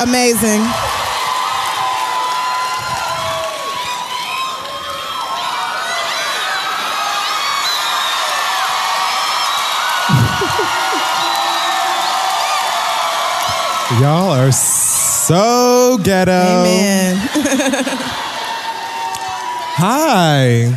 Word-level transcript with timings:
Amazing. 0.00 0.62
Y'all 14.00 14.32
are 14.32 14.50
so 14.50 15.98
ghetto. 16.02 16.32
Amen. 16.32 17.16
Hi. 19.76 20.74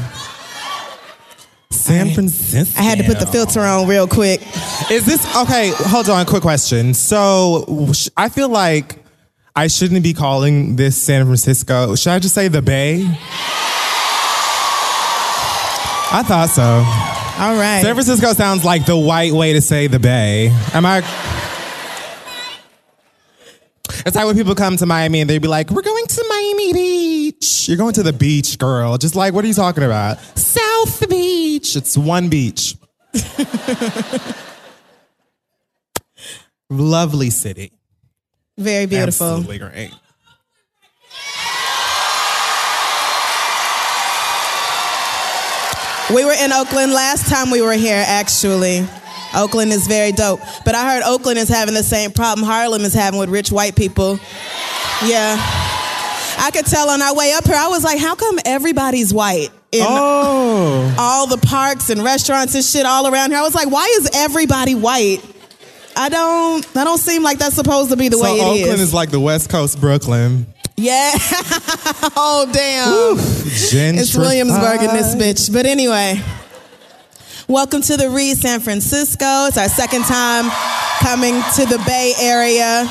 San 1.72 2.14
Francisco. 2.14 2.80
I 2.80 2.84
had 2.84 3.00
to 3.00 3.04
put 3.06 3.20
the 3.20 3.26
filter 3.26 3.62
on 3.62 3.88
real 3.88 4.08
quick. 4.08 4.42
Is 4.92 5.06
this 5.06 5.26
okay? 5.36 5.72
Hold 5.76 6.10
on, 6.10 6.26
quick 6.28 6.44
question. 6.44 6.94
So 6.94 7.92
I 8.16 8.30
feel 8.30 8.50
like 8.50 9.04
I 9.58 9.66
shouldn't 9.66 10.04
be 10.04 10.14
calling 10.14 10.76
this 10.76 10.96
San 10.96 11.26
Francisco. 11.26 11.96
Should 11.96 12.12
I 12.12 12.20
just 12.20 12.36
say 12.36 12.48
the 12.48 12.62
Bay? 12.62 13.04
I 16.10 16.24
thought 16.24 16.50
so. 16.50 16.64
All 17.44 17.56
right. 17.60 17.82
San 17.82 17.96
Francisco 17.96 18.34
sounds 18.34 18.64
like 18.64 18.86
the 18.86 18.96
white 18.96 19.34
way 19.34 19.54
to 19.54 19.62
say 19.62 19.88
the 19.88 19.98
Bay. 19.98 20.50
Am 20.76 20.86
I? 20.86 20.98
It's 24.06 24.16
like 24.16 24.28
when 24.28 24.36
people 24.36 24.54
come 24.54 24.78
to 24.78 24.86
Miami 24.86 25.22
and 25.22 25.30
they'd 25.30 25.42
be 25.42 25.48
like, 25.48 25.72
"We're 25.72 25.82
going 25.82 26.06
to 26.06 26.26
Miami 26.30 26.74
Beach." 26.74 27.68
You're 27.68 27.78
going 27.78 27.96
to 27.96 28.04
the 28.04 28.14
beach, 28.14 28.60
girl. 28.60 29.00
Just 29.00 29.16
like, 29.16 29.34
what 29.34 29.44
are 29.44 29.48
you 29.48 29.56
talking 29.56 29.84
about? 29.84 30.20
South 30.38 31.10
Beach. 31.10 31.76
It's 31.76 31.98
one 31.98 32.30
beach. 32.30 32.76
Lovely 36.70 37.32
city. 37.32 37.77
Very 38.58 38.86
beautiful. 38.88 39.28
Absolutely 39.28 39.60
great. 39.60 39.92
We 46.14 46.24
were 46.24 46.32
in 46.32 46.54
Oakland 46.54 46.94
last 46.94 47.28
time 47.30 47.52
we 47.52 47.62
were 47.62 47.74
here, 47.74 48.02
actually. 48.08 48.88
Oakland 49.36 49.74
is 49.74 49.88
very 49.88 50.14
dope. 50.14 50.40
But 50.64 50.74
I 50.74 50.94
heard 50.94 51.04
Oakland 51.04 51.38
is 51.38 51.50
having 51.50 51.74
the 51.74 51.84
same 51.84 52.12
problem 52.12 52.46
Harlem 52.48 52.84
is 52.84 52.94
having 52.94 53.20
with 53.20 53.28
rich 53.30 53.52
white 53.52 53.76
people. 53.76 54.18
Yeah. 55.04 55.36
I 56.40 56.50
could 56.54 56.66
tell 56.66 56.90
on 56.90 57.02
our 57.02 57.14
way 57.14 57.34
up 57.34 57.44
here, 57.44 57.58
I 57.58 57.68
was 57.68 57.84
like, 57.84 58.00
how 58.00 58.16
come 58.16 58.40
everybody's 58.46 59.14
white? 59.14 59.50
In 59.74 59.84
Oh. 59.86 60.96
all 60.98 61.28
the 61.28 61.38
parks 61.46 61.90
and 61.90 62.02
restaurants 62.02 62.56
and 62.56 62.64
shit 62.64 62.86
all 62.86 63.06
around 63.14 63.32
here. 63.32 63.40
I 63.40 63.44
was 63.44 63.54
like, 63.54 63.70
why 63.70 63.86
is 64.00 64.10
everybody 64.14 64.76
white? 64.76 65.20
I 65.98 66.10
don't 66.10 66.64
that 66.74 66.84
don't 66.84 67.00
seem 67.00 67.24
like 67.24 67.40
that's 67.40 67.56
supposed 67.56 67.90
to 67.90 67.98
be 67.98 68.08
the 68.10 68.18
So 68.18 68.24
way 68.24 68.32
it 68.40 68.56
is. 68.58 68.64
Oakland 68.64 68.82
is 68.82 68.94
like 68.94 69.10
the 69.10 69.20
West 69.20 69.50
Coast 69.50 69.80
Brooklyn. 69.82 70.46
yeah. 70.78 71.12
oh 72.16 72.48
damn. 72.54 73.18
It's 73.98 74.16
Williamsburg 74.16 74.82
in 74.82 74.96
this 74.96 75.16
bitch. 75.16 75.52
But 75.52 75.66
anyway, 75.66 76.22
welcome 77.48 77.82
to 77.82 77.98
the 77.98 78.10
Read 78.12 78.38
San 78.38 78.60
Francisco. 78.60 79.48
It's 79.48 79.58
our 79.58 79.70
second 79.70 80.04
time 80.04 80.52
coming 81.00 81.34
to 81.56 81.66
the 81.66 81.82
Bay 81.88 82.14
Area. 82.20 82.86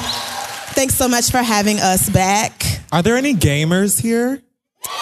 Thanks 0.74 0.94
so 0.94 1.06
much 1.08 1.30
for 1.30 1.38
having 1.38 1.78
us 1.78 2.10
back. 2.10 2.64
Are 2.92 3.02
there 3.02 3.16
any 3.16 3.34
gamers 3.34 4.00
here? 4.00 4.42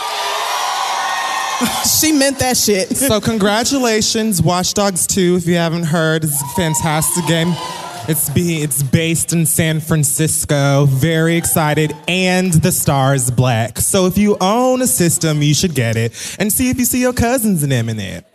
She 2.00 2.12
meant 2.12 2.40
that 2.40 2.56
shit. 2.56 2.94
So 2.96 3.20
congratulations, 3.20 4.42
Watch 4.42 4.74
Dogs 4.74 5.06
2. 5.06 5.36
If 5.36 5.46
you 5.46 5.54
haven't 5.54 5.84
heard, 5.84 6.24
it's 6.24 6.42
a 6.42 6.46
fantastic 6.56 7.26
game. 7.26 7.54
It's 8.06 8.28
be 8.28 8.62
it's 8.62 8.82
based 8.82 9.32
in 9.32 9.46
San 9.46 9.80
Francisco. 9.80 10.84
Very 10.84 11.36
excited, 11.36 11.96
and 12.06 12.52
the 12.52 12.70
star 12.70 13.14
is 13.14 13.30
black. 13.30 13.78
So 13.78 14.04
if 14.04 14.18
you 14.18 14.36
own 14.42 14.82
a 14.82 14.86
system, 14.86 15.40
you 15.40 15.54
should 15.54 15.74
get 15.74 15.96
it 15.96 16.12
and 16.38 16.52
see 16.52 16.68
if 16.68 16.78
you 16.78 16.84
see 16.84 17.00
your 17.00 17.14
cousins 17.14 17.62
in 17.62 17.70
them 17.70 17.88
in 17.88 17.98
it. 17.98 18.26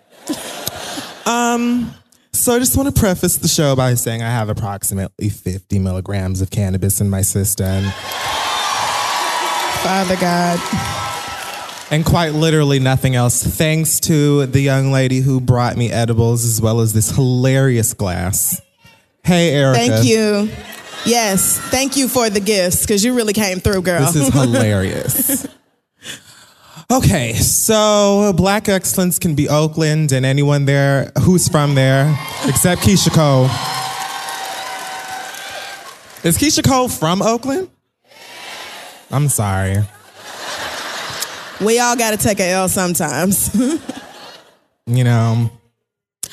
Um. 1.27 1.93
So 2.31 2.55
I 2.55 2.59
just 2.59 2.75
want 2.77 2.93
to 2.93 2.99
preface 2.99 3.37
the 3.37 3.47
show 3.47 3.75
by 3.75 3.93
saying 3.93 4.23
I 4.23 4.29
have 4.29 4.49
approximately 4.49 5.29
50 5.29 5.77
milligrams 5.79 6.41
of 6.41 6.49
cannabis 6.49 6.99
in 7.01 7.09
my 7.09 7.21
system. 7.21 7.83
Father 9.83 10.15
God. 10.15 10.59
and 11.91 12.05
quite 12.05 12.33
literally 12.33 12.79
nothing 12.79 13.15
else. 13.15 13.43
Thanks 13.43 13.99
to 14.01 14.45
the 14.45 14.61
young 14.61 14.91
lady 14.91 15.19
who 15.19 15.39
brought 15.39 15.77
me 15.77 15.91
edibles 15.91 16.43
as 16.45 16.61
well 16.61 16.79
as 16.79 16.93
this 16.93 17.11
hilarious 17.11 17.93
glass. 17.93 18.61
Hey, 19.29 19.51
Erica. 19.53 19.77
Thank 19.79 20.07
you. 20.07 20.49
Yes, 21.05 21.59
thank 21.69 21.95
you 21.95 22.07
for 22.07 22.31
the 22.31 22.39
gifts 22.39 22.81
because 22.81 23.05
you 23.05 23.13
really 23.15 23.33
came 23.33 23.59
through, 23.59 23.83
girl. 23.83 24.11
This 24.11 24.15
is 24.15 24.33
hilarious. 24.33 25.45
Okay, 26.91 27.33
so 27.35 28.33
Black 28.35 28.67
Excellence 28.67 29.19
can 29.19 29.35
be 29.35 29.47
Oakland 29.47 30.11
and 30.13 30.25
anyone 30.25 30.65
there 30.65 31.11
who's 31.21 31.47
from 31.47 31.75
there, 31.75 32.17
except 32.47 32.81
Keyshia 32.81 33.13
Cole. 33.13 33.45
Is 36.27 36.35
Keyshia 36.39 36.67
Cole 36.67 36.89
from 36.89 37.21
Oakland? 37.21 37.69
I'm 39.11 39.27
sorry. 39.29 39.77
we 41.61 41.77
all 41.79 41.95
got 41.95 42.11
to 42.11 42.17
take 42.17 42.39
a 42.39 42.49
L 42.49 42.67
sometimes. 42.67 43.53
you 43.55 43.79
You 44.87 45.03
know, 45.03 45.51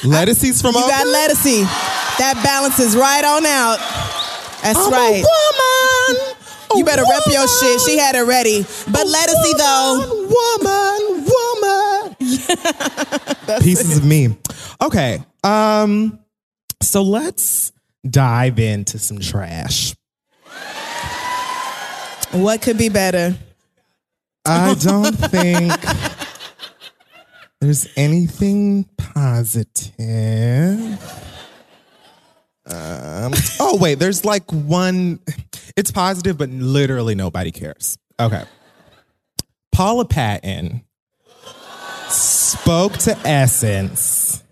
Ledisi's 0.01 0.63
from 0.63 0.77
Oakland. 0.77 0.87
You 0.87 1.05
got 1.05 1.31
Ledisi. 1.31 1.86
That 2.19 2.41
balances 2.43 2.97
right 2.97 3.25
on 3.25 3.45
out. 3.47 3.79
That's 4.63 4.79
I'm 4.79 4.93
right. 4.93 5.23
a 5.23 5.27
woman. 5.27 6.37
You 6.75 6.85
better 6.85 7.03
rep 7.03 7.23
your 7.27 7.47
shit. 7.47 7.81
She 7.83 7.99
had 7.99 8.15
it 8.17 8.23
ready. 8.23 8.63
But 8.91 9.07
let 9.07 9.29
us 9.29 9.43
see 9.45 9.53
though. 9.57 9.99
Woman, 10.59 11.27
woman. 11.29 12.17
Pieces 13.63 13.99
of 13.99 14.05
me. 14.05 14.37
Okay. 14.83 15.23
Um, 15.45 16.19
so 16.83 17.03
let's 17.03 17.73
dive 18.09 18.59
into 18.59 18.99
some 18.99 19.19
trash. 19.19 19.95
What 22.33 22.61
could 22.63 22.77
be 22.79 22.89
better? 22.89 23.37
I 24.45 24.75
don't 24.75 25.13
think 25.31 25.73
there's 27.61 27.89
anything 27.97 28.85
positive. 28.97 29.97
Um, 32.67 33.33
oh 33.61 33.79
wait, 33.81 33.95
there's 34.01 34.25
like 34.25 34.51
one. 34.51 35.21
It's 35.77 35.91
positive, 35.93 36.37
but 36.39 36.51
literally 36.51 37.15
nobody 37.15 37.53
cares. 37.53 37.97
Okay. 38.19 38.43
Paula 39.73 40.05
Patton 40.07 40.83
spoke 42.09 42.95
to 42.95 43.17
Essence 43.27 44.43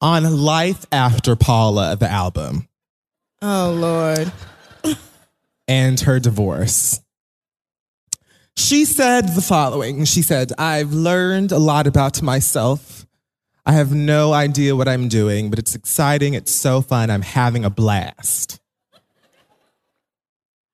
on 0.00 0.24
Life 0.38 0.84
After 0.90 1.36
Paula, 1.36 1.94
the 1.96 2.10
album, 2.10 2.68
Oh 3.40 3.72
Lord. 3.78 4.32
and 5.68 6.00
her 6.00 6.18
divorce. 6.18 7.00
She 8.56 8.84
said 8.84 9.28
the 9.34 9.40
following 9.42 10.04
She 10.04 10.20
said, 10.22 10.52
I've 10.58 10.92
learned 10.92 11.52
a 11.52 11.58
lot 11.58 11.86
about 11.86 12.20
myself. 12.22 13.06
I 13.64 13.72
have 13.72 13.94
no 13.94 14.32
idea 14.32 14.74
what 14.74 14.88
I'm 14.88 15.08
doing, 15.08 15.48
but 15.50 15.58
it's 15.58 15.74
exciting. 15.74 16.34
It's 16.34 16.52
so 16.52 16.80
fun. 16.82 17.10
I'm 17.10 17.22
having 17.22 17.64
a 17.64 17.70
blast. 17.70 18.60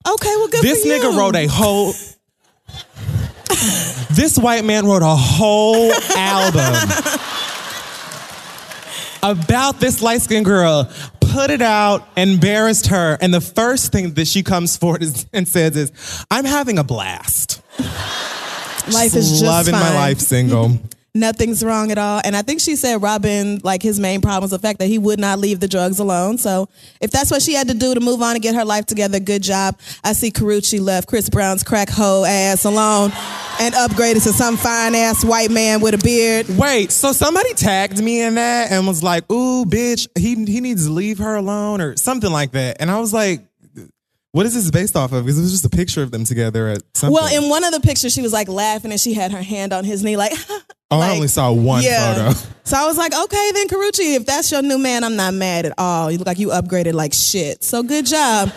Okay, 0.06 0.35
well, 0.37 0.49
good 0.49 0.62
This 0.62 0.82
for 0.82 0.88
you. 0.88 0.94
nigga 0.94 1.17
wrote 1.19 1.37
a 1.37 1.46
whole. 1.46 1.93
this 4.14 4.38
white 4.38 4.64
man 4.64 4.87
wrote 4.87 5.02
a 5.02 5.17
whole 5.17 5.93
album 6.17 6.75
about 9.23 9.81
this 9.81 10.00
light 10.00 10.23
skinned 10.23 10.46
girl, 10.46 10.91
put 11.20 11.50
it 11.50 11.61
out, 11.61 12.08
embarrassed 12.17 12.87
her, 12.87 13.19
and 13.20 13.34
the 13.34 13.41
first 13.41 13.93
thing 13.93 14.14
that 14.14 14.26
she 14.29 14.43
comes 14.43 14.76
forward 14.76 15.02
is, 15.02 15.26
and 15.32 15.46
says 15.46 15.76
is, 15.76 16.25
I'm 16.31 16.44
having 16.44 16.79
a 16.79 16.84
blast. 16.84 17.61
Life 17.79 19.14
is 19.14 19.29
just 19.31 19.44
loving 19.44 19.75
my 19.75 19.94
life 19.94 20.20
single. 20.20 20.79
Nothing's 21.14 21.64
wrong 21.64 21.90
at 21.90 21.99
all. 21.99 22.20
And 22.25 22.37
I 22.37 22.43
think 22.43 22.60
she 22.60 22.76
said 22.76 23.02
Robin, 23.02 23.60
like 23.64 23.82
his 23.82 23.99
main 23.99 24.20
problem 24.20 24.43
was 24.43 24.50
the 24.50 24.58
fact 24.58 24.78
that 24.78 24.87
he 24.87 24.99
would 24.99 25.19
not 25.19 25.38
leave 25.38 25.58
the 25.58 25.66
drugs 25.66 25.99
alone. 25.99 26.38
So 26.38 26.69
if 27.00 27.10
that's 27.10 27.31
what 27.31 27.43
she 27.43 27.55
had 27.55 27.69
to 27.69 27.75
do 27.75 27.94
to 27.94 28.00
move 28.00 28.22
on 28.22 28.37
and 28.37 28.43
get 28.43 28.55
her 28.55 28.64
life 28.64 28.87
together, 28.87 29.19
good 29.19 29.43
job. 29.43 29.78
I 30.05 30.12
see 30.12 30.31
Karrueche 30.31 30.81
left 30.81 31.08
Chris 31.08 31.28
Brown's 31.31 31.64
crack 31.64 31.88
hoe 31.88 32.25
ass 32.25 32.64
alone 32.64 33.10
and 33.60 33.75
upgraded 33.75 34.22
to 34.25 34.32
some 34.32 34.56
fine 34.56 34.94
ass 34.94 35.25
white 35.25 35.50
man 35.50 35.81
with 35.81 35.94
a 35.94 35.99
beard. 35.99 36.46
Wait, 36.56 36.93
so 36.93 37.12
somebody 37.12 37.55
tagged 37.55 38.02
me 38.02 38.22
in 38.22 38.34
that 38.37 38.70
and 38.70 38.87
was 38.87 39.02
like, 39.02 39.31
"Ooh, 39.32 39.64
bitch, 39.64 40.06
he 40.16 40.44
he 40.44 40.60
needs 40.60 40.87
to 40.87 40.93
leave 40.93 41.19
her 41.19 41.37
alone" 41.37 41.81
or 41.81 41.96
something 41.96 42.31
like 42.31 42.52
that. 42.52 42.76
And 42.81 42.90
I 42.90 43.00
was 43.00 43.12
like, 43.12 43.47
"What 44.32 44.46
is 44.46 44.54
this 44.54 44.70
based 44.70 44.96
off 44.96 45.12
of?" 45.12 45.25
Because 45.25 45.38
it 45.38 45.42
was 45.42 45.52
just 45.52 45.64
a 45.64 45.70
picture 45.70 46.02
of 46.02 46.10
them 46.10 46.25
together 46.25 46.69
at 46.69 46.82
something. 46.94 47.14
Well, 47.14 47.34
in 47.34 47.48
one 47.48 47.64
of 47.64 47.72
the 47.72 47.80
pictures, 47.80 48.12
she 48.12 48.22
was 48.22 48.32
like 48.32 48.48
laughing 48.48 48.90
and 48.90 49.00
she 49.00 49.14
had 49.14 49.32
her 49.32 49.42
hand 49.42 49.72
on 49.72 49.84
his 49.84 50.02
knee, 50.02 50.16
like, 50.16 50.32
oh, 50.90 51.00
I 51.00 51.10
only 51.10 51.28
saw 51.28 51.52
one 51.52 51.82
yeah. 51.82 52.14
photo. 52.14 52.38
So 52.64 52.76
I 52.76 52.86
was 52.86 52.96
like, 52.96 53.14
okay, 53.14 53.50
then 53.52 53.69
Karrueche, 53.69 54.16
if 54.16 54.26
that's 54.26 54.50
your 54.52 54.62
new 54.62 54.78
man, 54.78 55.04
I'm 55.04 55.16
not 55.16 55.34
mad 55.34 55.66
at 55.66 55.72
all. 55.78 56.10
You 56.10 56.19
look 56.19 56.26
like 56.26 56.38
you 56.38 56.48
upgraded 56.48 56.92
like 56.92 57.14
shit. 57.14 57.64
So 57.64 57.82
good 57.82 58.06
job. 58.06 58.52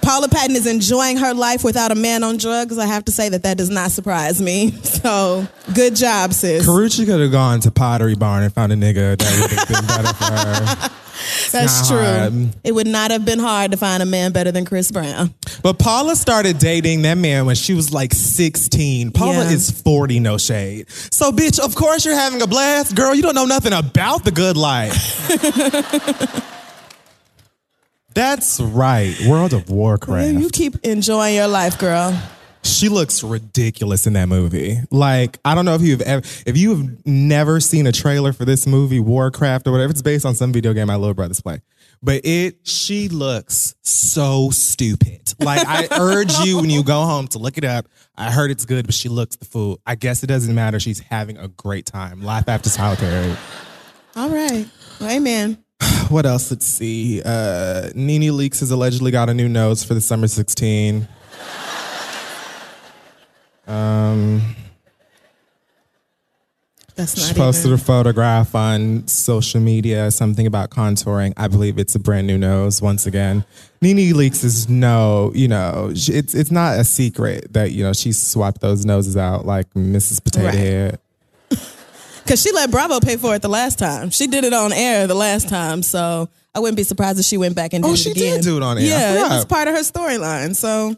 Paula 0.00 0.28
Patton 0.28 0.56
is 0.56 0.66
enjoying 0.66 1.16
her 1.18 1.34
life 1.34 1.64
without 1.64 1.92
a 1.92 1.94
man 1.94 2.24
on 2.24 2.36
drugs. 2.36 2.78
I 2.78 2.86
have 2.86 3.04
to 3.06 3.12
say 3.12 3.28
that 3.28 3.42
that 3.42 3.58
does 3.58 3.70
not 3.70 3.90
surprise 3.90 4.40
me. 4.40 4.74
So 4.98 5.46
good 5.74 5.94
job, 5.94 6.32
sis. 6.32 6.66
Karrueche 6.66 7.06
could 7.06 7.20
have 7.20 7.30
gone 7.30 7.60
to 7.60 7.70
Pottery 7.70 8.16
Barn 8.16 8.42
and 8.42 8.52
found 8.52 8.72
a 8.72 8.74
nigga 8.74 9.16
that 9.16 9.40
would 9.40 9.50
have 9.52 9.68
been 9.68 9.86
better 9.86 10.14
for 10.14 10.24
her. 10.24 10.90
That's 11.52 11.88
true. 11.88 11.98
hard. 11.98 12.50
It 12.64 12.72
would 12.72 12.86
not 12.86 13.10
have 13.10 13.24
been 13.24 13.38
hard 13.38 13.70
to 13.72 13.76
find 13.76 14.02
a 14.02 14.06
man 14.06 14.32
better 14.32 14.52
than 14.52 14.64
Chris 14.64 14.90
Brown. 14.90 15.34
But 15.62 15.78
Paula 15.78 16.14
started 16.16 16.58
dating 16.58 17.02
that 17.02 17.18
man 17.18 17.46
when 17.46 17.56
she 17.56 17.74
was 17.74 17.92
like 17.92 18.12
16. 18.12 19.10
Paula 19.12 19.44
Yeah. 19.44 19.50
is 19.50 19.70
40, 19.70 20.20
no 20.20 20.38
shade. 20.38 20.90
So, 20.90 21.32
bitch, 21.32 21.58
of 21.58 21.74
course 21.74 22.04
you're 22.04 22.14
having 22.14 22.40
a 22.42 22.46
blast. 22.46 22.94
Girl, 22.94 23.14
you 23.14 23.22
don't 23.22 23.34
know 23.34 23.46
nothing 23.46 23.72
about 23.72 24.24
the 24.24 24.30
good 24.30 24.56
life. 24.56 25.28
That's 28.14 28.60
right. 28.60 29.14
World 29.28 29.52
of 29.52 29.70
Warcraft. 29.70 30.40
You 30.40 30.50
keep 30.50 30.84
enjoying 30.84 31.36
your 31.36 31.46
life, 31.46 31.78
girl. 31.78 32.20
She 32.68 32.88
looks 32.88 33.22
ridiculous 33.24 34.06
in 34.06 34.12
that 34.12 34.28
movie. 34.28 34.78
Like, 34.90 35.38
I 35.44 35.54
don't 35.54 35.64
know 35.64 35.74
if 35.74 35.82
you've 35.82 36.02
ever, 36.02 36.24
if 36.46 36.56
you 36.56 36.76
have 36.76 37.06
never 37.06 37.60
seen 37.60 37.86
a 37.86 37.92
trailer 37.92 38.32
for 38.32 38.44
this 38.44 38.66
movie, 38.66 39.00
Warcraft 39.00 39.66
or 39.66 39.72
whatever, 39.72 39.90
it's 39.90 40.02
based 40.02 40.26
on 40.26 40.34
some 40.34 40.52
video 40.52 40.72
game 40.72 40.86
my 40.86 40.96
little 40.96 41.14
brothers 41.14 41.40
play. 41.40 41.60
But 42.02 42.24
it, 42.24 42.66
she 42.66 43.08
looks 43.08 43.74
so 43.82 44.50
stupid. 44.50 45.34
Like, 45.40 45.66
I 45.66 45.88
urge 45.98 46.38
you 46.40 46.58
when 46.58 46.70
you 46.70 46.84
go 46.84 47.02
home 47.02 47.26
to 47.28 47.38
look 47.38 47.58
it 47.58 47.64
up. 47.64 47.86
I 48.16 48.30
heard 48.30 48.50
it's 48.50 48.64
good, 48.64 48.86
but 48.86 48.94
she 48.94 49.08
looks 49.08 49.36
the 49.36 49.46
fool. 49.46 49.80
I 49.86 49.94
guess 49.94 50.22
it 50.22 50.26
doesn't 50.28 50.54
matter. 50.54 50.78
She's 50.78 51.00
having 51.00 51.38
a 51.38 51.48
great 51.48 51.86
time. 51.86 52.22
Life 52.22 52.48
after 52.48 52.68
solitary. 52.68 53.34
All 54.14 54.28
right. 54.28 54.68
Well, 55.00 55.10
amen. 55.10 55.64
What 56.08 56.24
else? 56.24 56.50
Let's 56.50 56.64
see. 56.64 57.20
Uh, 57.22 57.90
NeNe 57.94 58.32
Leakes 58.32 58.60
has 58.60 58.70
allegedly 58.70 59.10
got 59.10 59.28
a 59.28 59.34
new 59.34 59.46
nose 59.46 59.84
for 59.84 59.92
the 59.92 60.00
summer 60.00 60.26
16. 60.26 61.06
Um, 63.68 64.42
That's 66.96 67.28
She 67.28 67.34
posted 67.34 67.66
even. 67.66 67.78
a 67.78 67.82
photograph 67.82 68.54
on 68.54 69.06
social 69.06 69.60
media, 69.60 70.10
something 70.10 70.46
about 70.46 70.70
contouring. 70.70 71.32
I 71.36 71.46
believe 71.48 71.78
it's 71.78 71.94
a 71.94 71.98
brand 72.00 72.26
new 72.26 72.38
nose 72.38 72.82
once 72.82 73.06
again. 73.06 73.44
NeNe 73.80 74.12
Leakes 74.14 74.42
is 74.42 74.68
no, 74.68 75.30
you 75.34 75.46
know, 75.46 75.90
it's 75.92 76.34
it's 76.34 76.50
not 76.50 76.78
a 76.80 76.84
secret 76.84 77.52
that 77.52 77.70
you 77.70 77.84
know 77.84 77.92
she 77.92 78.10
swapped 78.12 78.60
those 78.60 78.84
noses 78.84 79.16
out 79.16 79.46
like 79.46 79.72
Mrs. 79.74 80.22
Potato 80.24 80.46
Right. 80.46 80.54
Head. 80.56 80.98
Because 82.24 82.42
she 82.42 82.52
let 82.52 82.70
Bravo 82.70 83.00
pay 83.00 83.16
for 83.16 83.34
it 83.34 83.40
the 83.40 83.48
last 83.48 83.78
time. 83.78 84.10
She 84.10 84.26
did 84.26 84.44
it 84.44 84.52
on 84.52 84.70
air 84.70 85.06
the 85.06 85.14
last 85.14 85.48
time. 85.48 85.82
So 85.82 86.28
I 86.54 86.58
wouldn't 86.60 86.76
be 86.76 86.82
surprised 86.82 87.18
if 87.18 87.24
she 87.24 87.38
went 87.38 87.54
back 87.56 87.72
and 87.72 87.82
oh, 87.82 87.96
did 87.96 88.06
Oh, 88.06 88.10
it 88.10 88.16
again. 88.18 88.22
Oh, 88.22 88.36
she 88.36 88.36
did 88.36 88.44
do 88.44 88.56
it 88.58 88.62
on 88.62 88.76
air. 88.76 88.84
Yeah, 88.84 89.24
it 89.24 89.28
was 89.30 89.44
part 89.46 89.66
of 89.66 89.72
her 89.74 89.80
storyline. 89.80 90.54
So 90.54 90.94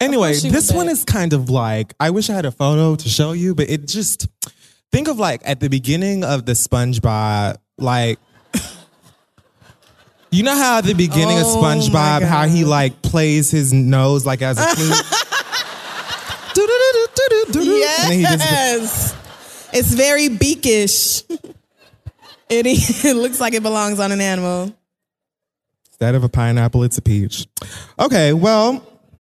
Anyway, 0.00 0.34
this 0.34 0.72
one 0.72 0.88
is 0.88 1.04
kind 1.04 1.32
of 1.32 1.48
like 1.50 1.94
I 1.98 2.10
wish 2.10 2.28
I 2.30 2.34
had 2.34 2.44
a 2.46 2.50
photo 2.52 2.96
to 2.96 3.08
show 3.08 3.32
you, 3.32 3.54
but 3.54 3.68
it 3.70 3.86
just 3.88 4.28
think 4.92 5.08
of 5.08 5.18
like 5.18 5.40
at 5.44 5.60
the 5.60 5.68
beginning 5.68 6.22
of 6.24 6.44
the 6.46 6.52
SpongeBob, 6.52 7.56
like 7.78 8.18
you 10.30 10.42
know 10.42 10.54
how 10.54 10.78
at 10.78 10.84
the 10.84 10.94
beginning 10.94 11.38
Oh, 11.38 11.58
of 11.58 11.64
SpongeBob, 11.64 12.22
how 12.22 12.46
he 12.46 12.64
like 12.64 13.00
plays 13.02 13.50
his 13.50 13.72
nose 13.72 14.26
like 14.26 14.42
as 14.42 14.58
a 14.58 14.66
flute. 14.76 15.04
He 18.10 18.22
just 18.22 18.38
yes, 18.38 19.14
it's 19.72 19.92
very 19.94 20.28
beakish. 20.28 21.22
it, 21.28 21.44
it 23.04 23.16
looks 23.16 23.40
like 23.40 23.54
it 23.54 23.62
belongs 23.62 23.98
on 24.00 24.12
an 24.12 24.20
animal. 24.20 24.74
instead 25.88 26.14
of 26.14 26.24
a 26.24 26.28
pineapple, 26.28 26.82
it's 26.82 26.98
a 26.98 27.02
peach. 27.02 27.46
Okay, 27.98 28.32
well, 28.32 28.82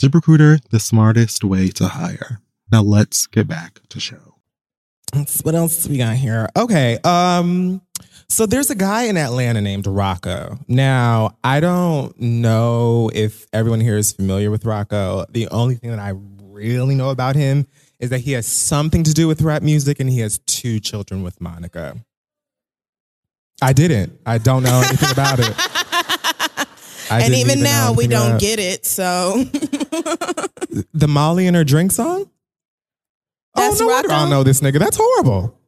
ZipRecruiter, 0.00 0.60
the 0.70 0.80
smartest 0.80 1.44
way 1.44 1.68
to 1.70 1.88
hire. 1.88 2.40
Now 2.70 2.82
let's 2.82 3.26
get 3.26 3.46
back 3.46 3.80
to 3.88 4.00
show. 4.00 4.36
What 5.42 5.54
else 5.54 5.86
we 5.86 5.98
got 5.98 6.16
here? 6.16 6.48
Okay. 6.56 6.98
Um, 7.04 7.82
so 8.28 8.46
there's 8.46 8.70
a 8.70 8.74
guy 8.74 9.04
in 9.04 9.18
Atlanta 9.18 9.60
named 9.60 9.84
Rocko. 9.84 10.58
Now, 10.66 11.36
I 11.44 11.60
don't 11.60 12.18
know 12.18 13.10
if 13.12 13.46
everyone 13.52 13.80
here 13.80 13.98
is 13.98 14.12
familiar 14.12 14.50
with 14.50 14.64
Rocko. 14.64 15.30
The 15.30 15.48
only 15.48 15.74
thing 15.74 15.90
that 15.90 15.98
I 15.98 16.14
really 16.40 16.94
know 16.94 17.10
about 17.10 17.36
him 17.36 17.66
is 18.00 18.08
that 18.10 18.20
he 18.20 18.32
has 18.32 18.46
something 18.46 19.04
to 19.04 19.12
do 19.12 19.28
with 19.28 19.42
rap 19.42 19.62
music 19.62 20.00
and 20.00 20.08
he 20.08 20.20
has 20.20 20.38
two 20.46 20.80
children 20.80 21.22
with 21.22 21.40
Monica. 21.42 21.96
I 23.60 23.72
didn't. 23.74 24.18
I 24.24 24.38
don't 24.38 24.62
know 24.62 24.82
anything 24.84 25.10
about 25.10 25.38
it. 25.38 25.54
I 27.12 27.20
and 27.22 27.34
even 27.34 27.60
now 27.60 27.92
we 27.92 28.06
don't 28.06 28.40
get 28.40 28.58
it. 28.58 28.86
So 28.86 29.44
the 30.94 31.06
Molly 31.08 31.46
and 31.46 31.56
her 31.56 31.64
drink 31.64 31.92
song. 31.92 32.30
That's 33.54 33.80
oh 33.80 33.86
no, 33.86 33.92
Rocko? 33.92 34.10
I 34.10 34.20
don't 34.20 34.30
know 34.30 34.42
this 34.42 34.60
nigga. 34.60 34.78
That's 34.78 34.96
horrible. 34.96 35.58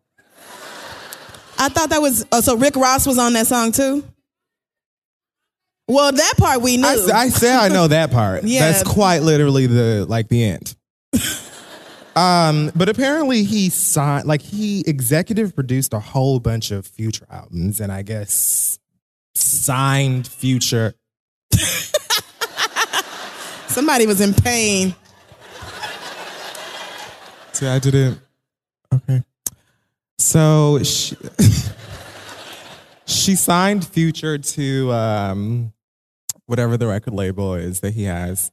I 1.58 1.68
thought 1.68 1.90
that 1.90 2.00
was 2.00 2.26
oh, 2.32 2.40
so. 2.40 2.56
Rick 2.56 2.76
Ross 2.76 3.06
was 3.06 3.18
on 3.18 3.34
that 3.34 3.46
song 3.46 3.72
too. 3.72 4.04
Well, 5.86 6.12
that 6.12 6.34
part 6.38 6.62
we 6.62 6.78
knew. 6.78 6.86
I, 6.86 7.12
I 7.12 7.28
say 7.28 7.54
I 7.54 7.68
know 7.68 7.88
that 7.88 8.10
part. 8.10 8.44
yeah, 8.44 8.72
that's 8.72 8.82
quite 8.82 9.20
literally 9.20 9.66
the 9.66 10.06
like 10.08 10.28
the 10.28 10.44
end. 10.44 10.74
um, 12.16 12.72
but 12.74 12.88
apparently 12.88 13.44
he 13.44 13.68
signed, 13.68 14.26
like 14.26 14.40
he 14.40 14.82
executive 14.86 15.54
produced 15.54 15.92
a 15.92 16.00
whole 16.00 16.40
bunch 16.40 16.70
of 16.70 16.86
Future 16.86 17.26
albums, 17.30 17.80
and 17.80 17.92
I 17.92 18.02
guess 18.02 18.78
signed 19.34 20.26
Future 20.26 20.94
Somebody 23.68 24.06
was 24.06 24.20
in 24.20 24.34
pain. 24.34 24.94
See, 27.52 27.66
I 27.66 27.78
didn't. 27.78 28.20
Okay. 28.92 29.22
So 30.18 30.82
she, 30.82 31.16
she 33.06 33.36
signed 33.36 33.86
Future 33.86 34.38
to 34.38 34.92
um, 34.92 35.72
whatever 36.46 36.76
the 36.76 36.86
record 36.86 37.14
label 37.14 37.54
is 37.54 37.80
that 37.80 37.94
he 37.94 38.04
has. 38.04 38.50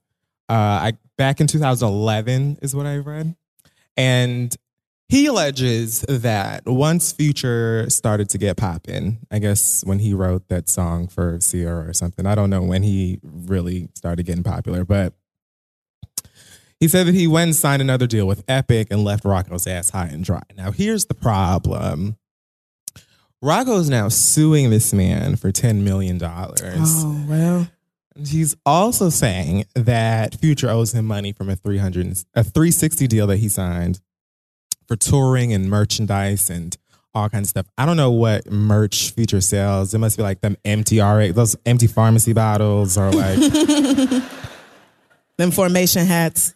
Uh, 0.49 0.53
I 0.53 0.93
back 1.17 1.39
in 1.39 1.47
2011 1.47 2.59
is 2.61 2.75
what 2.75 2.85
I 2.85 2.97
read, 2.97 3.35
and 3.95 4.55
he 5.11 5.25
alleges 5.25 6.05
that 6.07 6.65
once 6.65 7.11
Future 7.11 7.89
started 7.89 8.29
to 8.29 8.37
get 8.37 8.55
popping, 8.55 9.19
I 9.29 9.39
guess 9.39 9.83
when 9.83 9.99
he 9.99 10.13
wrote 10.13 10.47
that 10.47 10.69
song 10.69 11.09
for 11.09 11.37
Ciara 11.39 11.89
or 11.89 11.91
something, 11.91 12.25
I 12.25 12.33
don't 12.33 12.49
know 12.49 12.63
when 12.63 12.81
he 12.81 13.19
really 13.21 13.89
started 13.93 14.25
getting 14.25 14.43
popular, 14.43 14.85
but 14.85 15.13
he 16.79 16.87
said 16.87 17.07
that 17.07 17.13
he 17.13 17.27
went 17.27 17.49
and 17.49 17.55
signed 17.57 17.81
another 17.81 18.07
deal 18.07 18.25
with 18.25 18.45
Epic 18.47 18.87
and 18.89 19.03
left 19.03 19.25
Rocko's 19.25 19.67
ass 19.67 19.89
high 19.89 20.05
and 20.05 20.23
dry. 20.23 20.43
Now, 20.55 20.71
here's 20.71 21.07
the 21.07 21.13
problem. 21.13 22.15
Rocko's 23.43 23.89
now 23.89 24.07
suing 24.07 24.69
this 24.69 24.93
man 24.93 25.35
for 25.35 25.51
$10 25.51 25.81
million. 25.81 26.21
Oh, 26.23 27.25
well. 27.27 27.67
He's 28.25 28.55
also 28.65 29.09
saying 29.09 29.65
that 29.75 30.35
Future 30.35 30.69
owes 30.69 30.93
him 30.93 31.03
money 31.03 31.33
from 31.33 31.49
a 31.49 31.57
300 31.57 32.23
a 32.33 32.43
360 32.45 33.07
deal 33.07 33.27
that 33.27 33.37
he 33.37 33.49
signed 33.49 33.99
for 34.91 34.97
touring 34.97 35.53
and 35.53 35.69
merchandise 35.69 36.49
and 36.49 36.77
all 37.13 37.29
kinds 37.29 37.45
of 37.45 37.49
stuff. 37.51 37.65
I 37.77 37.85
don't 37.85 37.95
know 37.95 38.11
what 38.11 38.51
merch 38.51 39.11
Future 39.11 39.39
sells. 39.39 39.93
It 39.93 39.99
must 39.99 40.17
be 40.17 40.23
like 40.23 40.41
them 40.41 40.57
empty 40.65 40.99
RA, 40.99 41.31
those 41.31 41.55
empty 41.65 41.87
pharmacy 41.87 42.33
bottles 42.33 42.97
or 42.97 43.09
like 43.09 43.39
them 45.37 45.51
formation 45.51 46.05
hats. 46.05 46.53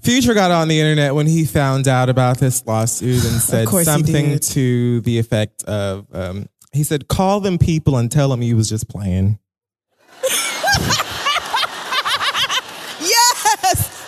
Future 0.00 0.34
got 0.34 0.50
on 0.50 0.66
the 0.66 0.80
internet 0.80 1.14
when 1.14 1.28
he 1.28 1.44
found 1.44 1.86
out 1.86 2.08
about 2.08 2.38
this 2.38 2.66
lawsuit 2.66 3.24
and 3.24 3.40
said 3.40 3.68
something 3.68 4.40
to 4.40 5.00
the 5.02 5.20
effect 5.20 5.62
of, 5.62 6.08
um, 6.12 6.48
he 6.72 6.82
said, 6.82 7.06
call 7.06 7.38
them 7.38 7.56
people 7.56 7.96
and 7.98 8.10
tell 8.10 8.28
them 8.30 8.40
he 8.40 8.52
was 8.52 8.68
just 8.68 8.88
playing. 8.88 9.38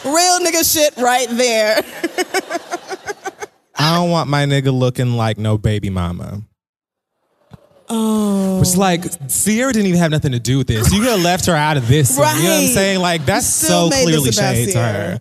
Real 0.04 0.38
nigga 0.40 0.70
shit 0.72 0.96
right 0.98 1.28
there. 1.30 1.76
I 3.76 3.96
don't 3.96 4.10
want 4.10 4.28
my 4.30 4.44
nigga 4.44 4.72
looking 4.76 5.14
like 5.16 5.38
no 5.38 5.58
baby 5.58 5.90
mama. 5.90 6.42
Oh. 7.88 8.60
Which 8.60 8.76
like 8.76 9.02
Ciara 9.28 9.72
didn't 9.72 9.86
even 9.88 10.00
have 10.00 10.10
nothing 10.10 10.32
to 10.32 10.38
do 10.40 10.58
with 10.58 10.66
this. 10.68 10.92
You 10.92 11.00
could 11.00 11.10
have 11.10 11.20
left 11.22 11.46
her 11.46 11.54
out 11.54 11.76
of 11.76 11.86
this. 11.88 12.16
Right. 12.18 12.36
You 12.36 12.42
know 12.44 12.48
what 12.54 12.60
I'm 12.62 12.68
saying? 12.68 13.00
Like 13.00 13.24
that's 13.26 13.46
so 13.46 13.90
clearly 13.90 14.32
shade 14.32 14.72
to 14.72 14.78
her. 14.78 15.20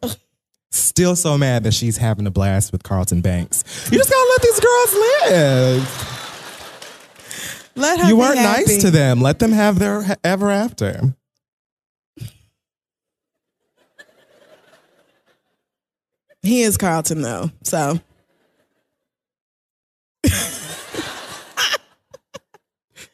Still 0.72 1.16
so 1.16 1.38
mad 1.38 1.64
that 1.66 1.74
she's 1.74 1.98
having 1.98 2.26
a 2.26 2.32
blast 2.32 2.72
with 2.72 2.84
Carlton 2.84 3.22
Banks. 3.22 3.64
You 3.92 3.98
just 3.98 4.10
gotta 4.10 4.30
let 4.30 4.42
these 4.42 4.60
girls 4.60 4.94
live. 4.94 6.10
Let 7.76 8.00
her 8.02 8.08
You 8.08 8.16
weren't 8.18 8.38
happy. 8.40 8.66
nice 8.66 8.82
to 8.84 8.92
them. 8.92 9.20
Let 9.22 9.40
them 9.40 9.52
have 9.52 9.78
their 9.80 10.18
ever 10.24 10.50
after. 10.52 11.14
He 16.44 16.62
is 16.62 16.78
Carlton 16.78 17.22
though, 17.22 17.50
so. 17.64 18.00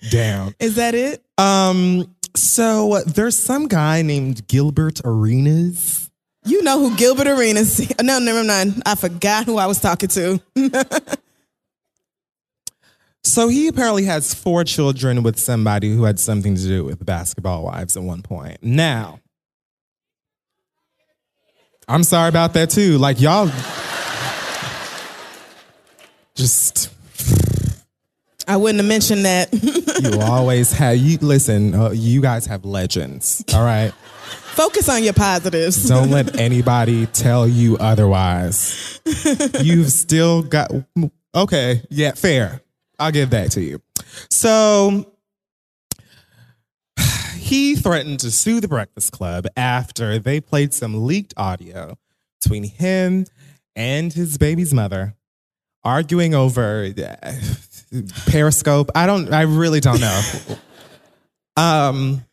Down. 0.09 0.55
Is 0.59 0.75
that 0.75 0.95
it? 0.95 1.23
Um. 1.37 2.15
So 2.35 2.93
uh, 2.93 3.01
there's 3.05 3.37
some 3.37 3.67
guy 3.67 4.01
named 4.01 4.47
Gilbert 4.47 5.01
Arenas. 5.03 6.09
You 6.45 6.63
know 6.63 6.79
who 6.79 6.95
Gilbert 6.95 7.27
Arenas? 7.27 7.91
No, 8.01 8.17
never 8.19 8.43
mind. 8.43 8.81
I 8.85 8.95
forgot 8.95 9.45
who 9.45 9.57
I 9.57 9.67
was 9.67 9.79
talking 9.79 10.09
to. 10.09 10.41
so 13.23 13.49
he 13.49 13.67
apparently 13.67 14.05
has 14.05 14.33
four 14.33 14.63
children 14.63 15.21
with 15.21 15.37
somebody 15.37 15.93
who 15.93 16.05
had 16.05 16.19
something 16.19 16.55
to 16.55 16.61
do 16.61 16.85
with 16.85 17.05
basketball 17.05 17.65
wives 17.65 17.97
at 17.97 18.03
one 18.03 18.21
point. 18.21 18.57
Now, 18.63 19.19
I'm 21.89 22.03
sorry 22.03 22.29
about 22.29 22.53
that 22.53 22.69
too. 22.69 22.99
Like 22.99 23.19
y'all 23.19 23.47
just 26.35 26.93
I 28.47 28.57
wouldn't 28.57 28.77
have 28.77 28.87
mentioned 28.87 29.25
that. 29.25 29.49
you 30.03 30.21
always 30.21 30.71
have 30.71 30.97
you 30.97 31.17
listen, 31.17 31.73
uh, 31.73 31.89
you 31.89 32.21
guys 32.21 32.45
have 32.45 32.63
legends. 32.63 33.43
All 33.53 33.63
right. 33.63 33.91
Focus 34.53 34.87
on 34.87 35.03
your 35.03 35.13
positives. 35.13 35.87
Don't 35.87 36.11
let 36.11 36.35
anybody 36.39 37.07
tell 37.07 37.47
you 37.47 37.77
otherwise. 37.77 39.01
You've 39.59 39.89
still 39.91 40.43
got 40.43 40.71
okay, 41.33 41.81
yeah, 41.89 42.11
fair. 42.11 42.61
I'll 42.99 43.11
give 43.11 43.31
that 43.31 43.51
to 43.53 43.61
you. 43.61 43.81
So 44.29 45.11
he 47.49 47.75
threatened 47.75 48.19
to 48.19 48.29
sue 48.29 48.59
the 48.59 48.67
Breakfast 48.67 49.11
Club 49.11 49.47
after 49.57 50.19
they 50.19 50.39
played 50.39 50.71
some 50.71 51.07
leaked 51.07 51.33
audio 51.35 51.97
between 52.39 52.63
him 52.63 53.25
and 53.75 54.13
his 54.13 54.37
baby's 54.37 54.71
mother 54.71 55.15
arguing 55.83 56.35
over 56.35 56.93
uh, 56.95 57.33
Periscope. 58.27 58.91
I 58.93 59.07
don't, 59.07 59.33
I 59.33 59.41
really 59.41 59.79
don't 59.79 59.99
know. 59.99 60.21
um, 61.57 62.23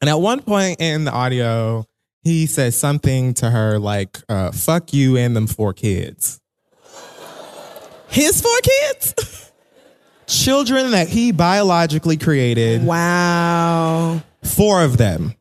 and 0.00 0.08
at 0.08 0.18
one 0.18 0.40
point 0.40 0.80
in 0.80 1.04
the 1.04 1.12
audio, 1.12 1.84
he 2.22 2.46
says 2.46 2.74
something 2.74 3.34
to 3.34 3.50
her 3.50 3.78
like, 3.78 4.18
uh, 4.30 4.52
fuck 4.52 4.94
you 4.94 5.18
and 5.18 5.36
them 5.36 5.46
four 5.46 5.74
kids. 5.74 6.40
His 8.08 8.40
four 8.40 8.58
kids? 8.62 9.52
Children 10.26 10.92
that 10.92 11.08
he 11.08 11.32
biologically 11.32 12.16
created. 12.16 12.82
Wow. 12.82 14.22
Four 14.48 14.82
of 14.82 14.96
them 14.96 15.34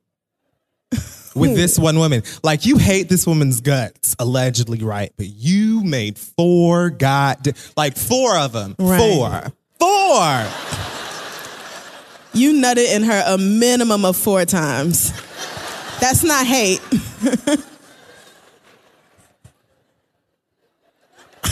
with 1.36 1.56
this 1.56 1.80
one 1.80 1.98
woman. 2.00 2.24
Like 2.44 2.66
you 2.66 2.78
hate 2.78 3.10
this 3.10 3.26
woman's 3.26 3.62
guts, 3.62 4.16
allegedly, 4.20 4.80
right? 4.80 5.12
But 5.18 5.28
you 5.28 5.84
made 5.84 6.18
four 6.18 6.90
god, 6.90 7.56
like 7.76 7.98
four 7.98 8.38
of 8.38 8.52
them. 8.54 8.76
Right. 8.80 9.00
Four. 9.00 9.54
Four. 9.80 10.48
You 12.34 12.54
nutted 12.54 12.96
in 12.96 13.04
her 13.04 13.24
a 13.26 13.38
minimum 13.38 14.06
of 14.06 14.16
four 14.16 14.46
times. 14.46 15.12
That's 16.00 16.24
not 16.24 16.46
hate. 16.46 16.82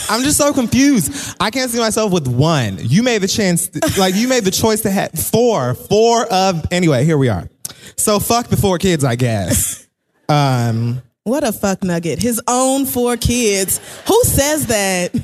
I'm 0.09 0.23
just 0.23 0.37
so 0.37 0.53
confused. 0.53 1.35
I 1.39 1.49
can't 1.51 1.69
see 1.71 1.79
myself 1.79 2.11
with 2.11 2.27
one. 2.27 2.77
You 2.81 3.03
made 3.03 3.21
the 3.21 3.27
chance, 3.27 3.69
like 3.97 4.15
you 4.15 4.27
made 4.27 4.43
the 4.43 4.51
choice 4.51 4.81
to 4.81 4.91
have 4.91 5.11
four, 5.11 5.73
four 5.73 6.25
of. 6.31 6.65
Anyway, 6.71 7.05
here 7.05 7.17
we 7.17 7.29
are. 7.29 7.49
So 7.97 8.19
fuck 8.19 8.47
the 8.47 8.57
four 8.57 8.77
kids, 8.77 9.03
I 9.03 9.15
guess. 9.15 9.81
Um, 10.27 11.03
what 11.23 11.43
a 11.43 11.51
fuck 11.51 11.83
nugget. 11.83 12.17
His 12.17 12.41
own 12.47 12.87
four 12.87 13.15
kids. 13.15 13.79
Who 14.07 14.23
says 14.23 14.65
that? 14.65 15.15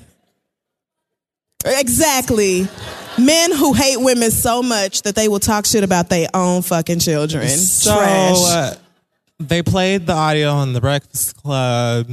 Exactly. 1.66 2.68
Men 3.18 3.52
who 3.52 3.74
hate 3.74 3.98
women 3.98 4.30
so 4.30 4.62
much 4.62 5.02
that 5.02 5.16
they 5.16 5.28
will 5.28 5.40
talk 5.40 5.66
shit 5.66 5.84
about 5.84 6.10
their 6.10 6.28
own 6.36 6.62
fucking 6.62 7.00
children. 7.00 7.48
So, 7.48 7.96
Trash. 7.96 8.38
Uh, 8.38 8.76
they 9.40 9.64
played 9.64 10.06
the 10.06 10.14
audio 10.14 10.50
on 10.52 10.74
the 10.74 10.82
Breakfast 10.82 11.36
Club. 11.38 12.08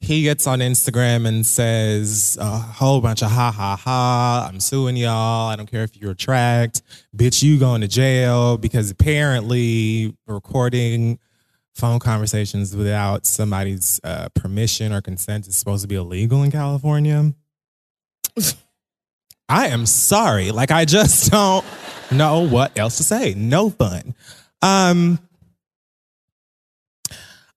He 0.00 0.22
gets 0.22 0.46
on 0.46 0.60
Instagram 0.60 1.26
and 1.28 1.44
says 1.44 2.38
a 2.40 2.58
whole 2.58 3.02
bunch 3.02 3.22
of 3.22 3.30
ha 3.30 3.52
ha 3.52 3.76
ha. 3.76 4.48
I'm 4.48 4.58
suing 4.58 4.96
y'all. 4.96 5.48
I 5.48 5.56
don't 5.56 5.70
care 5.70 5.82
if 5.82 6.00
you 6.00 6.08
retract. 6.08 6.80
Bitch, 7.14 7.42
you 7.42 7.58
going 7.58 7.82
to 7.82 7.88
jail 7.88 8.56
because 8.56 8.90
apparently 8.90 10.16
recording 10.26 11.18
phone 11.74 11.98
conversations 11.98 12.74
without 12.74 13.26
somebody's 13.26 14.00
uh, 14.02 14.28
permission 14.34 14.92
or 14.92 15.02
consent 15.02 15.46
is 15.46 15.56
supposed 15.56 15.82
to 15.82 15.88
be 15.88 15.96
illegal 15.96 16.42
in 16.42 16.50
California. 16.50 17.34
I 19.50 19.68
am 19.68 19.84
sorry. 19.84 20.50
Like 20.50 20.70
I 20.70 20.84
just 20.84 21.30
don't 21.30 21.64
know 22.10 22.48
what 22.48 22.78
else 22.78 22.96
to 22.98 23.04
say. 23.04 23.34
No 23.36 23.68
fun. 23.68 24.14
Um 24.62 25.18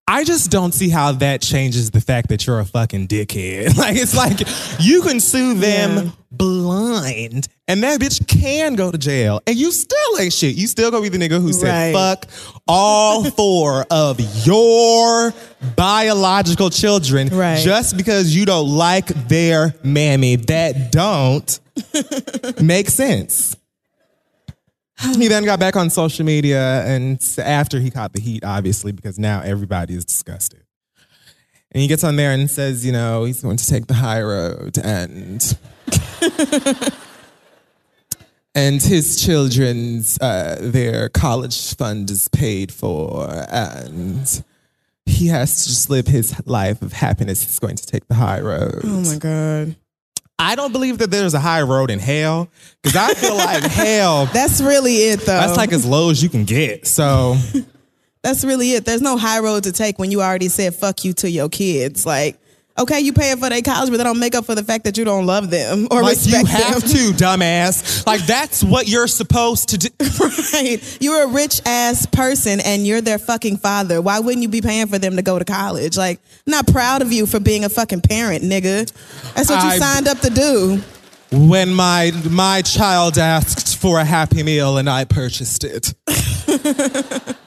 I 0.07 0.25
just 0.25 0.51
don't 0.51 0.73
see 0.73 0.89
how 0.89 1.13
that 1.13 1.41
changes 1.41 1.91
the 1.91 2.01
fact 2.01 2.27
that 2.29 2.45
you're 2.45 2.59
a 2.59 2.65
fucking 2.65 3.07
dickhead. 3.07 3.77
Like 3.83 3.95
it's 3.95 4.15
like 4.15 4.39
you 4.79 5.01
can 5.01 5.19
sue 5.19 5.53
them 5.55 6.05
Yeah. 6.05 6.11
blind 6.31 7.47
and 7.67 7.81
that 7.83 7.99
bitch 8.01 8.27
can 8.27 8.75
go 8.75 8.91
to 8.91 8.97
jail 8.97 9.41
and 9.47 9.55
you 9.55 9.71
still 9.71 10.19
ain't 10.19 10.33
shit. 10.33 10.55
You 10.55 10.67
still 10.67 10.91
gonna 10.91 11.09
be 11.09 11.09
the 11.09 11.17
nigga 11.17 11.41
who 11.41 11.53
said 11.53 11.93
Right. 11.93 11.93
fuck 11.93 12.27
all 12.67 13.23
four 13.31 13.85
of 13.89 14.19
your 14.45 15.33
biological 15.77 16.69
children 16.69 17.29
Right. 17.29 17.59
just 17.63 17.95
because 17.97 18.35
you 18.35 18.45
don't 18.45 18.69
like 18.69 19.07
their 19.29 19.73
mammy. 19.83 20.35
That 20.35 20.91
don't 20.91 21.59
make 22.61 22.89
sense. 22.89 23.55
He 25.17 25.27
then 25.27 25.45
got 25.45 25.59
back 25.59 25.75
on 25.75 25.89
social 25.89 26.25
media 26.25 26.83
and 26.85 27.21
after 27.37 27.79
he 27.79 27.91
caught 27.91 28.13
the 28.13 28.21
heat, 28.21 28.43
obviously, 28.43 28.91
because 28.91 29.19
now 29.19 29.41
everybody 29.41 29.95
is 29.95 30.05
disgusted. 30.05 30.63
And 31.71 31.81
he 31.81 31.87
gets 31.87 32.03
on 32.03 32.15
there 32.15 32.31
and 32.31 32.49
says, 32.49 32.85
you 32.85 32.91
know, 32.91 33.23
he's 33.23 33.41
going 33.41 33.57
to 33.57 33.67
take 33.67 33.87
the 33.87 33.95
high 33.95 34.21
road 34.21 34.77
and 34.77 35.57
and 38.55 38.81
his 38.81 39.21
children's 39.23 40.19
uh, 40.21 40.57
their 40.61 41.09
college 41.09 41.75
fund 41.75 42.09
is 42.11 42.27
paid 42.29 42.71
for 42.71 43.27
and 43.49 44.43
he 45.05 45.27
has 45.27 45.63
to 45.63 45.69
just 45.69 45.89
live 45.89 46.07
his 46.07 46.39
life 46.47 46.81
of 46.81 46.93
happiness. 46.93 47.43
He's 47.43 47.59
going 47.59 47.75
to 47.75 47.85
take 47.85 48.07
the 48.07 48.15
high 48.15 48.39
road. 48.39 48.81
oh 48.83 49.01
my 49.01 49.17
God. 49.17 49.75
I 50.43 50.55
don't 50.55 50.71
believe 50.71 50.97
that 50.99 51.09
there's 51.09 51.33
a 51.33 51.39
high 51.39 51.61
road 51.61 51.89
in 51.89 51.99
hell 51.99 52.49
because 52.81 52.95
I 52.95 53.13
feel 53.13 53.35
like 53.35 53.63
hell 53.71 54.25
That's 54.27 54.61
really 54.61 54.95
it 54.95 55.21
though. 55.21 55.39
that's 55.39 55.57
like 55.57 55.71
as 55.71 55.85
low 55.85 56.09
as 56.09 56.21
you 56.21 56.29
can 56.29 56.43
get. 56.45 56.85
So 56.87 57.37
That's 58.23 58.45
really 58.45 58.71
it. 58.71 58.85
There's 58.85 59.01
no 59.01 59.17
high 59.17 59.39
road 59.39 59.63
to 59.63 59.73
take 59.73 59.99
when 59.99 60.09
you 60.09 60.21
already 60.21 60.47
said 60.47 60.73
fuck 60.75 61.03
you 61.03 61.11
to 61.13 61.29
your 61.29 61.49
kids. 61.49 62.05
Like, 62.05 62.39
okay, 62.77 62.99
you 62.99 63.13
paying 63.13 63.37
for 63.37 63.49
their 63.49 63.61
college, 63.61 63.89
but 63.89 63.97
they 63.97 64.03
don't 64.03 64.19
make 64.19 64.35
up 64.35 64.45
for 64.45 64.55
the 64.55 64.63
fact 64.63 64.83
that 64.85 64.97
you 64.97 65.05
don't 65.05 65.25
love 65.25 65.49
them 65.49 65.87
or 65.91 66.01
like 66.01 66.17
you 66.25 66.37
respect 66.37 66.47
have 66.47 66.81
them. 66.81 66.89
to, 66.89 67.23
dumbass. 67.23 68.05
Like 68.05 68.25
that's 68.25 68.63
what 68.63 68.87
you're 68.87 69.07
supposed 69.07 69.69
to 69.69 69.77
do. 69.77 69.89
right. 70.53 70.97
You're 70.99 71.23
a 71.23 71.27
rich 71.27 71.61
ass 71.65 72.05
person 72.05 72.59
and 72.59 72.85
you're 72.85 73.01
their 73.01 73.19
fucking 73.19 73.57
father. 73.57 74.01
Why 74.01 74.19
wouldn't 74.19 74.41
you 74.41 74.49
be 74.49 74.61
paying 74.61 74.87
for 74.87 74.97
them 74.97 75.15
to 75.15 75.21
go 75.21 75.37
to 75.39 75.45
college? 75.45 75.97
Like, 75.97 76.19
I'm 76.47 76.51
not 76.51 76.67
proud 76.67 77.01
of 77.01 77.11
you 77.11 77.25
for 77.25 77.39
being 77.39 77.65
a 77.65 77.69
fucking 77.69 78.01
parent, 78.01 78.43
nigga. 78.43 78.91
That's 79.33 79.49
what 79.49 79.63
you 79.63 79.79
signed 79.79 80.07
up 80.07 80.19
to 80.19 80.29
do. 80.29 80.81
When 81.31 81.73
my 81.73 82.11
my 82.29 82.61
child 82.61 83.17
asked 83.17 83.77
for 83.77 83.99
a 83.99 84.05
happy 84.05 84.43
meal 84.43 84.77
and 84.77 84.89
I 84.89 85.05
purchased 85.05 85.63
it. 85.63 85.93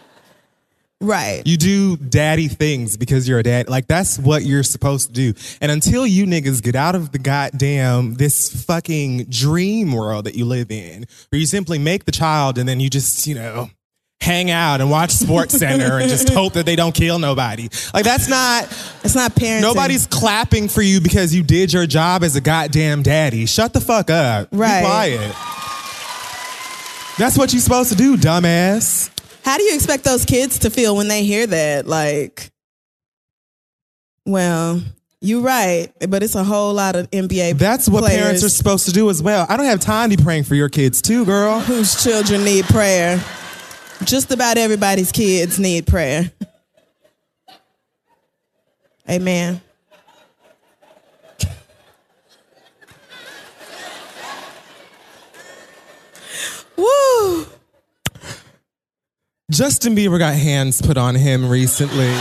Right. 1.01 1.43
You 1.45 1.59
do 1.59 1.97
daddy 1.97 2.49
things 2.49 2.97
because 2.97 3.29
you're 3.29 3.39
a 3.39 3.43
dad. 3.43 3.69
Like 3.69 3.87
that's 3.87 4.19
what 4.19 4.45
you're 4.45 4.63
supposed 4.63 5.09
to 5.09 5.13
do. 5.13 5.35
And 5.61 5.71
until 5.71 6.07
you 6.07 6.25
niggas 6.25 6.63
get 6.63 6.75
out 6.75 6.95
of 6.95 7.13
the 7.13 7.19
goddamn 7.19 8.15
this 8.15 8.65
fucking 8.65 9.25
dream 9.25 9.93
world 9.93 10.25
that 10.25 10.37
you 10.37 10.47
live 10.47 10.71
in, 10.71 11.07
where 11.31 11.39
you 11.39 11.47
simply 11.47 11.79
make 11.79 12.07
the 12.07 12.13
child 12.13 12.57
and 12.57 12.67
then 12.67 12.81
you 12.81 12.89
just, 12.89 13.27
you 13.27 13.35
know, 13.35 13.69
hang 14.23 14.51
out 14.51 14.81
and 14.81 14.91
watch 14.91 15.11
Sports 15.11 15.55
Center 15.59 15.99
and 15.99 16.09
just 16.09 16.31
hope 16.31 16.55
that 16.55 16.65
they 16.65 16.77
don't 16.77 16.95
kill 16.95 17.19
nobody. 17.19 17.69
Like 17.93 18.05
that's 18.05 18.29
not 18.29 18.65
it's 19.05 19.15
not 19.15 19.35
parenting. 19.35 19.61
nobody's 19.61 20.07
clapping 20.07 20.69
for 20.69 20.81
you 20.81 21.03
because 21.03 21.35
you 21.35 21.43
did 21.43 21.75
your 21.75 21.87
job 21.87 22.25
as 22.25 22.37
a 22.37 22.41
goddamn 22.41 23.03
daddy. 23.03 23.45
Shut 23.45 23.75
the 23.75 23.81
fuck 23.83 24.09
up. 24.09 24.49
Right. 24.51 24.81
Be 24.81 24.87
quiet. 24.87 25.37
That's 27.19 27.37
what 27.37 27.53
you're 27.53 27.63
supposed 27.63 27.91
to 27.91 27.97
do, 27.97 28.17
dumbass. 28.17 29.11
How 29.47 29.57
do 29.59 29.63
you 29.63 29.75
expect 29.77 30.03
those 30.03 30.25
kids 30.25 30.59
to 30.59 30.71
feel 30.71 30.97
when 30.97 31.07
they 31.07 31.23
hear 31.23 31.47
that? 31.47 31.87
Like, 31.87 32.51
well, 34.25 34.83
you're 35.21 35.41
right, 35.41 35.93
but 36.09 36.25
it's 36.25 36.35
a 36.35 36.43
whole 36.43 36.75
lot 36.75 36.97
of 36.97 37.09
NBA. 37.13 37.57
That's 37.57 37.89
what 37.89 38.01
players 38.03 38.19
parents 38.19 38.43
are 38.43 38.49
supposed 38.49 38.87
to 38.87 38.93
do 38.93 39.09
as 39.09 39.23
well. 39.23 39.47
I 39.49 39.57
don't 39.57 39.67
have 39.67 39.79
time 39.79 40.11
to 40.11 40.17
be 40.17 40.23
praying 40.25 40.43
for 40.43 40.57
your 40.57 40.69
kids 40.69 41.01
too, 41.01 41.25
girl. 41.25 41.61
whose 41.67 42.03
children 42.03 42.43
need 42.43 42.65
prayer. 42.65 43.23
Just 44.03 44.33
about 44.33 44.59
everybody's 44.59 45.13
kids 45.13 45.61
need 45.61 45.87
prayer. 45.87 46.33
Amen. 49.09 49.61
Woo! 56.77 57.47
Justin 59.51 59.95
Bieber 59.95 60.19
got 60.19 60.35
hands 60.35 60.83
put 60.83 60.97
on 60.97 61.15
him 61.15 61.49
recently. 61.49 62.13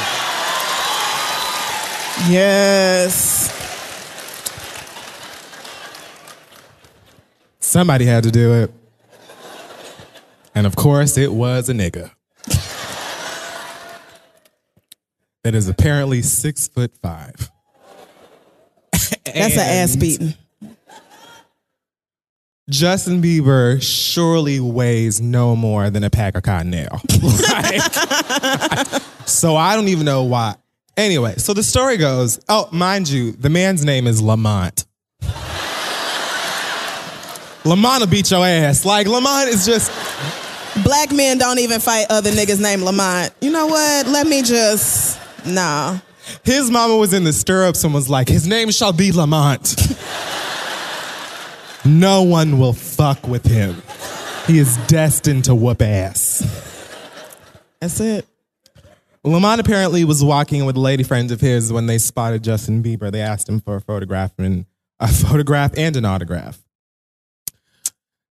Yes. 2.29 3.51
Somebody 7.59 8.05
had 8.05 8.23
to 8.23 8.31
do 8.31 8.53
it. 8.53 8.71
And 10.53 10.67
of 10.67 10.75
course, 10.75 11.17
it 11.17 11.33
was 11.33 11.67
a 11.67 11.73
nigga. 11.73 12.11
that 15.43 15.55
is 15.55 15.67
apparently 15.67 16.21
six 16.21 16.67
foot 16.67 16.95
five. 17.01 17.51
That's 18.91 19.55
an 19.55 19.59
ass 19.59 19.95
beating. 19.95 20.35
Justin 22.69 23.21
Bieber 23.21 23.79
surely 23.81 24.59
weighs 24.59 25.21
no 25.21 25.55
more 25.55 25.91
than 25.91 26.03
a 26.03 26.09
pack 26.09 26.35
of 26.35 26.43
cottonelle. 26.43 26.99
Like, 27.45 29.01
so 29.27 29.55
I 29.55 29.75
don't 29.75 29.87
even 29.87 30.05
know 30.05 30.23
why. 30.23 30.55
Anyway, 30.97 31.35
so 31.37 31.53
the 31.53 31.63
story 31.63 31.97
goes. 31.97 32.39
Oh, 32.49 32.67
mind 32.71 33.07
you, 33.09 33.33
the 33.33 33.49
man's 33.49 33.85
name 33.85 34.07
is 34.07 34.21
Lamont. 34.21 34.85
Lamont 37.65 37.99
will 37.99 38.07
beat 38.07 38.31
your 38.31 38.45
ass. 38.45 38.85
Like 38.85 39.07
Lamont 39.07 39.49
is 39.49 39.65
just 39.65 39.91
Black 40.83 41.11
men 41.11 41.37
don't 41.37 41.59
even 41.59 41.79
fight 41.79 42.07
other 42.09 42.31
niggas 42.31 42.61
named 42.61 42.81
Lamont. 42.83 43.33
You 43.41 43.51
know 43.51 43.67
what? 43.67 44.07
Let 44.07 44.27
me 44.27 44.41
just 44.41 45.19
nah. 45.45 45.99
his 46.43 46.71
mama 46.71 46.97
was 46.97 47.13
in 47.13 47.23
the 47.23 47.33
stirrups 47.33 47.83
and 47.83 47.93
was 47.93 48.09
like, 48.09 48.27
his 48.27 48.47
name 48.47 48.71
shall 48.71 48.93
be 48.93 49.11
Lamont. 49.11 49.75
No 51.85 52.23
one 52.23 52.59
will 52.59 52.73
fuck 52.73 53.27
with 53.27 53.45
him. 53.45 53.81
He 54.47 54.59
is 54.59 54.77
destined 54.87 55.45
to 55.45 55.55
whoop 55.55 55.81
ass. 55.81 56.43
That's 57.79 57.99
it. 57.99 58.27
Lamont 59.23 59.59
apparently 59.59 60.05
was 60.05 60.23
walking 60.23 60.65
with 60.65 60.77
lady 60.77 61.03
friends 61.03 61.31
of 61.31 61.41
his 61.41 61.73
when 61.73 61.87
they 61.87 61.97
spotted 61.97 62.43
Justin 62.43 62.83
Bieber. 62.83 63.11
They 63.11 63.21
asked 63.21 63.49
him 63.49 63.59
for 63.59 63.75
a 63.75 63.81
photograph 63.81 64.33
and 64.37 64.65
a 64.99 65.07
photograph 65.07 65.73
and 65.75 65.95
an 65.95 66.05
autograph. 66.05 66.59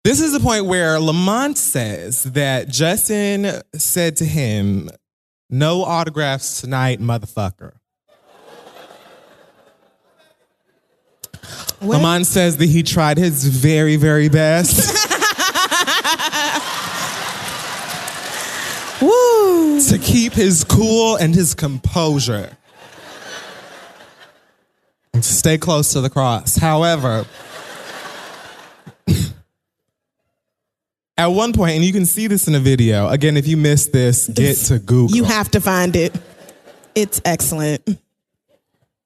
This 0.05 0.21
is 0.21 0.33
the 0.33 0.41
point 0.41 0.67
where 0.67 0.99
Lamont 0.99 1.57
says 1.57 2.25
that 2.25 2.69
Justin 2.69 3.63
said 3.75 4.17
to 4.17 4.25
him, 4.25 4.91
"No 5.49 5.85
autographs 5.85 6.61
tonight, 6.61 7.01
motherfucker." 7.01 7.73
Lamont 11.81 12.27
says 12.27 12.57
that 12.59 12.67
he 12.67 12.83
tried 12.83 13.19
his 13.19 13.45
very, 13.45 13.97
very 13.97 14.29
best. 14.29 14.79
Woo! 19.03 19.81
To 19.81 19.99
keep 19.99 20.33
his 20.33 20.65
cool 20.65 21.17
and 21.17 21.35
his 21.35 21.55
composure. 21.55 22.57
And 25.13 25.23
to 25.23 25.29
stay 25.29 25.59
close 25.59 25.93
to 25.93 26.01
the 26.01 26.09
cross. 26.09 26.57
However, 26.57 27.27
at 31.19 31.27
one 31.27 31.53
point, 31.53 31.77
and 31.77 31.85
you 31.85 31.93
can 31.93 32.07
see 32.07 32.27
this 32.27 32.49
in 32.49 32.55
a 32.55 32.61
video. 32.61 33.09
Again, 33.09 33.37
if 33.37 33.47
you 33.47 33.57
missed 33.57 33.93
this, 33.93 34.29
get 34.29 34.57
to 34.69 34.79
Google. 34.79 35.17
You 35.17 35.25
have 35.25 35.51
to 35.51 35.61
find 35.61 35.95
it. 35.97 36.15
It's 36.95 37.21
excellent. 37.25 37.83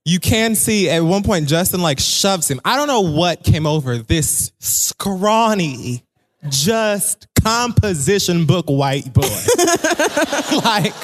You 0.07 0.21
can 0.21 0.55
see 0.55 0.89
at 0.89 1.01
one 1.03 1.25
point 1.25 1.49
Justin 1.49 1.83
like 1.83 1.99
shoves 1.99 2.49
him. 2.49 2.61
I 2.65 2.77
don't 2.77 2.87
know 2.87 3.01
what 3.01 3.43
came 3.43 3.67
over 3.67 3.99
this 3.99 4.53
scrawny, 4.61 6.05
just 6.49 7.27
composition 7.43 8.47
book 8.47 8.67
white 8.67 9.13
boy. 9.13 9.23
like 10.65 10.95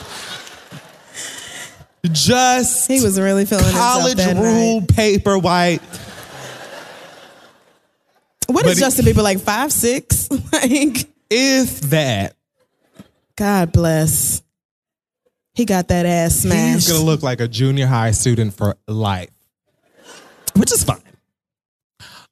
just 2.12 2.86
he 2.86 3.02
was 3.02 3.20
really 3.20 3.44
feeling 3.44 3.72
college 3.72 4.24
rule 4.24 4.82
night. 4.82 4.88
paper 4.94 5.36
white. 5.36 5.82
What 8.46 8.62
but 8.62 8.66
is 8.66 8.78
Justin 8.78 9.04
Bieber 9.04 9.24
like 9.24 9.40
five 9.40 9.72
six? 9.72 10.30
like 10.52 11.08
If 11.28 11.80
that, 11.90 12.36
God 13.34 13.72
bless. 13.72 14.41
He 15.54 15.64
got 15.66 15.88
that 15.88 16.06
ass 16.06 16.34
smashed. 16.36 16.86
he's 16.86 16.92
gonna 16.92 17.04
look 17.04 17.22
like 17.22 17.40
a 17.40 17.48
junior 17.48 17.86
high 17.86 18.12
student 18.12 18.54
for 18.54 18.76
life, 18.88 19.30
which 20.56 20.72
is 20.72 20.82
fine. 20.82 21.02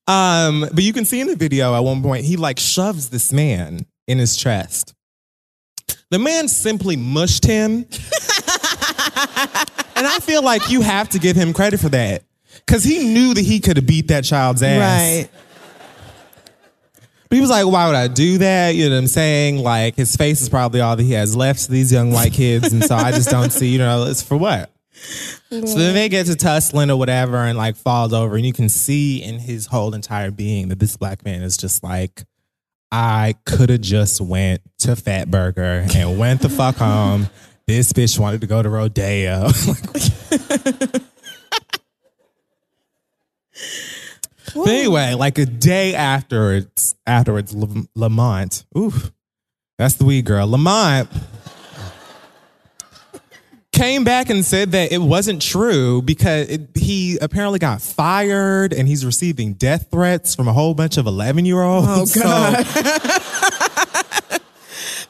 Um, 0.06 0.66
but 0.72 0.82
you 0.82 0.92
can 0.92 1.04
see 1.04 1.20
in 1.20 1.26
the 1.26 1.36
video 1.36 1.74
at 1.74 1.80
one 1.80 2.02
point 2.02 2.24
he 2.24 2.36
like 2.36 2.58
shoves 2.58 3.10
this 3.10 3.32
man 3.32 3.86
in 4.08 4.18
his 4.18 4.36
chest. 4.36 4.94
The 6.10 6.18
man 6.18 6.48
simply 6.48 6.96
mushed 6.96 7.44
him, 7.44 7.72
and 7.84 7.86
I 10.06 10.18
feel 10.22 10.42
like 10.42 10.70
you 10.70 10.80
have 10.80 11.10
to 11.10 11.18
give 11.18 11.36
him 11.36 11.52
credit 11.52 11.78
for 11.78 11.90
that 11.90 12.24
because 12.66 12.82
he 12.82 13.12
knew 13.12 13.34
that 13.34 13.44
he 13.44 13.60
could 13.60 13.76
have 13.76 13.86
beat 13.86 14.08
that 14.08 14.24
child's 14.24 14.62
ass. 14.62 14.80
right. 14.80 15.28
But 17.30 17.36
he 17.36 17.40
was 17.40 17.50
like, 17.50 17.64
why 17.64 17.86
would 17.86 17.94
I 17.94 18.08
do 18.08 18.38
that? 18.38 18.74
You 18.74 18.88
know 18.88 18.96
what 18.96 19.02
I'm 19.02 19.06
saying? 19.06 19.58
Like, 19.58 19.94
his 19.94 20.16
face 20.16 20.42
is 20.42 20.48
probably 20.48 20.80
all 20.80 20.96
that 20.96 21.02
he 21.02 21.12
has 21.12 21.36
left 21.36 21.60
to 21.66 21.70
these 21.70 21.92
young 21.92 22.10
white 22.10 22.32
kids. 22.32 22.72
And 22.72 22.84
so 22.84 22.96
I 22.96 23.12
just 23.12 23.30
don't 23.30 23.50
see, 23.52 23.68
you 23.68 23.78
know, 23.78 24.06
it's 24.06 24.20
for 24.20 24.36
what? 24.36 24.72
So 25.50 25.60
then 25.60 25.94
they 25.94 26.08
get 26.08 26.26
to 26.26 26.34
tussling 26.34 26.90
or 26.90 26.96
whatever 26.96 27.36
and 27.36 27.56
like 27.56 27.76
falls 27.76 28.12
over. 28.12 28.34
And 28.34 28.44
you 28.44 28.52
can 28.52 28.68
see 28.68 29.22
in 29.22 29.38
his 29.38 29.66
whole 29.66 29.94
entire 29.94 30.32
being 30.32 30.68
that 30.68 30.80
this 30.80 30.96
black 30.96 31.24
man 31.24 31.42
is 31.42 31.56
just 31.56 31.84
like, 31.84 32.24
I 32.90 33.36
could 33.44 33.70
have 33.70 33.80
just 33.80 34.20
went 34.20 34.62
to 34.80 34.96
Fat 34.96 35.30
Burger 35.30 35.86
and 35.94 36.18
went 36.18 36.42
the 36.42 36.48
fuck 36.48 36.76
home. 36.76 37.28
This 37.66 37.92
bitch 37.92 38.18
wanted 38.18 38.40
to 38.40 38.48
go 38.48 38.60
to 38.60 38.68
Rodeo. 38.68 39.50
But 44.54 44.68
anyway, 44.68 45.14
like 45.14 45.38
a 45.38 45.46
day 45.46 45.94
afterwards, 45.94 46.94
afterwards, 47.06 47.54
Lam- 47.54 47.88
Lamont, 47.94 48.64
oof, 48.76 49.10
that's 49.78 49.94
the 49.94 50.04
weed 50.04 50.24
girl, 50.24 50.48
Lamont 50.48 51.08
came 53.80 54.04
back 54.04 54.28
and 54.28 54.44
said 54.44 54.72
that 54.72 54.92
it 54.92 55.00
wasn't 55.00 55.40
true 55.40 56.02
because 56.02 56.50
it, 56.50 56.68
he 56.74 57.16
apparently 57.22 57.58
got 57.58 57.80
fired 57.80 58.74
and 58.74 58.86
he's 58.86 59.06
receiving 59.06 59.54
death 59.54 59.88
threats 59.90 60.34
from 60.34 60.48
a 60.48 60.52
whole 60.52 60.74
bunch 60.74 60.98
of 60.98 61.06
11 61.06 61.46
year 61.46 61.62
olds. 61.62 62.14
Oh, 62.16 62.20
God. 62.22 62.66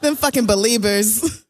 Them 0.01 0.15
fucking 0.15 0.47
believers. 0.47 1.45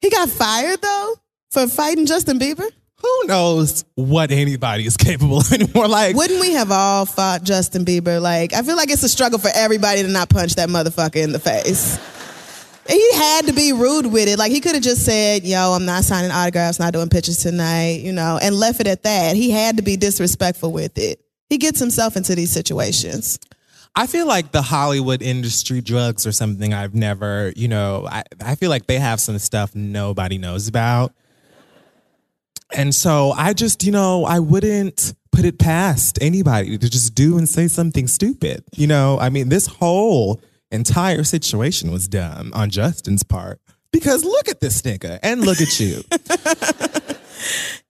He 0.00 0.10
got 0.10 0.28
fired 0.28 0.82
though 0.82 1.14
for 1.50 1.68
fighting 1.68 2.06
Justin 2.06 2.38
Bieber. 2.38 2.68
Who 3.04 3.26
knows 3.26 3.84
what 3.96 4.30
anybody 4.30 4.86
is 4.86 4.96
capable 4.96 5.38
of 5.38 5.52
anymore? 5.52 5.88
Like, 5.88 6.16
Wouldn't 6.16 6.40
we 6.40 6.52
have 6.52 6.70
all 6.70 7.04
fought 7.04 7.42
Justin 7.42 7.84
Bieber? 7.84 8.20
Like, 8.20 8.54
I 8.54 8.62
feel 8.62 8.76
like 8.76 8.90
it's 8.90 9.02
a 9.02 9.08
struggle 9.08 9.38
for 9.38 9.50
everybody 9.54 10.02
to 10.02 10.08
not 10.08 10.30
punch 10.30 10.54
that 10.54 10.68
motherfucker 10.68 11.22
in 11.22 11.32
the 11.32 11.38
face. 11.38 11.98
He 12.88 13.12
had 13.14 13.46
to 13.46 13.52
be 13.52 13.72
rude 13.72 14.06
with 14.06 14.28
it. 14.28 14.38
Like, 14.38 14.52
he 14.52 14.60
could 14.60 14.74
have 14.74 14.82
just 14.82 15.04
said, 15.04 15.44
yo, 15.44 15.72
I'm 15.72 15.84
not 15.86 16.04
signing 16.04 16.30
autographs, 16.30 16.78
not 16.78 16.92
doing 16.92 17.08
pictures 17.08 17.38
tonight, 17.38 18.00
you 18.00 18.12
know, 18.12 18.38
and 18.40 18.54
left 18.54 18.80
it 18.80 18.86
at 18.86 19.02
that. 19.04 19.36
He 19.36 19.50
had 19.50 19.76
to 19.78 19.82
be 19.82 19.96
disrespectful 19.96 20.72
with 20.72 20.98
it. 20.98 21.20
He 21.48 21.58
gets 21.58 21.78
himself 21.78 22.16
into 22.16 22.34
these 22.34 22.50
situations. 22.50 23.38
I 23.96 24.06
feel 24.06 24.26
like 24.26 24.50
the 24.50 24.62
Hollywood 24.62 25.22
industry 25.22 25.80
drugs 25.80 26.26
or 26.26 26.32
something 26.32 26.74
I've 26.74 26.94
never, 26.94 27.52
you 27.54 27.68
know, 27.68 28.06
I, 28.10 28.24
I 28.44 28.54
feel 28.56 28.68
like 28.70 28.86
they 28.86 28.98
have 28.98 29.20
some 29.20 29.38
stuff 29.38 29.74
nobody 29.74 30.36
knows 30.36 30.68
about. 30.68 31.14
And 32.74 32.94
so 32.94 33.30
I 33.32 33.52
just, 33.52 33.84
you 33.84 33.92
know, 33.92 34.24
I 34.24 34.38
wouldn't 34.40 35.14
put 35.32 35.44
it 35.44 35.58
past 35.58 36.18
anybody 36.20 36.76
to 36.78 36.90
just 36.90 37.14
do 37.14 37.38
and 37.38 37.48
say 37.48 37.68
something 37.68 38.06
stupid. 38.08 38.64
You 38.76 38.86
know, 38.86 39.18
I 39.18 39.28
mean, 39.30 39.48
this 39.48 39.66
whole 39.66 40.40
entire 40.70 41.24
situation 41.24 41.90
was 41.92 42.08
dumb 42.08 42.52
on 42.54 42.70
Justin's 42.70 43.22
part 43.22 43.60
because 43.92 44.24
look 44.24 44.48
at 44.48 44.60
this 44.60 44.82
nigga 44.82 45.18
and 45.22 45.40
look 45.42 45.60
at 45.60 45.78
you. 45.80 46.02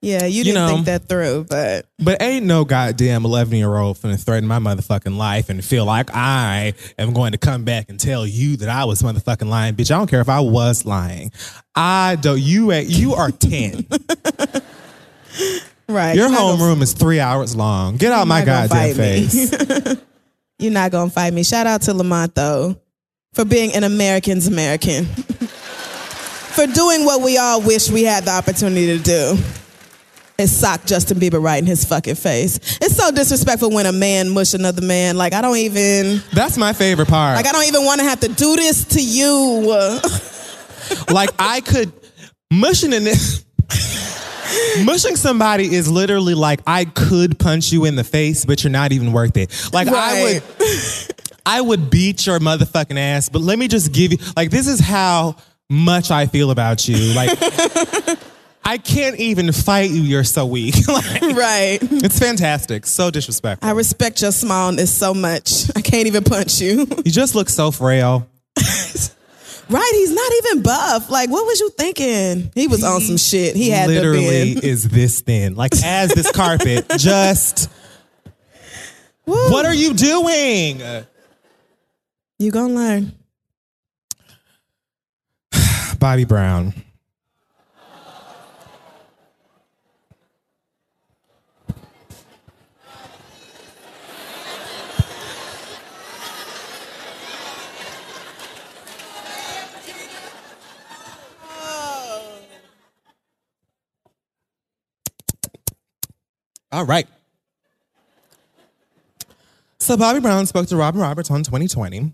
Yeah, 0.00 0.24
you 0.26 0.38
You 0.38 0.44
didn't 0.44 0.54
know. 0.66 0.74
think 0.74 0.86
that 0.86 1.08
through, 1.08 1.44
but 1.48 1.86
But 1.98 2.20
ain't 2.20 2.44
no 2.44 2.66
goddamn 2.66 3.24
11 3.24 3.56
year 3.56 3.74
old 3.74 3.96
finna 3.96 4.22
threaten 4.22 4.46
my 4.46 4.58
motherfucking 4.58 5.16
life 5.16 5.48
and 5.48 5.64
feel 5.64 5.86
like 5.86 6.10
I 6.12 6.74
am 6.98 7.14
going 7.14 7.32
to 7.32 7.38
come 7.38 7.64
back 7.64 7.88
and 7.88 7.98
tell 7.98 8.26
you 8.26 8.58
that 8.58 8.68
I 8.68 8.84
was 8.84 9.00
motherfucking 9.00 9.48
lying. 9.48 9.74
Bitch, 9.76 9.90
I 9.90 9.96
don't 9.96 10.10
care 10.10 10.20
if 10.20 10.28
I 10.28 10.40
was 10.40 10.84
lying. 10.84 11.32
I 11.74 12.18
don't, 12.20 12.38
you, 12.38 12.70
at- 12.72 12.88
you 12.90 13.14
are 13.14 13.30
10. 13.30 13.86
right. 15.88 16.14
Your 16.14 16.24
you're 16.26 16.30
not 16.30 16.38
gonna- 16.38 16.62
homeroom 16.62 16.82
is 16.82 16.92
three 16.92 17.20
hours 17.20 17.54
long. 17.56 17.96
Get 17.96 18.12
out 18.12 18.26
my 18.26 18.44
goddamn 18.44 18.94
face. 18.94 19.52
You're 20.58 20.72
not 20.72 20.92
gonna 20.92 21.10
fight 21.10 21.32
me. 21.34 21.42
Shout 21.42 21.66
out 21.66 21.82
to 21.82 21.94
Lamont 21.94 22.34
though, 22.34 22.76
for 23.32 23.44
being 23.44 23.74
an 23.74 23.82
American's 23.84 24.46
American. 24.46 25.04
for 25.06 26.66
doing 26.68 27.04
what 27.04 27.22
we 27.22 27.36
all 27.38 27.60
wish 27.60 27.90
we 27.90 28.04
had 28.04 28.24
the 28.24 28.30
opportunity 28.30 28.86
to 28.96 29.02
do. 29.02 29.36
Is 30.36 30.56
sock 30.56 30.84
Justin 30.84 31.18
Bieber 31.18 31.40
right 31.42 31.58
in 31.58 31.66
his 31.66 31.84
fucking 31.84 32.16
face. 32.16 32.56
It's 32.80 32.96
so 32.96 33.12
disrespectful 33.12 33.70
when 33.70 33.86
a 33.86 33.92
man 33.92 34.30
mush 34.30 34.52
another 34.54 34.82
man. 34.82 35.16
Like 35.16 35.32
I 35.32 35.40
don't 35.40 35.56
even 35.58 36.22
That's 36.32 36.56
my 36.56 36.72
favorite 36.72 37.06
part. 37.08 37.36
like 37.36 37.46
I 37.46 37.52
don't 37.52 37.68
even 37.68 37.84
want 37.84 38.00
to 38.00 38.06
have 38.06 38.18
to 38.20 38.28
do 38.28 38.56
this 38.56 38.84
to 38.86 39.00
you. 39.00 39.60
like 41.14 41.30
I 41.38 41.60
could 41.60 41.92
mushing 42.52 42.92
in 42.92 43.04
this. 43.04 43.44
Mushing 44.84 45.16
somebody 45.16 45.74
is 45.74 45.90
literally 45.90 46.34
like 46.34 46.60
I 46.66 46.84
could 46.84 47.38
punch 47.38 47.72
you 47.72 47.84
in 47.84 47.96
the 47.96 48.04
face, 48.04 48.44
but 48.44 48.62
you're 48.62 48.70
not 48.70 48.92
even 48.92 49.12
worth 49.12 49.36
it. 49.36 49.70
Like 49.72 49.88
I 49.88 50.22
would, 50.22 50.42
I 51.46 51.60
would 51.60 51.90
beat 51.90 52.26
your 52.26 52.38
motherfucking 52.38 52.98
ass. 52.98 53.28
But 53.28 53.42
let 53.42 53.58
me 53.58 53.68
just 53.68 53.92
give 53.92 54.12
you 54.12 54.18
like 54.36 54.50
this 54.50 54.66
is 54.66 54.80
how 54.80 55.36
much 55.70 56.10
I 56.10 56.26
feel 56.26 56.50
about 56.50 56.88
you. 56.88 57.14
Like 57.14 57.30
I 58.64 58.78
can't 58.78 59.16
even 59.20 59.52
fight 59.52 59.90
you. 59.90 60.02
You're 60.02 60.24
so 60.24 60.46
weak. 60.46 60.74
like, 60.88 61.20
right. 61.20 61.78
it's 61.82 62.18
fantastic. 62.18 62.86
So 62.86 63.10
disrespectful. 63.10 63.68
I 63.68 63.72
respect 63.72 64.22
your 64.22 64.32
smallness 64.32 64.96
so 64.96 65.12
much. 65.12 65.70
I 65.76 65.82
can't 65.82 66.06
even 66.06 66.24
punch 66.24 66.60
you. 66.60 66.86
you 67.04 67.12
just 67.12 67.34
look 67.34 67.48
so 67.48 67.70
frail. 67.70 68.26
Right, 69.68 69.90
he's 69.94 70.12
not 70.12 70.32
even 70.38 70.62
buff. 70.62 71.10
Like, 71.10 71.30
what 71.30 71.46
was 71.46 71.60
you 71.60 71.70
thinking? 71.70 72.50
He 72.54 72.66
was 72.66 72.84
on 72.84 73.00
some 73.00 73.16
shit. 73.16 73.56
He 73.56 73.70
had 73.70 73.88
literally 73.88 74.52
is 74.52 74.88
this 74.88 75.20
thin. 75.20 75.54
Like 75.54 75.72
as 75.84 76.12
this 76.12 76.30
carpet. 76.30 76.86
just 76.98 77.70
what 79.24 79.64
are 79.64 79.74
you 79.74 79.94
doing? 79.94 80.82
You 82.38 82.50
gonna 82.50 82.74
learn. 82.74 83.12
Bobby 85.98 86.24
Brown. 86.24 86.74
All 106.74 106.84
right. 106.84 107.06
So 109.78 109.96
Bobby 109.96 110.18
Brown 110.18 110.44
spoke 110.46 110.66
to 110.66 110.76
Robin 110.76 111.00
Roberts 111.00 111.30
on 111.30 111.44
2020. 111.44 112.12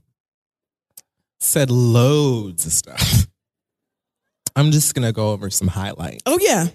Said 1.39 1.71
loads 1.71 2.67
of 2.67 2.73
stuff. 2.73 3.27
I'm 4.55 4.71
just 4.71 4.95
gonna 4.95 5.13
go 5.13 5.31
over 5.31 5.49
some 5.49 5.69
highlights. 5.69 6.23
Oh 6.27 6.39
yeah. 6.43 6.67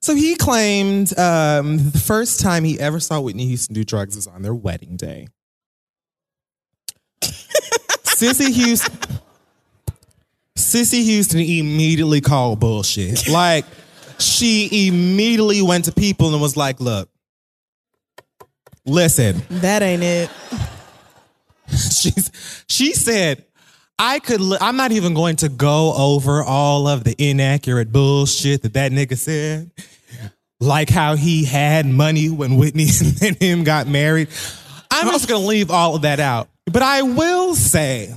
So 0.00 0.14
he 0.14 0.36
claimed 0.36 1.18
um, 1.18 1.90
the 1.90 1.98
first 1.98 2.38
time 2.38 2.62
he 2.62 2.78
ever 2.78 3.00
saw 3.00 3.18
Whitney 3.20 3.46
Houston 3.46 3.74
do 3.74 3.82
drugs 3.82 4.14
was 4.14 4.28
on 4.28 4.42
their 4.42 4.54
wedding 4.54 4.96
day. 4.96 5.26
Cissy 8.04 8.52
Houston, 8.52 9.18
Cissy 10.54 11.02
Houston 11.02 11.40
immediately 11.40 12.20
called 12.20 12.60
bullshit. 12.60 13.28
like, 13.28 13.64
she 14.18 14.88
immediately 14.88 15.62
went 15.62 15.86
to 15.86 15.92
people 15.92 16.32
and 16.32 16.40
was 16.40 16.56
like, 16.56 16.80
look, 16.80 17.08
listen. 18.84 19.42
That 19.50 19.82
ain't 19.82 20.02
it. 20.02 20.30
She's, 21.70 22.64
she 22.68 22.94
said, 22.94 23.44
I 23.98 24.20
could, 24.20 24.40
li- 24.40 24.58
I'm 24.60 24.76
not 24.76 24.92
even 24.92 25.12
going 25.14 25.36
to 25.36 25.48
go 25.48 25.92
over 25.96 26.42
all 26.42 26.86
of 26.88 27.04
the 27.04 27.14
inaccurate 27.18 27.92
bullshit 27.92 28.62
that 28.62 28.74
that 28.74 28.92
nigga 28.92 29.16
said. 29.16 29.70
Like 30.60 30.88
how 30.88 31.14
he 31.14 31.44
had 31.44 31.86
money 31.86 32.30
when 32.30 32.56
Whitney 32.56 32.88
and 33.22 33.36
him 33.36 33.64
got 33.64 33.86
married. 33.86 34.28
I'm 34.90 35.06
just 35.12 35.28
gonna 35.28 35.46
leave 35.46 35.70
all 35.70 35.94
of 35.94 36.02
that 36.02 36.18
out. 36.18 36.48
But 36.66 36.82
I 36.82 37.02
will 37.02 37.54
say 37.54 38.12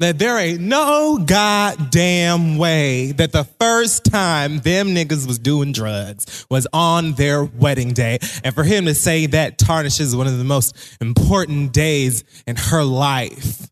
that 0.00 0.18
there 0.18 0.38
ain't 0.38 0.60
no 0.60 1.18
goddamn 1.24 2.58
way 2.58 3.12
that 3.12 3.32
the 3.32 3.44
first 3.44 4.04
time 4.04 4.58
them 4.58 4.88
niggas 4.88 5.26
was 5.26 5.38
doing 5.38 5.72
drugs 5.72 6.46
was 6.50 6.66
on 6.72 7.12
their 7.12 7.44
wedding 7.44 7.92
day. 7.92 8.18
And 8.42 8.54
for 8.54 8.64
him 8.64 8.86
to 8.86 8.94
say 8.94 9.26
that 9.26 9.56
tarnishes 9.58 10.16
one 10.16 10.26
of 10.26 10.36
the 10.36 10.44
most 10.44 10.76
important 11.00 11.72
days 11.72 12.24
in 12.46 12.56
her 12.56 12.82
life. 12.82 13.70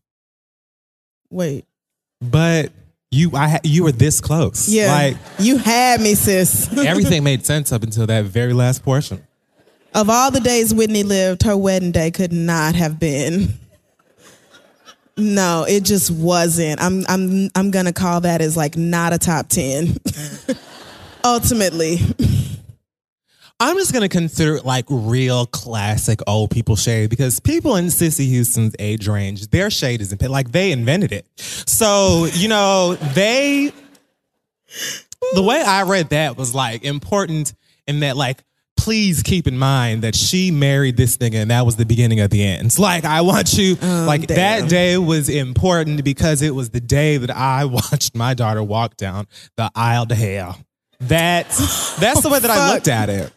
Wait. 1.29 1.65
But 2.21 2.71
you 3.11 3.31
I 3.33 3.59
you 3.63 3.83
were 3.83 3.91
this 3.91 4.21
close. 4.21 4.69
Yeah. 4.69 4.91
Like 4.91 5.17
you 5.39 5.57
had 5.57 5.99
me, 5.99 6.15
sis. 6.15 6.71
everything 6.77 7.23
made 7.23 7.45
sense 7.45 7.71
up 7.71 7.83
until 7.83 8.07
that 8.07 8.25
very 8.25 8.53
last 8.53 8.83
portion. 8.83 9.25
of 9.93 10.09
all 10.09 10.31
the 10.31 10.39
days 10.39 10.73
Whitney 10.73 11.03
lived, 11.03 11.43
her 11.43 11.57
wedding 11.57 11.91
day 11.91 12.11
could 12.11 12.31
not 12.31 12.75
have 12.75 12.99
been. 12.99 13.53
No, 15.15 15.65
it 15.67 15.83
just 15.83 16.09
wasn't. 16.09 16.81
I'm 16.81 17.05
I'm 17.07 17.49
I'm 17.55 17.71
gonna 17.71 17.93
call 17.93 18.21
that 18.21 18.41
as 18.41 18.57
like 18.57 18.75
not 18.75 19.13
a 19.13 19.17
top 19.17 19.47
ten. 19.47 19.97
Ultimately. 21.23 21.99
I'm 23.59 23.77
just 23.77 23.93
gonna 23.93 24.09
consider 24.09 24.55
it 24.55 24.65
like 24.65 24.85
real 24.89 25.45
classic 25.45 26.19
old 26.27 26.49
people 26.49 26.75
shade 26.75 27.09
because 27.11 27.39
people 27.39 27.75
in 27.75 27.91
Cissy 27.91 28.25
Houston's 28.25 28.75
age 28.79 29.07
range, 29.07 29.47
their 29.49 29.69
shade 29.69 30.01
isn't 30.01 30.21
like 30.21 30.51
they 30.51 30.71
invented 30.71 31.11
it. 31.11 31.27
So 31.37 32.25
you 32.33 32.47
know 32.47 32.95
they. 32.95 33.71
The 35.33 35.43
way 35.43 35.61
I 35.61 35.83
read 35.83 36.09
that 36.09 36.37
was 36.37 36.55
like 36.55 36.83
important 36.83 37.53
in 37.87 37.99
that 38.01 38.17
like 38.17 38.43
please 38.83 39.23
keep 39.23 39.47
in 39.47 39.57
mind 39.57 40.01
that 40.01 40.13
she 40.13 40.51
married 40.51 40.97
this 40.97 41.15
nigga 41.15 41.35
and 41.35 41.49
that 41.51 41.65
was 41.65 41.77
the 41.77 41.85
beginning 41.85 42.19
of 42.19 42.29
the 42.29 42.43
ends. 42.43 42.77
Like 42.77 43.05
I 43.05 43.21
want 43.21 43.57
you 43.57 43.75
like 43.75 44.27
damn. 44.27 44.35
that 44.35 44.69
day 44.69 44.97
was 44.97 45.29
important 45.29 46.03
because 46.03 46.41
it 46.41 46.53
was 46.53 46.71
the 46.71 46.81
day 46.81 47.15
that 47.15 47.31
I 47.31 47.63
watched 47.77 48.13
my 48.13 48.33
daughter 48.33 48.61
walk 48.61 48.97
down 48.97 49.27
the 49.55 49.71
aisle 49.73 50.05
to 50.07 50.15
hell. 50.15 50.59
That's 50.99 51.95
that's 51.95 52.21
the 52.21 52.29
way 52.29 52.39
that 52.39 52.51
I 52.51 52.73
looked 52.73 52.89
at 52.89 53.09
it. 53.09 53.31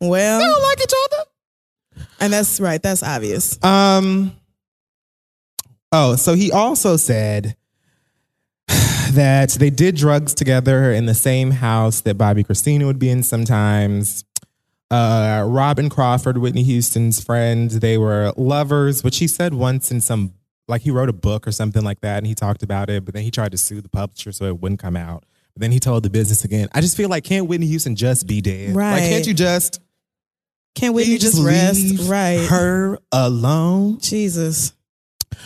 Well, 0.00 0.40
They 0.40 0.46
don't 0.46 0.62
like 0.62 0.80
each 0.82 0.92
other. 1.04 2.06
and 2.18 2.32
that's 2.32 2.58
right. 2.58 2.82
That's 2.82 3.04
obvious. 3.04 3.62
Um. 3.62 4.32
Oh, 5.92 6.16
so 6.16 6.34
he 6.34 6.50
also 6.50 6.96
said 6.96 7.54
that 9.12 9.50
they 9.50 9.70
did 9.70 9.94
drugs 9.94 10.34
together 10.34 10.92
in 10.92 11.06
the 11.06 11.14
same 11.14 11.52
house 11.52 12.00
that 12.00 12.18
Bobbi 12.18 12.44
Kristina 12.44 12.86
would 12.86 12.98
be 12.98 13.10
in 13.10 13.22
sometimes. 13.22 14.24
Uh, 14.90 15.44
Robyn 15.46 15.88
Crawford, 15.88 16.38
Whitney 16.38 16.64
Houston's 16.64 17.22
friend, 17.22 17.70
they 17.70 17.96
were 17.96 18.32
lovers, 18.36 19.04
which 19.04 19.18
he 19.18 19.28
said 19.28 19.54
once 19.54 19.90
in 19.92 20.00
some, 20.00 20.34
like 20.66 20.82
he 20.82 20.90
wrote 20.90 21.08
a 21.08 21.12
book 21.12 21.46
or 21.46 21.52
something 21.52 21.84
like 21.84 22.00
that, 22.00 22.18
and 22.18 22.26
he 22.26 22.34
talked 22.34 22.62
about 22.62 22.90
it, 22.90 23.04
but 23.04 23.14
then 23.14 23.22
he 23.22 23.30
tried 23.30 23.52
to 23.52 23.58
sue 23.58 23.80
the 23.80 23.88
publisher 23.88 24.32
so 24.32 24.46
it 24.46 24.60
wouldn't 24.60 24.80
come 24.80 24.96
out. 24.96 25.24
But 25.54 25.60
then 25.60 25.70
he 25.72 25.78
told 25.78 26.02
the 26.02 26.10
business 26.10 26.44
again. 26.44 26.68
I 26.74 26.80
just 26.80 26.96
feel 26.96 27.08
like, 27.08 27.22
can't 27.24 27.46
Whitney 27.46 27.66
Houston 27.68 27.94
just 27.96 28.26
be 28.26 28.40
dead? 28.40 28.74
Right? 28.74 28.92
Like, 28.92 29.02
can't 29.02 29.26
you 29.26 29.34
just, 29.34 29.80
Can't 30.74 30.76
can't 30.76 30.94
Whitney 30.94 31.18
just, 31.18 31.36
just 31.36 31.46
rest? 31.46 32.08
Right. 32.10 32.46
her 32.48 32.98
alone? 33.12 33.98
Jesus. 34.00 34.72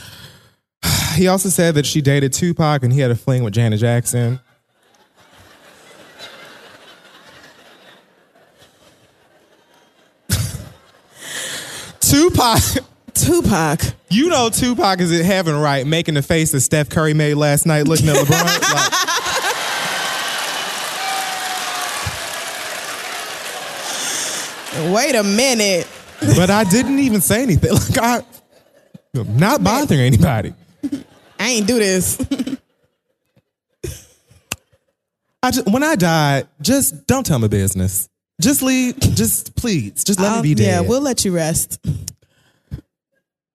He 1.14 1.28
also 1.28 1.48
said 1.48 1.76
that 1.76 1.86
she 1.86 2.00
dated 2.02 2.32
Tupac 2.32 2.82
and 2.82 2.92
he 2.92 2.98
had 2.98 3.12
a 3.12 3.14
fling 3.14 3.44
with 3.44 3.54
Janet 3.54 3.78
Jackson. 3.78 4.40
Tupac, 12.14 12.60
Tupac. 13.12 13.80
you 14.08 14.28
know 14.28 14.48
Tupac 14.48 15.00
is 15.00 15.10
in 15.10 15.26
heaven, 15.26 15.56
right? 15.56 15.84
Making 15.84 16.14
the 16.14 16.22
face 16.22 16.52
that 16.52 16.60
Steph 16.60 16.88
Curry 16.88 17.12
made 17.12 17.34
last 17.34 17.66
night 17.66 17.88
looking 17.88 18.08
at 18.08 18.14
LeBron. 18.16 19.00
Like, 24.76 24.92
Wait 24.94 25.14
a 25.14 25.22
minute. 25.22 25.88
but 26.36 26.50
I 26.50 26.64
didn't 26.64 26.98
even 26.98 27.20
say 27.20 27.42
anything. 27.42 27.72
Like 27.74 27.98
I, 27.98 28.22
I'm 29.16 29.36
not 29.36 29.62
bothering 29.62 30.00
anybody. 30.00 30.52
I 31.38 31.48
ain't 31.48 31.66
do 31.66 31.78
this. 31.78 32.18
I 35.42 35.50
just, 35.50 35.66
when 35.68 35.82
I 35.82 35.94
die, 35.94 36.44
just 36.60 37.06
don't 37.06 37.24
tell 37.24 37.38
my 37.38 37.46
business. 37.48 38.08
Just 38.40 38.62
leave. 38.62 38.98
Just 38.98 39.54
please, 39.56 40.04
just 40.04 40.20
let 40.20 40.32
I'll- 40.32 40.34
me 40.34 40.38
um, 40.38 40.42
be 40.42 40.54
dead. 40.54 40.66
Yeah, 40.66 40.80
we'll 40.88 41.00
let 41.00 41.24
you 41.24 41.34
rest. 41.34 41.84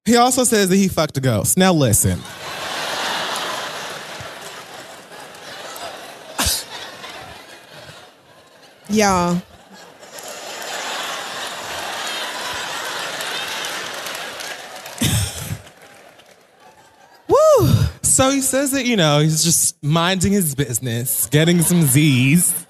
He 0.05 0.15
also 0.15 0.43
says 0.43 0.69
that 0.69 0.75
he 0.75 0.87
fucked 0.87 1.17
a 1.17 1.21
ghost. 1.21 1.57
Now 1.57 1.73
listen. 1.73 2.19
Y'all. 8.89 9.41
Woo! 17.27 17.69
So 18.01 18.31
he 18.31 18.41
says 18.41 18.71
that, 18.71 18.85
you 18.85 18.95
know, 18.95 19.19
he's 19.19 19.43
just 19.43 19.81
minding 19.83 20.31
his 20.33 20.55
business, 20.55 21.27
getting 21.27 21.61
some 21.61 21.83
Z's. 21.83 22.65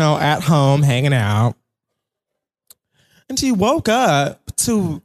Know, 0.00 0.16
at 0.16 0.42
home, 0.42 0.82
hanging 0.82 1.12
out. 1.12 1.54
And 3.28 3.38
he 3.38 3.52
woke 3.52 3.88
up 3.88 4.54
to 4.56 5.02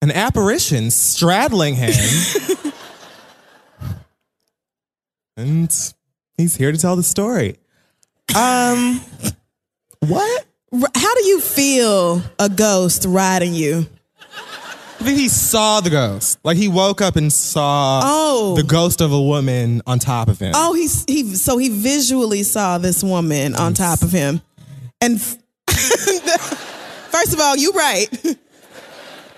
an 0.00 0.10
apparition 0.10 0.90
straddling 0.90 1.74
him. 1.76 1.94
and 5.36 5.94
he's 6.36 6.56
here 6.56 6.72
to 6.72 6.78
tell 6.78 6.96
the 6.96 7.02
story. 7.02 7.56
Um, 8.36 9.00
what? 10.00 10.46
How 10.94 11.14
do 11.14 11.24
you 11.24 11.40
feel 11.40 12.22
a 12.38 12.48
ghost 12.48 13.04
riding 13.06 13.54
you? 13.54 13.86
I 15.02 15.04
think 15.04 15.18
he 15.18 15.28
saw 15.28 15.80
the 15.80 15.90
ghost. 15.90 16.38
Like 16.44 16.56
he 16.56 16.68
woke 16.68 17.00
up 17.00 17.16
and 17.16 17.32
saw 17.32 18.02
Oh. 18.04 18.54
the 18.54 18.62
ghost 18.62 19.00
of 19.00 19.10
a 19.12 19.20
woman 19.20 19.82
on 19.84 19.98
top 19.98 20.28
of 20.28 20.38
him. 20.38 20.52
Oh, 20.54 20.74
he's 20.74 21.04
he 21.08 21.34
so 21.34 21.58
he 21.58 21.70
visually 21.70 22.44
saw 22.44 22.78
this 22.78 23.02
woman 23.02 23.56
on 23.56 23.74
top 23.74 24.02
of 24.02 24.12
him. 24.12 24.42
And 25.00 25.16
f- 25.16 25.36
first 27.10 27.32
of 27.34 27.40
all, 27.40 27.56
you 27.56 27.72
right. 27.72 28.06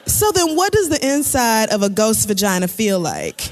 So 0.06 0.30
then 0.32 0.54
what 0.54 0.70
does 0.70 0.90
the 0.90 1.02
inside 1.14 1.70
of 1.70 1.82
a 1.82 1.88
ghost 1.88 2.28
vagina 2.28 2.68
feel 2.68 3.00
like? 3.00 3.50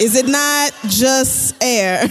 Is 0.00 0.16
it 0.16 0.26
not 0.26 0.72
just 0.88 1.54
air? 1.62 2.00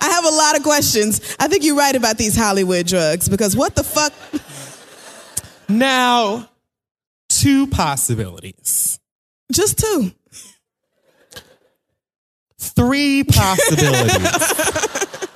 I 0.00 0.08
have 0.10 0.24
a 0.24 0.30
lot 0.36 0.56
of 0.56 0.64
questions. 0.64 1.36
I 1.38 1.46
think 1.46 1.62
you're 1.62 1.76
right 1.76 1.94
about 1.94 2.18
these 2.18 2.34
Hollywood 2.36 2.86
drugs 2.88 3.28
because 3.28 3.54
what 3.56 3.76
the 3.76 3.84
fuck? 3.84 4.12
Now, 5.68 6.48
two 7.28 7.66
possibilities. 7.68 8.98
Just 9.52 9.78
two. 9.78 10.12
Three 12.58 13.24
possibilities. 13.28 15.28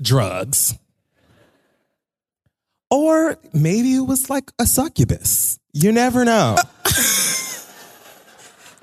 Drugs. 0.00 0.74
Or 2.90 3.38
maybe 3.52 3.94
it 3.94 4.06
was 4.06 4.30
like 4.30 4.50
a 4.58 4.66
succubus. 4.66 5.58
You 5.72 5.92
never 5.92 6.24
know. 6.24 6.56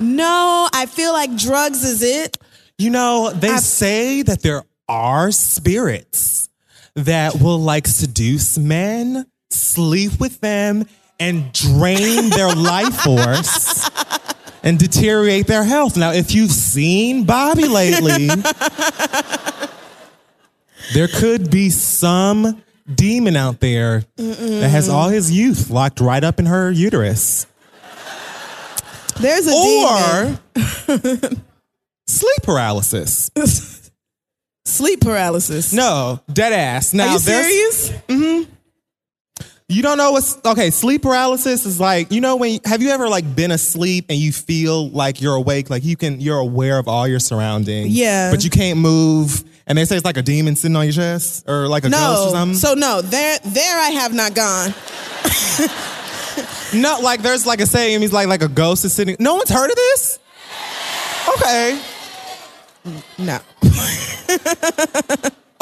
No, 0.03 0.67
I 0.73 0.87
feel 0.87 1.13
like 1.13 1.37
drugs 1.37 1.83
is 1.83 2.01
it. 2.01 2.35
You 2.79 2.89
know, 2.89 3.29
they 3.35 3.51
I- 3.51 3.57
say 3.57 4.23
that 4.23 4.41
there 4.41 4.63
are 4.89 5.31
spirits 5.31 6.49
that 6.95 7.35
will 7.41 7.59
like 7.59 7.87
seduce 7.87 8.57
men, 8.57 9.25
sleep 9.49 10.19
with 10.19 10.39
them, 10.41 10.85
and 11.19 11.51
drain 11.53 12.29
their 12.29 12.53
life 12.53 12.95
force 13.01 13.89
and 14.63 14.77
deteriorate 14.79 15.47
their 15.47 15.63
health. 15.63 15.97
Now, 15.97 16.11
if 16.11 16.33
you've 16.33 16.51
seen 16.51 17.25
Bobby 17.25 17.67
lately, 17.67 18.27
there 20.93 21.07
could 21.07 21.49
be 21.49 21.69
some 21.69 22.63
demon 22.93 23.35
out 23.35 23.59
there 23.59 24.03
Mm-mm. 24.17 24.59
that 24.61 24.69
has 24.69 24.89
all 24.89 25.09
his 25.09 25.31
youth 25.31 25.69
locked 25.69 25.99
right 25.99 26.23
up 26.23 26.39
in 26.39 26.45
her 26.47 26.71
uterus. 26.71 27.45
There's 29.19 29.47
a 29.47 29.51
or 29.53 30.39
sleep 32.07 32.41
paralysis. 32.43 33.29
sleep 34.65 35.01
paralysis. 35.01 35.73
No, 35.73 36.21
dead 36.31 36.53
ass. 36.53 36.93
Now, 36.93 37.09
Are 37.09 37.13
you 37.13 37.19
serious? 37.19 37.89
Mm-hmm. 37.89 38.51
You 39.67 39.81
don't 39.81 39.97
know 39.97 40.11
what's 40.11 40.37
okay. 40.43 40.69
Sleep 40.69 41.01
paralysis 41.01 41.65
is 41.65 41.79
like 41.79 42.11
you 42.11 42.19
know 42.19 42.35
when 42.35 42.59
have 42.65 42.81
you 42.81 42.89
ever 42.89 43.07
like 43.07 43.35
been 43.35 43.51
asleep 43.51 44.07
and 44.09 44.19
you 44.19 44.33
feel 44.33 44.89
like 44.89 45.21
you're 45.21 45.35
awake, 45.35 45.69
like 45.69 45.85
you 45.85 45.95
can 45.95 46.19
you're 46.19 46.39
aware 46.39 46.77
of 46.77 46.89
all 46.89 47.07
your 47.07 47.19
surroundings. 47.19 47.87
Yeah, 47.87 48.31
but 48.31 48.43
you 48.43 48.49
can't 48.49 48.79
move. 48.79 49.45
And 49.65 49.77
they 49.77 49.85
say 49.85 49.95
it's 49.95 50.03
like 50.03 50.17
a 50.17 50.21
demon 50.21 50.57
sitting 50.57 50.75
on 50.75 50.83
your 50.83 50.91
chest 50.91 51.47
or 51.47 51.69
like 51.69 51.85
a 51.85 51.89
no, 51.89 51.97
ghost 51.97 52.27
or 52.27 52.31
something. 52.31 52.57
So 52.57 52.73
no, 52.73 53.01
there 53.01 53.39
there 53.45 53.79
I 53.79 53.91
have 53.91 54.13
not 54.13 54.35
gone. 54.35 54.73
no, 56.81 56.99
like 57.01 57.21
there's 57.21 57.45
like 57.45 57.61
a 57.61 57.65
saying, 57.65 58.01
he's 58.01 58.11
like 58.11 58.27
like 58.27 58.41
a 58.41 58.49
ghost 58.49 58.83
is 58.83 58.91
sitting. 58.91 59.15
No 59.19 59.35
one's 59.35 59.49
heard 59.49 59.69
of 59.69 59.75
this. 59.77 60.19
Okay. 61.37 61.81
No. 63.17 63.39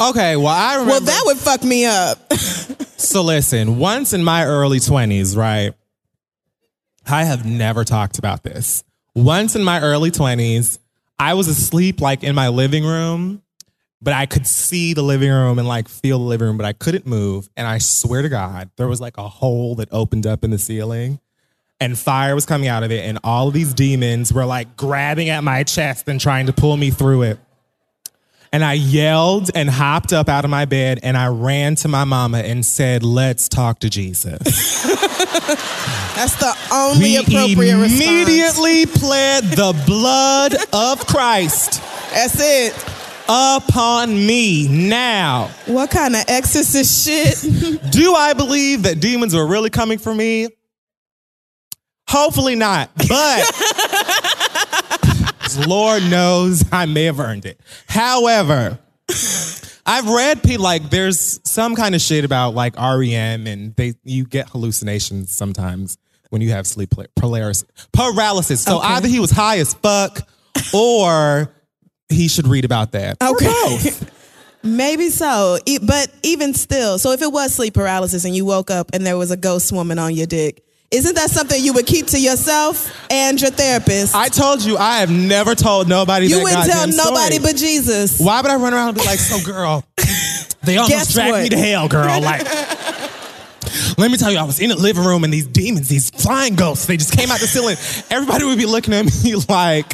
okay, 0.00 0.36
well 0.36 0.48
I 0.48 0.74
remember. 0.74 0.90
Well, 0.90 1.00
that 1.00 1.22
would 1.26 1.36
fuck 1.36 1.62
me 1.62 1.84
up. 1.86 2.32
so 2.96 3.22
listen, 3.22 3.78
once 3.78 4.12
in 4.12 4.24
my 4.24 4.44
early 4.44 4.78
20s, 4.78 5.36
right? 5.36 5.72
I 7.06 7.24
have 7.24 7.44
never 7.44 7.84
talked 7.84 8.18
about 8.18 8.42
this. 8.42 8.84
Once 9.14 9.56
in 9.56 9.64
my 9.64 9.80
early 9.80 10.10
20s, 10.10 10.78
I 11.18 11.34
was 11.34 11.48
asleep 11.48 12.00
like 12.00 12.22
in 12.22 12.34
my 12.34 12.48
living 12.48 12.84
room, 12.84 13.42
but 14.00 14.14
I 14.14 14.26
could 14.26 14.46
see 14.46 14.94
the 14.94 15.02
living 15.02 15.30
room 15.30 15.58
and 15.58 15.68
like 15.68 15.88
feel 15.88 16.18
the 16.18 16.24
living 16.24 16.48
room, 16.48 16.56
but 16.56 16.66
I 16.66 16.72
couldn't 16.72 17.06
move. 17.06 17.50
And 17.56 17.66
I 17.66 17.78
swear 17.78 18.22
to 18.22 18.28
God, 18.28 18.70
there 18.76 18.88
was 18.88 19.00
like 19.00 19.18
a 19.18 19.28
hole 19.28 19.74
that 19.76 19.88
opened 19.92 20.26
up 20.26 20.44
in 20.44 20.50
the 20.50 20.58
ceiling 20.58 21.20
and 21.80 21.98
fire 21.98 22.34
was 22.34 22.46
coming 22.46 22.68
out 22.68 22.82
of 22.82 22.92
it. 22.92 23.04
And 23.04 23.18
all 23.24 23.48
of 23.48 23.54
these 23.54 23.74
demons 23.74 24.32
were 24.32 24.44
like 24.44 24.76
grabbing 24.76 25.30
at 25.30 25.42
my 25.42 25.64
chest 25.64 26.08
and 26.08 26.20
trying 26.20 26.46
to 26.46 26.52
pull 26.52 26.76
me 26.76 26.90
through 26.90 27.22
it. 27.22 27.38
And 28.52 28.64
I 28.64 28.72
yelled 28.72 29.50
and 29.54 29.70
hopped 29.70 30.12
up 30.12 30.28
out 30.28 30.44
of 30.44 30.50
my 30.50 30.64
bed 30.64 30.98
and 31.04 31.16
I 31.16 31.28
ran 31.28 31.76
to 31.76 31.88
my 31.88 32.02
mama 32.04 32.38
and 32.38 32.66
said, 32.66 33.04
Let's 33.04 33.48
talk 33.48 33.78
to 33.80 33.88
Jesus. 33.90 34.82
That's 36.16 36.34
the 36.36 36.56
only 36.72 37.00
we 37.00 37.16
appropriate 37.16 37.76
response. 37.76 38.00
immediately 38.00 38.86
pled 38.86 39.44
the 39.44 39.80
blood 39.86 40.54
of 40.72 41.06
Christ. 41.06 41.80
That's 42.12 42.36
it. 42.40 42.74
Upon 43.28 44.12
me 44.12 44.66
now. 44.68 45.50
What 45.66 45.90
kind 45.92 46.16
of 46.16 46.24
exorcist 46.26 47.06
shit? 47.06 47.92
Do 47.92 48.14
I 48.14 48.32
believe 48.32 48.82
that 48.82 48.98
demons 48.98 49.36
are 49.36 49.46
really 49.46 49.70
coming 49.70 49.98
for 49.98 50.12
me? 50.12 50.48
Hopefully 52.10 52.56
not. 52.56 52.90
But 53.08 53.44
Lord 55.68 56.02
knows 56.02 56.64
I 56.72 56.86
may 56.86 57.04
have 57.04 57.20
earned 57.20 57.46
it. 57.46 57.60
However, 57.88 58.80
I've 59.86 60.08
read 60.08 60.42
people 60.42 60.64
like 60.64 60.90
there's 60.90 61.38
some 61.44 61.76
kind 61.76 61.94
of 61.94 62.00
shit 62.00 62.24
about 62.24 62.54
like 62.54 62.76
REM 62.76 63.46
and 63.46 63.76
they 63.76 63.94
you 64.02 64.24
get 64.24 64.48
hallucinations 64.48 65.32
sometimes 65.32 65.98
when 66.30 66.42
you 66.42 66.50
have 66.50 66.66
sleep 66.66 66.92
paralysis. 67.14 67.68
Paralysis. 67.92 68.60
So 68.60 68.78
okay. 68.78 68.88
either 68.88 69.06
he 69.06 69.20
was 69.20 69.30
high 69.30 69.58
as 69.58 69.74
fuck 69.74 70.28
or 70.74 71.54
he 72.08 72.26
should 72.26 72.48
read 72.48 72.64
about 72.64 72.90
that. 72.92 73.18
Okay. 73.22 73.90
Maybe 74.64 75.10
so. 75.10 75.58
But 75.82 76.12
even 76.24 76.54
still, 76.54 76.98
so 76.98 77.12
if 77.12 77.22
it 77.22 77.32
was 77.32 77.54
sleep 77.54 77.74
paralysis 77.74 78.24
and 78.24 78.34
you 78.34 78.44
woke 78.44 78.68
up 78.70 78.90
and 78.92 79.06
there 79.06 79.16
was 79.16 79.30
a 79.30 79.36
ghost 79.36 79.72
woman 79.72 80.00
on 80.00 80.12
your 80.12 80.26
dick, 80.26 80.64
isn't 80.90 81.14
that 81.14 81.30
something 81.30 81.62
you 81.62 81.72
would 81.74 81.86
keep 81.86 82.06
to 82.08 82.18
yourself 82.18 82.92
and 83.10 83.40
your 83.40 83.50
therapist? 83.50 84.14
I 84.14 84.28
told 84.28 84.64
you 84.64 84.76
I 84.76 84.98
have 84.98 85.10
never 85.10 85.54
told 85.54 85.88
nobody. 85.88 86.26
You 86.26 86.42
wouldn't 86.42 86.64
tell 86.68 86.86
nobody 86.88 87.36
story. 87.36 87.52
but 87.52 87.56
Jesus. 87.56 88.18
Why 88.20 88.40
would 88.40 88.50
I 88.50 88.56
run 88.56 88.74
around 88.74 88.88
and 88.90 88.98
be 88.98 89.04
like, 89.04 89.20
"So, 89.20 89.38
girl, 89.52 89.84
they 90.62 90.76
almost 90.78 91.12
dragged 91.12 91.44
me 91.44 91.48
to 91.50 91.56
hell, 91.56 91.86
girl"? 91.88 92.20
Like, 92.20 92.42
let 93.98 94.10
me 94.10 94.16
tell 94.16 94.32
you, 94.32 94.38
I 94.38 94.42
was 94.42 94.58
in 94.58 94.70
the 94.70 94.76
living 94.76 95.04
room 95.04 95.22
and 95.22 95.32
these 95.32 95.46
demons, 95.46 95.88
these 95.88 96.10
flying 96.10 96.56
ghosts, 96.56 96.86
they 96.86 96.96
just 96.96 97.16
came 97.16 97.30
out 97.30 97.38
the 97.38 97.46
ceiling. 97.46 97.76
Everybody 98.10 98.44
would 98.46 98.58
be 98.58 98.66
looking 98.66 98.92
at 98.94 99.04
me 99.24 99.34
like, 99.48 99.92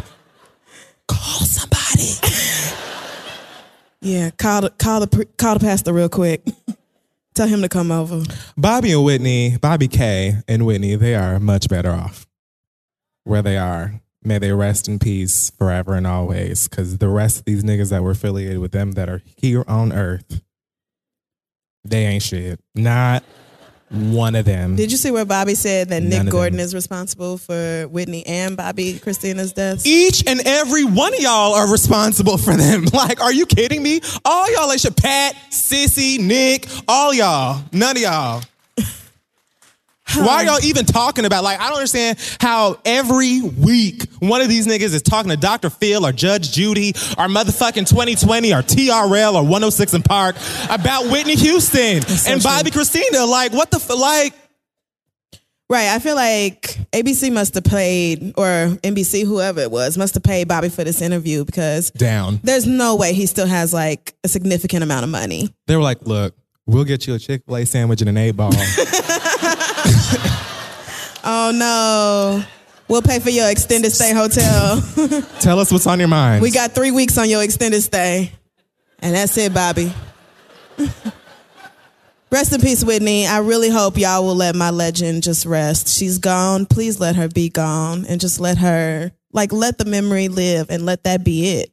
"Call 1.08 1.40
somebody." 1.40 2.14
Yeah, 4.00 4.30
call 4.30 4.62
the 4.62 4.70
call 4.70 5.00
the 5.00 5.26
call 5.36 5.54
the 5.54 5.60
pastor 5.60 5.92
real 5.92 6.08
quick. 6.08 6.42
Tell 7.36 7.46
him 7.46 7.60
to 7.60 7.68
come 7.68 7.92
over. 7.92 8.22
Bobby 8.56 8.92
and 8.92 9.04
Whitney, 9.04 9.58
Bobbi 9.58 9.92
K 9.92 10.38
and 10.48 10.64
Whitney, 10.64 10.96
they 10.96 11.14
are 11.14 11.38
much 11.38 11.68
better 11.68 11.90
off 11.90 12.26
where 13.24 13.42
they 13.42 13.58
are. 13.58 14.00
May 14.24 14.38
they 14.38 14.52
rest 14.52 14.88
in 14.88 14.98
peace 14.98 15.50
forever 15.50 15.94
and 15.94 16.06
always. 16.06 16.66
Because 16.66 16.96
the 16.96 17.10
rest 17.10 17.40
of 17.40 17.44
these 17.44 17.62
niggas 17.62 17.90
that 17.90 18.02
were 18.02 18.12
affiliated 18.12 18.58
with 18.60 18.72
them 18.72 18.92
that 18.92 19.10
are 19.10 19.20
here 19.36 19.64
on 19.68 19.92
earth, 19.92 20.40
they 21.84 22.06
ain't 22.06 22.22
shit. 22.22 22.58
Not 22.74 23.22
one 23.90 24.34
of 24.34 24.44
them. 24.44 24.76
Did 24.76 24.90
you 24.90 24.98
see 24.98 25.10
where 25.10 25.24
Bobby 25.24 25.54
said 25.54 25.88
that 25.90 26.02
Nick 26.02 26.28
Gordon 26.28 26.58
is 26.58 26.74
responsible 26.74 27.38
for 27.38 27.86
Whitney 27.88 28.26
and 28.26 28.56
Bobbi 28.56 29.00
Kristina's 29.00 29.52
deaths? 29.52 29.86
Each 29.86 30.26
and 30.26 30.40
every 30.44 30.84
one 30.84 31.14
of 31.14 31.20
y'all 31.20 31.54
are 31.54 31.70
responsible 31.70 32.38
for 32.38 32.54
them. 32.54 32.84
Like, 32.96 33.20
are 33.20 33.32
you 33.32 33.44
kidding 33.44 33.82
me? 33.82 34.00
All 34.24 34.50
y'all, 34.54 34.68
like 34.68 34.80
Pat, 34.96 35.36
Cissy, 35.50 36.16
Nick, 36.16 36.66
all 36.88 37.12
y'all, 37.12 37.62
none 37.70 37.94
of 37.96 38.02
y'all. 38.02 38.42
Why 40.14 40.36
are 40.36 40.44
y'all 40.44 40.64
even 40.64 40.86
talking 40.86 41.24
about? 41.24 41.42
Like, 41.44 41.60
I 41.60 41.64
don't 41.68 41.76
understand 41.78 42.18
how 42.40 42.78
every 42.84 43.42
week 43.42 44.04
one 44.20 44.40
of 44.40 44.48
these 44.48 44.66
niggas 44.66 44.94
is 44.94 45.02
talking 45.02 45.30
to 45.30 45.36
Dr. 45.36 45.68
Phil 45.68 46.06
or 46.06 46.12
Judge 46.12 46.52
Judy 46.52 46.90
or 47.18 47.26
motherfucking 47.26 47.88
2020 47.88 48.54
or 48.54 48.62
TRL 48.62 49.34
or 49.34 49.42
106 49.42 49.98
& 49.98 50.04
Park 50.04 50.36
about 50.70 51.10
Whitney 51.10 51.34
Houston 51.34 52.02
so 52.02 52.32
and 52.32 52.40
true. 52.40 52.50
Bobbi 52.50 52.68
Kristina. 52.70 53.28
Like, 53.28 53.52
what 53.52 53.70
the, 53.70 53.76
f- 53.78 53.90
like, 53.98 54.32
Right. 55.68 55.88
I 55.88 55.98
feel 55.98 56.14
like 56.14 56.78
ABC 56.92 57.32
must 57.32 57.54
have 57.54 57.64
paid, 57.64 58.34
or 58.36 58.44
NBC, 58.84 59.24
whoever 59.26 59.60
it 59.62 59.70
was, 59.72 59.98
must 59.98 60.14
have 60.14 60.22
paid 60.22 60.46
Bobby 60.46 60.68
for 60.68 60.84
this 60.84 61.02
interview 61.02 61.44
because 61.44 61.90
down. 61.90 62.38
There's 62.44 62.68
no 62.68 62.94
way 62.94 63.12
he 63.14 63.26
still 63.26 63.48
has 63.48 63.74
like 63.74 64.14
a 64.22 64.28
significant 64.28 64.84
amount 64.84 65.02
of 65.02 65.10
money. 65.10 65.52
They 65.66 65.74
were 65.74 65.82
like, 65.82 66.02
"Look, 66.02 66.36
we'll 66.66 66.84
get 66.84 67.08
you 67.08 67.14
a 67.14 67.18
Chick 67.18 67.42
Fil 67.46 67.56
A 67.56 67.64
sandwich 67.66 68.00
and 68.00 68.08
an 68.08 68.16
eight 68.16 68.36
ball." 68.36 68.52
oh 71.24 71.52
no. 71.54 72.44
We'll 72.88 73.02
pay 73.02 73.18
for 73.18 73.30
your 73.30 73.50
extended 73.50 73.90
stay 73.90 74.14
hotel. 74.14 74.80
Tell 75.40 75.58
us 75.58 75.72
what's 75.72 75.86
on 75.86 75.98
your 75.98 76.08
mind. 76.08 76.40
We 76.40 76.50
got 76.50 76.72
three 76.72 76.92
weeks 76.92 77.18
on 77.18 77.28
your 77.28 77.42
extended 77.42 77.82
stay. 77.82 78.32
And 79.00 79.14
that's 79.14 79.36
it, 79.36 79.52
Bobby. 79.52 79.92
rest 82.30 82.52
in 82.52 82.60
peace, 82.60 82.84
Whitney. 82.84 83.26
I 83.26 83.38
really 83.38 83.70
hope 83.70 83.98
y'all 83.98 84.24
will 84.24 84.36
let 84.36 84.54
my 84.54 84.70
legend 84.70 85.24
just 85.24 85.46
rest. 85.46 85.88
She's 85.88 86.18
gone. 86.18 86.64
Please 86.66 87.00
let 87.00 87.16
her 87.16 87.28
be 87.28 87.48
gone 87.48 88.06
and 88.06 88.20
just 88.20 88.38
let 88.38 88.58
her, 88.58 89.10
like, 89.32 89.52
let 89.52 89.78
the 89.78 89.84
memory 89.84 90.28
live 90.28 90.70
and 90.70 90.86
let 90.86 91.04
that 91.04 91.24
be 91.24 91.58
it. 91.58 91.72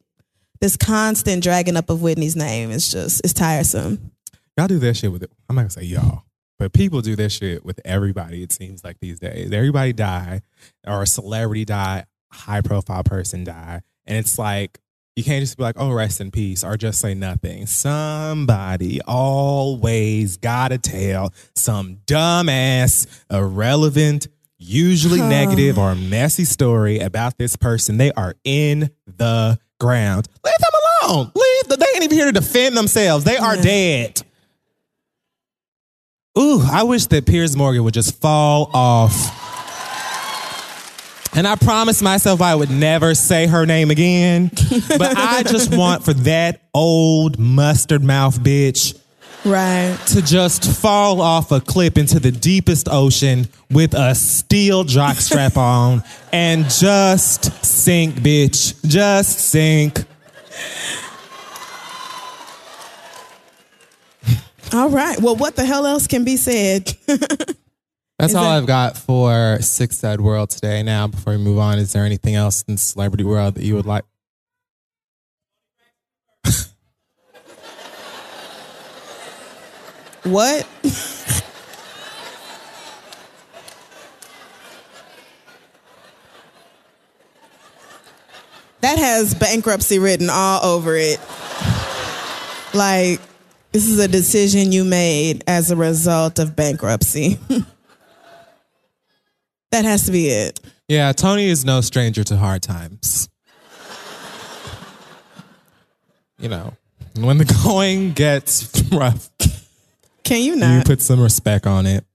This 0.61 0.77
constant 0.77 1.43
dragging 1.43 1.77
up 1.77 1.89
of 1.89 2.01
Whitney's 2.01 2.35
name 2.35 2.71
is 2.71 2.91
just, 2.91 3.21
it's 3.23 3.33
tiresome. 3.33 4.11
Y'all 4.57 4.67
do 4.67 4.79
that 4.79 4.95
shit 4.95 5.11
with 5.11 5.23
it. 5.23 5.31
I'm 5.49 5.55
not 5.55 5.63
gonna 5.63 5.69
say 5.71 5.83
y'all. 5.83 6.23
But 6.59 6.73
people 6.73 7.01
do 7.01 7.15
this 7.15 7.33
shit 7.33 7.65
with 7.65 7.79
everybody, 7.83 8.43
it 8.43 8.51
seems 8.51 8.83
like 8.83 8.97
these 8.99 9.19
days. 9.19 9.51
Everybody 9.51 9.93
die, 9.93 10.41
or 10.87 11.01
a 11.01 11.07
celebrity 11.07 11.65
die, 11.65 12.05
high 12.31 12.61
profile 12.61 13.03
person 13.03 13.43
die. 13.43 13.81
And 14.05 14.17
it's 14.17 14.37
like, 14.37 14.79
you 15.15 15.23
can't 15.23 15.41
just 15.41 15.57
be 15.57 15.63
like, 15.63 15.75
oh, 15.77 15.91
rest 15.91 16.21
in 16.21 16.31
peace, 16.31 16.63
or 16.63 16.75
just 16.77 16.99
say 16.99 17.13
nothing. 17.13 17.65
Somebody 17.65 19.01
always 19.01 20.37
gotta 20.37 20.77
tell 20.77 21.33
some 21.55 21.97
dumbass, 22.05 23.07
irrelevant, 23.31 24.27
usually 24.57 25.19
negative 25.19 25.77
or 25.77 25.95
messy 25.95 26.45
story 26.45 26.99
about 26.99 27.37
this 27.37 27.55
person. 27.55 27.97
They 27.97 28.11
are 28.13 28.35
in 28.43 28.89
the 29.05 29.59
ground. 29.79 30.27
Leave 30.43 30.53
them 30.59 31.09
alone. 31.09 31.31
Leave. 31.35 31.79
They 31.79 31.85
ain't 31.95 32.03
even 32.03 32.17
here 32.17 32.25
to 32.27 32.31
defend 32.31 32.77
themselves. 32.77 33.25
They 33.25 33.37
are 33.37 33.55
yeah. 33.57 33.61
dead. 33.61 34.21
Ooh, 36.37 36.61
I 36.61 36.83
wish 36.83 37.05
that 37.07 37.25
Piers 37.25 37.55
Morgan 37.55 37.83
would 37.83 37.93
just 37.93 38.19
fall 38.19 38.71
off. 38.73 39.13
And 41.35 41.47
I 41.47 41.55
promised 41.55 42.03
myself 42.03 42.41
I 42.41 42.53
would 42.53 42.69
never 42.69 43.15
say 43.15 43.47
her 43.47 43.65
name 43.65 43.91
again. 43.91 44.51
But 44.97 45.17
I 45.17 45.43
just 45.43 45.75
want 45.75 46.03
for 46.03 46.13
that 46.13 46.61
old 46.73 47.39
mustard 47.39 48.03
mouth 48.03 48.39
bitch 48.39 48.99
right 49.45 49.97
to 50.07 50.21
just 50.21 50.63
fall 50.81 51.19
off 51.19 51.51
a 51.51 51.59
cliff 51.59 51.97
into 51.97 52.19
the 52.19 52.31
deepest 52.31 52.87
ocean 52.89 53.47
with 53.69 53.93
a 53.93 54.15
steel 54.15 54.83
jock 54.83 55.17
strap 55.17 55.57
on 55.57 56.01
and 56.31 56.69
just 56.69 57.65
sink 57.65 58.15
bitch 58.15 58.73
just 58.87 59.39
sink 59.39 60.05
All 64.73 64.89
right. 64.89 65.19
Well, 65.21 65.35
what 65.35 65.55
the 65.55 65.65
hell 65.65 65.85
else 65.85 66.07
can 66.07 66.23
be 66.23 66.35
said? 66.35 66.91
That's 67.07 68.31
is 68.31 68.35
all 68.35 68.43
that- 68.43 68.57
I've 68.57 68.65
got 68.65 68.97
for 68.97 69.59
Six 69.61 69.97
Sad 69.99 70.19
World 70.19 70.49
today. 70.49 70.81
Now, 70.81 71.07
before 71.07 71.33
we 71.33 71.39
move 71.39 71.59
on, 71.59 71.77
is 71.77 71.93
there 71.93 72.05
anything 72.05 72.33
else 72.35 72.63
in 72.67 72.77
celebrity 72.77 73.23
world 73.23 73.53
that 73.55 73.63
you 73.63 73.75
would 73.75 73.85
like? 73.85 74.03
what? 80.23 80.67
that 88.81 88.97
has 88.97 89.33
bankruptcy 89.35 89.99
written 89.99 90.29
all 90.29 90.63
over 90.63 90.95
it. 90.95 91.19
Like, 92.73 93.21
this 93.73 93.87
is 93.87 93.99
a 93.99 94.07
decision 94.07 94.71
you 94.71 94.85
made 94.85 95.43
as 95.47 95.71
a 95.71 95.75
result 95.75 96.37
of 96.37 96.55
bankruptcy. 96.55 97.39
that 99.71 99.83
has 99.83 100.05
to 100.05 100.11
be 100.11 100.27
it. 100.27 100.59
Yeah, 100.87 101.11
Tony 101.11 101.49
is 101.49 101.65
no 101.65 101.81
stranger 101.81 102.23
to 102.23 102.37
hard 102.37 102.61
times. 102.61 103.27
you 106.37 106.49
know, 106.49 106.73
when 107.15 107.39
the 107.39 107.45
going 107.63 108.13
gets 108.13 108.83
rough, 108.91 109.29
can 110.23 110.41
you 110.41 110.55
not? 110.55 110.77
You 110.77 110.83
put 110.83 111.01
some 111.01 111.19
respect 111.19 111.65
on 111.65 111.87
it. 111.87 112.05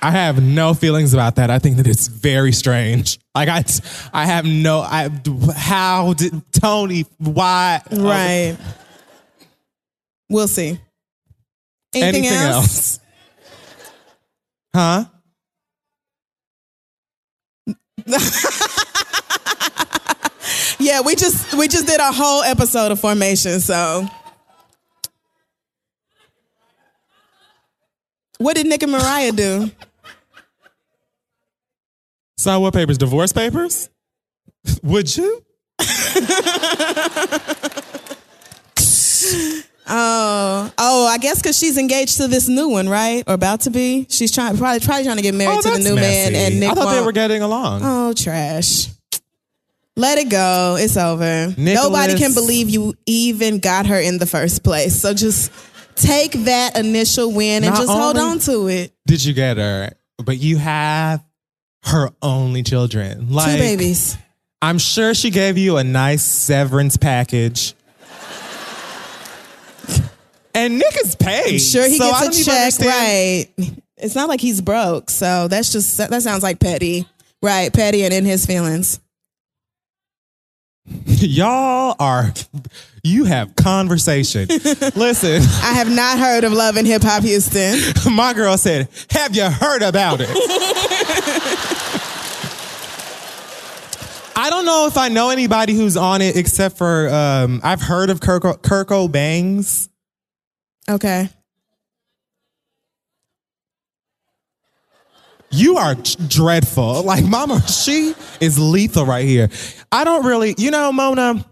I 0.00 0.12
have 0.12 0.42
no 0.42 0.74
feelings 0.74 1.12
about 1.12 1.36
that. 1.36 1.50
I 1.50 1.58
think 1.58 1.76
that 1.76 1.86
it's 1.86 2.06
very 2.06 2.52
strange. 2.52 3.18
Like 3.34 3.48
I, 3.48 3.64
I 4.12 4.26
have 4.26 4.46
no. 4.46 4.80
I 4.80 5.10
how 5.54 6.14
did 6.14 6.40
Tony? 6.52 7.04
Why? 7.18 7.82
Right. 7.90 8.56
We'll 10.28 10.48
see. 10.48 10.78
Anything, 11.94 12.26
Anything 12.26 12.36
else? 12.36 12.66
else? 12.66 13.00
Huh? 14.74 15.06
yeah, 20.78 21.00
we 21.00 21.16
just 21.16 21.54
we 21.54 21.68
just 21.68 21.86
did 21.86 22.00
a 22.00 22.12
whole 22.12 22.42
episode 22.42 22.92
of 22.92 23.00
formation, 23.00 23.60
so 23.60 24.06
What 28.38 28.54
did 28.54 28.66
Nick 28.66 28.84
and 28.84 28.92
Mariah 28.92 29.32
do? 29.32 29.70
Sign 32.36 32.60
what 32.60 32.72
papers? 32.72 32.98
Divorce 32.98 33.32
papers? 33.32 33.90
Would 34.84 35.16
you? 35.16 35.42
Oh, 39.88 40.72
oh! 40.76 41.06
I 41.06 41.18
guess 41.18 41.40
because 41.40 41.58
she's 41.58 41.78
engaged 41.78 42.18
to 42.18 42.28
this 42.28 42.48
new 42.48 42.68
one, 42.68 42.88
right? 42.88 43.24
Or 43.26 43.34
about 43.34 43.62
to 43.62 43.70
be. 43.70 44.06
She's 44.10 44.32
trying, 44.32 44.56
probably, 44.58 44.80
probably 44.80 45.04
trying 45.04 45.16
to 45.16 45.22
get 45.22 45.34
married 45.34 45.58
oh, 45.58 45.62
to 45.62 45.70
the 45.70 45.78
new 45.78 45.94
messy. 45.94 46.32
man. 46.32 46.34
And 46.34 46.60
Nick 46.60 46.70
I 46.70 46.74
thought 46.74 46.86
won't. 46.86 46.96
they 46.98 47.04
were 47.04 47.12
getting 47.12 47.42
along. 47.42 47.80
Oh, 47.82 48.12
trash! 48.12 48.88
Let 49.96 50.18
it 50.18 50.30
go. 50.30 50.76
It's 50.78 50.96
over. 50.96 51.48
Nicholas. 51.56 51.74
Nobody 51.74 52.18
can 52.18 52.34
believe 52.34 52.68
you 52.68 52.94
even 53.06 53.58
got 53.58 53.86
her 53.86 53.98
in 53.98 54.18
the 54.18 54.26
first 54.26 54.62
place. 54.62 54.94
So 55.00 55.12
just 55.12 55.50
take 55.96 56.32
that 56.44 56.78
initial 56.78 57.32
win 57.32 57.64
and 57.64 57.74
Not 57.74 57.80
just 57.80 57.90
hold 57.90 58.16
on 58.16 58.38
to 58.40 58.68
it. 58.68 58.92
Did 59.06 59.24
you 59.24 59.32
get 59.34 59.56
her? 59.56 59.90
But 60.18 60.38
you 60.38 60.56
have 60.58 61.24
her 61.84 62.10
only 62.22 62.62
children. 62.62 63.32
Like, 63.32 63.52
Two 63.52 63.58
babies. 63.58 64.16
I'm 64.60 64.78
sure 64.78 65.14
she 65.14 65.30
gave 65.30 65.58
you 65.58 65.76
a 65.76 65.84
nice 65.84 66.22
severance 66.22 66.96
package 66.96 67.74
and 70.54 70.78
Nick 70.78 70.94
is 71.04 71.16
paid. 71.16 71.54
I'm 71.54 71.58
sure, 71.58 71.88
he 71.88 71.98
so 71.98 72.10
gets 72.10 72.40
a 72.40 72.44
check, 72.44 72.78
right? 72.80 73.46
It's 73.96 74.14
not 74.14 74.28
like 74.28 74.40
he's 74.40 74.60
broke, 74.60 75.10
so 75.10 75.48
that's 75.48 75.72
just 75.72 75.96
that 75.98 76.22
sounds 76.22 76.42
like 76.42 76.60
petty, 76.60 77.06
right? 77.42 77.72
Petty 77.72 78.04
and 78.04 78.14
in 78.14 78.24
his 78.24 78.46
feelings. 78.46 79.00
Y'all 81.04 81.96
are, 81.98 82.32
you 83.02 83.24
have 83.24 83.54
conversation. 83.56 84.46
Listen, 84.94 85.42
I 85.62 85.72
have 85.74 85.90
not 85.90 86.18
heard 86.18 86.44
of 86.44 86.52
Love 86.52 86.76
and 86.76 86.86
Hip 86.86 87.02
Hop 87.02 87.22
Houston. 87.24 87.78
My 88.12 88.32
girl 88.32 88.56
said, 88.56 88.88
"Have 89.10 89.34
you 89.34 89.44
heard 89.44 89.82
about 89.82 90.20
it?" 90.20 90.28
I 94.40 94.50
don't 94.50 94.64
know 94.64 94.86
if 94.86 94.96
I 94.96 95.08
know 95.08 95.30
anybody 95.30 95.74
who's 95.74 95.96
on 95.96 96.22
it 96.22 96.36
except 96.36 96.78
for 96.78 97.08
um, 97.08 97.60
I've 97.64 97.82
heard 97.82 98.08
of 98.08 98.20
Kirk, 98.20 98.44
Kirko 98.62 99.08
Bangz. 99.08 99.88
Okay. 100.88 101.28
You 105.50 105.76
are 105.76 105.94
dreadful. 105.94 107.02
Like, 107.02 107.24
mama, 107.24 107.66
she 107.66 108.14
is 108.40 108.58
lethal 108.58 109.06
right 109.06 109.26
here. 109.26 109.48
I 109.90 110.04
don't 110.04 110.24
really, 110.26 110.54
you 110.58 110.70
know, 110.70 110.92
Mona, 110.92 111.44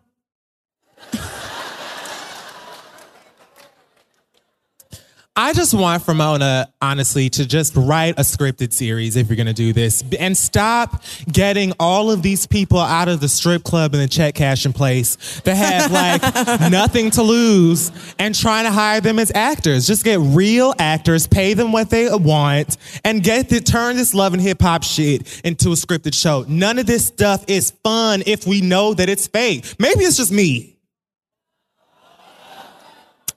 I 5.39 5.53
just 5.53 5.75
want 5.75 6.09
Ramona, 6.09 6.73
honestly, 6.81 7.29
to 7.29 7.45
just 7.45 7.77
write 7.77 8.15
a 8.19 8.23
scripted 8.23 8.73
series 8.73 9.17
if 9.17 9.29
you're 9.29 9.37
gonna 9.37 9.53
do 9.53 9.75
this 9.75 10.03
and 10.19 10.35
stop 10.35 11.03
getting 11.31 11.75
all 11.79 12.11
of 12.11 12.23
these 12.23 12.47
people 12.47 12.79
out 12.79 13.09
of 13.09 13.21
the 13.21 13.29
strip 13.29 13.63
club 13.63 13.93
and 13.93 14.03
the 14.03 14.09
check 14.09 14.35
cashing 14.35 14.73
place 14.73 15.43
that 15.43 15.55
have 15.55 15.93
like 15.93 16.23
nothing 16.71 17.11
to 17.11 17.23
lose 17.23 17.93
and 18.19 18.35
trying 18.35 18.65
to 18.65 18.71
hire 18.71 19.03
them 19.03 19.19
as 19.19 19.31
actors. 19.35 19.87
Just 19.87 20.05
get 20.05 20.21
real 20.21 20.73
actors, 20.79 21.27
pay 21.27 21.53
them 21.53 21.71
what 21.71 21.91
they 21.91 22.09
want, 22.11 22.79
and 23.05 23.23
get 23.23 23.51
to 23.51 23.61
turn 23.61 23.97
this 23.97 24.15
love 24.15 24.33
and 24.33 24.41
hip 24.41 24.63
hop 24.63 24.85
shit 24.85 25.43
into 25.45 25.69
a 25.69 25.75
scripted 25.75 26.15
show. 26.15 26.47
None 26.49 26.79
of 26.79 26.87
this 26.87 27.05
stuff 27.05 27.45
is 27.47 27.73
fun 27.85 28.23
if 28.25 28.47
we 28.47 28.63
know 28.63 28.95
that 28.95 29.11
it's 29.11 29.27
fake. 29.27 29.67
Maybe 29.79 30.01
it's 30.05 30.17
just 30.17 30.33
me. 30.33 30.76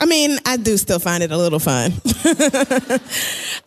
I 0.02 0.06
mean, 0.06 0.38
I 0.45 0.56
do 0.56 0.78
still 0.78 1.00
find 1.00 1.24
it 1.24 1.32
a 1.32 1.38
little 1.38 1.60
fun. 1.60 1.91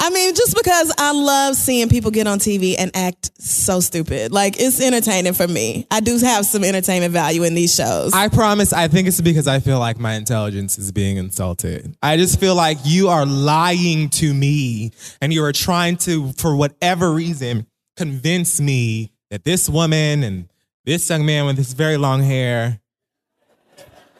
I 0.01 0.11
mean, 0.11 0.35
just 0.35 0.57
because 0.57 0.91
I 0.97 1.13
love 1.13 1.57
seeing 1.57 1.91
people 1.91 2.11
get 2.11 2.27
on 2.27 2.39
TV 2.39 2.75
and 2.79 2.91
act 2.95 3.31
so 3.41 3.81
stupid. 3.81 4.33
Like, 4.33 4.59
it's 4.59 4.81
entertaining 4.81 5.35
for 5.35 5.47
me. 5.47 5.87
I 5.91 6.01
do 6.01 6.17
have 6.19 6.47
some 6.47 6.65
entertainment 6.65 7.13
value 7.13 7.43
in 7.43 7.55
these 7.55 7.75
shows. 7.75 8.15
I 8.15 8.29
promise, 8.29 8.73
I 8.73 8.89
think 8.89 9.09
it's 9.09 9.21
because 9.21 9.47
I 9.47 9.61
feel 9.61 9.79
like 9.79 9.99
my 9.99 10.15
intelligence 10.15 10.79
is 10.79 10.91
being 10.91 11.19
insulted. 11.19 11.95
I 12.03 12.17
just 12.17 12.41
feel 12.41 12.55
like 12.55 12.79
you 12.85 13.09
are 13.09 13.27
lying 13.27 14.09
to 14.11 14.33
me 14.33 14.93
and 15.21 15.35
you 15.35 15.45
are 15.45 15.53
trying 15.53 15.99
to, 15.99 16.33
for 16.33 16.57
whatever 16.57 17.13
reason, 17.13 17.67
convince 17.99 18.59
me 18.59 19.13
that 19.31 19.45
this 19.45 19.69
woman 19.69 20.23
and 20.23 20.49
this 20.85 21.09
young 21.11 21.27
man 21.27 21.45
with 21.45 21.57
this 21.57 21.75
very 21.75 21.99
long 21.99 22.23
hair 22.23 22.81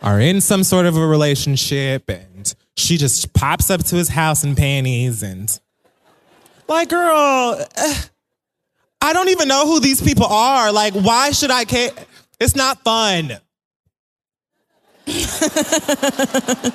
are 0.03 0.21
in 0.21 0.41
some 0.41 0.65
sort 0.65 0.87
of 0.87 0.97
a 0.97 1.07
relationship 1.07 2.09
and 2.09 2.55
she 2.77 2.97
just 2.97 3.33
pops 3.33 3.71
up 3.71 3.83
to 3.85 3.97
his 3.97 4.09
house 4.09 4.43
in 4.45 4.57
panties 4.57 5.23
and 5.23 5.61
like 6.69 6.89
girl 6.89 7.65
uh, 7.77 7.95
i 9.01 9.13
don't 9.13 9.29
even 9.29 9.49
know 9.49 9.67
who 9.67 9.81
these 9.81 10.01
people 10.03 10.27
are. 10.27 10.73
Like 10.73 10.95
why 10.95 11.31
should 11.31 11.51
i 11.51 11.65
care? 11.65 11.91
It's 12.41 12.57
not 12.57 12.83
fun. 12.83 13.33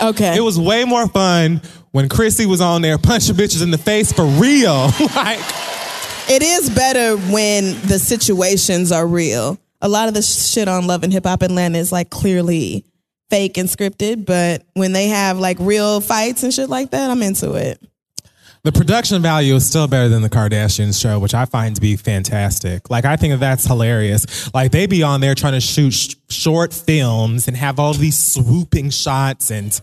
Okay. 0.00 0.36
It 0.36 0.40
was 0.40 0.58
way 0.58 0.84
more 0.84 1.06
fun 1.06 1.60
when 1.90 2.08
chrissy 2.08 2.46
was 2.46 2.60
on 2.60 2.82
there 2.82 2.98
punching 2.98 3.36
bitches 3.36 3.62
in 3.62 3.70
the 3.70 3.78
face 3.78 4.12
for 4.12 4.24
real. 4.24 4.90
Like 5.14 5.38
it 6.28 6.42
is 6.42 6.70
better 6.70 7.16
when 7.30 7.64
the 7.86 7.98
situations 7.98 8.90
are 8.90 9.06
real 9.06 9.58
a 9.82 9.88
lot 9.88 10.08
of 10.08 10.14
the 10.14 10.22
shit 10.22 10.68
on 10.68 10.86
Love 10.86 11.02
and 11.02 11.12
Hip 11.12 11.24
Hop 11.26 11.42
Atlanta 11.42 11.78
is 11.78 11.92
like 11.92 12.08
clearly 12.08 12.86
fake 13.28 13.58
and 13.58 13.68
scripted, 13.68 14.24
but 14.24 14.64
when 14.74 14.92
they 14.92 15.08
have 15.08 15.38
like 15.38 15.58
real 15.60 16.00
fights 16.00 16.44
and 16.44 16.54
shit 16.54 16.70
like 16.70 16.92
that, 16.92 17.10
I'm 17.10 17.22
into 17.22 17.54
it. 17.54 17.82
The 18.64 18.70
production 18.70 19.20
value 19.20 19.56
is 19.56 19.66
still 19.66 19.88
better 19.88 20.08
than 20.08 20.22
the 20.22 20.30
Kardashians 20.30 21.00
show, 21.00 21.18
which 21.18 21.34
I 21.34 21.46
find 21.46 21.74
to 21.74 21.80
be 21.80 21.96
fantastic. 21.96 22.90
Like, 22.90 23.04
I 23.04 23.16
think 23.16 23.32
that 23.32 23.40
that's 23.40 23.64
hilarious. 23.66 24.54
Like, 24.54 24.70
they 24.70 24.86
be 24.86 25.02
on 25.02 25.20
there 25.20 25.34
trying 25.34 25.54
to 25.54 25.60
shoot 25.60 25.90
sh- 25.90 26.14
short 26.28 26.72
films 26.72 27.48
and 27.48 27.56
have 27.56 27.80
all 27.80 27.92
these 27.92 28.16
swooping 28.16 28.90
shots 28.90 29.50
and, 29.50 29.80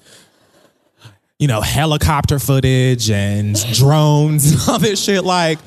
you 1.40 1.50
know, 1.50 1.60
helicopter 1.60 2.40
footage 2.40 3.12
and 3.12 3.58
drones 3.74 4.50
and 4.50 4.62
all 4.70 4.80
this 4.80 5.04
shit. 5.04 5.26
Like, 5.26 5.60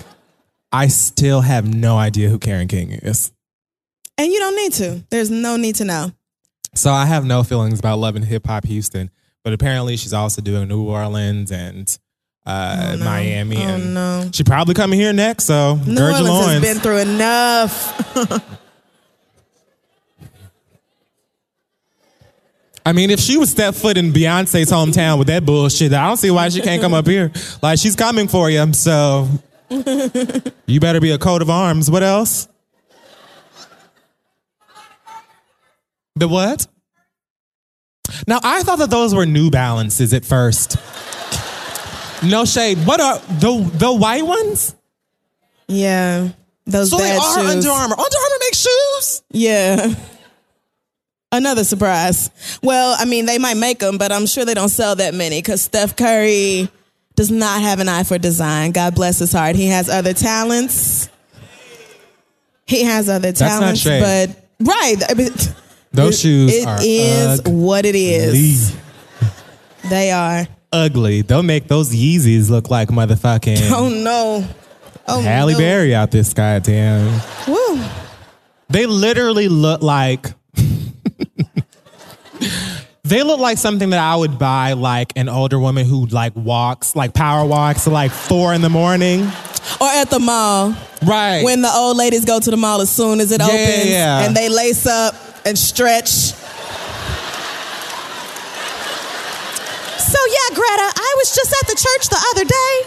I 0.72 0.88
still 0.88 1.42
have 1.42 1.66
no 1.66 1.98
idea 1.98 2.30
who 2.30 2.38
Karen 2.38 2.66
King 2.66 2.92
is. 2.92 3.30
And 4.18 4.30
you 4.30 4.38
don't 4.38 4.56
need 4.56 4.72
to. 4.74 5.04
There's 5.10 5.30
no 5.30 5.56
need 5.56 5.76
to 5.76 5.84
know. 5.84 6.12
So 6.74 6.92
I 6.92 7.06
have 7.06 7.24
no 7.24 7.42
feelings 7.42 7.78
about 7.78 7.98
loving 7.98 8.22
hip 8.22 8.46
hop 8.46 8.64
Houston, 8.64 9.10
but 9.42 9.52
apparently 9.52 9.96
she's 9.96 10.12
also 10.12 10.40
doing 10.40 10.68
New 10.68 10.82
Orleans 10.84 11.50
and 11.50 11.98
uh, 12.46 12.92
oh, 12.92 12.96
no. 12.96 13.04
Miami. 13.04 13.56
Oh, 13.58 13.60
and 13.60 13.94
no. 13.94 14.30
She 14.32 14.44
probably 14.44 14.74
coming 14.74 14.98
here 14.98 15.12
next. 15.12 15.44
So 15.44 15.76
New 15.86 16.02
Orleans 16.02 16.46
has 16.46 16.60
been 16.60 16.78
through 16.78 16.98
enough. 16.98 18.58
I 22.84 22.92
mean, 22.92 23.10
if 23.10 23.20
she 23.20 23.36
was 23.36 23.48
step 23.50 23.74
foot 23.74 23.96
in 23.96 24.12
Beyonce's 24.12 24.70
hometown 24.70 25.18
with 25.18 25.28
that 25.28 25.46
bullshit, 25.46 25.92
I 25.92 26.08
don't 26.08 26.16
see 26.16 26.32
why 26.32 26.48
she 26.48 26.60
can't 26.60 26.82
come 26.82 26.94
up 26.94 27.06
here. 27.06 27.30
Like 27.62 27.78
she's 27.78 27.94
coming 27.94 28.26
for 28.26 28.50
you, 28.50 28.72
so 28.72 29.28
you 30.66 30.80
better 30.80 31.00
be 31.00 31.12
a 31.12 31.18
coat 31.18 31.42
of 31.42 31.50
arms. 31.50 31.88
What 31.90 32.02
else? 32.02 32.48
The 36.14 36.28
what? 36.28 36.66
Now 38.26 38.40
I 38.42 38.62
thought 38.62 38.78
that 38.78 38.90
those 38.90 39.14
were 39.14 39.26
New 39.26 39.50
Balances 39.50 40.12
at 40.12 40.24
first. 40.24 40.76
No 42.22 42.44
shade. 42.44 42.78
What 42.86 43.00
are 43.00 43.18
the 43.18 43.70
the 43.74 43.92
white 43.92 44.24
ones? 44.24 44.74
Yeah, 45.68 46.28
those 46.66 46.90
So 46.90 46.98
they 46.98 47.10
are 47.10 47.40
shoes. 47.40 47.50
Under 47.50 47.70
Armour. 47.70 47.96
Under 47.98 48.16
Armour 48.16 48.36
makes 48.40 48.58
shoes. 48.58 49.22
Yeah. 49.30 49.94
Another 51.32 51.64
surprise. 51.64 52.30
Well, 52.62 52.94
I 52.98 53.06
mean, 53.06 53.24
they 53.24 53.38
might 53.38 53.56
make 53.56 53.78
them, 53.78 53.96
but 53.96 54.12
I'm 54.12 54.26
sure 54.26 54.44
they 54.44 54.52
don't 54.52 54.68
sell 54.68 54.94
that 54.96 55.14
many 55.14 55.38
because 55.38 55.62
Steph 55.62 55.96
Curry 55.96 56.68
does 57.16 57.30
not 57.30 57.62
have 57.62 57.80
an 57.80 57.88
eye 57.88 58.02
for 58.02 58.18
design. 58.18 58.72
God 58.72 58.94
bless 58.94 59.18
his 59.18 59.32
heart. 59.32 59.56
He 59.56 59.68
has 59.68 59.88
other 59.88 60.12
talents. 60.12 61.08
He 62.66 62.84
has 62.84 63.08
other 63.08 63.28
not 63.28 63.36
talents, 63.36 63.84
but 63.84 64.46
right. 64.60 64.96
I 65.08 65.14
mean, 65.14 65.30
Those 65.92 66.14
it- 66.14 66.20
shoes 66.22 66.54
it 66.54 66.66
are 66.66 66.78
is 66.80 67.42
what 67.44 67.84
it 67.86 67.94
is. 67.94 68.76
They 69.88 70.10
are. 70.12 70.46
ugly. 70.72 71.22
They'll 71.22 71.42
make 71.42 71.66
those 71.68 71.90
Yeezys 71.94 72.48
look 72.48 72.70
like 72.70 72.88
motherfucking 72.88 73.70
Oh 73.72 73.88
no. 73.88 74.46
Oh 75.08 75.20
Halle 75.20 75.52
no. 75.52 75.58
Berry 75.58 75.92
out 75.94 76.12
this 76.12 76.32
goddamn. 76.32 77.20
Woo. 77.48 77.80
They 78.70 78.86
literally 78.86 79.48
look 79.48 79.82
like. 79.82 80.26
they 83.04 83.22
look 83.22 83.40
like 83.40 83.58
something 83.58 83.90
that 83.90 83.98
I 83.98 84.14
would 84.16 84.38
buy 84.38 84.72
like 84.74 85.12
an 85.16 85.28
older 85.28 85.58
woman 85.58 85.84
who 85.84 86.06
like 86.06 86.34
walks, 86.36 86.94
like 86.96 87.12
power 87.12 87.44
walks 87.46 87.86
at 87.86 87.92
like 87.92 88.12
four 88.12 88.54
in 88.54 88.62
the 88.62 88.70
morning. 88.70 89.22
Or 89.80 89.88
at 89.88 90.10
the 90.10 90.18
mall. 90.20 90.74
Right. 91.04 91.42
when 91.44 91.62
the 91.62 91.70
old 91.72 91.96
ladies 91.96 92.24
go 92.24 92.38
to 92.38 92.50
the 92.50 92.56
mall 92.56 92.80
as 92.80 92.88
soon 92.90 93.18
as 93.20 93.32
it 93.32 93.40
Yeah, 93.40 93.46
opens 93.46 93.90
yeah. 93.90 94.24
and 94.24 94.36
they 94.36 94.48
lace 94.48 94.86
up 94.86 95.16
and 95.44 95.58
stretch. 95.58 96.08
So 99.98 100.18
yeah, 100.28 100.48
Greta, 100.54 100.92
I 100.94 101.14
was 101.16 101.34
just 101.34 101.52
at 101.62 101.66
the 101.68 101.74
church 101.74 102.08
the 102.08 102.20
other 102.32 102.44
day. 102.44 102.86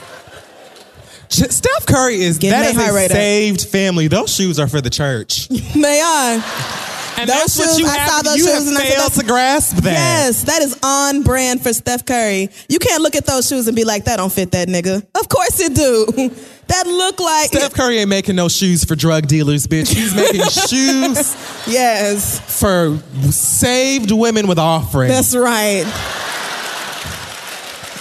Steph 1.30 1.86
Curry 1.86 2.22
is 2.22 2.38
Get 2.38 2.52
that 2.52 2.76
my 2.76 2.82
is 2.84 2.90
heart 2.90 3.06
a 3.06 3.10
saved 3.10 3.68
family. 3.68 4.08
Those 4.08 4.34
shoes 4.34 4.60
are 4.60 4.68
for 4.68 4.82
the 4.82 4.90
church. 4.90 5.50
They 5.76 6.00
are. 6.00 6.95
And 7.18 7.30
Those 7.30 7.38
that's 7.38 7.58
what 7.58 7.68
shoes, 7.70 7.80
you 7.80 7.86
I 7.88 7.98
have, 7.98 8.10
saw 8.10 8.22
those 8.24 8.38
you 8.38 8.46
shoes 8.46 8.68
and 8.68 8.78
I 8.78 8.82
failed 8.82 9.14
to 9.14 9.24
grasp 9.26 9.78
that. 9.78 9.92
Yes, 9.94 10.44
that 10.44 10.62
is 10.62 10.78
on 10.84 11.24
brand 11.24 11.62
for 11.62 11.72
Steph 11.74 12.06
Curry. 12.06 12.50
You 12.68 12.78
can't 12.80 13.02
look 13.02 13.16
at 13.16 13.26
those 13.26 13.48
shoes 13.48 13.68
and 13.68 13.76
be 13.76 13.86
like, 13.86 14.06
that 14.06 14.18
don't 14.18 14.32
fit 14.32 14.52
that 14.52 14.68
nigga. 14.68 15.06
Of 15.18 15.30
course 15.30 15.60
it 15.62 15.74
do. 15.76 16.06
that 16.68 16.88
look 16.88 17.20
like 17.22 17.48
Steph 17.48 17.74
Curry 17.74 18.00
ain't 18.00 18.10
making 18.10 18.36
no 18.36 18.50
shoes 18.50 18.84
for 18.84 18.96
drug 18.96 19.28
dealers, 19.28 19.66
bitch. 19.68 19.94
He's 19.94 20.14
making 20.14 20.42
shoes 20.50 21.36
Yes, 21.68 22.40
for 22.60 22.98
saved 23.32 24.12
women 24.12 24.48
with 24.48 24.60
offerings. 24.60 25.14
that's 25.14 25.36
right. 25.36 25.86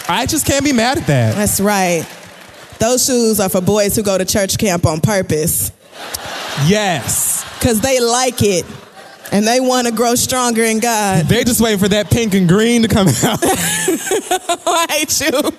I 0.07 0.27
just 0.27 0.45
can't 0.47 0.65
be 0.65 0.73
mad 0.73 0.99
at 0.99 1.07
that. 1.07 1.35
That's 1.35 1.61
right. 1.61 2.05
Those 2.79 3.07
shoes 3.07 3.41
are 3.41 3.49
for 3.49 3.61
boys 3.61 3.97
who 3.97 4.03
go 4.03 4.19
to 4.19 4.25
church 4.25 4.59
camp 4.59 4.85
on 4.87 5.01
purpose. 5.01 5.71
Yes. 6.67 7.45
because 7.59 7.81
they 7.81 8.01
like 8.01 8.43
it 8.43 8.65
and 9.33 9.47
they 9.47 9.61
want 9.61 9.87
to 9.87 9.93
grow 9.93 10.15
stronger 10.15 10.65
in 10.65 10.81
God. 10.81 11.27
They 11.27 11.45
just 11.45 11.61
waiting 11.61 11.79
for 11.79 11.89
that 11.89 12.11
pink 12.11 12.35
and 12.35 12.49
green 12.49 12.83
to 12.83 12.89
come 12.89 13.09
out. 13.09 13.39
I 14.67 14.87
hate 14.91 15.21
you. 15.21 15.41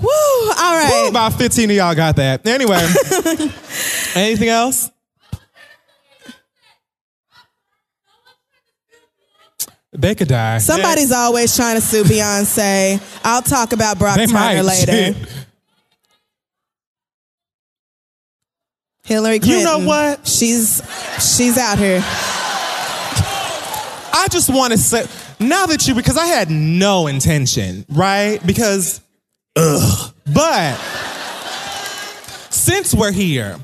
Woo! 0.00 0.08
All 0.08 0.74
right. 0.74 1.02
Woo, 1.04 1.08
about 1.10 1.34
15 1.34 1.70
of 1.70 1.76
y'all 1.76 1.94
got 1.94 2.16
that. 2.16 2.46
Anyway, 2.46 2.76
anything 4.14 4.48
else? 4.48 4.90
They 9.94 10.14
could 10.14 10.28
die. 10.28 10.56
Somebody's 10.58 11.12
always 11.12 11.54
trying 11.54 11.74
to 11.76 11.82
sue 11.82 12.02
Beyonce. 12.02 12.98
I'll 13.22 13.42
talk 13.42 13.74
about 13.74 13.98
Brock 13.98 14.16
They 14.16 14.24
Turner 14.26 14.38
might. 14.38 14.60
later. 14.62 15.14
Hillary 19.04 19.40
You 19.42 19.64
know 19.64 19.80
what? 19.80 20.26
She's 20.26 20.80
she's 21.18 21.58
out 21.58 21.78
here. 21.78 22.02
I 24.14 24.28
just 24.30 24.50
want 24.52 24.72
to 24.72 24.78
say, 24.78 25.04
now 25.40 25.66
that 25.66 25.88
you, 25.88 25.94
because 25.94 26.16
I 26.16 26.26
had 26.26 26.50
no 26.50 27.08
intention, 27.08 27.84
right? 27.88 28.44
Because, 28.46 29.00
ugh. 29.56 30.14
But 30.32 30.76
since 32.50 32.94
we're 32.94 33.10
here, 33.10 33.58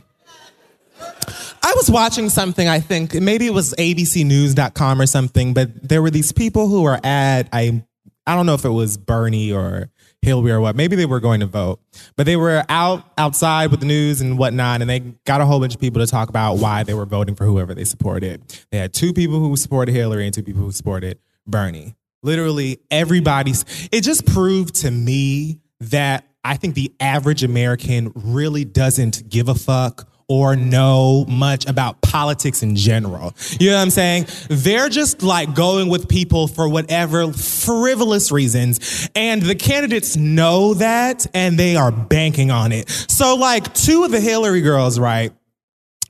I 1.63 1.75
was 1.77 1.91
watching 1.91 2.29
something, 2.29 2.67
I 2.67 2.81
think, 2.81 3.15
maybe 3.15 3.47
it 3.47 3.53
was 3.55 3.75
abcnews.com 3.75 5.01
or 5.01 5.07
something, 5.07 5.55
but 5.55 5.89
there 5.89 6.03
were 6.03 6.11
these 6.11 6.33
people 6.33 6.67
who 6.67 6.83
were 6.83 6.99
at, 7.05 7.49
I, 7.53 7.85
I 8.27 8.35
don't 8.35 8.47
know 8.47 8.55
if 8.55 8.65
it 8.65 8.71
was 8.71 8.97
Bernie 8.97 9.53
or 9.53 9.91
Hillary 10.23 10.51
or 10.51 10.61
what. 10.61 10.77
Maybe 10.77 10.97
they 10.97 11.07
were 11.07 11.21
going 11.21 11.41
to 11.41 11.47
vote, 11.47 11.81
but 12.17 12.27
they 12.27 12.37
were 12.37 12.65
out 12.69 13.05
outside 13.17 13.71
with 13.71 13.81
the 13.81 13.87
news 13.87 14.21
and 14.21 14.39
whatnot, 14.39 14.81
and 14.81 14.91
they 14.91 15.01
got 15.01 15.41
a 15.41 15.47
whole 15.47 15.61
bunch 15.61 15.75
of 15.75 15.81
people 15.81 16.05
to 16.05 16.11
talk 16.11 16.29
about 16.29 16.55
why 16.55 16.83
they 16.83 16.95
were 16.95 17.07
voting 17.07 17.35
for 17.35 17.45
whoever 17.45 17.75
they 17.75 17.85
supported. 17.85 18.43
They 18.71 18.79
had 18.79 18.93
two 18.93 19.13
people 19.13 19.39
who 19.39 19.57
supported 19.57 19.93
Hillary 19.93 20.25
and 20.25 20.35
two 20.35 20.43
people 20.43 20.63
who 20.63 20.73
supported 20.73 21.19
Bernie. 21.47 21.95
Literally 22.23 22.81
everybody's. 22.91 23.65
It 23.93 24.03
just 24.03 24.27
proved 24.27 24.75
to 24.77 24.91
me 24.91 25.61
that 25.81 26.25
I 26.43 26.57
think 26.57 26.75
the 26.75 26.93
average 26.99 27.45
American 27.45 28.13
really 28.15 28.65
doesn't 28.65 29.29
give 29.29 29.49
a 29.49 29.55
fuck 29.55 30.08
or 30.29 30.57
know 30.57 31.25
much 31.27 31.67
about 31.67 32.01
politics 32.03 32.63
in 32.63 32.77
general. 32.77 33.35
You 33.59 33.71
know 33.71 33.77
what 33.77 33.83
I'm 33.83 33.91
saying? 33.91 34.27
They're 34.49 34.91
just 34.91 35.23
like 35.23 35.55
going 35.55 35.89
with 35.89 36.09
people 36.09 36.49
for 36.49 36.69
whatever 36.69 37.33
frivolous 37.33 38.31
reasons. 38.31 39.09
And 39.15 39.41
the 39.41 39.55
candidates 39.55 40.17
know 40.17 40.75
that 40.75 41.27
and 41.33 41.59
they 41.59 41.77
are 41.77 41.91
banking 41.91 42.51
on 42.51 42.73
it. 42.73 42.91
So, 42.91 43.37
like, 43.37 43.73
two 43.73 44.05
of 44.05 44.11
the 44.11 44.21
Hillary 44.21 44.61
girls, 44.61 44.99
right? 44.99 45.33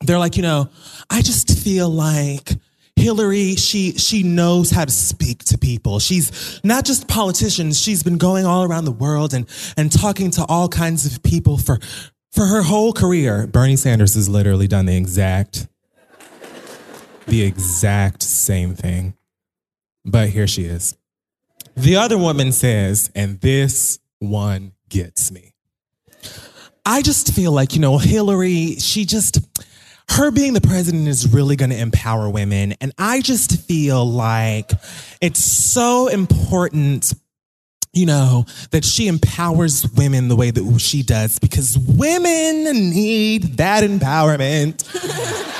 They're 0.00 0.18
like, 0.18 0.36
you 0.36 0.42
know, 0.42 0.68
I 1.10 1.22
just 1.22 1.56
feel 1.58 1.88
like 1.88 2.50
Hillary, 2.96 3.54
she 3.54 3.92
she 3.92 4.22
knows 4.24 4.70
how 4.70 4.84
to 4.84 4.90
speak 4.90 5.44
to 5.44 5.58
people. 5.58 6.00
She's 6.00 6.60
not 6.64 6.84
just 6.84 7.06
politicians. 7.06 7.80
She's 7.80 8.02
been 8.02 8.18
going 8.18 8.44
all 8.44 8.64
around 8.64 8.84
the 8.84 8.92
world 8.92 9.34
and 9.34 9.46
and 9.76 9.90
talking 9.90 10.30
to 10.32 10.44
all 10.44 10.68
kinds 10.68 11.06
of 11.06 11.22
people 11.22 11.58
for 11.58 11.78
for 12.32 12.46
her 12.46 12.62
whole 12.62 12.92
career. 12.92 13.46
Bernie 13.46 13.76
Sanders 13.76 14.14
has 14.14 14.28
literally 14.28 14.66
done 14.66 14.86
the 14.86 14.96
exact 14.96 15.68
the 17.28 17.42
exact 17.42 18.22
same 18.22 18.74
thing. 18.74 19.14
But 20.04 20.30
here 20.30 20.46
she 20.46 20.64
is. 20.64 20.96
The 21.76 21.96
other 21.96 22.18
woman 22.18 22.52
says, 22.52 23.10
and 23.14 23.40
this 23.40 23.98
one 24.18 24.72
gets 24.88 25.30
me. 25.30 25.54
I 26.84 27.02
just 27.02 27.34
feel 27.34 27.52
like, 27.52 27.74
you 27.74 27.80
know, 27.80 27.98
Hillary, 27.98 28.76
she 28.76 29.04
just, 29.04 29.38
her 30.10 30.30
being 30.30 30.54
the 30.54 30.60
president 30.62 31.06
is 31.06 31.32
really 31.32 31.54
going 31.54 31.70
to 31.70 31.78
empower 31.78 32.30
women. 32.30 32.74
And 32.80 32.92
I 32.96 33.20
just 33.20 33.60
feel 33.60 34.04
like 34.04 34.72
it's 35.20 35.44
so 35.44 36.08
important, 36.08 37.12
you 37.98 38.06
know, 38.06 38.46
that 38.70 38.84
she 38.84 39.08
empowers 39.08 39.86
women 39.96 40.28
the 40.28 40.36
way 40.36 40.50
that 40.50 40.78
she 40.78 41.02
does 41.02 41.38
because 41.38 41.76
women 41.76 42.64
need 42.90 43.56
that 43.58 43.82
empowerment. 43.82 44.84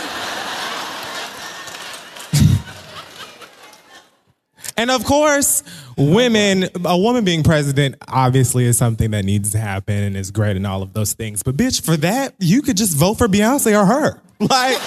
And 4.78 4.92
of 4.92 5.04
course, 5.04 5.64
women, 5.96 6.68
a 6.84 6.96
woman 6.96 7.24
being 7.24 7.42
president 7.42 7.96
obviously 8.06 8.64
is 8.64 8.78
something 8.78 9.10
that 9.10 9.24
needs 9.24 9.50
to 9.50 9.58
happen 9.58 10.04
and 10.04 10.16
is 10.16 10.30
great 10.30 10.56
and 10.56 10.64
all 10.64 10.84
of 10.84 10.92
those 10.92 11.14
things. 11.14 11.42
But 11.42 11.56
bitch, 11.56 11.84
for 11.84 11.96
that, 11.96 12.34
you 12.38 12.62
could 12.62 12.76
just 12.76 12.96
vote 12.96 13.14
for 13.14 13.26
Beyonce 13.26 13.76
or 13.76 13.84
her. 13.84 14.22
Like, 14.40 14.78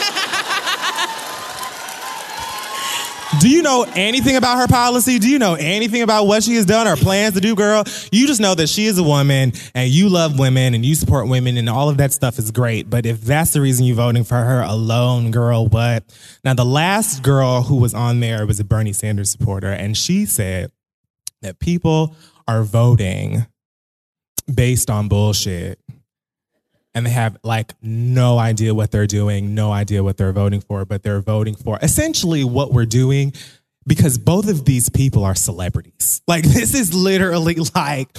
do 3.41 3.49
you 3.49 3.63
know 3.63 3.87
anything 3.95 4.35
about 4.35 4.59
her 4.59 4.67
policy? 4.67 5.17
Do 5.17 5.27
you 5.27 5.39
know 5.39 5.55
anything 5.55 6.03
about 6.03 6.27
what 6.27 6.43
she 6.43 6.53
has 6.55 6.65
done 6.65 6.87
or 6.87 6.95
plans 6.95 7.33
to 7.33 7.41
do, 7.41 7.55
girl? 7.55 7.83
You 8.11 8.27
just 8.27 8.39
know 8.39 8.53
that 8.53 8.69
she 8.69 8.85
is 8.85 8.99
a 8.99 9.03
woman 9.03 9.53
and 9.73 9.89
you 9.89 10.09
love 10.09 10.37
women 10.37 10.75
and 10.75 10.85
you 10.85 10.93
support 10.93 11.27
women 11.27 11.57
and 11.57 11.67
all 11.67 11.89
of 11.89 11.97
that 11.97 12.13
stuff 12.13 12.37
is 12.37 12.51
great. 12.51 12.87
But 12.87 13.07
if 13.07 13.21
that's 13.21 13.53
the 13.53 13.59
reason 13.59 13.87
you're 13.87 13.95
voting 13.95 14.25
for 14.25 14.35
her 14.35 14.61
alone, 14.61 15.31
girl, 15.31 15.65
what? 15.65 16.03
Now, 16.43 16.53
the 16.53 16.65
last 16.65 17.23
girl 17.23 17.63
who 17.63 17.77
was 17.77 17.95
on 17.95 18.19
there 18.19 18.45
was 18.45 18.59
a 18.59 18.63
Bernie 18.63 18.93
Sanders 18.93 19.31
supporter, 19.31 19.71
and 19.71 19.97
she 19.97 20.27
said 20.27 20.71
that 21.41 21.57
people 21.57 22.15
are 22.47 22.61
voting 22.61 23.47
based 24.53 24.91
on 24.91 25.07
bullshit. 25.07 25.79
And 26.93 27.05
they 27.05 27.11
have 27.11 27.37
like 27.43 27.73
no 27.81 28.37
idea 28.37 28.73
what 28.73 28.91
they're 28.91 29.07
doing, 29.07 29.55
no 29.55 29.71
idea 29.71 30.03
what 30.03 30.17
they're 30.17 30.33
voting 30.33 30.61
for, 30.61 30.85
but 30.85 31.03
they're 31.03 31.21
voting 31.21 31.55
for 31.55 31.79
essentially 31.81 32.43
what 32.43 32.71
we're 32.73 32.85
doing 32.85 33.33
because 33.87 34.17
both 34.17 34.49
of 34.49 34.65
these 34.65 34.89
people 34.89 35.23
are 35.23 35.35
celebrities. 35.35 36.21
Like 36.27 36.43
this 36.47 36.73
is 36.73 36.93
literally 36.93 37.55
like 37.75 38.09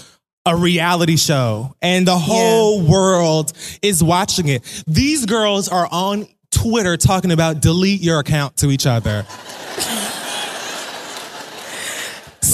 a 0.44 0.56
reality 0.56 1.16
show 1.16 1.76
and 1.80 2.06
the 2.06 2.18
whole 2.18 2.82
yeah. 2.82 2.90
world 2.90 3.52
is 3.80 4.02
watching 4.02 4.48
it. 4.48 4.84
These 4.86 5.26
girls 5.26 5.68
are 5.68 5.88
on 5.90 6.26
Twitter 6.50 6.96
talking 6.96 7.32
about 7.32 7.60
delete 7.60 8.00
your 8.00 8.18
account 8.18 8.56
to 8.58 8.70
each 8.70 8.86
other. 8.86 9.26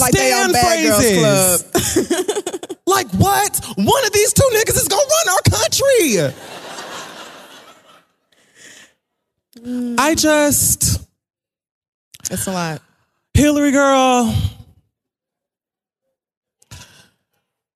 like 0.00 0.12
they 0.12 0.32
on 0.32 0.52
Bad 0.52 0.82
Girls 0.84 1.12
Club. 1.18 2.78
like 2.86 3.08
what? 3.12 3.60
One 3.76 4.04
of 4.06 4.12
these 4.12 4.32
two 4.32 4.48
niggas 4.52 4.76
is 4.76 4.88
gonna 4.88 5.02
run 5.02 5.28
our 5.28 5.42
country. 5.58 6.34
Mm. 9.60 9.98
I 9.98 10.14
just. 10.14 11.00
It's 12.30 12.46
a 12.46 12.52
lot. 12.52 12.82
Hillary 13.34 13.70
girl. 13.70 14.34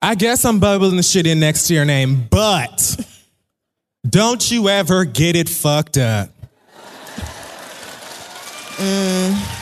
I 0.04 0.16
guess 0.16 0.44
I'm 0.44 0.58
bubbling 0.58 0.96
the 0.96 1.02
shit 1.02 1.26
in 1.28 1.38
next 1.38 1.68
to 1.68 1.74
your 1.74 1.84
name, 1.84 2.26
but 2.28 2.96
don't 4.08 4.50
you 4.50 4.68
ever 4.68 5.04
get 5.04 5.36
it 5.36 5.48
fucked 5.48 5.96
up. 5.96 6.28
Mm. 8.78 9.61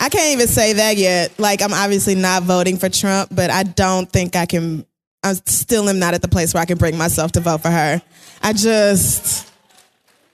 I 0.00 0.08
can't 0.08 0.32
even 0.32 0.48
say 0.48 0.72
that 0.72 0.96
yet. 0.96 1.38
Like, 1.38 1.60
I'm 1.60 1.74
obviously 1.74 2.14
not 2.14 2.42
voting 2.42 2.78
for 2.78 2.88
Trump, 2.88 3.28
but 3.32 3.50
I 3.50 3.64
don't 3.64 4.10
think 4.10 4.34
I 4.34 4.46
can. 4.46 4.86
I 5.22 5.34
still 5.34 5.90
am 5.90 5.98
not 5.98 6.14
at 6.14 6.22
the 6.22 6.28
place 6.28 6.54
where 6.54 6.62
I 6.62 6.64
can 6.64 6.78
bring 6.78 6.96
myself 6.96 7.32
to 7.32 7.40
vote 7.40 7.60
for 7.60 7.68
her. 7.68 8.00
I 8.42 8.52
just. 8.54 9.46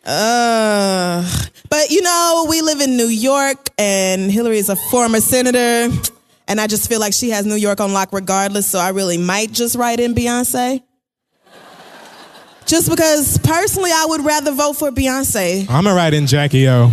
Uh, 0.05 1.29
but 1.69 1.91
you 1.91 2.01
know, 2.01 2.47
we 2.49 2.63
live 2.63 2.81
in 2.81 2.97
New 2.97 3.09
York, 3.09 3.69
and 3.77 4.31
Hillary 4.31 4.59
is 4.59 4.69
a 4.69 4.77
former 4.77 5.21
senator, 5.21 5.93
and 6.47 6.61
I 6.61 6.69
just 6.69 6.89
feel 6.89 7.01
like 7.01 7.13
she 7.13 7.31
has 7.31 7.45
New 7.45 7.57
York 7.57 7.81
on 7.81 7.93
lock 7.93 8.13
regardless. 8.13 8.71
So 8.71 8.79
I 8.79 8.91
really 8.91 9.19
might 9.19 9.51
just 9.51 9.75
write 9.75 9.99
in 9.99 10.15
Beyonce. 10.15 10.81
Just 12.67 12.89
because 12.89 13.39
personally, 13.39 13.91
I 13.93 14.07
would 14.09 14.25
rather 14.25 14.53
vote 14.53 14.75
for 14.75 14.93
Beyonce. 14.93 15.63
I'm 15.63 15.85
gonna 15.85 15.95
write 15.95 16.15
in 16.15 16.29
Jackie 16.29 16.69
O. 16.69 16.93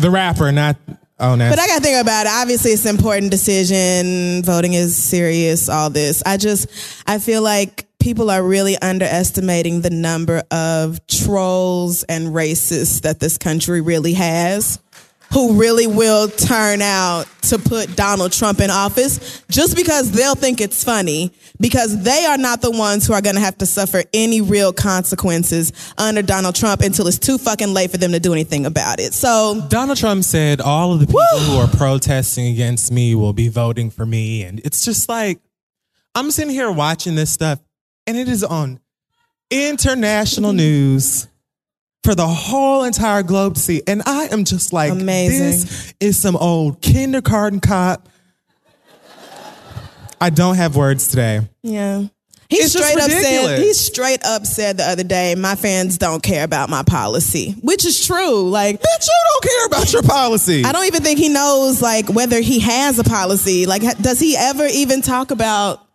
The 0.00 0.10
rapper, 0.10 0.50
not 0.52 0.76
Oh, 1.20 1.34
no. 1.34 1.50
But 1.50 1.58
I 1.58 1.66
got 1.66 1.76
to 1.76 1.82
think 1.82 2.00
about 2.00 2.24
it. 2.24 2.32
Obviously, 2.32 2.70
it's 2.70 2.86
an 2.86 2.96
important 2.96 3.30
decision. 3.30 4.42
Voting 4.42 4.72
is 4.72 4.96
serious, 4.96 5.68
all 5.68 5.90
this. 5.90 6.22
I 6.24 6.38
just, 6.38 6.66
I 7.06 7.18
feel 7.18 7.42
like 7.42 7.86
people 7.98 8.30
are 8.30 8.42
really 8.42 8.78
underestimating 8.78 9.82
the 9.82 9.90
number 9.90 10.42
of 10.50 11.06
trolls 11.06 12.04
and 12.04 12.28
racists 12.28 13.02
that 13.02 13.20
this 13.20 13.36
country 13.36 13.82
really 13.82 14.14
has 14.14 14.78
who 15.32 15.60
really 15.60 15.86
will 15.86 16.28
turn 16.28 16.82
out 16.82 17.26
to 17.42 17.58
put 17.58 17.94
Donald 17.96 18.32
Trump 18.32 18.60
in 18.60 18.70
office 18.70 19.42
just 19.48 19.76
because 19.76 20.10
they'll 20.10 20.34
think 20.34 20.60
it's 20.60 20.82
funny 20.82 21.32
because 21.60 22.02
they 22.02 22.26
are 22.26 22.38
not 22.38 22.62
the 22.62 22.70
ones 22.70 23.06
who 23.06 23.12
are 23.12 23.22
going 23.22 23.36
to 23.36 23.40
have 23.40 23.56
to 23.58 23.66
suffer 23.66 24.02
any 24.12 24.40
real 24.40 24.72
consequences 24.72 25.72
under 25.96 26.22
Donald 26.22 26.54
Trump 26.54 26.80
until 26.80 27.06
it's 27.06 27.18
too 27.18 27.38
fucking 27.38 27.72
late 27.72 27.90
for 27.90 27.96
them 27.96 28.12
to 28.12 28.20
do 28.20 28.32
anything 28.32 28.66
about 28.66 28.98
it. 28.98 29.14
So 29.14 29.64
Donald 29.68 29.98
Trump 29.98 30.24
said 30.24 30.60
all 30.60 30.92
of 30.92 31.00
the 31.00 31.06
people 31.06 31.20
woo! 31.34 31.38
who 31.38 31.56
are 31.58 31.68
protesting 31.68 32.46
against 32.46 32.90
me 32.90 33.14
will 33.14 33.32
be 33.32 33.48
voting 33.48 33.90
for 33.90 34.04
me 34.04 34.42
and 34.42 34.60
it's 34.64 34.84
just 34.84 35.08
like 35.08 35.40
I'm 36.14 36.30
sitting 36.32 36.52
here 36.52 36.70
watching 36.70 37.14
this 37.14 37.32
stuff 37.32 37.60
and 38.06 38.16
it 38.16 38.28
is 38.28 38.42
on 38.42 38.80
international 39.50 40.52
news 40.52 41.28
for 42.02 42.14
the 42.14 42.26
whole 42.26 42.84
entire 42.84 43.22
globe 43.22 43.54
to 43.54 43.60
see. 43.60 43.82
And 43.86 44.02
I 44.06 44.26
am 44.26 44.44
just 44.44 44.72
like, 44.72 44.92
Amazing. 44.92 45.38
this 45.38 45.94
is 46.00 46.18
some 46.18 46.36
old 46.36 46.80
kindergarten 46.80 47.60
cop. 47.60 48.08
I 50.20 50.30
don't 50.30 50.56
have 50.56 50.76
words 50.76 51.08
today. 51.08 51.40
Yeah. 51.62 52.04
He 52.50 52.56
it's 52.56 52.72
straight 52.72 52.98
up 52.98 53.08
said 53.08 53.58
he 53.60 53.72
straight 53.72 54.24
up 54.24 54.44
said 54.44 54.76
the 54.76 54.82
other 54.82 55.04
day, 55.04 55.36
my 55.36 55.54
fans 55.54 55.98
don't 55.98 56.20
care 56.20 56.42
about 56.42 56.68
my 56.68 56.82
policy, 56.82 57.52
which 57.62 57.84
is 57.84 58.04
true. 58.04 58.50
Like, 58.50 58.80
bitch, 58.80 59.06
you 59.06 59.24
don't 59.30 59.42
care 59.44 59.66
about 59.66 59.92
your 59.92 60.02
policy. 60.02 60.64
I 60.64 60.72
don't 60.72 60.86
even 60.86 61.04
think 61.04 61.20
he 61.20 61.28
knows 61.28 61.80
like 61.80 62.08
whether 62.08 62.40
he 62.40 62.58
has 62.58 62.98
a 62.98 63.04
policy. 63.04 63.66
Like, 63.66 63.82
does 63.98 64.18
he 64.18 64.36
ever 64.36 64.66
even 64.66 65.00
talk 65.00 65.30
about 65.30 65.86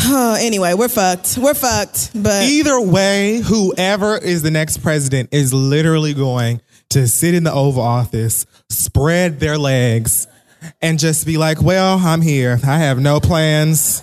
anyway, 0.00 0.74
we're 0.74 0.88
fucked. 0.88 1.38
We're 1.38 1.54
fucked. 1.54 2.10
But 2.14 2.44
either 2.44 2.80
way, 2.80 3.40
whoever 3.40 4.16
is 4.16 4.42
the 4.42 4.50
next 4.50 4.78
president 4.78 5.30
is 5.32 5.52
literally 5.54 6.14
going 6.14 6.60
to 6.90 7.08
sit 7.08 7.34
in 7.34 7.44
the 7.44 7.52
Oval 7.52 7.82
Office, 7.82 8.46
spread 8.68 9.40
their 9.40 9.58
legs, 9.58 10.26
and 10.80 10.98
just 10.98 11.26
be 11.26 11.36
like, 11.36 11.60
"Well, 11.62 11.98
I'm 11.98 12.20
here. 12.22 12.58
I 12.64 12.78
have 12.78 12.98
no 13.00 13.20
plans. 13.20 14.02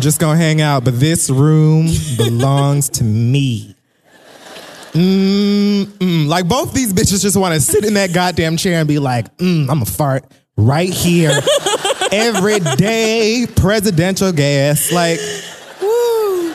Just 0.00 0.20
gonna 0.20 0.36
hang 0.36 0.60
out, 0.60 0.84
but 0.84 1.00
this 1.00 1.30
room 1.30 1.88
belongs 2.16 2.88
to 2.90 3.04
me." 3.04 3.74
Mm-mm. 4.92 6.26
Like 6.26 6.48
both 6.48 6.72
these 6.72 6.92
bitches 6.92 7.22
just 7.22 7.36
want 7.36 7.54
to 7.54 7.60
sit 7.60 7.84
in 7.84 7.94
that 7.94 8.12
goddamn 8.12 8.56
chair 8.56 8.78
and 8.78 8.88
be 8.88 8.98
like, 8.98 9.34
mm, 9.36 9.68
"I'm 9.70 9.82
a 9.82 9.86
fart 9.86 10.24
right 10.56 10.92
here." 10.92 11.38
Everyday 12.12 13.46
presidential 13.56 14.32
gas. 14.32 14.92
Like, 14.92 15.18
woo. 15.80 16.54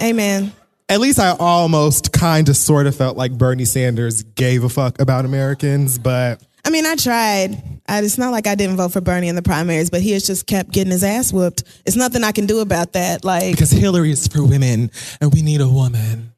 Amen. 0.00 0.52
At 0.88 1.00
least 1.00 1.18
I 1.18 1.34
almost 1.38 2.12
kind 2.12 2.48
of 2.48 2.56
sort 2.56 2.86
of 2.86 2.94
felt 2.94 3.16
like 3.16 3.32
Bernie 3.32 3.64
Sanders 3.64 4.22
gave 4.22 4.64
a 4.64 4.68
fuck 4.68 5.00
about 5.00 5.24
Americans, 5.24 5.98
but. 5.98 6.42
I 6.64 6.70
mean, 6.70 6.86
I 6.86 6.96
tried. 6.96 7.62
I, 7.88 8.02
it's 8.02 8.18
not 8.18 8.30
like 8.30 8.46
I 8.46 8.54
didn't 8.54 8.76
vote 8.76 8.92
for 8.92 9.00
Bernie 9.00 9.28
in 9.28 9.34
the 9.34 9.42
primaries, 9.42 9.90
but 9.90 10.00
he 10.00 10.12
has 10.12 10.26
just 10.26 10.46
kept 10.46 10.70
getting 10.70 10.92
his 10.92 11.02
ass 11.02 11.32
whooped. 11.32 11.64
It's 11.84 11.96
nothing 11.96 12.22
I 12.22 12.32
can 12.32 12.46
do 12.46 12.60
about 12.60 12.92
that. 12.92 13.24
Like 13.24 13.52
because 13.52 13.70
Hillary 13.70 14.12
is 14.12 14.28
for 14.28 14.44
women, 14.44 14.90
and 15.20 15.32
we 15.32 15.42
need 15.42 15.60
a 15.60 15.68
woman. 15.68 16.32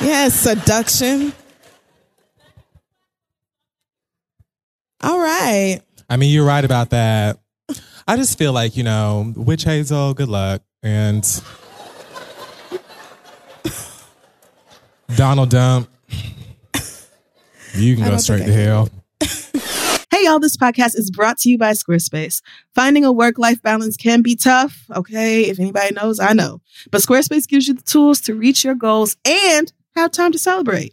yes, 0.00 0.34
seduction. 0.34 1.32
All 5.02 5.18
right. 5.18 5.80
I 6.10 6.16
mean, 6.16 6.32
you're 6.32 6.46
right 6.46 6.64
about 6.64 6.90
that. 6.90 7.38
I 8.06 8.16
just 8.16 8.38
feel 8.38 8.52
like, 8.52 8.76
you 8.76 8.82
know, 8.82 9.32
Witch 9.36 9.64
Hazel, 9.64 10.14
good 10.14 10.28
luck. 10.28 10.62
And 10.82 11.24
Donald 15.16 15.50
Dump, 15.50 15.88
you 17.74 17.96
can 17.96 18.04
go 18.04 18.16
straight 18.16 18.46
to 18.46 18.52
hell. 18.52 18.88
Hey, 20.10 20.24
y'all, 20.24 20.40
this 20.40 20.56
podcast 20.56 20.98
is 20.98 21.12
brought 21.12 21.38
to 21.38 21.50
you 21.50 21.58
by 21.58 21.72
Squarespace. 21.72 22.42
Finding 22.74 23.04
a 23.04 23.12
work 23.12 23.38
life 23.38 23.62
balance 23.62 23.96
can 23.96 24.20
be 24.20 24.34
tough. 24.34 24.86
Okay. 24.92 25.42
If 25.42 25.60
anybody 25.60 25.94
knows, 25.94 26.18
I 26.18 26.32
know. 26.32 26.60
But 26.90 27.02
Squarespace 27.02 27.46
gives 27.46 27.68
you 27.68 27.74
the 27.74 27.82
tools 27.82 28.20
to 28.22 28.34
reach 28.34 28.64
your 28.64 28.74
goals 28.74 29.16
and 29.24 29.72
have 29.94 30.10
time 30.10 30.32
to 30.32 30.38
celebrate. 30.38 30.92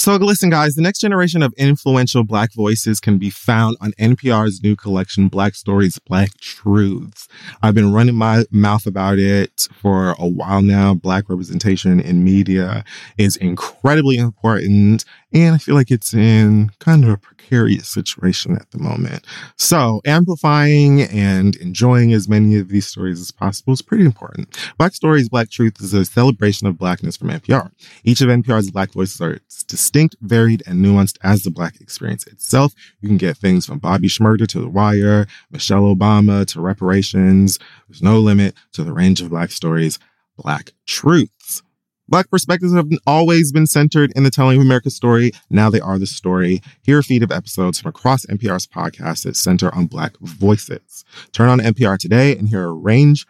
So 0.00 0.16
listen, 0.16 0.48
guys, 0.48 0.76
the 0.76 0.80
next 0.80 1.00
generation 1.00 1.42
of 1.42 1.52
influential 1.58 2.24
Black 2.24 2.54
voices 2.54 3.00
can 3.00 3.18
be 3.18 3.28
found 3.28 3.76
on 3.82 3.92
NPR's 4.00 4.62
new 4.62 4.74
collection, 4.74 5.28
Black 5.28 5.54
Stories, 5.54 5.98
Black 5.98 6.30
Truths. 6.40 7.28
I've 7.62 7.74
been 7.74 7.92
running 7.92 8.14
my 8.14 8.44
mouth 8.50 8.86
about 8.86 9.18
it 9.18 9.68
for 9.74 10.14
a 10.18 10.26
while 10.26 10.62
now. 10.62 10.94
Black 10.94 11.28
representation 11.28 12.00
in 12.00 12.24
media 12.24 12.82
is 13.18 13.36
incredibly 13.36 14.16
important. 14.16 15.04
And 15.34 15.54
I 15.54 15.58
feel 15.58 15.74
like 15.74 15.90
it's 15.90 16.14
in 16.14 16.70
kind 16.78 17.04
of 17.04 17.10
a 17.10 17.16
precarious 17.18 17.86
situation 17.86 18.56
at 18.56 18.70
the 18.70 18.78
moment. 18.78 19.24
So 19.56 20.00
amplifying 20.04 21.02
and 21.02 21.56
enjoying 21.56 22.12
as 22.12 22.28
many 22.28 22.56
of 22.56 22.68
these 22.68 22.86
stories 22.86 23.20
as 23.20 23.30
possible 23.30 23.74
is 23.74 23.82
pretty 23.82 24.04
important. 24.04 24.58
Black 24.78 24.94
Stories, 24.94 25.28
Black 25.28 25.50
Truth 25.50 25.80
is 25.80 25.92
a 25.92 26.04
celebration 26.04 26.66
of 26.66 26.78
Blackness 26.78 27.16
from 27.16 27.28
NPR. 27.28 27.70
Each 28.02 28.22
of 28.22 28.28
NPR's 28.28 28.70
Black 28.70 28.92
voices 28.92 29.20
are 29.20 29.38
distinct, 29.68 29.89
varied, 30.20 30.62
and 30.66 30.84
nuanced 30.84 31.18
as 31.22 31.42
the 31.42 31.50
Black 31.50 31.80
experience 31.80 32.26
itself. 32.26 32.74
You 33.00 33.08
can 33.08 33.18
get 33.18 33.36
things 33.36 33.66
from 33.66 33.78
Bobby 33.78 34.08
Shmurda 34.08 34.46
to 34.48 34.60
The 34.60 34.68
Wire, 34.68 35.26
Michelle 35.50 35.94
Obama 35.94 36.46
to 36.46 36.60
reparations. 36.60 37.58
There's 37.88 38.02
no 38.02 38.18
limit 38.18 38.54
to 38.72 38.84
the 38.84 38.92
range 38.92 39.20
of 39.20 39.30
Black 39.30 39.50
stories, 39.50 39.98
Black 40.36 40.72
truths. 40.86 41.62
Black 42.08 42.28
perspectives 42.28 42.74
have 42.74 42.88
always 43.06 43.52
been 43.52 43.68
centered 43.68 44.12
in 44.16 44.24
the 44.24 44.30
telling 44.30 44.56
of 44.56 44.62
America's 44.62 44.96
story. 44.96 45.30
Now 45.48 45.70
they 45.70 45.78
are 45.78 45.96
the 45.96 46.06
story. 46.06 46.60
Hear 46.82 46.98
a 46.98 47.02
feed 47.04 47.22
of 47.22 47.30
episodes 47.30 47.80
from 47.80 47.90
across 47.90 48.26
NPR's 48.26 48.66
podcasts 48.66 49.22
that 49.22 49.36
center 49.36 49.72
on 49.72 49.86
Black 49.86 50.18
voices. 50.18 51.04
Turn 51.30 51.48
on 51.48 51.60
NPR 51.60 51.98
today 51.98 52.36
and 52.36 52.48
hear 52.48 52.64
a 52.64 52.72
range 52.72 53.26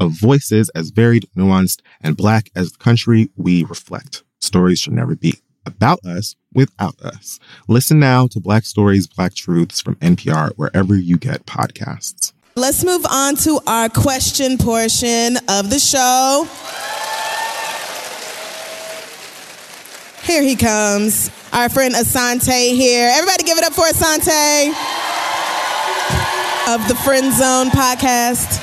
of 0.00 0.12
voices 0.12 0.70
as 0.70 0.88
varied, 0.88 1.28
nuanced, 1.36 1.82
and 2.00 2.16
Black 2.16 2.50
as 2.56 2.72
the 2.72 2.78
country 2.78 3.28
we 3.36 3.62
reflect. 3.64 4.22
Stories 4.40 4.78
should 4.78 4.94
never 4.94 5.14
be 5.14 5.40
about 5.66 6.04
us 6.04 6.36
without 6.52 7.00
us. 7.00 7.38
Listen 7.68 7.98
now 7.98 8.26
to 8.28 8.40
Black 8.40 8.64
Stories, 8.64 9.06
Black 9.06 9.34
Truths 9.34 9.80
from 9.80 9.96
NPR 9.96 10.52
wherever 10.56 10.94
you 10.94 11.16
get 11.18 11.46
podcasts. 11.46 12.32
Let's 12.56 12.84
move 12.84 13.04
on 13.10 13.34
to 13.36 13.60
our 13.66 13.88
question 13.88 14.58
portion 14.58 15.38
of 15.48 15.70
the 15.70 15.80
show. 15.80 16.46
Here 20.22 20.42
he 20.42 20.56
comes. 20.56 21.30
Our 21.52 21.68
friend 21.68 21.94
Assante 21.94 22.74
here. 22.74 23.10
Everybody 23.12 23.44
give 23.44 23.58
it 23.58 23.64
up 23.64 23.72
for 23.72 23.84
Assante 23.84 24.68
of 26.74 26.88
the 26.88 26.94
Friend 26.94 27.32
Zone 27.32 27.70
podcast. 27.70 28.60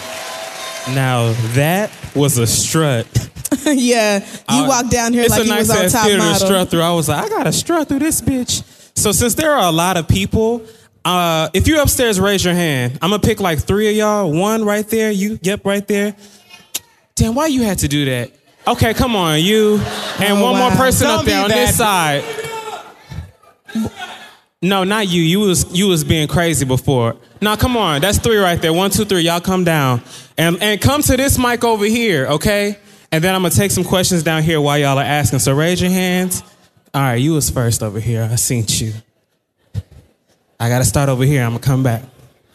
Now 0.95 1.34
that 1.54 1.91
was 2.16 2.38
a 2.38 2.47
strut. 2.47 3.08
yeah, 3.66 4.26
you 4.49 4.68
walked 4.68 4.89
down 4.91 5.14
here 5.14 5.24
it's 5.24 5.32
like 5.32 5.41
a 5.41 5.43
you 5.45 5.49
nice 5.49 5.68
was 5.68 5.93
on 5.95 6.02
top 6.02 6.18
model. 6.18 6.47
strut 6.47 6.70
through. 6.70 6.82
I 6.82 6.91
was 6.93 7.10
like, 7.10 7.26
I 7.26 7.30
gotta 7.30 7.52
strut 7.52 7.88
through 7.88 7.99
this 7.99 8.22
bitch. 8.22 8.64
So 8.97 9.12
since 9.12 9.36
there 9.36 9.52
are 9.52 9.68
a 9.68 9.72
lot 9.72 9.97
of 9.97 10.08
people, 10.08 10.66
uh, 11.04 11.49
if 11.54 11.68
you're 11.68 11.82
upstairs, 11.82 12.20
raise 12.20 12.45
your 12.45 12.54
hand. 12.54 12.97
I'm 13.02 13.10
gonna 13.10 13.22
pick 13.22 13.39
like 13.39 13.60
three 13.60 13.89
of 13.89 13.95
y'all. 13.95 14.32
One 14.32 14.64
right 14.64 14.88
there. 14.88 15.12
You, 15.12 15.39
yep, 15.41 15.66
right 15.66 15.86
there. 15.88 16.16
Damn, 17.16 17.36
why 17.36 17.47
you 17.47 17.64
had 17.64 17.80
to 17.80 17.88
do 17.88 18.06
that? 18.06 18.32
Okay, 18.68 18.93
come 18.93 19.16
on, 19.16 19.41
you 19.41 19.80
and 20.20 20.38
Oh, 20.38 20.43
one 20.43 20.58
more 20.58 20.72
person 20.72 21.08
Don't 21.08 21.20
up 21.20 21.26
there 21.26 21.43
on 21.43 21.49
that- 21.49 21.56
this 21.68 21.78
side. 21.78 22.24
No, 24.62 24.84
not 24.84 25.08
you. 25.08 25.24
You 25.24 25.39
was 25.39 25.66
you 25.78 25.88
was 25.88 26.04
being 26.04 26.28
crazy 26.28 26.66
before. 26.66 27.16
Now 27.41 27.56
come 27.56 27.76
on, 27.76 28.02
that's 28.02 28.20
three 28.20 28.38
right 28.38 28.62
there. 28.62 28.72
One, 28.74 28.91
two, 28.91 29.06
three. 29.06 29.22
Y'all 29.22 29.39
come 29.41 29.64
down 29.64 30.04
and 30.38 30.62
and 30.62 30.80
come 30.80 31.02
to 31.02 31.18
this 31.18 31.39
mic 31.39 31.64
over 31.64 31.86
here, 31.86 32.28
okay? 32.28 32.78
And 33.12 33.24
then 33.24 33.36
I'm 33.36 33.41
gonna 33.41 33.53
take 33.53 33.72
some 33.72 33.84
questions 33.84 34.24
down 34.24 34.43
here 34.43 34.62
while 34.62 34.78
y'all 34.78 34.97
are 34.97 35.03
asking. 35.03 35.39
So 35.39 35.53
raise 35.53 35.82
your 35.82 35.91
hands. 35.91 36.43
All 36.93 37.01
right, 37.01 37.16
you 37.16 37.34
was 37.34 37.49
first 37.49 37.84
over 37.84 37.99
here. 37.99 38.28
I 38.32 38.36
seen 38.36 38.66
you. 38.68 38.93
I 40.59 40.70
gotta 40.70 40.86
start 40.86 41.09
over 41.09 41.24
here. 41.24 41.43
I'm 41.43 41.51
gonna 41.51 41.59
come 41.59 41.84
back. 41.84 42.03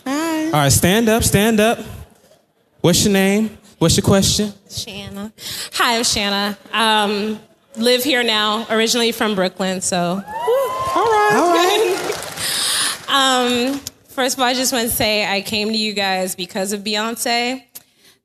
Hi. 0.07 0.47
All 0.47 0.53
right, 0.53 0.73
stand 0.73 1.09
up, 1.09 1.25
stand 1.25 1.61
up. 1.61 1.79
What's 2.81 3.05
your 3.05 3.13
name? 3.13 3.59
What's 3.79 3.97
your 3.97 4.05
question? 4.05 4.53
Shanna. 4.71 5.33
Hi, 5.75 5.99
I'm 5.99 6.05
Shanna. 6.05 6.57
Um, 6.73 7.39
live 7.77 8.03
here 8.03 8.23
now, 8.23 8.67
originally 8.71 9.13
from 9.13 9.35
Brooklyn, 9.35 9.81
so. 9.81 10.23
All 10.23 11.05
right. 11.05 12.13
Um, 13.09 13.79
first 14.09 14.37
of 14.37 14.41
all, 14.41 14.47
I 14.47 14.53
just 14.53 14.73
want 14.73 14.91
to 14.91 14.95
say 14.95 15.25
I 15.25 15.41
came 15.41 15.69
to 15.69 15.77
you 15.77 15.93
guys 15.93 16.35
because 16.35 16.73
of 16.73 16.83
Beyonce. 16.83 17.63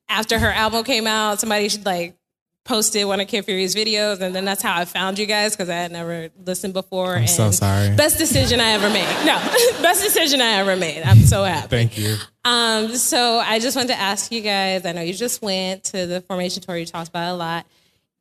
After 0.08 0.40
her 0.40 0.50
album 0.50 0.82
came 0.84 1.06
out, 1.06 1.38
somebody 1.38 1.68
should 1.68 1.86
like 1.86 2.16
posted 2.64 3.06
one 3.06 3.20
of 3.20 3.28
Kid 3.28 3.44
Fury's 3.44 3.74
videos, 3.74 4.20
and 4.20 4.34
then 4.34 4.44
that's 4.44 4.62
how 4.62 4.78
I 4.78 4.84
found 4.84 5.18
you 5.18 5.26
guys 5.26 5.54
because 5.54 5.68
I 5.68 5.74
had 5.74 5.92
never 5.92 6.30
listened 6.44 6.74
before. 6.74 7.14
I'm 7.14 7.22
and 7.22 7.30
so 7.30 7.50
sorry. 7.50 7.94
Best 7.96 8.18
decision 8.18 8.60
I 8.60 8.70
ever 8.70 8.88
made. 8.88 9.08
No, 9.26 9.36
best 9.82 10.02
decision 10.02 10.40
I 10.40 10.52
ever 10.54 10.76
made. 10.76 11.02
I'm 11.02 11.18
so 11.18 11.44
happy. 11.44 11.68
Thank 11.68 11.98
you. 11.98 12.16
Um, 12.44 12.94
so 12.96 13.38
I 13.38 13.58
just 13.58 13.76
wanted 13.76 13.88
to 13.88 14.00
ask 14.00 14.30
you 14.30 14.40
guys. 14.40 14.86
I 14.86 14.92
know 14.92 15.02
you 15.02 15.14
just 15.14 15.42
went 15.42 15.84
to 15.84 16.06
the 16.06 16.20
formation 16.22 16.62
tour. 16.62 16.76
You 16.76 16.86
talked 16.86 17.08
about 17.08 17.32
a 17.32 17.36
lot. 17.36 17.66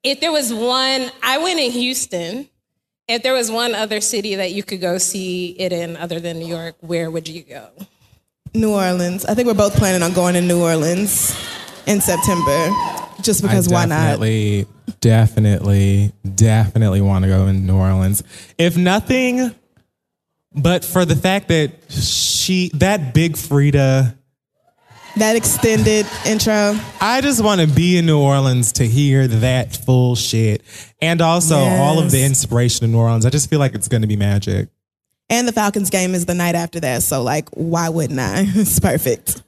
If 0.03 0.19
there 0.19 0.31
was 0.31 0.53
one, 0.53 1.11
I 1.21 1.37
went 1.37 1.59
in 1.59 1.71
Houston. 1.71 2.49
If 3.07 3.23
there 3.23 3.33
was 3.33 3.51
one 3.51 3.75
other 3.75 4.01
city 4.01 4.35
that 4.35 4.51
you 4.51 4.63
could 4.63 4.81
go 4.81 4.97
see 4.97 5.49
it 5.51 5.73
in 5.73 5.97
other 5.97 6.19
than 6.19 6.39
New 6.39 6.47
York, 6.47 6.75
where 6.79 7.11
would 7.11 7.27
you 7.27 7.43
go? 7.43 7.69
New 8.53 8.71
Orleans. 8.71 9.25
I 9.25 9.33
think 9.33 9.47
we're 9.47 9.53
both 9.53 9.75
planning 9.75 10.01
on 10.01 10.13
going 10.13 10.33
to 10.33 10.41
New 10.41 10.61
Orleans 10.61 11.35
in 11.87 12.01
September, 12.01 12.69
just 13.21 13.41
because 13.41 13.71
I 13.71 13.73
why 13.73 13.85
not? 13.85 14.19
definitely, 14.19 14.67
definitely, 14.99 16.11
definitely 16.35 17.01
want 17.01 17.23
to 17.23 17.29
go 17.29 17.47
in 17.47 17.65
New 17.65 17.77
Orleans. 17.77 18.23
If 18.57 18.77
nothing, 18.77 19.53
but 20.53 20.83
for 20.83 21.05
the 21.05 21.15
fact 21.15 21.47
that 21.49 21.71
she, 21.91 22.69
that 22.75 23.13
Big 23.13 23.33
Freedia, 23.33 24.15
That 25.17 25.35
extended 25.35 26.05
intro. 26.25 26.79
I 27.01 27.19
just 27.19 27.43
want 27.43 27.59
to 27.59 27.67
be 27.67 27.97
in 27.97 28.05
New 28.05 28.19
Orleans 28.19 28.71
to 28.73 28.87
hear 28.87 29.27
that 29.27 29.75
full 29.75 30.15
shit. 30.15 30.61
And 31.01 31.21
also 31.21 31.57
all 31.57 31.99
of 31.99 32.11
the 32.11 32.23
inspiration 32.23 32.85
in 32.85 32.93
New 32.93 32.99
Orleans. 32.99 33.25
I 33.25 33.29
just 33.29 33.49
feel 33.49 33.59
like 33.59 33.75
it's 33.75 33.89
going 33.89 34.03
to 34.03 34.07
be 34.07 34.15
magic. 34.15 34.69
And 35.29 35.47
the 35.47 35.51
Falcons 35.51 35.89
game 35.89 36.13
is 36.15 36.25
the 36.25 36.33
night 36.33 36.55
after 36.55 36.79
that. 36.81 37.03
So, 37.03 37.23
like, 37.23 37.49
why 37.49 37.89
wouldn't 37.89 38.19
I? 38.19 38.45
It's 38.55 38.79
perfect. 38.79 39.41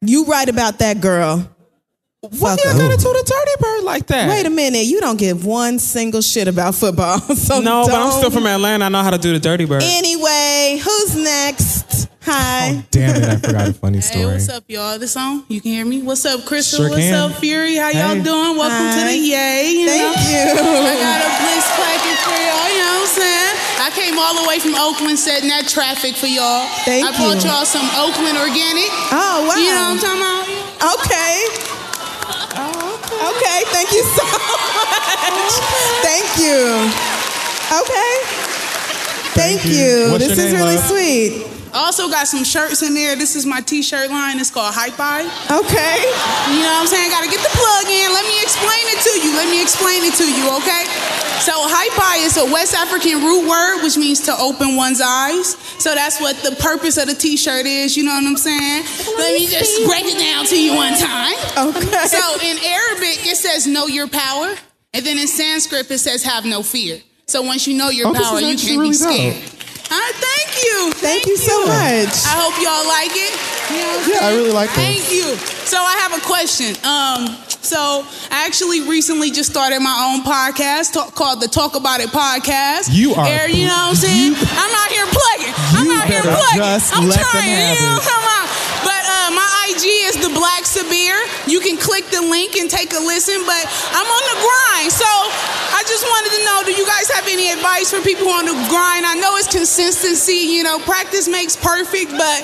You 0.00 0.24
right 0.26 0.48
about 0.48 0.78
that, 0.78 1.00
girl. 1.00 1.48
What 2.20 2.34
Fuck 2.34 2.64
you 2.64 2.70
'em. 2.70 2.78
gotta 2.78 2.96
do 2.96 3.12
the 3.12 3.22
dirty 3.24 3.50
bird 3.60 3.84
like 3.84 4.06
that? 4.08 4.28
Wait 4.28 4.44
a 4.46 4.50
minute. 4.50 4.86
You 4.86 5.00
don't 5.00 5.18
give 5.18 5.44
one 5.44 5.78
single 5.78 6.20
shit 6.20 6.48
about 6.48 6.74
football. 6.74 7.18
So 7.36 7.60
No, 7.60 7.86
but 7.86 7.94
I'm 7.94 8.10
don't. 8.10 8.18
still 8.18 8.30
from 8.30 8.46
Atlanta. 8.46 8.84
I 8.86 8.88
know 8.88 9.02
how 9.02 9.10
to 9.10 9.18
do 9.18 9.32
the 9.32 9.38
dirty 9.38 9.64
bird. 9.66 9.82
Anyway, 9.84 10.80
who's 10.82 11.14
next? 11.16 12.08
Hi. 12.22 12.74
Oh, 12.76 12.84
damn 12.90 13.16
it, 13.22 13.28
I 13.28 13.36
forgot 13.36 13.68
a 13.68 13.72
funny 13.72 13.98
Hey, 14.02 14.02
story. 14.02 14.26
what's 14.26 14.48
up, 14.48 14.64
y'all? 14.68 14.98
This 14.98 15.16
on? 15.16 15.44
You 15.48 15.60
can 15.60 15.70
hear 15.72 15.84
me? 15.86 16.02
What's 16.02 16.24
up, 16.26 16.40
Crissle? 16.40 16.76
Sure 16.76 16.90
what's 16.90 17.00
can. 17.02 17.14
up, 17.14 17.36
Fury? 17.38 17.76
How 17.76 17.88
y'all 17.90 18.14
Hey. 18.16 18.22
doing? 18.22 18.56
Welcome 18.58 18.90
to 18.98 19.00
Hi. 19.00 19.12
the 19.12 19.16
Yay. 19.16 19.70
You 19.70 19.86
Thank 19.86 20.16
know? 20.16 20.22
you. 20.28 20.38
I 20.86 20.94
got 20.98 21.18
a 21.22 21.30
bliss 21.38 21.66
clacking 21.78 22.18
for 22.26 22.38
y'all, 22.38 22.38
you 22.42 22.44
know 22.44 22.52
what 22.52 22.56
I'm 22.58 22.74
saying? 22.74 22.87
I 23.88 23.90
came 23.90 24.18
all 24.20 24.36
the 24.36 24.44
way 24.44 24.60
from 24.60 24.76
Oakland 24.76 25.16
setting 25.16 25.48
that 25.48 25.64
traffic 25.64 26.12
for 26.12 26.28
y'all. 26.28 26.68
Thank 26.84 27.08
you. 27.08 27.08
I 27.08 27.16
brought 27.16 27.40
you. 27.40 27.48
y'all 27.48 27.64
some 27.64 27.88
Oakland 27.96 28.36
organic. 28.36 28.84
Oh, 29.08 29.48
wow. 29.48 29.56
You 29.56 29.72
know 29.72 29.80
what 29.80 29.96
I'm 29.96 30.04
talking 30.04 30.20
about? 30.28 30.44
Okay. 30.92 31.48
Okay, 33.32 33.58
thank 33.72 33.88
you 33.96 34.04
so 34.12 34.28
much. 34.28 35.52
Thank 36.04 36.28
you. 36.36 36.84
Okay. 37.80 38.12
Thank, 39.32 39.64
you. 39.64 40.12
you. 40.12 40.18
This 40.20 40.36
your 40.36 40.44
is 40.44 40.52
name, 40.52 40.60
really 40.60 40.76
love? 40.76 40.84
sweet. 40.84 41.57
Also 41.78 42.10
got 42.10 42.26
some 42.26 42.42
shirts 42.42 42.82
in 42.82 42.92
there. 42.92 43.14
This 43.14 43.36
is 43.36 43.46
my 43.46 43.60
t-shirt 43.60 44.10
line. 44.10 44.38
It's 44.42 44.50
called 44.50 44.74
Hype 44.74 44.98
Eye. 44.98 45.22
Okay. 45.46 45.96
You 46.50 46.66
know 46.66 46.74
what 46.74 46.82
I'm 46.82 46.90
saying? 46.90 47.10
Gotta 47.10 47.30
get 47.30 47.38
the 47.38 47.54
plug 47.54 47.86
in. 47.86 48.10
Let 48.10 48.26
me 48.26 48.36
explain 48.42 48.84
it 48.90 48.98
to 49.06 49.12
you. 49.22 49.30
Let 49.38 49.46
me 49.46 49.62
explain 49.62 50.02
it 50.02 50.14
to 50.18 50.26
you, 50.26 50.44
okay? 50.58 50.82
So 51.38 51.54
Hypai 51.54 52.26
is 52.26 52.36
a 52.36 52.44
West 52.50 52.74
African 52.74 53.22
root 53.22 53.48
word, 53.48 53.82
which 53.82 53.96
means 53.96 54.18
to 54.26 54.34
open 54.36 54.74
one's 54.74 55.00
eyes. 55.00 55.54
So 55.78 55.94
that's 55.94 56.20
what 56.20 56.34
the 56.42 56.56
purpose 56.58 56.98
of 56.98 57.06
the 57.06 57.14
t-shirt 57.14 57.64
is, 57.64 57.96
you 57.96 58.02
know 58.02 58.12
what 58.12 58.26
I'm 58.26 58.36
saying? 58.36 58.82
Let 59.16 59.38
me 59.38 59.46
just 59.46 59.86
break 59.86 60.04
it 60.04 60.18
down 60.18 60.46
to 60.46 60.58
you 60.60 60.74
one 60.74 60.98
time. 60.98 61.38
Okay. 61.56 62.06
So 62.10 62.22
in 62.42 62.58
Arabic, 62.58 63.22
it 63.22 63.36
says 63.36 63.66
know 63.66 63.86
your 63.86 64.08
power. 64.08 64.56
And 64.92 65.06
then 65.06 65.16
in 65.16 65.28
Sanskrit, 65.28 65.88
it 65.90 65.98
says 65.98 66.24
have 66.24 66.44
no 66.44 66.62
fear. 66.62 67.00
So 67.26 67.42
once 67.42 67.66
you 67.68 67.76
know 67.76 67.90
your 67.90 68.08
Oh, 68.08 68.14
power, 68.14 68.40
you 68.40 68.56
can't 68.56 68.66
be 68.66 68.76
really 68.78 68.92
scared. 68.94 69.36
Uh, 69.90 69.96
thank 70.20 70.50
you. 70.64 70.92
Thank 71.00 71.26
you 71.26 71.36
so 71.36 71.64
much. 71.66 72.12
I 72.28 72.36
hope 72.36 72.54
y'all 72.60 72.84
like 72.88 73.12
it. 73.16 73.32
You 73.72 73.80
know 73.80 73.88
what 73.88 74.04
I'm 74.04 74.10
Yeah, 74.12 74.28
I 74.28 74.34
really 74.36 74.52
like 74.52 74.70
it. 74.70 74.76
Thank 74.76 75.10
you. 75.12 75.36
So 75.64 75.78
I 75.80 75.96
have 76.04 76.12
a 76.16 76.22
question. 76.24 76.76
Um, 76.84 77.36
So 77.58 78.06
I 78.32 78.46
actually 78.48 78.80
recently 78.88 79.28
just 79.30 79.50
started 79.50 79.80
my 79.80 79.92
own 80.08 80.24
podcast 80.24 80.92
talk, 80.94 81.12
called 81.14 81.40
the 81.42 81.48
Talk 81.48 81.74
About 81.76 82.00
It 82.00 82.08
Podcast. 82.08 82.88
You 82.92 83.12
are- 83.12 83.26
There, 83.28 83.48
you 83.50 83.66
know 83.68 83.92
what 83.92 83.92
I'm 83.92 83.96
saying? 83.98 84.32
I'm 84.40 84.72
out 84.72 84.88
here 84.88 85.04
plugging. 85.04 85.52
I'm 85.76 85.84
You 85.84 85.92
out 86.00 86.06
here 86.08 86.22
plugging. 86.22 86.64
just 86.64 86.96
I'm 86.96 87.08
let 87.08 87.18
them 87.20 87.28
trying. 87.28 87.50
have 87.50 87.76
you 87.76 87.82
know 87.84 87.92
it. 87.92 88.00
what 88.00 88.08
I'm 88.08 88.08
talking 88.08 88.24
about? 88.24 88.48
But 88.88 89.02
uh, 89.04 89.28
my 89.36 89.48
IG 89.68 89.84
is 90.08 90.16
the 90.16 90.32
Black 90.32 90.64
Sabir. 90.64 91.16
You 91.50 91.60
can 91.60 91.76
click 91.76 92.08
the 92.08 92.22
link 92.24 92.56
and 92.56 92.70
take 92.72 92.94
a 92.96 93.02
listen. 93.04 93.36
But 93.44 93.60
I'm 93.92 94.06
on 94.08 94.24
the 94.32 94.38
grind, 94.40 94.88
so 94.94 95.10
just 95.88 96.04
wanted 96.04 96.30
to 96.36 96.44
know: 96.44 96.62
Do 96.64 96.72
you 96.72 96.86
guys 96.86 97.08
have 97.10 97.26
any 97.28 97.50
advice 97.50 97.90
for 97.92 98.00
people 98.02 98.28
on 98.28 98.44
the 98.46 98.52
grind? 98.68 99.06
I 99.06 99.14
know 99.20 99.36
it's 99.36 99.48
consistency. 99.48 100.32
You 100.56 100.62
know, 100.62 100.78
practice 100.80 101.28
makes 101.28 101.56
perfect, 101.56 102.12
but 102.12 102.40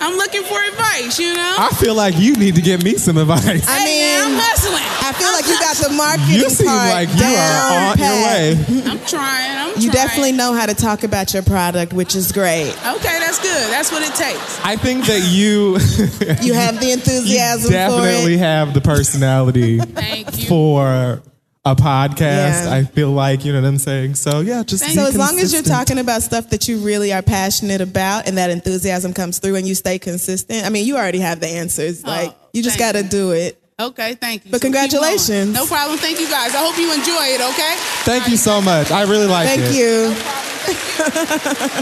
I'm 0.00 0.16
looking 0.16 0.42
for 0.42 0.58
advice. 0.68 1.18
You 1.18 1.34
know. 1.34 1.54
I 1.58 1.70
feel 1.78 1.94
like 1.94 2.18
you 2.18 2.34
need 2.34 2.54
to 2.56 2.62
give 2.62 2.82
me 2.82 2.94
some 2.96 3.16
advice. 3.16 3.66
I 3.68 3.78
Hey, 3.80 4.18
I'm 4.20 4.30
mean, 4.32 4.40
hustling. 4.42 4.82
I 5.00 5.12
feel 5.12 5.32
like 5.32 5.46
you 5.46 5.56
got 5.58 5.76
the 5.76 5.94
marketing 5.96 6.34
you 6.34 6.50
seem 6.50 6.66
part 6.66 6.90
like 6.90 7.08
you 7.08 7.24
are 7.24 7.96
down 7.96 7.98
on 7.98 7.98
your 7.98 8.18
way. 8.26 8.84
I'm 8.90 8.98
trying. 9.06 9.56
I'm 9.56 9.68
You 9.80 9.90
trying. 9.90 9.90
definitely 9.92 10.32
know 10.32 10.52
how 10.52 10.66
to 10.66 10.74
talk 10.74 11.02
about 11.04 11.32
your 11.32 11.42
product, 11.42 11.92
which 11.92 12.14
is 12.14 12.32
great. 12.32 12.70
Okay, 12.86 13.18
that's 13.20 13.38
good. 13.40 13.70
That's 13.70 13.90
what 13.90 14.02
it 14.02 14.14
takes. 14.14 14.60
I 14.64 14.76
think 14.76 15.06
that 15.06 15.22
you 15.30 15.78
You 16.44 16.52
have 16.54 16.78
the 16.80 16.86
you 16.88 16.92
enthusiasm 16.98 17.70
definitely 17.72 18.36
for 18.36 18.42
it. 18.42 18.44
have 18.44 18.74
the 18.74 18.80
personality 18.80 19.78
Thank 19.78 20.38
you. 20.38 20.46
for 20.46 21.22
a 21.72 21.76
podcast. 21.76 22.64
Yeah. 22.64 22.72
I 22.74 22.84
feel 22.84 23.10
like 23.10 23.44
you 23.44 23.52
know 23.52 23.60
what 23.60 23.68
I'm 23.68 23.78
saying. 23.78 24.14
So 24.16 24.40
yeah, 24.40 24.62
just 24.62 24.84
be 24.86 24.92
So 24.92 25.06
as 25.06 25.16
long 25.16 25.38
as 25.38 25.52
you're 25.52 25.62
talking 25.62 25.98
about 25.98 26.22
stuff 26.22 26.48
that 26.50 26.68
you 26.68 26.78
really 26.78 27.12
are 27.12 27.22
passionate 27.22 27.80
about 27.80 28.26
and 28.26 28.36
that 28.38 28.50
enthusiasm 28.50 29.12
comes 29.12 29.38
through 29.38 29.56
and 29.56 29.66
you 29.66 29.74
stay 29.74 29.98
consistent, 29.98 30.64
I 30.64 30.68
mean, 30.70 30.86
you 30.86 30.96
already 30.96 31.18
have 31.20 31.40
the 31.40 31.48
answers. 31.48 32.02
Oh, 32.04 32.08
like 32.08 32.34
you 32.52 32.62
just 32.62 32.78
got 32.78 32.96
Oh, 32.96 33.02
to 33.02 33.08
do 33.08 33.32
it. 33.32 33.60
Okay, 33.80 34.14
thank 34.16 34.44
you. 34.44 34.50
But 34.50 34.60
So 34.60 34.64
congratulations. 34.66 35.52
No 35.54 35.64
problem. 35.66 35.98
Thank 35.98 36.18
you 36.18 36.28
guys. 36.28 36.52
I 36.54 36.58
hope 36.66 36.76
you 36.78 36.92
enjoy 36.92 37.26
it. 37.36 37.40
Okay. 37.40 37.74
Thank 38.04 38.28
you 38.28 38.36
so 38.36 38.60
much. 38.60 38.90
I 38.90 39.02
really 39.02 39.26
like 39.28 39.46
it. 39.48 39.60
Thank 39.60 39.72
it. 39.72 39.78
you. 39.78 40.12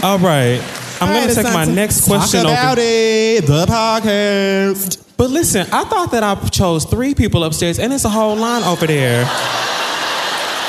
All 0.07 0.19
right. 0.19 0.61
I'm 1.01 1.09
All 1.09 1.15
going 1.15 1.27
right, 1.27 1.35
to 1.35 1.43
take 1.43 1.53
my 1.53 1.65
Assante. 1.65 1.73
next 1.75 1.99
Talk 2.05 2.19
question 2.19 2.41
about 2.41 2.77
over. 2.77 2.87
it. 2.87 3.45
The 3.47 3.65
podcast. 3.65 5.06
But 5.17 5.31
listen, 5.31 5.65
I 5.71 5.83
thought 5.85 6.11
that 6.11 6.23
I 6.23 6.35
chose 6.49 6.85
three 6.85 7.15
people 7.15 7.43
upstairs, 7.43 7.79
and 7.79 7.91
it's 7.91 8.05
a 8.05 8.09
whole 8.09 8.35
line 8.35 8.63
over 8.63 8.85
there. 8.85 9.25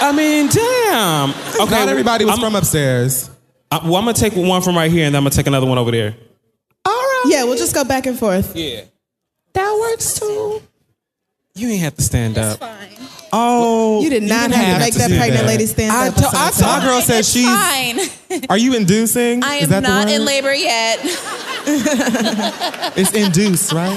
I 0.00 0.12
mean, 0.12 0.48
damn. 0.48 1.30
Okay, 1.60 1.70
Not 1.70 1.88
everybody 1.88 2.24
was 2.24 2.34
I'm, 2.34 2.40
from 2.40 2.54
upstairs. 2.54 3.30
I, 3.70 3.78
well, 3.84 3.96
I'm 3.96 4.04
gonna 4.04 4.14
take 4.14 4.34
one 4.34 4.62
from 4.62 4.76
right 4.76 4.90
here, 4.90 5.04
and 5.04 5.14
then 5.14 5.20
I'm 5.20 5.24
gonna 5.24 5.34
take 5.34 5.46
another 5.46 5.66
one 5.66 5.76
over 5.76 5.90
there. 5.90 6.16
All 6.84 6.92
right. 6.92 7.24
Yeah, 7.26 7.44
we'll 7.44 7.58
just 7.58 7.74
go 7.74 7.84
back 7.84 8.06
and 8.06 8.18
forth. 8.18 8.56
Yeah, 8.56 8.82
that 9.52 9.78
works 9.78 10.18
too. 10.18 10.62
You 11.54 11.68
ain't 11.68 11.80
have 11.82 11.96
to 11.96 12.02
stand 12.02 12.38
up. 12.38 12.60
Oh, 13.32 14.02
You 14.02 14.10
did 14.10 14.22
not 14.22 14.50
didn't 14.50 14.54
have, 14.62 14.66
have 14.66 14.76
to 14.78 14.84
make 14.84 14.92
to 14.94 14.98
that 15.00 15.08
pregnant 15.10 15.40
that. 15.42 15.46
lady 15.46 15.66
stand 15.66 15.92
I 15.92 16.08
up. 16.08 16.14
to- 16.16 16.26
I 16.26 16.50
Assante. 16.50 16.62
My 16.62 16.84
girl 16.84 17.00
says 17.00 17.28
she's. 17.32 17.46
Fine. 17.46 18.46
Are 18.50 18.58
you 18.58 18.74
inducing? 18.74 19.42
I 19.44 19.56
Is 19.56 19.64
am 19.64 19.70
that 19.70 19.82
the 19.82 19.88
not 19.88 20.06
word? 20.06 20.14
in 20.14 20.24
labor 20.24 20.54
yet. 20.54 20.98
It's 22.96 23.12
induced, 23.12 23.72
right? 23.72 23.96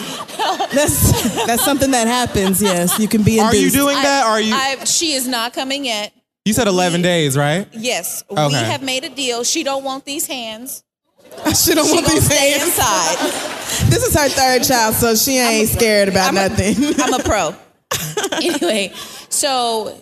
That's 0.74 1.46
that's 1.46 1.64
something 1.64 1.92
that 1.92 2.08
happens. 2.08 2.62
Yes, 2.62 3.00
you 3.00 3.08
can 3.08 3.24
be. 3.24 3.40
Induced. 3.40 3.54
Are 3.54 3.56
you 3.58 3.66
induced. 3.68 3.76
doing 3.76 3.96
that? 4.02 4.26
Are 4.26 4.42
you? 4.42 4.54
I, 4.54 4.84
she 4.86 5.14
is 5.14 5.28
not 5.28 5.54
coming 5.54 5.86
yet. 5.86 6.14
you 6.46 6.54
said 6.54 6.68
11 6.68 7.02
days, 7.02 7.38
right? 7.38 7.68
Yes, 7.72 8.24
we 8.30 8.38
Okay. 8.38 8.56
have 8.64 8.82
made 8.84 9.04
a 9.04 9.10
deal. 9.10 9.44
She 9.44 9.64
don't 9.64 9.84
want 9.84 10.06
these 10.06 10.28
hands. 10.28 10.84
She 11.56 11.74
don't 11.74 11.86
She 11.88 11.94
want 11.94 12.06
gonna 12.08 12.20
these 12.20 12.26
stay 12.26 12.52
hands. 12.52 12.64
inside. 12.78 13.18
This 13.90 14.04
is 14.06 14.14
her 14.16 14.28
third 14.30 14.64
child, 14.64 14.96
so 14.96 15.16
she 15.16 15.38
ain't 15.38 15.70
scared 15.70 16.10
about 16.10 16.30
I'm 16.30 16.36
nothing. 16.36 16.76
I'm 17.02 17.14
a 17.14 17.24
pro. 17.24 17.56
anyway, 18.34 18.92
so 19.30 20.02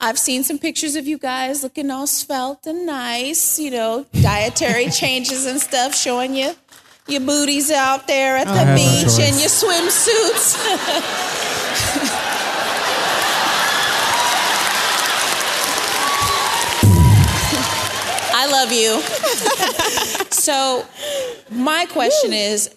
I've 0.00 0.18
seen 0.18 0.44
some 0.44 0.58
pictures 0.58 0.96
of 0.96 1.06
you 1.06 1.18
guys 1.18 1.62
looking 1.62 1.90
all 1.90 2.06
svelte 2.06 2.66
and 2.66 2.86
nice, 2.86 3.58
you 3.58 3.70
know, 3.70 4.06
dietary 4.22 4.90
changes 4.90 5.46
and 5.46 5.60
stuff, 5.60 5.94
showing 5.94 6.34
you 6.34 6.54
your 7.06 7.20
booties 7.20 7.70
out 7.70 8.06
there 8.06 8.36
at 8.36 8.46
the 8.46 8.64
no 8.64 8.74
beach 8.74 9.18
and 9.20 9.38
your 9.38 9.50
swimsuits. 9.50 10.56
I 18.36 18.46
love 18.50 18.72
you. 18.72 19.00
so, 20.30 20.84
my 21.50 21.86
question 21.86 22.32
is 22.32 22.70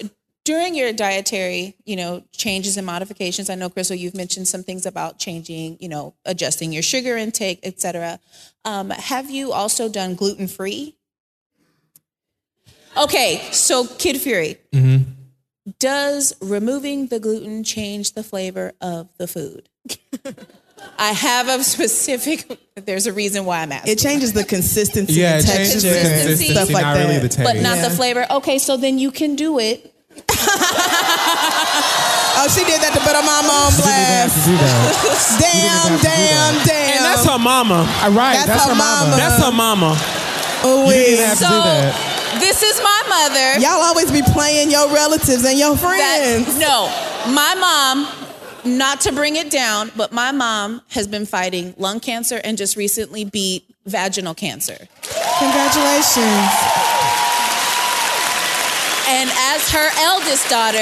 during 0.47 0.75
your 0.75 0.93
dietary, 0.93 1.75
you 1.83 1.97
know, 1.97 2.23
changes 2.31 2.77
and 2.77 2.85
modifications, 2.85 3.49
I 3.49 3.55
know 3.55 3.69
Crissle, 3.69 3.97
you've 3.99 4.15
mentioned 4.15 4.47
some 4.47 4.63
things 4.63 4.85
about 4.85 5.19
changing, 5.19 5.75
you 5.81 5.89
know, 5.89 6.13
adjusting 6.23 6.71
your 6.71 6.81
sugar 6.83 7.17
intake, 7.17 7.59
et 7.63 7.81
cetera. 7.81 8.17
Um, 8.63 8.91
have 8.91 9.29
you 9.29 9.51
also 9.51 9.89
done 9.89 10.15
gluten 10.15 10.47
free? 10.47 10.95
Okay, 12.95 13.41
so 13.51 13.85
Kid 13.85 14.21
Fury, 14.21 14.55
does 15.79 16.33
removing 16.41 17.07
the 17.07 17.19
gluten 17.19 17.65
change 17.65 18.13
the 18.13 18.23
flavor 18.23 18.71
of 18.79 19.09
the 19.17 19.27
food? 19.27 19.67
I 20.97 21.11
have 21.11 21.49
a 21.49 21.61
specific. 21.63 22.57
There's 22.75 23.05
a 23.05 23.11
reason 23.13 23.43
why 23.43 23.63
I'm 23.63 23.71
asking. 23.73 23.91
It 23.91 23.99
changes 23.99 24.31
the 24.31 24.45
consistency, 24.45 25.13
Yeah, 25.13 25.35
and 25.39 25.43
it 25.43 25.47
changes 25.47 25.83
texture, 25.83 25.89
the 25.93 25.99
consistency, 26.09 26.53
stuff 26.53 26.69
like 26.71 26.83
not 26.83 26.93
that. 26.93 27.05
really 27.05 27.19
the 27.19 27.27
taste. 27.27 27.43
but 27.43 27.57
not 27.61 27.77
Yeah. 27.77 27.89
the 27.89 27.95
flavor. 27.95 28.25
Okay, 28.31 28.57
so 28.59 28.77
then 28.77 28.97
you 28.97 29.11
can 29.11 29.35
do 29.35 29.59
it. 29.59 29.93
Oh, 32.39 32.45
she 32.53 32.61
did 32.69 32.77
that 32.85 32.93
to 32.93 33.01
put 33.01 33.17
her 33.17 33.25
mama 33.25 33.49
on 33.49 33.73
You 33.73 33.81
didn't 33.81 34.29
have 34.29 34.29
to 34.29 34.41
do 34.45 34.55
that. 34.61 34.77
Damn, 35.41 35.73
have 35.73 35.89
to 35.89 35.97
do 35.97 36.05
damn, 36.05 36.53
damn. 36.69 36.93
and 36.97 37.05
that's 37.09 37.25
her 37.25 37.39
mama. 37.41 37.81
All 38.05 38.11
right, 38.13 38.37
That's 38.37 38.61
that's, 38.61 38.63
her 38.69 38.77
her 38.77 38.77
mama. 38.77 39.09
mama. 39.09 39.17
That's 39.17 39.39
her 39.41 39.51
mama. 39.51 39.91
Ooh, 40.65 40.85
You 40.85 41.17
didn't 41.17 41.25
have 41.25 41.37
to 41.41 41.43
So 41.43 41.49
do 41.49 41.57
that. 41.65 42.37
this 42.39 42.61
is 42.61 42.77
my 42.81 43.01
mother. 43.09 43.57
Y'all 43.57 43.81
always 43.81 44.11
be 44.13 44.21
playing 44.21 44.69
your 44.69 44.85
relatives 44.93 45.43
and 45.45 45.57
your 45.57 45.73
That, 45.75 46.45
friends. 46.45 46.59
no, 46.61 46.89
my 47.33 47.55
mom. 47.57 48.07
Not 48.65 48.99
to 49.01 49.13
bring 49.13 49.37
it 49.37 49.49
down, 49.49 49.91
but 49.95 50.11
my 50.11 50.31
mom 50.33 50.81
has 50.89 51.07
been 51.07 51.25
fighting 51.25 51.73
lung 51.77 52.01
cancer 52.01 52.41
and 52.43 52.57
just 52.57 52.75
recently 52.75 53.23
beat 53.23 53.63
vaginal 53.85 54.33
cancer. 54.35 54.75
Congratulations. 55.39 56.51
And 59.09 59.29
as 59.29 59.71
her 59.71 59.89
eldest 59.99 60.49
daughter, 60.49 60.77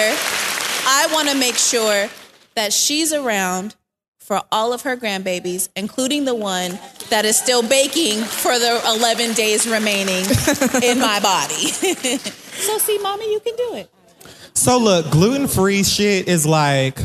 I 0.87 1.07
want 1.13 1.29
to 1.29 1.35
make 1.37 1.55
sure 1.55 2.09
that 2.55 2.73
she's 2.73 3.13
around 3.13 3.75
for 4.17 4.41
all 4.51 4.73
of 4.73 4.81
her 4.81 4.97
grandbabies, 4.97 5.69
including 5.75 6.25
the 6.25 6.33
one 6.33 6.79
that 7.11 7.25
is 7.25 7.37
still 7.37 7.61
baking 7.61 8.23
for 8.23 8.57
the 8.57 8.81
11 8.97 9.33
days 9.33 9.67
remaining 9.67 10.25
in 10.83 10.99
my 10.99 11.19
body. 11.19 11.53
so, 11.67 12.77
see, 12.79 12.97
mommy, 12.97 13.31
you 13.31 13.39
can 13.39 13.55
do 13.55 13.75
it. 13.75 13.89
So 14.55 14.79
look, 14.79 15.11
gluten 15.11 15.47
free 15.47 15.83
shit 15.83 16.27
is 16.27 16.47
like, 16.47 16.97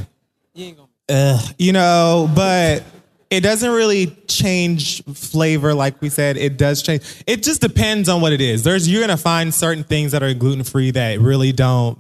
ugh, 1.11 1.55
you 1.59 1.73
know, 1.73 2.31
but 2.35 2.83
it 3.31 3.41
doesn't 3.41 3.71
really 3.71 4.07
change 4.29 5.05
flavor 5.15 5.73
like 5.73 6.01
we 6.03 6.09
said. 6.09 6.37
It 6.37 6.59
does 6.59 6.83
change. 6.83 7.03
It 7.27 7.43
just 7.43 7.61
depends 7.61 8.09
on 8.09 8.21
what 8.21 8.33
it 8.33 8.41
is. 8.41 8.65
There's 8.65 8.89
you're 8.89 9.01
gonna 9.01 9.17
find 9.17 9.55
certain 9.55 9.85
things 9.85 10.13
that 10.13 10.23
are 10.23 10.35
gluten 10.35 10.65
free 10.65 10.91
that 10.93 11.21
really 11.21 11.53
don't 11.53 11.99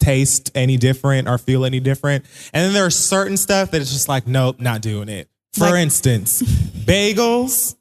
taste 0.00 0.50
any 0.54 0.76
different 0.76 1.28
or 1.28 1.38
feel 1.38 1.64
any 1.64 1.80
different, 1.80 2.24
and 2.52 2.64
then 2.66 2.72
there's 2.74 2.96
certain 2.96 3.36
stuff 3.36 3.70
that 3.70 3.80
it's 3.80 3.92
just 3.92 4.08
like, 4.08 4.26
nope, 4.26 4.60
not 4.60 4.82
doing 4.82 5.08
it. 5.08 5.28
For 5.54 5.70
Like- 5.70 5.82
instance, 5.82 6.42
bagels, 6.42 7.76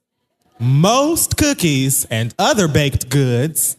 most 0.59 1.35
cookies, 1.35 2.05
and 2.05 2.33
other 2.37 2.67
baked 2.67 3.09
goods 3.09 3.75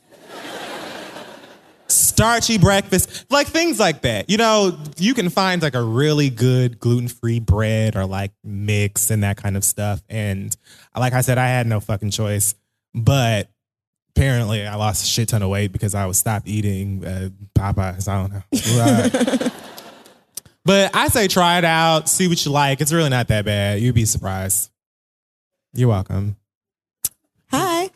starchy 1.88 2.58
breakfast, 2.58 3.30
like 3.30 3.46
things 3.46 3.78
like 3.78 4.02
that. 4.02 4.30
You 4.30 4.36
know, 4.36 4.78
you 4.96 5.14
can 5.14 5.30
find 5.30 5.62
like 5.62 5.74
a 5.74 5.82
really 5.82 6.30
good 6.30 6.78
gluten 6.78 7.08
free 7.08 7.40
bread 7.40 7.96
or 7.96 8.06
like 8.06 8.32
mix 8.42 9.10
and 9.10 9.22
that 9.22 9.36
kind 9.36 9.56
of 9.56 9.64
stuff. 9.64 10.02
And 10.08 10.56
like 10.96 11.12
I 11.12 11.20
said, 11.20 11.38
I 11.38 11.48
had 11.48 11.66
no 11.66 11.80
fucking 11.80 12.10
choice. 12.10 12.54
But 12.94 13.48
apparently, 14.16 14.66
I 14.66 14.76
lost 14.76 15.04
a 15.04 15.06
shit 15.06 15.28
ton 15.28 15.42
of 15.42 15.50
weight 15.50 15.72
because 15.72 15.94
I 15.94 16.06
was 16.06 16.18
stopped 16.18 16.46
eating 16.46 17.04
uh, 17.04 17.30
Popeyes. 17.54 18.08
I 18.08 18.20
don't 18.20 18.32
know. 18.32 19.42
Right. 19.42 19.52
but 20.64 20.94
I 20.94 21.08
say 21.08 21.28
try 21.28 21.58
it 21.58 21.64
out, 21.64 22.08
see 22.08 22.28
what 22.28 22.44
you 22.44 22.52
like. 22.52 22.80
It's 22.80 22.92
really 22.92 23.10
not 23.10 23.28
that 23.28 23.44
bad. 23.44 23.80
You'd 23.80 23.94
be 23.94 24.04
surprised. 24.04 24.70
You're 25.72 25.88
welcome. 25.88 26.36
Hi. 27.50 27.90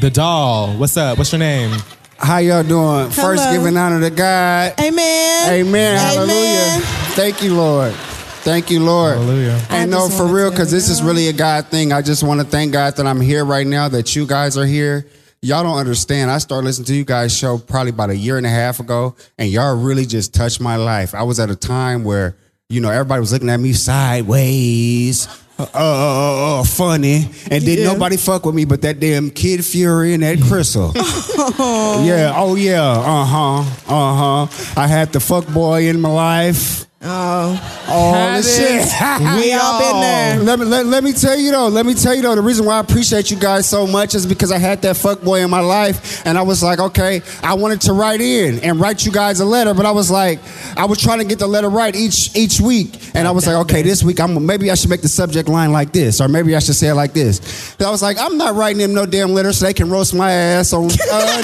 The 0.00 0.08
doll. 0.10 0.78
What's 0.78 0.96
up? 0.96 1.18
What's 1.18 1.30
your 1.30 1.40
name? 1.40 1.78
How 2.16 2.38
y'all 2.38 2.62
doing? 2.62 3.10
First, 3.10 3.50
giving 3.50 3.76
honor 3.76 4.00
to 4.00 4.08
God. 4.08 4.72
Amen. 4.80 5.52
Amen. 5.52 5.98
Hallelujah. 5.98 6.80
Thank 7.12 7.42
you, 7.42 7.54
Lord. 7.54 7.92
Thank 7.92 8.70
you, 8.70 8.82
Lord. 8.82 9.18
Hallelujah. 9.18 9.60
I 9.68 9.76
And 9.76 9.90
no, 9.90 10.08
for 10.08 10.26
real, 10.26 10.48
because 10.48 10.70
this 10.70 10.88
is 10.88 11.02
really 11.02 11.28
a 11.28 11.34
God 11.34 11.66
thing. 11.66 11.92
I 11.92 12.00
just 12.00 12.22
want 12.22 12.40
to 12.40 12.46
thank 12.46 12.72
God 12.72 12.96
that 12.96 13.06
I'm 13.06 13.20
here 13.20 13.44
right 13.44 13.66
now, 13.66 13.90
that 13.90 14.16
you 14.16 14.26
guys 14.26 14.56
are 14.56 14.64
here, 14.64 15.06
y'all 15.42 15.62
don't 15.62 15.76
understand. 15.76 16.30
I 16.30 16.38
started 16.38 16.64
listening 16.64 16.86
to 16.86 16.94
you 16.94 17.04
guys' 17.04 17.36
show 17.36 17.58
probably 17.58 17.90
about 17.90 18.08
a 18.08 18.16
year 18.16 18.38
and 18.38 18.46
a 18.46 18.50
half 18.50 18.80
ago, 18.80 19.16
and 19.36 19.50
y'all 19.50 19.76
really 19.76 20.06
just 20.06 20.32
touched 20.32 20.62
my 20.62 20.76
life. 20.76 21.14
I 21.14 21.24
was 21.24 21.38
at 21.38 21.50
a 21.50 21.56
time 21.56 22.04
where, 22.04 22.36
you 22.70 22.80
know, 22.80 22.88
everybody 22.88 23.20
was 23.20 23.34
looking 23.34 23.50
at 23.50 23.60
me 23.60 23.74
sideways. 23.74 25.28
Uh, 25.60 25.68
uh, 25.74 26.60
uh, 26.60 26.64
funny, 26.64 27.28
and 27.50 27.64
did 27.64 27.78
Yeah. 27.80 27.92
nobody 27.92 28.16
fuck 28.16 28.46
with 28.46 28.54
me 28.54 28.64
but 28.64 28.80
that 28.82 28.98
damn 29.00 29.30
Kid 29.30 29.64
Fury 29.64 30.14
and 30.14 30.22
that 30.22 30.38
Crissle. 30.38 30.94
yeah, 32.06 32.32
oh 32.36 32.54
yeah, 32.56 32.82
uh 32.82 33.24
huh, 33.24 33.58
uh 33.88 34.46
huh. 34.46 34.80
I 34.80 34.86
had 34.86 35.12
the 35.12 35.20
fuck 35.20 35.46
boy 35.48 35.88
in 35.88 36.00
my 36.00 36.08
life. 36.10 36.86
Oh, 37.02 37.86
All 37.88 38.12
Had 38.12 38.40
this 38.40 38.58
shit. 38.58 38.82
we 39.42 39.54
all 39.54 39.80
been 39.80 40.00
there. 40.02 40.38
Let 40.40 40.58
me 40.58 40.66
let, 40.66 40.84
let 40.84 41.02
me 41.02 41.14
tell 41.14 41.38
you 41.38 41.50
though. 41.50 41.68
Let 41.68 41.86
me 41.86 41.94
tell 41.94 42.14
you 42.14 42.20
though. 42.20 42.34
The 42.34 42.42
reason 42.42 42.66
why 42.66 42.76
I 42.76 42.80
appreciate 42.80 43.30
you 43.30 43.38
guys 43.38 43.66
so 43.66 43.86
much 43.86 44.14
is 44.14 44.26
because 44.26 44.52
I 44.52 44.58
had 44.58 44.82
that 44.82 44.98
fuck 44.98 45.22
boy 45.22 45.42
in 45.42 45.48
my 45.48 45.60
life, 45.60 46.26
and 46.26 46.36
I 46.36 46.42
was 46.42 46.62
like, 46.62 46.78
okay, 46.78 47.22
I 47.42 47.54
wanted 47.54 47.80
to 47.82 47.94
write 47.94 48.20
in 48.20 48.58
and 48.58 48.78
write 48.78 49.06
you 49.06 49.12
guys 49.12 49.40
a 49.40 49.46
letter, 49.46 49.72
but 49.72 49.86
I 49.86 49.92
was 49.92 50.10
like, 50.10 50.40
I 50.76 50.84
was 50.84 51.00
trying 51.00 51.20
to 51.20 51.24
get 51.24 51.38
the 51.38 51.46
letter 51.46 51.70
right 51.70 51.96
each 51.96 52.36
each 52.36 52.60
week, 52.60 53.00
and 53.14 53.26
I 53.26 53.30
was 53.30 53.46
like, 53.46 53.56
okay, 53.64 53.80
this 53.80 54.02
week 54.02 54.20
I'm 54.20 54.44
maybe 54.44 54.70
I 54.70 54.74
should 54.74 54.90
make 54.90 55.00
the 55.00 55.08
subject 55.08 55.48
line 55.48 55.72
like 55.72 55.94
this, 55.94 56.20
or 56.20 56.28
maybe 56.28 56.54
I 56.54 56.58
should 56.58 56.74
say 56.74 56.88
it 56.88 56.94
like 56.96 57.14
this. 57.14 57.74
And 57.78 57.86
I 57.86 57.90
was 57.90 58.02
like, 58.02 58.18
I'm 58.20 58.36
not 58.36 58.56
writing 58.56 58.76
them 58.76 58.92
no 58.92 59.06
damn 59.06 59.32
letter 59.32 59.54
so 59.54 59.64
they 59.64 59.72
can 59.72 59.88
roast 59.88 60.12
my 60.12 60.32
ass 60.32 60.74
on 60.74 60.84
uh, 60.84 60.88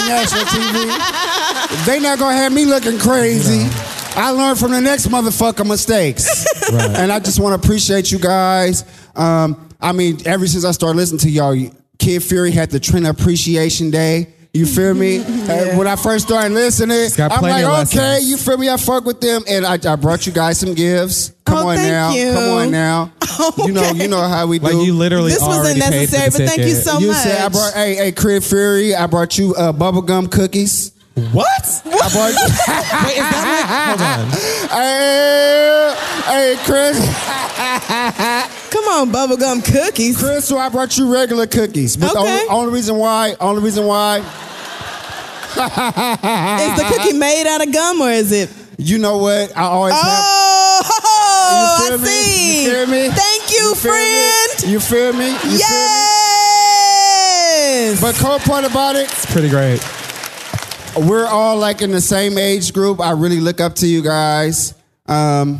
national 0.07 0.43
TV. 0.43 1.85
They 1.87 1.99
not 1.99 2.19
gonna 2.19 2.37
have 2.37 2.53
me 2.53 2.65
looking 2.65 2.99
crazy. 2.99 3.67
I 4.17 4.31
learned 4.31 4.59
from 4.59 4.71
the 4.71 4.81
next 4.81 5.07
motherfucker 5.07 5.65
mistakes. 5.67 6.45
And 6.69 7.13
I 7.13 7.19
just 7.19 7.39
want 7.39 7.59
to 7.61 7.65
appreciate 7.65 8.11
you 8.11 8.19
guys. 8.19 8.83
Um, 9.15 9.69
I 9.79 9.93
mean, 9.93 10.17
ever 10.27 10.45
since 10.47 10.65
I 10.65 10.71
started 10.71 10.97
listening 10.97 11.19
to 11.19 11.29
y'all, 11.29 11.55
Kid 11.97 12.21
Fury 12.23 12.51
had 12.51 12.71
the 12.71 12.79
Trent 12.79 13.05
Appreciation 13.07 13.89
Day. 13.89 14.33
You 14.53 14.65
feel 14.65 14.93
me? 14.93 15.19
Uh, 15.47 15.77
when 15.77 15.87
I 15.87 15.95
first 15.95 16.27
started 16.27 16.51
listening, 16.53 17.07
I'm 17.17 17.41
like, 17.41 17.63
okay, 17.63 17.65
lessons. 17.65 18.29
you 18.29 18.35
feel 18.35 18.57
me? 18.57 18.69
I 18.69 18.75
fuck 18.75 19.05
with 19.05 19.21
them, 19.21 19.43
and 19.47 19.65
I, 19.65 19.77
I 19.91 19.95
brought 19.95 20.27
you 20.27 20.33
guys 20.33 20.59
some 20.59 20.73
gifts. 20.73 21.31
Come 21.45 21.59
Oh, 21.59 21.69
on 21.69 21.77
thank 21.77 21.89
now, 21.89 22.11
you. 22.11 22.33
come 22.33 22.49
on 22.57 22.71
now. 22.71 23.11
You 23.65 23.71
know, 23.71 23.91
you 23.91 24.07
know 24.09 24.27
how 24.27 24.45
we 24.47 24.57
do. 24.59 24.65
Like 24.65 24.85
you 24.85 24.93
literally 24.93 25.31
This 25.31 25.41
wasn't 25.41 25.79
already 25.79 25.79
paid 25.79 26.09
for 26.09 26.17
necessary, 26.17 26.29
but 26.31 26.37
thank 26.55 26.57
you 26.67 26.73
ticket. 26.73 26.83
so 26.83 26.99
you 26.99 27.07
much. 27.07 27.17
said 27.17 27.39
I 27.41 27.49
brought, 27.49 27.73
hey, 27.75 27.95
hey, 27.95 28.11
Kid 28.11 28.43
Fury, 28.43 28.95
I 28.95 29.05
brought 29.07 29.37
you 29.37 29.53
uh, 29.55 29.71
bubblegum 29.71 30.29
cookies. 30.31 30.91
What? 31.17 31.81
I 31.85 32.09
brought. 32.13 32.35
Wait, 33.05 33.17
is 33.17 33.25
that 33.25 33.43
like, 33.49 33.65
hold 33.89 34.01
on. 34.05 34.29
Hey, 34.69 35.95
hey, 36.27 36.55
Chris. 36.63 36.97
Come 38.71 38.85
on, 38.85 39.09
bubblegum 39.11 39.63
cookies. 39.65 40.15
Crissle, 40.21 40.57
I 40.59 40.69
brought 40.69 40.95
you 40.97 41.11
regular 41.11 41.47
cookies. 41.47 41.97
But 41.97 42.13
the 42.13 42.19
Okay. 42.19 42.29
only, 42.29 42.47
only 42.49 42.73
reason 42.73 42.97
why, 42.97 43.35
only 43.39 43.63
reason 43.63 43.85
why, 43.87 44.17
Is 45.57 45.63
the 46.77 46.85
cookie 46.95 47.13
made 47.17 47.47
out 47.47 47.65
of 47.65 47.73
gum 47.73 47.99
or 48.01 48.11
is 48.11 48.31
it? 48.31 48.49
you 48.77 48.99
know 48.99 49.17
what? 49.17 49.57
I 49.57 49.63
always 49.63 49.95
have. 49.95 50.03
Oh, 50.05 51.87
I 51.91 51.97
me? 51.97 52.05
see. 52.07 52.63
You 52.65 52.69
feel 52.71 52.85
me? 52.85 53.09
Thank 53.09 53.49
you, 53.51 53.73
feel 53.73 53.91
me? 53.91 53.97
friend. 53.97 54.71
You 54.71 54.79
feel 54.79 55.13
me? 55.13 55.31
You 55.31 55.39
feel 55.39 55.57
Yes. 57.57 57.95
me? 57.95 58.07
But 58.07 58.15
cool 58.17 58.37
part 58.39 58.65
about 58.65 58.95
it, 58.95 59.05
It's 59.11 59.25
Pretty 59.25 59.49
great. 59.49 59.81
We're 60.99 61.25
all 61.27 61.57
like 61.57 61.81
in 61.81 61.91
the 61.91 62.01
same 62.01 62.37
age 62.37 62.73
group. 62.73 62.99
I 62.99 63.11
really 63.11 63.39
look 63.39 63.59
up 63.61 63.75
to 63.75 63.87
you 63.87 64.01
guys. 64.01 64.73
Um, 65.07 65.59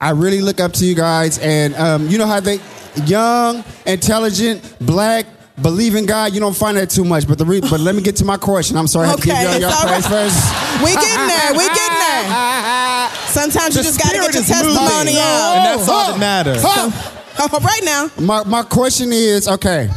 I 0.00 0.10
really 0.10 0.40
look 0.40 0.60
up 0.60 0.72
to 0.74 0.84
you 0.84 0.94
guys, 0.94 1.38
and 1.38 1.74
um, 1.76 2.08
you 2.08 2.18
know 2.18 2.26
how 2.26 2.40
they 2.40 2.60
young, 3.06 3.64
intelligent, 3.86 4.76
black. 4.80 5.26
Believe 5.62 5.94
in 5.94 6.04
God, 6.04 6.34
you 6.34 6.40
don't 6.40 6.56
find 6.56 6.76
that 6.76 6.90
too 6.90 7.04
much. 7.04 7.28
But 7.28 7.38
the 7.38 7.44
re- 7.44 7.60
but 7.60 7.78
let 7.80 7.94
me 7.94 8.02
get 8.02 8.16
to 8.16 8.24
my 8.24 8.36
question. 8.36 8.76
I'm 8.76 8.88
sorry, 8.88 9.06
I 9.06 9.10
have 9.10 9.20
to 9.20 9.26
give 9.26 9.36
Okay, 9.36 9.60
y'all 9.60 9.60
your 9.60 9.70
praise 9.70 10.04
right. 10.10 10.30
first. 10.30 10.82
we 10.82 10.90
getting 10.94 11.26
there. 11.28 11.52
We 11.52 11.64
getting 11.68 11.98
there. 11.98 13.08
Sometimes 13.30 13.76
you 13.76 13.82
just 13.82 14.00
gotta 14.02 14.18
get 14.18 14.34
your 14.34 14.42
spirit 14.42 14.62
testimony 14.74 15.16
out. 15.18 15.54
And 15.56 15.64
that's 15.80 15.88
all 15.88 16.10
that 16.12 16.18
matters. 16.18 16.62
Right 16.64 17.80
now. 17.84 18.10
My 18.18 18.42
my 18.44 18.62
question 18.62 19.12
is 19.12 19.46
okay. 19.48 19.88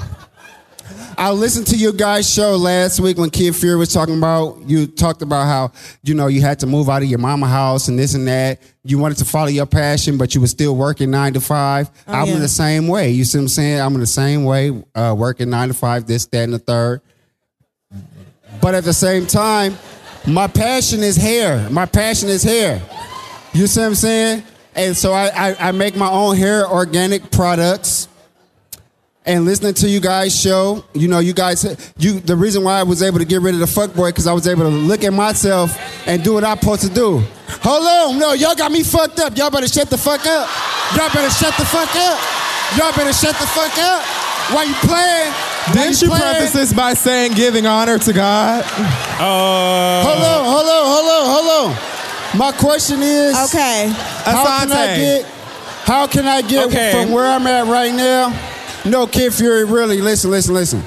I 1.19 1.31
listened 1.31 1.65
to 1.67 1.75
your 1.77 1.93
guys' 1.93 2.31
show 2.31 2.55
last 2.57 2.99
week 2.99 3.17
when 3.17 3.31
Kid 3.31 3.55
Fury 3.55 3.75
was 3.75 3.91
talking 3.91 4.17
about 4.17 4.61
you 4.67 4.85
talked 4.85 5.23
about 5.23 5.45
how 5.45 5.71
you 6.03 6.13
know 6.13 6.27
you 6.27 6.41
had 6.41 6.59
to 6.59 6.67
move 6.67 6.89
out 6.89 7.01
of 7.01 7.07
your 7.09 7.17
mama 7.17 7.47
house 7.47 7.87
and 7.87 7.97
this 7.97 8.13
and 8.13 8.27
that. 8.27 8.61
You 8.83 8.99
wanted 8.99 9.17
to 9.17 9.25
follow 9.25 9.47
your 9.47 9.65
passion, 9.65 10.17
but 10.19 10.35
you 10.35 10.41
were 10.41 10.47
still 10.47 10.75
working 10.75 11.09
nine 11.09 11.33
to 11.33 11.41
five. 11.41 11.89
I'm 12.07 12.23
Oh, 12.23 12.25
yeah. 12.27 12.33
in 12.35 12.39
the 12.41 12.47
same 12.47 12.87
way. 12.87 13.09
You 13.09 13.23
see 13.25 13.39
what 13.39 13.43
I'm 13.43 13.47
saying? 13.47 13.81
I'm 13.81 13.93
in 13.95 13.99
the 13.99 14.05
same 14.05 14.43
way, 14.43 14.83
uh, 14.93 15.15
working 15.17 15.49
nine 15.49 15.69
to 15.69 15.73
five, 15.73 16.05
this, 16.05 16.27
that, 16.27 16.43
and 16.43 16.53
the 16.53 16.59
third. 16.59 17.01
But 18.61 18.75
at 18.75 18.83
the 18.83 18.93
same 18.93 19.25
time, 19.25 19.75
my 20.27 20.45
passion 20.47 21.01
is 21.01 21.15
hair. 21.15 21.67
My 21.71 21.85
passion 21.87 22.29
is 22.29 22.43
hair. 22.43 22.79
You 23.53 23.65
see 23.65 23.79
what 23.81 23.87
I'm 23.87 23.95
saying? 23.95 24.43
And 24.75 24.95
so 24.95 25.13
I, 25.13 25.31
I, 25.49 25.69
I 25.69 25.71
make 25.71 25.95
my 25.95 26.09
own 26.09 26.37
hair 26.37 26.67
organic 26.69 27.31
products. 27.31 28.07
And 29.27 29.43
listening 29.43 29.73
to 29.83 29.89
you 29.89 29.99
guys 29.99 30.31
show, 30.33 30.85
you 30.93 31.09
know, 31.09 31.19
you 31.19 31.33
guys, 31.33 31.65
you 31.97 32.21
the 32.21 32.35
reason 32.35 32.63
why 32.63 32.79
I 32.79 32.83
was 32.83 33.03
able 33.03 33.19
to 33.19 33.25
get 33.25 33.41
rid 33.41 33.53
of 33.55 33.59
the 33.59 33.67
fuck 33.67 33.93
boy 33.93 34.07
because 34.09 34.25
I 34.25 34.31
was 34.31 34.47
able 34.47 34.63
to 34.63 34.69
look 34.69 35.03
at 35.03 35.11
myself 35.11 35.75
and 36.07 36.23
do 36.23 36.33
what 36.35 36.45
I'm 36.45 36.57
supposed 36.57 36.83
to 36.83 36.89
do. 36.89 37.21
Hold 37.61 38.13
on, 38.13 38.19
no, 38.19 38.31
y'all 38.31 38.55
got 38.55 38.71
me 38.71 38.83
fucked 38.83 39.19
up. 39.19 39.35
Y'all 39.37 39.51
better 39.51 39.67
shut 39.67 39.89
the 39.89 39.97
fuck 39.97 40.25
up. 40.25 40.47
Y'all 40.95 41.09
better 41.13 41.29
shut 41.29 41.53
the 41.57 41.65
fuck 41.65 41.93
up. 41.95 42.19
Y'all 42.77 42.93
better 42.95 43.11
shut 43.11 43.35
the 43.35 43.47
fuck 43.47 43.77
up. 43.77 44.01
Why 44.55 44.63
you 44.63 44.73
playing? 44.75 45.33
Didn't 45.73 46.01
you 46.01 46.07
playing? 46.07 46.23
preface 46.23 46.53
this 46.53 46.73
by 46.73 46.93
saying 46.93 47.33
giving 47.33 47.65
honor 47.67 47.97
to 47.99 48.13
God? 48.13 48.63
Uh, 48.63 50.03
Hold 50.03 50.23
on, 50.23 50.45
hold 50.45 50.67
on, 50.67 50.85
hold 50.87 51.09
on, 51.11 51.25
hold 51.27 51.71
on. 51.75 52.37
My 52.39 52.51
question 52.53 53.01
is, 53.01 53.35
Okay. 53.49 53.89
how 54.23 54.45
can 54.63 54.71
I 54.71 54.95
get? 54.95 55.25
How 55.83 56.07
can 56.07 56.25
I 56.27 56.41
get 56.43 56.67
Okay. 56.67 56.91
from 56.93 57.11
where 57.11 57.25
I'm 57.25 57.45
at 57.45 57.67
right 57.67 57.93
now? 57.93 58.31
No, 58.87 59.05
Kid 59.05 59.33
Fury, 59.33 59.65
really, 59.65 59.99
listen, 59.99 60.31
listen, 60.31 60.53
listen. 60.53 60.81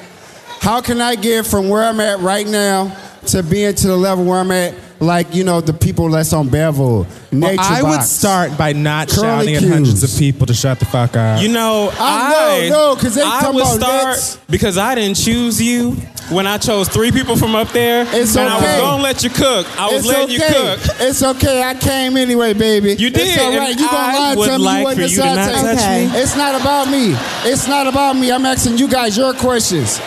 How 0.59 0.81
can 0.81 0.99
I 1.01 1.15
get 1.15 1.45
from 1.45 1.69
where 1.69 1.83
I'm 1.83 1.99
at 1.99 2.19
right 2.19 2.47
now 2.47 2.97
to 3.27 3.43
being 3.43 3.73
to 3.75 3.87
the 3.87 3.95
level 3.97 4.25
where 4.25 4.39
I'm 4.39 4.51
at, 4.51 4.73
like 4.99 5.33
you 5.35 5.43
know, 5.43 5.61
the 5.61 5.73
people 5.73 6.09
that's 6.09 6.33
on 6.33 6.49
Bevel, 6.49 7.05
Nature 7.31 7.61
I 7.61 7.81
would 7.83 8.01
start 8.03 8.57
by 8.57 8.73
not 8.73 9.09
Curly 9.09 9.21
shouting 9.21 9.55
at 9.55 9.63
hundreds 9.63 10.03
of 10.03 10.19
people 10.19 10.47
to 10.47 10.53
shut 10.53 10.79
the 10.79 10.85
fuck 10.85 11.15
up. 11.15 11.41
You 11.41 11.47
know, 11.49 11.89
I 11.93 12.65
I 12.65 12.69
know, 12.69 12.93
no, 12.93 12.95
'cause 12.95 13.15
they 13.15 13.21
I 13.21 13.41
talking 13.41 13.55
would 13.55 13.61
about 13.63 13.75
start 13.79 14.05
next. 14.07 14.39
because 14.49 14.77
I 14.77 14.95
didn't 14.95 15.17
choose 15.17 15.61
you 15.61 15.91
when 16.29 16.47
I 16.47 16.57
chose 16.57 16.87
three 16.87 17.11
people 17.11 17.35
from 17.35 17.55
up 17.55 17.69
there, 17.71 18.07
It's 18.11 18.35
and 18.35 18.47
I 18.49 18.55
was 18.55 18.81
gonna 18.81 19.03
let 19.03 19.23
you 19.23 19.29
cook. 19.29 19.67
I 19.77 19.85
was 19.87 19.99
It's 19.99 20.07
letting 20.07 20.23
okay. 20.25 20.33
you 20.35 20.39
cook. 20.77 20.79
It's 20.99 21.23
okay. 21.23 21.61
I 21.63 21.73
came 21.75 22.15
anyway, 22.17 22.53
baby. 22.53 22.95
You 22.97 23.09
did, 23.09 23.27
It's 23.27 23.37
all 23.41 23.49
right. 23.57 23.69
and 23.71 23.79
You 23.79 23.85
gonna 23.87 23.97
I 23.97 24.17
lie 24.17 24.29
and 24.31 24.39
would 24.39 24.47
tell 24.47 24.59
me 24.59 24.65
like 24.65 24.77
you 24.79 24.83
wasn't 24.83 25.05
for 25.09 25.11
you 25.11 25.21
to 25.21 25.35
not 25.35 25.51
touch 25.53 25.77
Okay. 25.77 26.07
me. 26.07 26.19
It's 26.21 26.35
not 26.35 26.61
about 26.61 26.89
me. 26.89 27.15
It's 27.45 27.67
not 27.67 27.87
about 27.87 28.15
me. 28.15 28.31
I'm 28.31 28.45
asking 28.45 28.77
you 28.77 28.87
guys 28.87 29.15
your 29.17 29.33
questions. 29.33 29.99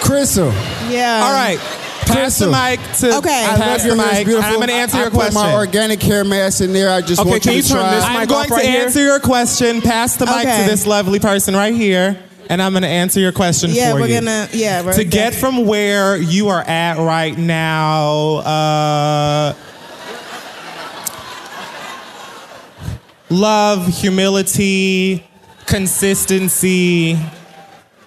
Crissle. 0.00 0.52
Yeah. 0.90 1.22
All 1.24 1.32
right. 1.32 1.58
Pass 2.06 2.38
the 2.38 2.46
Crissle. 2.46 2.70
mic 2.70 2.96
to 2.98 3.16
Okay. 3.18 3.44
I 3.46 3.56
pass 3.56 3.82
the 3.82 3.88
your 3.88 3.96
hair. 3.96 4.12
Mic. 4.12 4.26
beautiful. 4.26 4.50
I'm 4.50 4.56
going 4.56 4.68
to 4.68 4.74
answer 4.74 4.96
I, 4.96 5.00
your 5.00 5.06
I 5.08 5.10
put 5.10 5.16
question. 5.18 5.34
my 5.42 5.54
organic 5.54 6.02
hair 6.02 6.24
mask 6.24 6.60
in 6.60 6.72
there. 6.72 6.90
I 6.90 7.00
just 7.00 7.20
Okay, 7.20 7.30
want 7.30 7.42
can 7.42 7.52
you 7.52 7.56
you 7.58 7.62
to 7.62 7.68
turn 7.68 7.78
try. 7.80 7.94
this 7.94 8.04
I'm 8.04 8.26
going 8.26 8.40
off 8.40 8.46
to 8.48 8.54
right 8.54 8.64
here? 8.64 8.80
answer 8.82 9.00
your 9.02 9.20
question. 9.20 9.80
Pass 9.82 10.16
the 10.16 10.26
mic 10.26 10.36
Okay. 10.46 10.64
to 10.64 10.70
this 10.70 10.86
lovely 10.86 11.18
person 11.20 11.54
right 11.54 11.74
here, 11.74 12.18
and 12.48 12.60
I'm 12.62 12.72
going 12.72 12.82
to 12.82 12.88
answer 12.88 13.20
your 13.20 13.32
question 13.32 13.70
Yeah, 13.72 13.92
for 13.92 14.00
we're 14.00 14.06
you. 14.08 14.14
gonna. 14.20 14.48
Yeah, 14.52 14.82
we're 14.82 14.92
to 14.94 15.04
get 15.04 15.34
from 15.34 15.66
where 15.66 16.16
you 16.16 16.48
are 16.48 16.62
at 16.62 16.98
right 16.98 17.36
now, 17.36 18.36
uh, 18.38 19.54
love, 23.30 23.86
humility, 23.88 25.26
consistency, 25.66 27.18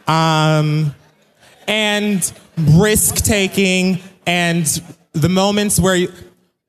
um, 0.08 0.93
and 1.68 2.32
risk 2.58 3.16
taking, 3.24 3.99
and 4.26 4.66
the 5.14 5.30
moments 5.30 5.80
where 5.80 5.95
you. 5.95 6.12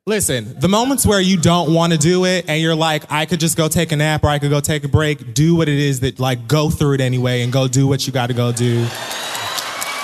Listen, 0.06 0.58
the 0.58 0.68
moments 0.68 1.04
where 1.04 1.20
you 1.20 1.36
don't 1.36 1.74
want 1.74 1.92
to 1.92 1.98
do 1.98 2.24
it 2.24 2.46
and 2.48 2.62
you're 2.62 2.74
like, 2.74 3.04
I 3.12 3.26
could 3.26 3.40
just 3.40 3.58
go 3.58 3.68
take 3.68 3.92
a 3.92 3.96
nap 3.96 4.24
or 4.24 4.28
I 4.28 4.38
could 4.38 4.48
go 4.48 4.58
take 4.58 4.82
a 4.84 4.88
break, 4.88 5.34
do 5.34 5.54
what 5.54 5.68
it 5.68 5.78
is 5.78 6.00
that, 6.00 6.18
like, 6.18 6.48
go 6.48 6.70
through 6.70 6.94
it 6.94 7.02
anyway 7.02 7.42
and 7.42 7.52
go 7.52 7.68
do 7.68 7.86
what 7.86 8.06
you 8.06 8.12
got 8.14 8.28
to 8.28 8.32
go 8.32 8.50
do. 8.50 8.86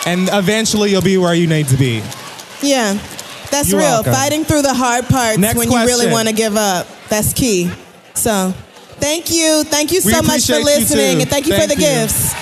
And 0.04 0.28
eventually 0.30 0.90
you'll 0.90 1.00
be 1.00 1.16
where 1.16 1.32
you 1.32 1.46
need 1.46 1.68
to 1.68 1.78
be. 1.78 2.02
Yeah, 2.60 2.98
that's 3.50 3.70
You're 3.70 3.80
real. 3.80 3.88
welcome. 3.88 4.12
Fighting 4.12 4.44
through 4.44 4.60
the 4.60 4.74
hard 4.74 5.06
parts 5.06 5.38
Next 5.38 5.56
when 5.56 5.72
you 5.72 5.78
really 5.78 6.12
want 6.12 6.28
to 6.28 6.34
give 6.34 6.54
up. 6.54 6.86
That's 7.08 7.32
key. 7.32 7.70
So, 8.12 8.52
thank 9.00 9.32
you. 9.32 9.64
Thank 9.64 9.90
you 9.90 10.02
so 10.02 10.20
much 10.20 10.46
for 10.46 10.58
listening, 10.58 11.22
and 11.22 11.30
thank 11.30 11.46
you 11.46 11.58
for 11.58 11.66
the 11.66 11.76
you. 11.76 11.80
gifts. 11.80 12.34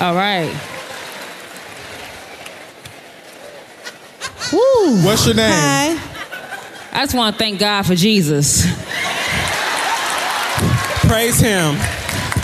All 0.00 0.14
right. 0.14 0.50
What's 5.04 5.26
your 5.26 5.34
name? 5.34 5.52
Hi. 5.52 5.98
I 6.92 7.04
just 7.04 7.14
want 7.14 7.34
to 7.34 7.38
thank 7.38 7.60
God 7.60 7.82
for 7.86 7.94
Jesus. 7.94 8.62
Praise 11.06 11.38
Him. 11.38 11.76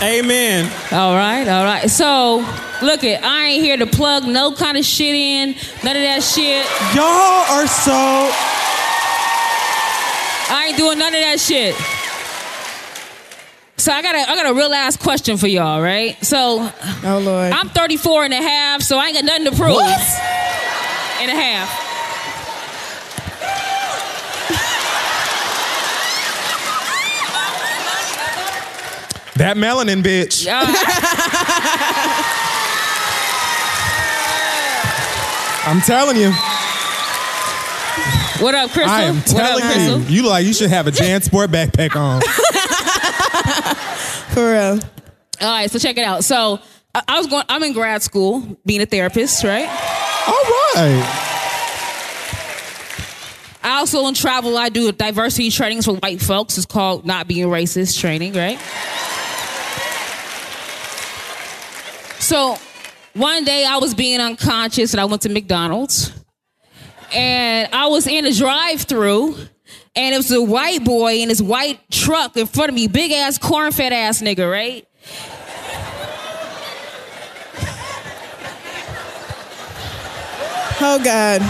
Amen. 0.01 0.71
All 0.91 1.15
right, 1.15 1.47
all 1.47 1.63
right. 1.65 1.89
So, 1.89 2.45
look 2.81 3.03
it, 3.03 3.23
I 3.23 3.45
ain't 3.47 3.63
here 3.63 3.77
to 3.77 3.87
plug 3.87 4.25
no 4.25 4.53
kind 4.53 4.77
of 4.77 4.85
shit 4.85 5.15
in, 5.15 5.55
none 5.83 5.95
of 5.95 6.03
that 6.03 6.21
shit. 6.21 6.65
Y'all 6.95 7.57
are 7.57 7.67
so. 7.67 8.31
I 10.53 10.67
ain't 10.67 10.77
doing 10.77 10.99
none 10.99 11.13
of 11.13 11.21
that 11.21 11.39
shit. 11.39 11.75
So 13.87 13.93
I 13.93 14.01
got 14.01 14.15
a 14.15 14.29
I 14.29 14.35
got 14.35 14.51
a 14.51 14.53
real 14.53 14.73
ass 14.73 14.97
question 14.97 15.37
for 15.37 15.47
y'all, 15.47 15.81
right? 15.81 16.21
So 16.21 16.69
Oh 17.05 17.21
Lord. 17.23 17.53
I'm 17.53 17.69
34 17.69 18.25
and 18.25 18.33
a 18.33 18.41
half, 18.41 18.81
so 18.81 18.97
I 18.97 19.05
ain't 19.05 19.15
got 19.15 19.23
nothing 19.23 19.45
to 19.45 19.51
prove. 19.51 19.75
What? 19.75 19.97
And 21.21 21.31
a 21.31 21.33
half. 21.33 21.69
That 29.37 29.55
melanin 29.55 30.03
bitch. 30.03 30.45
Yeah. 30.45 30.59
I'm 35.65 35.79
telling 35.79 36.17
you. 36.17 36.33
What 38.43 38.53
up, 38.53 38.69
Crissle? 38.71 38.87
I 38.87 39.03
am 39.03 39.21
telling 39.21 39.63
up, 39.63 40.09
you. 40.09 40.17
You 40.17 40.27
like 40.27 40.45
you 40.45 40.53
should 40.53 40.71
have 40.71 40.87
a 40.87 40.91
JanSport 40.91 41.47
backpack 41.47 41.95
on. 41.95 42.21
For 44.33 44.51
real. 44.51 44.79
All 45.41 45.47
right, 45.47 45.69
so 45.69 45.79
check 45.79 45.97
it 45.97 46.03
out. 46.03 46.23
So 46.23 46.59
I, 46.93 47.03
I 47.07 47.17
was 47.17 47.27
going. 47.27 47.43
I'm 47.49 47.63
in 47.63 47.73
grad 47.73 48.01
school, 48.01 48.57
being 48.65 48.81
a 48.81 48.85
therapist, 48.85 49.43
right? 49.43 49.67
All 50.27 50.83
right. 50.83 51.33
I 53.63 53.79
also 53.79 54.03
on 54.05 54.13
travel. 54.13 54.57
I 54.57 54.69
do 54.69 54.91
diversity 54.91 55.51
trainings 55.51 55.85
for 55.85 55.95
white 55.95 56.21
folks. 56.21 56.57
It's 56.57 56.65
called 56.65 57.05
not 57.05 57.27
being 57.27 57.47
racist 57.47 57.99
training, 57.99 58.33
right? 58.33 58.57
So 62.19 62.57
one 63.13 63.43
day 63.43 63.65
I 63.65 63.77
was 63.77 63.93
being 63.93 64.19
unconscious 64.19 64.93
and 64.93 65.01
I 65.01 65.05
went 65.05 65.21
to 65.23 65.29
McDonald's 65.29 66.11
and 67.13 67.69
I 67.73 67.87
was 67.87 68.07
in 68.07 68.25
a 68.25 68.33
drive-through 68.33 69.35
and 69.97 70.13
it 70.13 70.17
was 70.17 70.31
a 70.31 70.41
white 70.41 70.83
boy 70.83 71.15
in 71.15 71.29
his 71.29 71.41
white 71.41 71.79
truck 71.89 72.37
in 72.37 72.45
front 72.45 72.69
of 72.69 72.75
me, 72.75 72.87
big 72.87 73.11
ass 73.11 73.37
corn 73.37 73.71
fed 73.71 73.91
ass 73.91 74.21
nigga, 74.21 74.49
right? 74.49 74.87
Oh 80.79 81.01
God. 81.03 81.41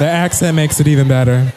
The 0.00 0.06
accent 0.06 0.56
makes 0.56 0.80
it 0.80 0.88
even 0.88 1.06
better. 1.06 1.52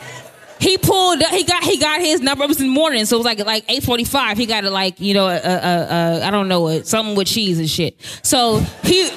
He 0.60 0.78
pulled. 0.78 1.24
He 1.24 1.44
got. 1.44 1.64
He 1.64 1.78
got 1.78 2.02
his 2.02 2.22
number. 2.22 2.44
It 2.44 2.48
was 2.48 2.62
in 2.62 2.68
the 2.68 2.74
morning, 2.74 3.06
so 3.06 3.16
it 3.16 3.20
was 3.20 3.26
like 3.26 3.44
like 3.44 3.66
eight 3.68 3.84
forty 3.84 4.04
five. 4.04 4.38
He 4.38 4.46
got 4.46 4.64
it 4.64 4.70
like 4.70 5.00
you 5.00 5.16
know, 5.16 5.28
uh, 5.28 5.40
uh, 5.44 5.48
uh, 5.48 6.22
I 6.24 6.30
don't 6.30 6.48
know, 6.48 6.68
uh, 6.68 6.84
something 6.84 7.16
with 7.16 7.28
cheese 7.28 7.58
and 7.58 7.70
shit. 7.70 7.96
So 8.22 8.60
he. 8.84 9.10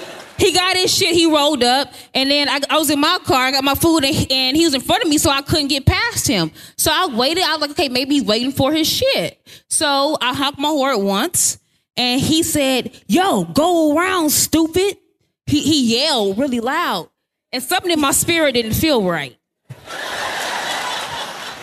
He 0.44 0.52
got 0.52 0.76
his 0.76 0.94
shit. 0.94 1.14
He 1.14 1.24
rolled 1.24 1.62
up, 1.62 1.90
and 2.12 2.30
then 2.30 2.50
I, 2.50 2.60
I 2.68 2.76
was 2.76 2.90
in 2.90 3.00
my 3.00 3.18
car. 3.24 3.46
I 3.46 3.50
got 3.50 3.64
my 3.64 3.74
food, 3.74 4.04
and, 4.04 4.26
and 4.30 4.54
he 4.54 4.64
was 4.64 4.74
in 4.74 4.82
front 4.82 5.02
of 5.02 5.08
me, 5.08 5.16
so 5.16 5.30
I 5.30 5.40
couldn't 5.40 5.68
get 5.68 5.86
past 5.86 6.28
him. 6.28 6.50
So 6.76 6.90
I 6.92 7.06
waited. 7.06 7.44
I 7.44 7.52
was 7.52 7.62
like, 7.62 7.70
okay, 7.70 7.88
maybe 7.88 8.16
he's 8.16 8.24
waiting 8.24 8.52
for 8.52 8.70
his 8.70 8.86
shit. 8.86 9.40
So 9.70 10.18
I 10.20 10.34
honked 10.34 10.58
my 10.58 10.68
horn 10.68 11.02
once, 11.02 11.58
and 11.96 12.20
he 12.20 12.42
said, 12.42 12.90
"Yo, 13.06 13.44
go 13.44 13.96
around, 13.96 14.28
stupid." 14.30 14.98
He 15.46 15.60
he 15.60 15.96
yelled 15.96 16.36
really 16.36 16.60
loud, 16.60 17.08
and 17.50 17.62
something 17.62 17.90
in 17.90 18.00
my 18.00 18.12
spirit 18.12 18.52
didn't 18.52 18.74
feel 18.74 19.02
right. 19.02 19.38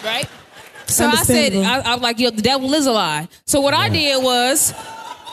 right? 0.04 0.28
So 0.88 1.06
I 1.06 1.22
said, 1.22 1.54
I, 1.54 1.82
I 1.82 1.94
was 1.94 2.02
like, 2.02 2.18
yo, 2.20 2.32
the 2.32 2.42
devil 2.42 2.74
is 2.74 2.88
a 2.88 2.92
lie. 2.92 3.28
So 3.46 3.62
what 3.62 3.76
I 3.76 3.90
did 3.90 4.22
was, 4.24 4.74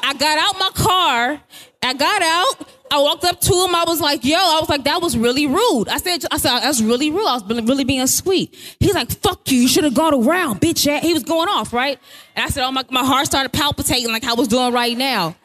I 0.02 0.12
got 0.12 0.38
out 0.38 0.58
my 0.58 0.70
car. 0.74 1.40
I 1.82 1.94
got 1.94 2.22
out. 2.22 2.68
I 2.90 3.00
walked 3.00 3.24
up 3.24 3.40
to 3.40 3.52
him. 3.52 3.74
I 3.74 3.84
was 3.86 4.00
like, 4.00 4.24
yo, 4.24 4.36
I 4.36 4.58
was 4.60 4.68
like, 4.68 4.84
that 4.84 5.00
was 5.02 5.16
really 5.16 5.46
rude. 5.46 5.88
I 5.88 5.98
said, 5.98 6.24
I 6.30 6.38
said, 6.38 6.60
that's 6.60 6.80
really 6.80 7.10
rude. 7.10 7.26
I 7.26 7.34
was 7.34 7.44
really, 7.44 7.84
being 7.84 8.06
sweet. 8.06 8.54
He's 8.80 8.94
like, 8.94 9.10
fuck 9.10 9.50
you. 9.50 9.58
You 9.58 9.68
should 9.68 9.84
have 9.84 9.94
gone 9.94 10.14
around, 10.14 10.60
bitch. 10.60 10.86
ass." 10.86 11.02
He 11.02 11.12
was 11.14 11.22
going 11.22 11.48
off, 11.48 11.72
right? 11.72 11.98
And 12.36 12.44
I 12.44 12.48
said, 12.48 12.64
oh, 12.64 12.72
my, 12.72 12.84
my 12.90 13.04
heart 13.04 13.26
started 13.26 13.52
palpitating 13.52 14.12
like 14.12 14.24
I 14.24 14.34
was 14.34 14.48
doing 14.48 14.72
right 14.72 14.96
now. 14.96 15.36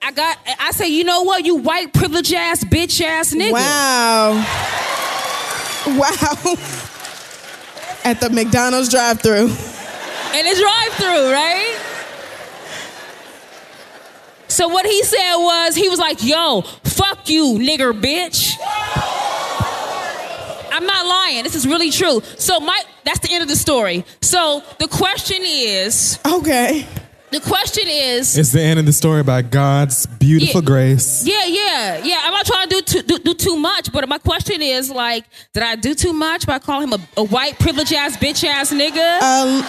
I 0.00 0.12
got, 0.12 0.38
I 0.60 0.70
said, 0.70 0.86
you 0.86 1.04
know 1.04 1.22
what, 1.22 1.44
you 1.44 1.56
white 1.56 1.92
privileged 1.92 2.32
ass, 2.32 2.62
bitch 2.64 3.00
ass 3.00 3.34
nigga. 3.34 3.52
Wow. 3.52 4.34
Wow. 5.98 6.54
At 8.04 8.20
the 8.20 8.30
McDonald's 8.30 8.88
drive-through. 8.88 9.46
in 9.46 10.44
the 10.44 10.54
drive-through, 10.54 11.32
right? 11.32 11.97
So 14.58 14.66
what 14.66 14.84
he 14.84 15.04
said 15.04 15.36
was, 15.36 15.76
he 15.76 15.88
was 15.88 16.00
like, 16.00 16.24
"Yo, 16.24 16.62
fuck 16.82 17.28
you, 17.30 17.60
nigger, 17.60 17.92
bitch." 17.92 18.56
I'm 20.72 20.84
not 20.84 21.06
lying. 21.06 21.44
This 21.44 21.54
is 21.54 21.64
really 21.64 21.92
true. 21.92 22.20
So 22.38 22.58
my 22.58 22.82
that's 23.04 23.20
the 23.20 23.32
end 23.32 23.42
of 23.44 23.48
the 23.48 23.54
story. 23.54 24.04
So 24.20 24.64
the 24.80 24.88
question 24.88 25.42
is, 25.44 26.18
Okay. 26.26 26.84
the 27.30 27.38
question 27.38 27.84
is, 27.86 28.36
It's 28.36 28.50
the 28.50 28.60
end 28.60 28.80
of 28.80 28.86
the 28.86 28.92
story 28.92 29.22
by 29.22 29.42
God's 29.42 30.06
beautiful 30.06 30.60
Yeah. 30.62 30.66
grace. 30.66 31.22
yeah, 31.24 31.44
yeah, 31.46 32.04
yeah. 32.04 32.20
I'm 32.24 32.32
not 32.32 32.44
trying 32.44 32.68
to 32.68 32.74
do 32.74 32.82
too, 32.82 33.02
do, 33.02 33.18
do 33.20 33.34
too 33.34 33.56
much, 33.56 33.92
but 33.92 34.08
my 34.08 34.18
question 34.18 34.60
is 34.60 34.90
like, 34.90 35.24
did 35.54 35.62
I 35.62 35.76
do 35.76 35.94
too 35.94 36.12
much 36.12 36.46
by 36.46 36.58
calling 36.58 36.88
him 36.88 36.94
a, 36.94 37.20
a 37.20 37.24
white 37.24 37.60
privileged 37.60 37.92
ass 37.94 38.16
bitch 38.16 38.42
ass 38.42 38.72
nigga? 38.72 39.22
Um, 39.22 39.64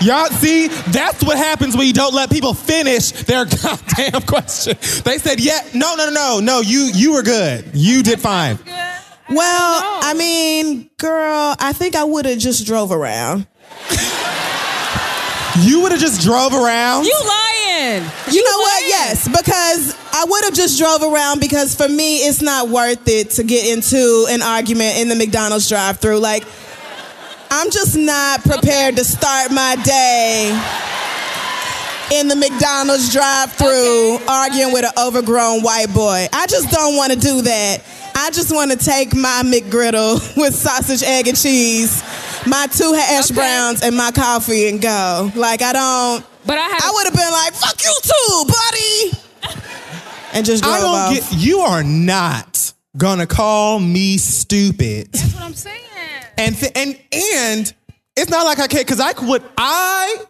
Y'all 0.00 0.26
see, 0.28 0.68
that's 0.68 1.22
what 1.22 1.36
happens 1.36 1.76
when 1.76 1.86
you 1.86 1.92
don't 1.92 2.14
let 2.14 2.30
people 2.30 2.54
finish 2.54 3.12
their 3.12 3.44
goddamn 3.62 4.22
question. 4.22 4.76
They 5.04 5.18
said, 5.18 5.40
"Yeah, 5.40 5.60
no, 5.74 5.94
no, 5.94 6.06
no, 6.06 6.12
no, 6.12 6.40
no. 6.40 6.60
You, 6.60 6.90
you 6.94 7.12
were 7.12 7.22
good. 7.22 7.70
You 7.74 8.02
did 8.02 8.20
fine." 8.20 8.58
well, 9.28 9.82
I 10.02 10.14
mean, 10.16 10.90
girl, 10.98 11.54
I 11.58 11.72
think 11.72 11.94
I 11.96 12.04
would 12.04 12.24
have 12.24 12.38
just 12.38 12.66
drove 12.66 12.92
around. 12.92 13.46
You 15.58 15.82
would 15.82 15.92
have 15.92 16.00
just 16.00 16.22
drove 16.22 16.54
around. 16.54 17.04
you 17.04 17.18
lying? 17.26 18.02
You 18.30 18.44
know 18.44 18.58
what? 18.58 18.82
Yes, 18.86 19.28
because 19.28 19.96
I 20.12 20.24
would 20.26 20.44
have 20.44 20.54
just 20.54 20.78
drove 20.78 21.02
around 21.02 21.40
because 21.40 21.74
for 21.74 21.88
me 21.88 22.18
it's 22.18 22.40
not 22.40 22.68
worth 22.68 23.06
it 23.08 23.30
to 23.30 23.42
get 23.42 23.66
into 23.66 24.26
an 24.30 24.42
argument 24.42 24.98
in 24.98 25.08
the 25.08 25.16
McDonald's 25.16 25.68
drive-through. 25.68 26.18
Like 26.18 26.44
I'm 27.50 27.70
just 27.70 27.96
not 27.96 28.42
prepared 28.42 28.96
to 28.96 29.04
start 29.04 29.50
my 29.50 29.76
day 29.82 30.50
in 32.12 32.28
the 32.28 32.36
McDonald's 32.36 33.12
drive-through 33.12 34.14
Okay. 34.16 34.24
arguing 34.28 34.72
with 34.72 34.84
an 34.84 34.92
overgrown 34.98 35.62
white 35.62 35.92
boy. 35.92 36.26
I 36.32 36.46
just 36.46 36.70
don't 36.70 36.96
want 36.96 37.12
to 37.12 37.18
do 37.18 37.42
that. 37.42 37.82
I 38.14 38.30
just 38.30 38.52
want 38.54 38.70
to 38.72 38.76
take 38.76 39.14
my 39.14 39.42
McGriddle 39.44 40.36
with 40.36 40.54
sausage, 40.54 41.02
egg, 41.02 41.28
and 41.28 41.36
cheese, 41.36 42.02
my 42.46 42.66
two 42.66 42.92
hash 42.92 43.30
Okay. 43.30 43.34
browns, 43.40 43.82
and 43.82 43.96
my 43.96 44.10
coffee 44.10 44.68
and 44.68 44.80
go. 44.80 45.30
Like 45.34 45.62
I 45.62 45.72
don't. 45.72 46.24
But 46.46 46.58
I 46.58 46.62
had. 46.62 46.80
I 46.82 46.90
would 46.92 47.04
have 47.04 47.14
been 47.14 47.30
like, 47.30 47.54
"Fuck 47.54 47.82
you 47.84 47.96
too, 48.02 49.52
buddy," 49.52 49.58
and 50.32 50.44
just 50.46 50.62
drove 50.62 50.74
I 50.74 50.80
don't 50.80 50.94
off. 50.96 51.30
get. 51.30 51.32
You 51.40 51.60
are 51.60 51.82
not 51.84 52.72
gonna 52.96 53.26
call 53.26 53.78
me 53.78 54.16
stupid. 54.18 55.12
That's 55.12 55.34
what 55.34 55.42
I'm 55.44 55.54
saying. 55.54 55.76
And 56.40 56.56
th- 56.56 56.72
and 56.74 56.98
and 57.12 57.74
it's 58.16 58.30
not 58.30 58.44
like 58.46 58.58
I 58.58 58.66
can't 58.66 58.86
because 58.86 59.00
I 59.00 59.12
would 59.26 59.42
I 59.58 60.24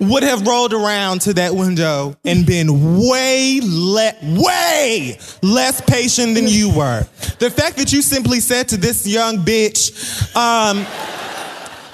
would 0.00 0.22
have 0.22 0.46
rolled 0.46 0.72
around 0.72 1.20
to 1.22 1.34
that 1.34 1.54
window 1.54 2.16
and 2.24 2.44
been 2.46 2.98
way 3.08 3.60
le- 3.62 4.14
way 4.22 5.18
less 5.42 5.80
patient 5.80 6.34
than 6.34 6.48
you 6.48 6.70
were. 6.74 7.06
The 7.38 7.50
fact 7.50 7.76
that 7.76 7.92
you 7.92 8.02
simply 8.02 8.40
said 8.40 8.68
to 8.70 8.76
this 8.76 9.06
young 9.06 9.38
bitch, 9.38 10.34
um, 10.36 10.78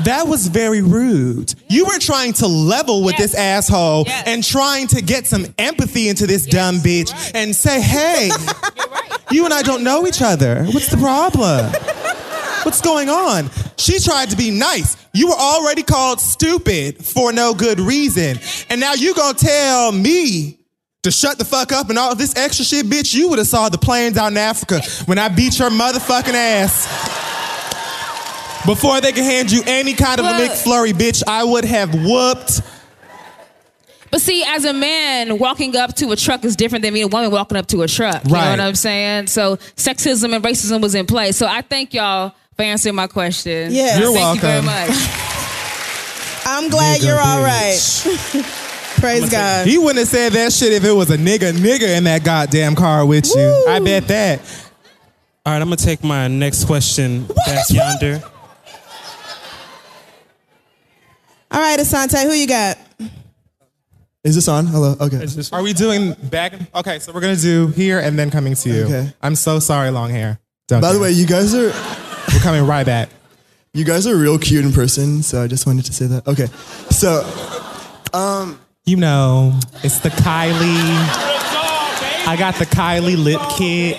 that 0.05 0.27
was 0.27 0.47
very 0.47 0.81
rude. 0.81 1.55
You 1.69 1.85
were 1.85 1.99
trying 1.99 2.33
to 2.35 2.47
level 2.47 3.03
with 3.03 3.17
Yes. 3.19 3.33
this 3.33 3.35
asshole 3.41 4.05
Yes. 4.07 4.23
and 4.27 4.45
trying 4.45 4.87
to 4.89 5.03
get 5.03 5.27
some 5.27 5.47
empathy 5.59 6.09
into 6.09 6.27
this 6.27 6.47
dumb 6.47 6.77
bitch 6.81 7.13
and 7.35 7.55
say, 7.55 7.81
hey, 7.81 8.31
you 9.31 9.45
and 9.45 9.53
I 9.53 9.61
don't 9.63 9.83
know 9.83 10.07
each 10.07 10.23
other. 10.23 10.65
What's 10.67 10.89
the 10.89 10.97
problem? 10.99 11.73
What's 12.69 12.83
going 12.83 13.09
on? 13.09 13.49
She 13.79 13.99
tried 13.99 14.29
to 14.29 14.37
be 14.37 14.51
nice. 14.51 14.99
You 15.15 15.29
were 15.29 15.37
already 15.37 15.83
called 15.83 16.21
stupid 16.21 17.03
for 17.03 17.33
no 17.33 17.55
good 17.55 17.81
reason. 17.81 18.39
And 18.69 18.79
now 18.79 18.93
you 18.93 19.15
gonna 19.15 19.39
tell 19.39 19.91
me 19.91 20.59
to 21.03 21.11
shut 21.11 21.39
the 21.39 21.47
fuck 21.47 21.73
up 21.73 21.89
and 21.89 21.99
all 21.99 22.15
this 22.15 22.37
extra 22.37 22.67
shit, 22.67 22.85
bitch. 22.85 23.15
You 23.15 23.31
would 23.31 23.39
have 23.39 23.49
saw 23.49 23.71
the 23.71 23.79
planes 23.79 24.19
out 24.19 24.33
in 24.33 24.37
Africa 24.37 24.83
when 25.07 25.17
I 25.19 25.29
beat 25.31 25.59
your 25.59 25.71
motherfucking 25.71 26.35
ass. 26.35 26.85
Before 28.67 29.01
they 29.01 29.13
could 29.13 29.25
hand 29.25 29.51
you 29.51 29.63
any 29.67 29.95
kind 29.95 30.21
of 30.21 30.27
a 30.27 30.33
Look. 30.37 30.51
McFlurry, 30.51 30.93
bitch, 30.93 31.23
I 31.27 31.45
would 31.45 31.65
have 31.65 31.95
whooped. 31.95 32.61
But 34.11 34.21
see, 34.21 34.45
as 34.45 34.67
a 34.67 34.75
man, 34.75 35.39
walking 35.39 35.75
up 35.75 35.95
to 35.97 36.11
a 36.13 36.17
truck 36.17 36.45
is 36.45 36.55
different 36.55 36.83
than 36.83 36.93
being 36.93 37.07
a 37.07 37.09
woman 37.09 37.31
walking 37.31 37.57
up 37.57 37.67
to 37.69 37.81
a 37.81 37.89
truck. 37.89 38.25
You 38.25 38.31
know 38.33 38.37
Right. 38.37 38.51
what 38.51 38.61
I'm 38.61 38.75
saying? 38.75 39.29
So 39.29 39.57
sexism 39.77 40.35
and 40.35 40.45
racism 40.45 40.83
was 40.83 40.95
in 40.95 41.07
play. 41.07 41.33
So 41.33 41.47
I 41.47 41.63
thank 41.63 41.95
y'all 41.95 42.35
for 42.59 42.65
answering 42.65 42.97
my 42.97 43.07
question. 43.07 43.71
Yeah. 43.73 43.99
You're 43.99 44.13
thank 44.13 44.35
you 44.35 44.41
very 44.41 44.55
welcome. 44.61 44.67
much. 44.67 45.09
I'm 46.45 46.69
glad 46.69 47.01
Nigga 47.01 47.07
you're 47.07 47.21
all 47.21 47.39
bitch. 47.39 48.35
right. 48.35 48.45
Praise 49.01 49.31
God. 49.31 49.69
He 49.69 49.79
wouldn't 49.79 49.99
have 49.99 50.09
said 50.09 50.33
that 50.33 50.53
shit 50.53 50.73
if 50.73 50.85
it 50.85 50.91
was 50.91 51.09
a 51.13 51.17
nigga 51.17 51.53
nigga 51.53 51.97
in 51.97 52.03
that 52.05 52.25
goddamn 52.25 52.75
car 52.75 53.07
with 53.07 53.33
you. 53.33 53.65
I 53.69 53.79
bet 53.79 54.09
that. 54.09 54.41
All 55.47 55.53
right, 55.53 55.63
I'm 55.63 55.69
gonna 55.69 55.77
take 55.77 56.03
my 56.03 56.27
next 56.27 56.65
question 56.65 57.27
back 57.47 57.71
yonder. 57.71 58.21
All 61.53 61.61
right, 61.61 61.79
Assante, 61.79 62.25
who 62.25 62.33
you 62.33 62.49
got? 62.49 62.77
Is 64.25 64.35
this 64.35 64.49
on? 64.49 64.67
Hello. 64.67 64.97
Okay. 65.01 65.25
Are 65.53 65.63
we 65.63 65.73
doing 65.73 66.15
back? 66.25 66.55
Okay, 66.75 66.99
so 66.99 67.13
we're 67.13 67.21
gonna 67.21 67.37
do 67.37 67.69
here 67.69 68.01
and 68.01 68.19
then 68.19 68.33
coming 68.33 68.57
to 68.57 68.69
you. 68.69 68.85
Okay. 68.87 69.15
I'm 69.23 69.37
so 69.37 69.61
sorry, 69.61 69.91
long 69.93 70.11
hair. 70.11 70.41
Don't 70.67 70.81
By 70.81 70.93
the 70.93 70.99
way, 70.99 71.13
you 71.13 71.25
guys 71.25 71.55
are 71.55 71.73
we're 72.33 72.41
coming 72.41 72.67
right 72.67 72.85
back. 72.87 73.09
you 73.75 73.85
guys 73.85 74.07
are 74.07 74.17
real 74.17 74.39
cute 74.39 74.65
in 74.65 74.73
person, 74.73 75.23
so 75.23 75.43
I 75.43 75.47
just 75.47 75.67
wanted 75.67 75.85
to 75.87 75.93
say 75.93 76.07
that. 76.07 76.27
Okay. 76.27 76.47
So, 76.91 77.23
um, 78.13 78.59
You 78.85 78.97
know, 78.97 79.59
it's 79.85 80.01
the 80.01 80.09
Kylie. 80.11 80.57
I 82.27 82.37
got 82.39 82.55
the 82.57 82.67
Kylie 82.67 83.23
lip 83.23 83.41
kit. 83.57 83.99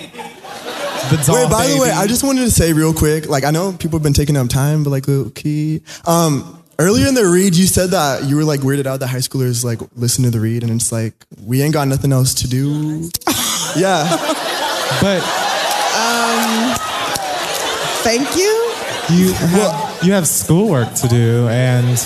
The 1.10 1.22
doll 1.26 1.36
wait. 1.36 1.50
By 1.50 1.66
the 1.68 1.78
way. 1.80 1.90
I 1.90 2.06
just 2.06 2.22
wanted 2.24 2.42
to 2.44 2.50
say 2.50 2.72
real 2.72 2.92
quick. 2.92 3.28
Like, 3.28 3.44
I 3.44 3.50
know 3.50 3.72
people 3.72 3.98
have 3.98 4.02
been 4.02 4.12
taking 4.12 4.36
up 4.36 4.48
time, 4.48 4.84
but 4.84 4.90
like, 4.90 5.08
low 5.08 5.30
key. 5.30 5.82
Um, 6.06 6.62
earlier 6.78 7.06
in 7.08 7.14
the 7.14 7.24
read, 7.26 7.54
you 7.56 7.66
said 7.66 7.90
that 7.90 8.24
you 8.24 8.36
were 8.36 8.44
like 8.44 8.60
weirded 8.60 8.86
out 8.86 9.00
that 9.00 9.08
high 9.08 9.18
schoolers 9.18 9.64
like 9.64 9.80
listen 9.96 10.24
to 10.24 10.30
the 10.30 10.40
read, 10.40 10.62
and 10.62 10.72
it's 10.72 10.92
like 10.92 11.14
we 11.44 11.62
ain't 11.62 11.74
got 11.74 11.88
nothing 11.88 12.12
else 12.12 12.34
to 12.34 12.48
do. 12.48 13.08
yeah. 13.76 14.04
But 15.00 15.22
Um, 15.94 16.74
thank 18.02 18.36
you. 18.36 18.74
you 19.10 19.32
have, 19.32 20.04
you 20.04 20.12
have 20.12 20.26
schoolwork 20.26 20.92
to 20.94 21.08
do, 21.08 21.48
and 21.48 21.98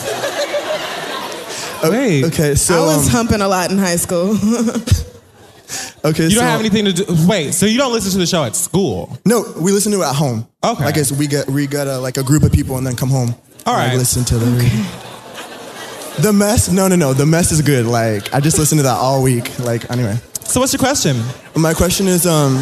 wait. 1.90 2.24
Okay. 2.24 2.54
So 2.54 2.74
I 2.74 2.80
was 2.80 3.06
um, 3.06 3.12
humping 3.12 3.40
a 3.40 3.48
lot 3.48 3.70
in 3.70 3.78
high 3.78 3.96
school. 3.96 4.30
okay. 6.04 6.24
You 6.24 6.30
so, 6.30 6.40
don't 6.40 6.50
have 6.50 6.60
anything 6.60 6.84
to 6.86 6.92
do. 6.92 7.04
Wait, 7.26 7.52
so 7.52 7.66
you 7.66 7.78
don't 7.78 7.92
listen 7.92 8.12
to 8.12 8.18
the 8.18 8.26
show 8.26 8.44
at 8.44 8.56
school? 8.56 9.18
No, 9.24 9.44
we 9.60 9.72
listen 9.72 9.92
to 9.92 10.00
it 10.02 10.04
at 10.04 10.14
home. 10.14 10.46
Okay. 10.64 10.84
I 10.84 10.92
guess 10.92 11.12
we 11.12 11.26
get 11.26 11.48
we 11.48 11.66
get 11.66 11.86
a, 11.86 11.98
like 11.98 12.16
a 12.16 12.22
group 12.22 12.42
of 12.42 12.52
people 12.52 12.76
and 12.78 12.86
then 12.86 12.96
come 12.96 13.10
home. 13.10 13.34
All 13.66 13.74
right, 13.74 13.90
and, 13.90 13.98
listen 13.98 14.24
to 14.24 14.38
the 14.38 14.46
read. 14.46 16.22
The 16.22 16.32
mess? 16.32 16.70
No, 16.70 16.86
no, 16.86 16.96
no. 16.96 17.12
The 17.12 17.26
mess 17.26 17.50
is 17.50 17.60
good. 17.62 17.86
Like 17.86 18.32
I 18.34 18.40
just 18.40 18.58
listened 18.58 18.78
to 18.80 18.84
that 18.84 18.96
all 18.96 19.22
week. 19.22 19.58
Like 19.58 19.90
anyway. 19.90 20.16
So 20.44 20.60
what's 20.60 20.72
your 20.72 20.78
question? 20.78 21.20
My 21.56 21.74
question 21.74 22.06
is 22.06 22.26
um. 22.26 22.56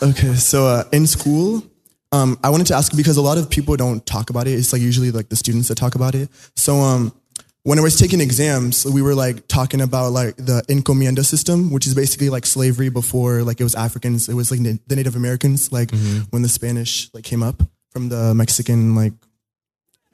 Okay, 0.00 0.34
so 0.36 0.66
uh, 0.68 0.84
in 0.92 1.08
school, 1.08 1.64
um, 2.12 2.38
I 2.42 2.50
wanted 2.50 2.66
to 2.68 2.74
ask 2.74 2.96
because 2.96 3.16
a 3.16 3.22
lot 3.22 3.38
of 3.38 3.50
people 3.50 3.76
don't 3.76 4.04
talk 4.06 4.30
about 4.30 4.46
it. 4.46 4.52
It's 4.52 4.72
like 4.72 4.80
usually 4.80 5.10
like 5.10 5.28
the 5.28 5.36
students 5.36 5.68
that 5.68 5.76
talk 5.76 5.94
about 5.94 6.14
it. 6.14 6.30
So 6.56 6.76
um, 6.76 7.12
when 7.64 7.78
I 7.78 7.82
was 7.82 7.98
taking 7.98 8.20
exams, 8.20 8.86
we 8.86 9.02
were 9.02 9.14
like 9.14 9.46
talking 9.46 9.80
about 9.80 10.12
like 10.12 10.36
the 10.36 10.62
encomienda 10.68 11.24
system, 11.24 11.70
which 11.70 11.86
is 11.86 11.94
basically 11.94 12.30
like 12.30 12.46
slavery 12.46 12.88
before 12.88 13.42
like 13.42 13.60
it 13.60 13.64
was 13.64 13.74
Africans. 13.74 14.28
It 14.28 14.34
was 14.34 14.50
like 14.50 14.60
na- 14.60 14.78
the 14.86 14.96
Native 14.96 15.16
Americans, 15.16 15.70
like 15.70 15.90
when 16.30 16.42
the 16.42 16.48
Spanish 16.48 17.12
like 17.12 17.24
came 17.24 17.42
up 17.42 17.62
from 17.90 18.08
the 18.08 18.34
Mexican 18.34 18.94
like 18.94 19.12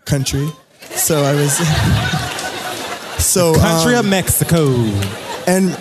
country. 0.05 0.49
So 0.97 1.23
I 1.23 1.35
was. 1.35 1.57
so 3.25 3.55
Country 3.55 3.95
um, 3.95 4.05
of 4.05 4.11
Mexico. 4.11 4.67
and 5.47 5.77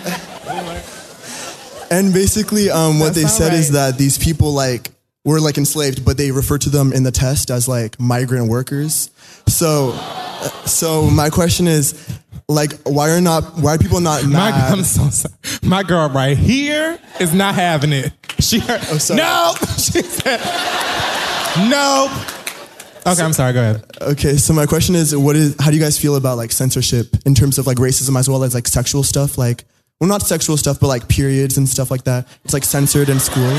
and 1.90 2.12
basically 2.12 2.70
um, 2.70 3.00
what 3.00 3.14
That's 3.14 3.16
they 3.16 3.22
not 3.22 3.30
said 3.30 3.52
is 3.54 3.72
that 3.72 3.98
these 3.98 4.16
people 4.16 4.52
like 4.52 4.93
were 5.24 5.40
like 5.40 5.56
enslaved 5.58 6.04
but 6.04 6.16
they 6.16 6.30
refer 6.30 6.58
to 6.58 6.68
them 6.70 6.92
in 6.92 7.02
the 7.02 7.10
test 7.10 7.50
as 7.50 7.66
like 7.68 7.98
migrant 7.98 8.48
workers 8.48 9.10
so 9.48 9.92
so 10.66 11.08
my 11.10 11.30
question 11.30 11.66
is 11.66 11.94
like 12.48 12.72
why 12.82 13.10
are 13.10 13.20
not 13.20 13.42
why 13.58 13.74
are 13.74 13.78
people 13.78 14.00
not 14.00 14.22
My, 14.24 14.50
mad 14.50 14.72
I'm 14.72 14.84
so 14.84 15.08
sorry. 15.08 15.34
My 15.62 15.82
girl 15.82 16.08
right 16.10 16.36
here 16.36 16.98
is 17.18 17.32
not 17.32 17.54
having 17.54 17.92
it. 17.92 18.12
She 18.38 18.58
heard, 18.58 18.80
Oh, 18.90 18.98
sorry. 18.98 19.18
no. 19.18 19.54
She 19.78 20.02
said, 20.02 20.40
no. 21.70 22.08
Okay, 23.06 23.22
I'm 23.22 23.32
sorry. 23.32 23.52
Go 23.52 23.60
ahead. 23.60 23.84
okay 24.02 24.36
so 24.36 24.52
my 24.52 24.66
question 24.66 24.94
is 24.94 25.16
what 25.16 25.36
is 25.36 25.56
how 25.60 25.70
do 25.70 25.76
you 25.76 25.82
guys 25.82 25.98
feel 25.98 26.16
about 26.16 26.36
like 26.36 26.52
censorship 26.52 27.06
in 27.24 27.34
terms 27.34 27.58
of 27.58 27.66
like 27.66 27.78
racism 27.78 28.18
as 28.18 28.28
well 28.28 28.42
as 28.44 28.54
like 28.54 28.66
sexual 28.68 29.02
stuff 29.02 29.38
like 29.38 29.64
well 30.00 30.08
not 30.08 30.22
sexual 30.22 30.56
stuff 30.56 30.78
but 30.80 30.88
like 30.88 31.06
periods 31.08 31.56
and 31.58 31.66
stuff 31.68 31.90
like 31.90 32.04
that 32.04 32.26
it's 32.44 32.52
like 32.54 32.64
censored 32.64 33.08
in 33.08 33.18
school 33.20 33.52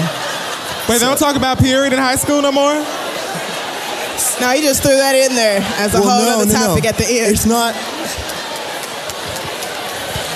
Wait, 0.87 0.99
they 0.99 1.05
don't 1.05 1.17
talk 1.17 1.35
about 1.35 1.57
period 1.57 1.93
in 1.93 1.99
high 1.99 2.15
school 2.15 2.41
no 2.41 2.51
more? 2.51 2.73
no, 4.39 4.51
you 4.53 4.61
just 4.61 4.81
threw 4.83 4.95
that 4.95 5.15
in 5.15 5.35
there 5.35 5.59
as 5.77 5.95
a 5.95 5.99
Well, 5.99 6.09
whole 6.09 6.25
no, 6.25 6.41
other 6.41 6.45
no, 6.53 6.59
no. 6.59 6.67
topic 6.67 6.85
at 6.85 6.97
the 6.97 7.05
end. 7.05 7.31
it's 7.33 7.45
not 7.45 7.73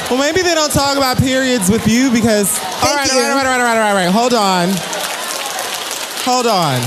Well, 0.09 0.17
maybe 0.19 0.41
they 0.41 0.55
don't 0.55 0.71
talk 0.73 0.97
about 0.97 1.17
periods 1.17 1.69
with 1.69 1.87
you 1.87 2.09
because. 2.11 2.57
all 2.83 2.95
right, 2.95 3.05
you. 3.11 3.19
all 3.19 3.29
right, 3.29 3.29
all 3.29 3.35
right, 3.37 3.45
all 3.45 3.59
right, 3.59 3.59
all 3.59 3.63
right, 3.63 3.77
all 3.77 3.77
right, 3.77 3.89
all 3.89 3.95
right. 3.95 4.09
Hold 4.11 4.33
on. 4.33 4.69
Hold 6.25 6.47
on. 6.47 6.81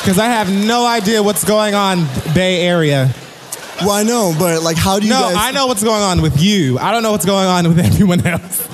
Because 0.00 0.18
I 0.18 0.26
have 0.26 0.50
no 0.50 0.86
idea 0.86 1.22
what's 1.22 1.44
going 1.44 1.74
on, 1.74 2.06
Bay 2.34 2.62
Area. 2.66 3.12
well 3.80 3.90
I 3.92 4.02
know 4.02 4.34
but 4.38 4.62
like 4.62 4.76
how 4.76 4.98
do 4.98 5.06
you 5.06 5.12
No, 5.12 5.20
guys 5.20 5.36
I 5.38 5.50
know 5.52 5.66
what's 5.66 5.84
going 5.84 6.02
on 6.02 6.22
with 6.22 6.40
you. 6.40 6.78
I 6.78 6.90
don't 6.90 7.02
know 7.02 7.12
what's 7.12 7.24
going 7.26 7.46
on 7.46 7.68
with 7.68 7.78
everyone 7.84 8.26
else. 8.26 8.66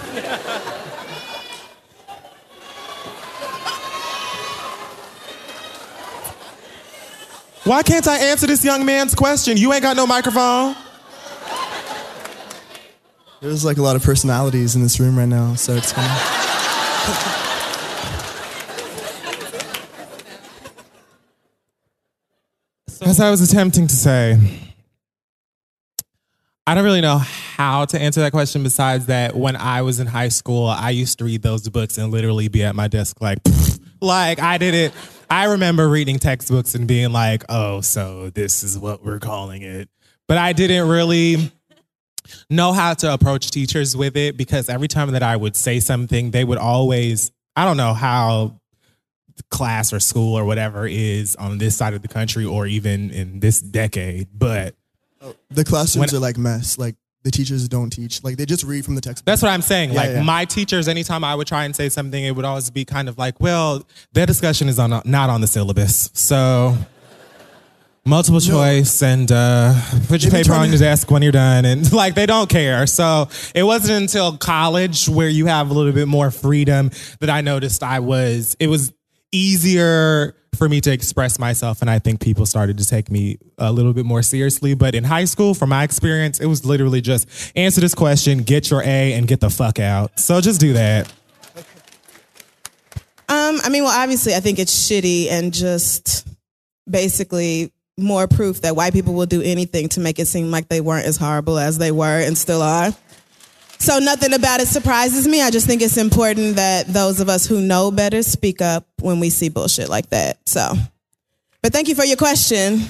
Why 7.69 7.82
can't 7.82 8.09
I 8.09 8.16
answer 8.31 8.47
this 8.47 8.65
young 8.65 8.86
man's 8.86 9.15
question? 9.15 9.59
You 9.59 9.74
ain't 9.74 9.82
got 9.82 9.95
no 9.95 10.07
microphone. 10.07 10.74
There's 13.43 13.62
like 13.62 13.77
a 13.77 13.82
lot 13.82 13.95
of 13.95 14.03
personalities 14.03 14.74
in 14.74 14.81
this 14.81 14.99
room 14.99 15.19
right 15.19 15.28
now, 15.28 15.55
so 15.55 15.74
it's 15.74 15.93
kind 15.93 16.11
of. 16.11 16.19
As 23.03 23.20
I 23.20 23.28
was 23.31 23.43
attempting 23.43 23.86
to 23.86 23.95
say, 23.95 24.39
I 26.66 26.74
don't 26.74 26.85
really 26.85 27.03
know 27.03 27.19
how 27.19 27.85
to 27.85 28.01
answer 28.01 28.23
that 28.23 28.32
question 28.32 28.62
besides 28.62 29.07
that 29.07 29.36
when 29.36 29.57
I 29.57 29.82
was 29.82 30.01
in 30.01 30.07
high 30.07 30.31
school, 30.31 30.69
I 30.69 30.89
used 30.89 31.19
to 31.19 31.27
read 31.27 31.43
those 31.43 31.69
books 31.69 31.99
and 31.99 32.11
literally 32.11 32.49
be 32.49 32.62
at 32.62 32.74
my 32.74 32.89
desk 32.89 33.20
like, 33.20 33.40
like 34.01 34.41
I 34.41 34.59
did 34.59 34.75
it. 34.75 34.93
I 35.31 35.47
remember 35.47 35.89
reading 35.89 36.19
textbooks 36.19 36.75
and 36.75 36.87
being 36.89 37.12
like, 37.12 37.45
oh, 37.49 37.81
so 37.83 38.31
this 38.31 38.62
is 38.62 38.79
what 38.79 39.05
we're 39.05 39.19
calling 39.19 39.62
it. 39.62 39.89
But 40.27 40.39
I 40.39 40.53
didn't 40.53 40.89
really 40.89 41.53
know 42.51 42.73
how 42.73 42.95
to 42.95 43.12
approach 43.12 43.51
teachers 43.51 43.97
with 43.97 44.16
it 44.16 44.37
because 44.37 44.69
every 44.69 44.89
time 44.89 45.12
that 45.12 45.23
I 45.23 45.37
would 45.37 45.57
say 45.57 45.81
something, 45.81 46.31
they 46.31 46.45
would 46.45 46.59
always, 46.59 47.31
I 47.57 47.65
don't 47.65 47.77
know 47.77 47.95
how 47.95 48.61
class 49.51 49.93
or 49.93 50.01
school 50.01 50.35
or 50.35 50.45
whatever 50.45 50.87
is 50.87 51.37
on 51.37 51.59
this 51.59 51.77
side 51.77 51.95
of 51.95 52.03
the 52.03 52.09
country 52.09 52.45
or 52.45 52.66
even 52.66 53.11
in 53.11 53.41
this 53.41 53.61
decade, 53.61 54.29
but 54.35 54.75
The 55.51 55.65
classrooms 55.65 56.12
When- 56.12 56.19
are 56.19 56.23
like 56.23 56.39
mess. 56.39 56.79
Like 56.79 56.97
the 57.23 57.31
teachers 57.31 57.69
don't 57.69 57.90
teach. 57.90 58.23
Like 58.23 58.36
they 58.36 58.47
just 58.47 58.65
read 58.65 58.85
from 58.85 58.95
the 58.95 59.01
textbook. 59.01 59.27
That's 59.27 59.43
what 59.43 59.51
I'm 59.51 59.62
saying. 59.62 59.90
Yeah, 59.90 59.97
like 59.97 60.11
yeah. 60.11 60.23
my 60.23 60.45
teachers, 60.45 60.89
anytime 60.89 61.24
I 61.24 61.35
would 61.35 61.47
try 61.47 61.65
and 61.65 61.74
say 61.74 61.89
something, 61.89 62.23
it 62.23 62.35
would 62.35 62.45
always 62.45 62.70
be 62.70 62.85
kind 62.85 63.09
of 63.09 63.19
like, 63.19 63.40
well, 63.40 63.86
their 64.12 64.27
discussion 64.27 64.69
is 64.69 64.78
on 64.78 64.90
not 65.05 65.31
on 65.31 65.40
the 65.40 65.47
syllabus. 65.47 66.11
So 66.15 66.77
multiple 68.09 68.40
choice 68.40 69.03
and 69.03 69.31
uh, 69.31 69.74
put 70.09 70.23
your 70.23 70.32
paper 70.32 70.55
on 70.55 70.70
your 70.70 70.78
desk 70.78 71.11
when 71.11 71.23
you're 71.23 71.32
done. 71.32 71.65
And 71.65 71.93
like 71.93 72.15
they 72.15 72.27
don't 72.27 72.49
care. 72.49 72.86
So 72.86 73.28
it 73.55 73.62
wasn't 73.62 74.03
until 74.03 74.36
college 74.36 75.09
where 75.09 75.28
you 75.28 75.47
have 75.47 75.70
a 75.70 75.74
little 75.74 75.93
bit 75.93 76.09
more 76.09 76.31
freedom 76.31 76.90
that 77.20 77.31
I 77.31 77.43
noticed 77.43 77.82
I 77.82 78.01
was, 78.01 78.57
it 78.59 78.69
was 78.69 78.93
easier 79.32 80.34
for 80.56 80.68
me 80.68 80.80
to 80.80 80.92
express 80.92 81.38
myself 81.38 81.82
and 81.82 81.90
I 81.90 81.98
think 81.98 82.20
people 82.20 82.44
started 82.44 82.78
to 82.78 82.86
take 82.86 83.10
me 83.10 83.38
a 83.59 83.70
little 83.70 83.92
bit 83.92 84.05
more 84.05 84.22
seriously. 84.22 84.74
But 84.74 84.94
in 84.94 85.05
high 85.05 85.24
school, 85.24 85.55
from 85.55 85.70
my 85.70 85.84
experience, 85.84 86.40
it 86.40 86.46
was 86.46 86.64
literally 86.64 87.00
just 87.00 87.28
answer 87.55 87.80
this 87.80 87.94
question, 87.94 88.38
get 88.42 88.70
your 88.70 88.82
A, 88.82 89.12
and 89.12 89.28
get 89.28 89.40
the 89.40 89.50
fuck 89.50 89.78
out. 89.78 90.18
So 90.18 90.40
just 90.40 90.60
do 90.60 90.72
that. 90.72 91.12
Um, 93.30 93.60
I 93.62 93.68
mean, 93.68 93.84
well, 93.84 93.96
obviously, 93.96 94.34
I 94.34 94.40
think 94.40 94.59
it's 94.59 94.74
shitty 94.74 95.30
and 95.30 95.52
just 95.52 96.26
basically 96.88 97.72
more 97.98 98.26
proof 98.26 98.62
that 98.62 98.74
white 98.74 98.92
people 98.92 99.12
will 99.12 99.26
do 99.26 99.42
anything 99.42 99.88
to 99.90 100.00
make 100.00 100.18
it 100.18 100.26
seem 100.26 100.50
like 100.50 100.68
they 100.68 100.80
weren't 100.80 101.06
as 101.06 101.18
horrible 101.18 101.59
as 101.59 101.76
they 101.78 101.92
were 101.92 102.20
and 102.20 102.38
still 102.38 102.62
are. 102.62 102.92
So 103.78 103.98
nothing 103.98 104.34
about 104.34 104.60
it 104.60 104.66
surprises 104.68 105.26
me. 105.28 105.40
I 105.40 105.50
just 105.50 105.66
think 105.66 105.82
it's 105.82 105.96
important 105.96 106.56
that 106.56 106.86
those 106.86 107.20
of 107.20 107.28
us 107.28 107.46
who 107.46 107.60
know 107.60 107.90
better 107.90 108.22
speak 108.22 108.60
up 108.60 108.86
when 109.00 109.20
we 109.20 109.30
see 109.30 109.48
bullshit 109.48 109.88
like 109.88 110.10
that. 110.10 110.38
So, 110.46 110.74
but 111.62 111.72
thank 111.72 111.88
you 111.88 111.94
for 111.94 112.05
your 112.05 112.16
question. 112.16 112.82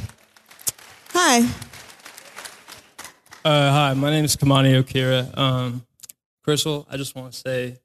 Hi. 1.10 1.46
Uh, 3.44 3.70
hi, 3.72 3.94
my 3.94 4.10
name 4.10 4.24
is 4.24 4.36
Kamani 4.36 4.82
Okira. 4.82 5.36
Um, 5.38 5.86
Crissle, 6.46 6.86
I 6.90 6.96
just 6.96 7.14
want 7.14 7.32
to 7.32 7.38
say 7.38 7.78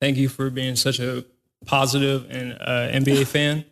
thank 0.00 0.16
you 0.16 0.28
for 0.28 0.50
being 0.50 0.76
such 0.76 1.00
a 1.00 1.24
positive 1.66 2.30
and 2.30 2.52
uh, 2.52 2.88
NBA 2.92 3.26
fan. 3.26 3.64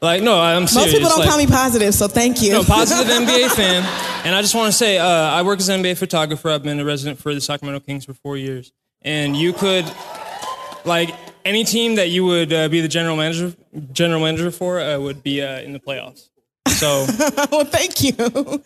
Like, 0.00 0.22
no, 0.22 0.40
I'm 0.40 0.66
serious. 0.66 0.74
Most 0.74 0.94
people 0.94 1.08
don't 1.08 1.18
like, 1.20 1.28
call 1.28 1.38
me 1.38 1.46
positive, 1.46 1.94
so 1.94 2.08
thank 2.08 2.42
you. 2.42 2.52
no, 2.52 2.64
positive 2.64 3.06
NBA 3.12 3.50
fan. 3.50 3.82
And 4.24 4.34
I 4.34 4.42
just 4.42 4.54
want 4.54 4.72
to 4.72 4.76
say, 4.76 4.98
uh, 4.98 5.06
I 5.06 5.42
work 5.42 5.58
as 5.60 5.68
an 5.68 5.82
NBA 5.82 5.98
photographer. 5.98 6.50
I've 6.50 6.62
been 6.62 6.80
a 6.80 6.84
resident 6.84 7.18
for 7.18 7.34
the 7.34 7.40
Sacramento 7.40 7.80
Kings 7.80 8.04
for 8.04 8.14
four 8.14 8.36
years. 8.36 8.72
And 9.02 9.36
you 9.36 9.52
could, 9.52 9.90
like, 10.84 11.14
any 11.44 11.64
team 11.64 11.96
that 11.96 12.10
you 12.10 12.24
would 12.24 12.52
uh, 12.52 12.68
be 12.68 12.80
the 12.80 12.88
general 12.88 13.16
manager, 13.16 13.54
general 13.92 14.20
manager 14.20 14.50
for 14.50 14.80
uh, 14.80 14.98
would 14.98 15.22
be 15.22 15.42
uh, 15.42 15.60
in 15.60 15.72
the 15.72 15.80
playoffs. 15.80 16.28
So, 16.68 17.06
well, 17.52 17.64
thank 17.64 18.02
you. 18.02 18.14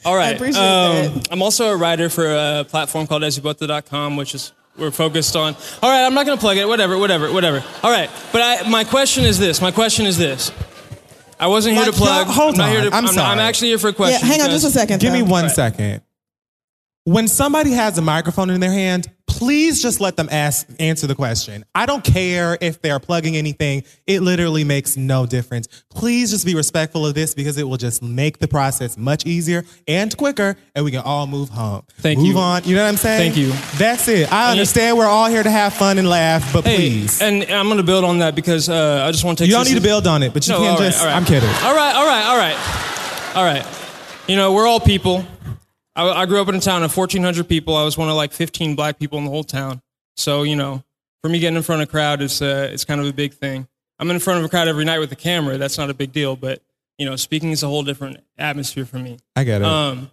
all 0.04 0.16
right. 0.16 0.28
I 0.28 0.30
appreciate 0.30 0.62
um, 0.62 1.14
that. 1.14 1.28
I'm 1.30 1.42
also 1.42 1.70
a 1.70 1.76
writer 1.76 2.08
for 2.08 2.26
a 2.26 2.64
platform 2.68 3.06
called 3.06 3.22
esubota.com, 3.22 4.16
which 4.16 4.34
is 4.34 4.52
we're 4.78 4.90
focused 4.90 5.36
on. 5.36 5.54
All 5.82 5.90
right, 5.90 6.04
I'm 6.04 6.14
not 6.14 6.26
going 6.26 6.38
to 6.38 6.40
plug 6.40 6.56
it. 6.56 6.66
Whatever, 6.68 6.96
whatever, 6.98 7.32
whatever. 7.32 7.64
All 7.82 7.90
right, 7.90 8.10
but 8.32 8.42
I, 8.42 8.68
my 8.68 8.84
question 8.84 9.24
is 9.24 9.38
this. 9.38 9.60
My 9.60 9.70
question 9.70 10.06
is 10.06 10.16
this. 10.18 10.52
I 11.40 11.46
wasn't 11.46 11.76
here 11.76 11.84
Like, 11.84 11.92
to 11.94 11.98
plug. 11.98 12.26
y'all- 12.26 12.34
hold 12.34 12.54
I'm 12.54 12.58
not 12.58 12.68
here 12.70 12.80
on. 12.80 12.90
to, 12.90 12.96
I'm 12.96 13.04
not- 13.04 13.14
sorry. 13.14 13.26
I'm 13.32 13.38
actually 13.38 13.68
here 13.68 13.78
for 13.78 13.88
a 13.88 13.92
question. 13.92 14.26
hang 14.26 14.40
on 14.40 14.50
just 14.50 14.64
a 14.66 14.70
second. 14.70 15.00
Give 15.00 15.12
me 15.12 15.20
though. 15.22 15.30
one 15.30 15.48
second. 15.50 16.00
When 17.04 17.26
somebody 17.26 17.70
has 17.72 17.96
a 17.96 18.02
microphone 18.02 18.50
in 18.50 18.60
their 18.60 18.72
hand, 18.72 19.10
please 19.26 19.80
just 19.80 19.98
let 19.98 20.16
them 20.18 20.28
ask 20.30 20.66
answer 20.78 21.06
the 21.06 21.14
question. 21.14 21.64
I 21.74 21.86
don't 21.86 22.04
care 22.04 22.58
if 22.60 22.82
they're 22.82 22.98
plugging 22.98 23.34
anything. 23.34 23.84
It 24.06 24.20
literally 24.20 24.62
makes 24.62 24.94
no 24.98 25.24
difference. 25.24 25.68
Please 25.88 26.30
just 26.30 26.44
be 26.44 26.54
respectful 26.54 27.06
of 27.06 27.14
this 27.14 27.34
because 27.34 27.56
it 27.56 27.66
will 27.66 27.78
just 27.78 28.02
make 28.02 28.40
the 28.40 28.48
process 28.48 28.98
much 28.98 29.24
easier 29.24 29.64
and 29.86 30.14
quicker, 30.18 30.56
and 30.74 30.84
we 30.84 30.90
can 30.90 31.00
all 31.00 31.26
move 31.26 31.48
home. 31.48 31.82
Thank 31.96 32.18
move 32.18 32.26
you. 32.26 32.32
Move 32.34 32.42
on. 32.42 32.64
You 32.64 32.74
know 32.76 32.82
what 32.82 32.88
I'm 32.90 32.96
saying? 32.98 33.32
Thank 33.32 33.36
you. 33.38 33.52
That's 33.78 34.06
it. 34.08 34.30
I 34.30 34.50
And- 34.50 34.50
understand 34.58 34.98
we're 34.98 35.06
all 35.06 35.30
here 35.30 35.42
to 35.42 35.50
have 35.50 35.72
fun 35.72 35.96
and 35.96 36.06
laugh, 36.10 36.52
but 36.52 36.64
Hey, 36.66 36.76
please. 36.76 37.22
and 37.22 37.42
I'm 37.44 37.66
going 37.68 37.78
to 37.78 37.82
build 37.84 38.04
on 38.04 38.18
that 38.18 38.34
because 38.34 38.68
uh, 38.68 39.04
I 39.08 39.12
just 39.12 39.24
want 39.24 39.38
to 39.38 39.44
take 39.44 39.48
You 39.50 39.56
don't 39.56 39.66
need 39.66 39.76
to 39.76 39.80
build 39.80 40.06
on 40.06 40.22
it, 40.22 40.34
but 40.34 40.46
you 40.46 40.52
No, 40.52 40.60
can't 40.60 40.78
just. 40.78 41.00
all 41.00 41.06
right. 41.06 41.16
I'm 41.16 41.24
kidding. 41.24 41.48
All 41.62 41.74
right, 41.74 41.94
all 41.94 42.06
right, 42.06 42.26
all 42.26 42.36
right, 42.36 43.34
all 43.36 43.44
right. 43.44 43.66
You 44.28 44.36
know, 44.36 44.52
we're 44.52 44.66
all 44.66 44.80
people. 44.80 45.24
I, 45.98 46.22
I 46.22 46.26
grew 46.26 46.40
up 46.40 46.48
in 46.48 46.54
a 46.54 46.60
town 46.60 46.84
of 46.84 46.96
1,400 46.96 47.48
people. 47.48 47.76
I 47.76 47.84
was 47.84 47.98
one 47.98 48.08
of 48.08 48.14
like 48.14 48.32
15 48.32 48.76
black 48.76 48.98
people 48.98 49.18
in 49.18 49.24
the 49.24 49.30
whole 49.30 49.44
town. 49.44 49.82
So 50.16 50.44
you 50.44 50.56
know, 50.56 50.84
for 51.22 51.28
me 51.28 51.40
getting 51.40 51.56
in 51.56 51.62
front 51.62 51.82
of 51.82 51.88
a 51.88 51.90
crowd 51.90 52.22
is 52.22 52.40
uh, 52.40 52.70
it's 52.72 52.84
kind 52.84 53.00
of 53.00 53.06
a 53.06 53.12
big 53.12 53.34
thing. 53.34 53.66
I'm 53.98 54.10
in 54.10 54.20
front 54.20 54.38
of 54.38 54.44
a 54.44 54.48
crowd 54.48 54.68
every 54.68 54.84
night 54.84 55.00
with 55.00 55.10
a 55.10 55.16
camera. 55.16 55.58
That's 55.58 55.76
not 55.76 55.90
a 55.90 55.94
big 55.94 56.12
deal, 56.12 56.36
but 56.36 56.62
you 56.98 57.06
know, 57.06 57.16
speaking 57.16 57.50
is 57.50 57.64
a 57.64 57.66
whole 57.66 57.82
different 57.82 58.18
atmosphere 58.38 58.84
for 58.84 58.98
me. 58.98 59.18
I 59.34 59.42
get 59.44 59.60
it. 59.60 59.66
Um, 59.66 60.10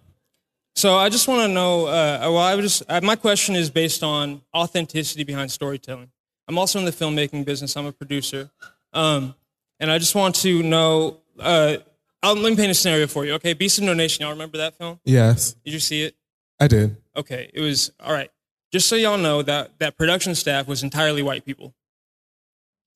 so 0.75 0.95
I 0.97 1.09
just 1.09 1.27
want 1.27 1.41
to 1.41 1.47
know. 1.47 1.85
Uh, 1.85 2.19
well, 2.23 2.37
I 2.39 2.55
would 2.55 2.63
just 2.63 2.83
uh, 2.89 3.01
my 3.01 3.15
question 3.15 3.55
is 3.55 3.69
based 3.69 4.03
on 4.03 4.41
authenticity 4.55 5.23
behind 5.23 5.51
storytelling. 5.51 6.09
I'm 6.47 6.57
also 6.57 6.79
in 6.79 6.85
the 6.85 6.91
filmmaking 6.91 7.45
business. 7.45 7.77
I'm 7.77 7.85
a 7.85 7.91
producer, 7.91 8.49
um, 8.91 9.35
and 9.79 9.91
I 9.91 9.99
just 9.99 10.15
want 10.15 10.35
to 10.37 10.63
know. 10.63 11.19
Uh, 11.39 11.77
I'll, 12.25 12.35
let 12.35 12.49
me 12.49 12.55
paint 12.55 12.71
a 12.71 12.73
scenario 12.73 13.07
for 13.07 13.25
you. 13.25 13.33
Okay, 13.33 13.53
Beast 13.53 13.77
of 13.77 13.83
No 13.83 13.93
Nation. 13.93 14.23
Y'all 14.23 14.31
remember 14.31 14.57
that 14.57 14.77
film? 14.77 14.99
yes, 15.05 15.55
Did 15.63 15.73
you 15.73 15.79
see 15.79 16.03
it? 16.03 16.15
I 16.59 16.67
did. 16.67 16.97
Okay, 17.15 17.49
it 17.53 17.61
was 17.61 17.91
all 17.99 18.13
right. 18.13 18.31
Just 18.71 18.87
so 18.87 18.95
y'all 18.95 19.17
know 19.17 19.41
that 19.41 19.77
that 19.79 19.97
production 19.97 20.35
staff 20.35 20.67
was 20.67 20.83
entirely 20.83 21.21
white 21.21 21.45
people. 21.45 21.73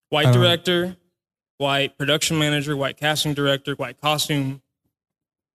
White 0.09 0.27
I 0.27 0.31
don't- 0.31 0.41
director, 0.41 0.97
white 1.57 1.97
production 1.97 2.37
manager, 2.39 2.75
white 2.75 2.97
casting 2.97 3.33
director, 3.33 3.75
white 3.75 3.99
costume. 4.01 4.61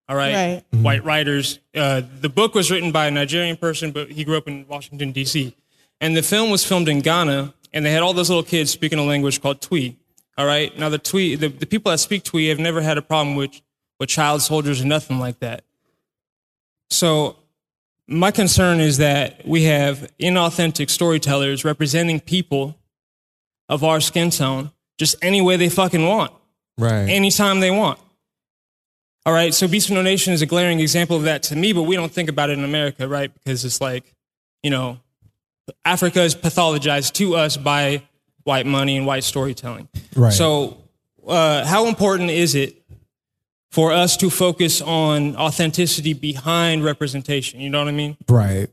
All 0.09 0.17
right, 0.17 0.35
Right. 0.35 0.65
white 0.83 1.03
writers. 1.05 1.59
Uh, 1.75 2.03
the 2.21 2.29
book 2.29 2.55
was 2.55 2.71
written 2.71 2.93
by 2.93 3.07
a 3.07 3.11
Nigerian 3.11 3.57
person, 3.57 3.91
but 3.91 4.11
he 4.13 4.23
grew 4.23 4.37
up 4.37 4.47
in 4.47 4.67
Washington 4.69 5.13
D.C. 5.13 5.57
And 6.01 6.15
the 6.17 6.23
film 6.23 6.51
was 6.51 6.63
filmed 6.65 6.89
in 6.89 7.01
Ghana, 7.01 7.55
and 7.73 7.87
they 7.87 7.91
had 7.91 8.03
all 8.03 8.13
those 8.13 8.29
little 8.29 8.43
kids 8.45 8.71
speaking 8.71 8.99
a 8.99 9.03
language 9.05 9.41
called 9.41 9.61
Twi. 9.63 9.97
All 10.37 10.47
right, 10.47 10.77
now 10.77 10.89
the 10.89 10.99
Twi, 10.99 11.37
the, 11.37 11.49
the 11.49 11.67
people 11.67 11.91
that 11.93 11.99
speak 11.99 12.25
Twi 12.25 12.45
have 12.49 12.59
never 12.59 12.81
had 12.81 12.99
a 12.99 13.03
problem 13.03 13.37
with 13.37 13.61
with 14.01 14.09
child 14.09 14.43
soldiers 14.43 14.83
or 14.83 14.87
nothing 14.87 15.21
like 15.21 15.39
that. 15.39 15.63
So 16.91 17.37
my 18.09 18.31
concern 18.31 18.81
is 18.81 18.99
that 18.99 19.47
we 19.47 19.65
have 19.65 20.11
inauthentic 20.19 20.91
storytellers 20.91 21.65
representing 21.65 22.21
people 22.21 22.77
of 23.69 23.85
our 23.85 24.01
skin 24.01 24.31
tone 24.31 24.73
just 24.99 25.17
any 25.23 25.41
way 25.41 25.57
they 25.57 25.69
fucking 25.69 26.07
want, 26.07 26.33
Right. 26.79 27.09
anytime 27.09 27.61
they 27.61 27.71
want. 27.71 27.99
All 29.27 29.33
right, 29.33 29.55
so 29.55 29.67
Beast 29.67 29.89
of 29.89 29.95
No 29.95 30.03
Nation 30.03 30.33
is 30.33 30.43
a 30.43 30.47
glaring 30.47 30.81
example 30.81 31.17
of 31.17 31.23
that 31.23 31.43
to 31.45 31.57
me, 31.57 31.73
but 31.73 31.85
we 31.85 31.97
don't 31.97 32.13
think 32.13 32.29
about 32.29 32.51
it 32.51 32.59
in 32.59 32.65
America, 32.65 33.09
right? 33.09 33.33
Because 33.33 33.65
it's 33.65 33.81
like, 33.81 34.13
you 34.63 34.71
know, 34.71 34.99
Africa 35.85 36.21
is 36.23 36.35
pathologized 36.35 37.13
to 37.15 37.37
us 37.37 37.57
by 37.57 38.03
white 38.45 38.67
money 38.67 38.97
and 38.97 39.07
white 39.07 39.25
storytelling. 39.25 39.89
Right. 40.15 40.33
So, 40.33 40.79
uh, 41.27 41.65
how 41.65 41.87
important 41.87 42.31
is 42.31 42.55
it 42.55 42.83
for 43.75 43.91
us 43.91 44.17
to 44.19 44.31
focus 44.31 44.81
on 44.81 45.35
authenticity 45.37 46.13
behind 46.13 46.85
representation? 46.85 47.59
You 47.61 47.71
know 47.71 47.81
what 47.81 47.89
I 47.89 47.93
mean? 47.93 48.17
Right. 48.29 48.69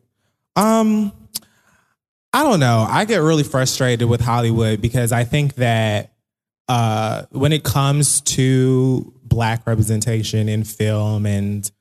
Um 0.56 1.12
I 2.34 2.44
don't 2.44 2.60
know. 2.60 2.86
I 2.88 3.06
get 3.06 3.18
really 3.18 3.44
frustrated 3.44 4.08
with 4.08 4.22
Hollywood 4.22 4.80
because 4.80 5.12
I 5.12 5.24
think 5.24 5.56
that 5.56 6.14
uh 6.68 7.24
when 7.32 7.52
it 7.52 7.64
comes 7.64 8.22
to 8.22 9.12
black 9.24 9.66
representation 9.66 10.48
in 10.48 10.64
film 10.64 11.26
and 11.26 11.72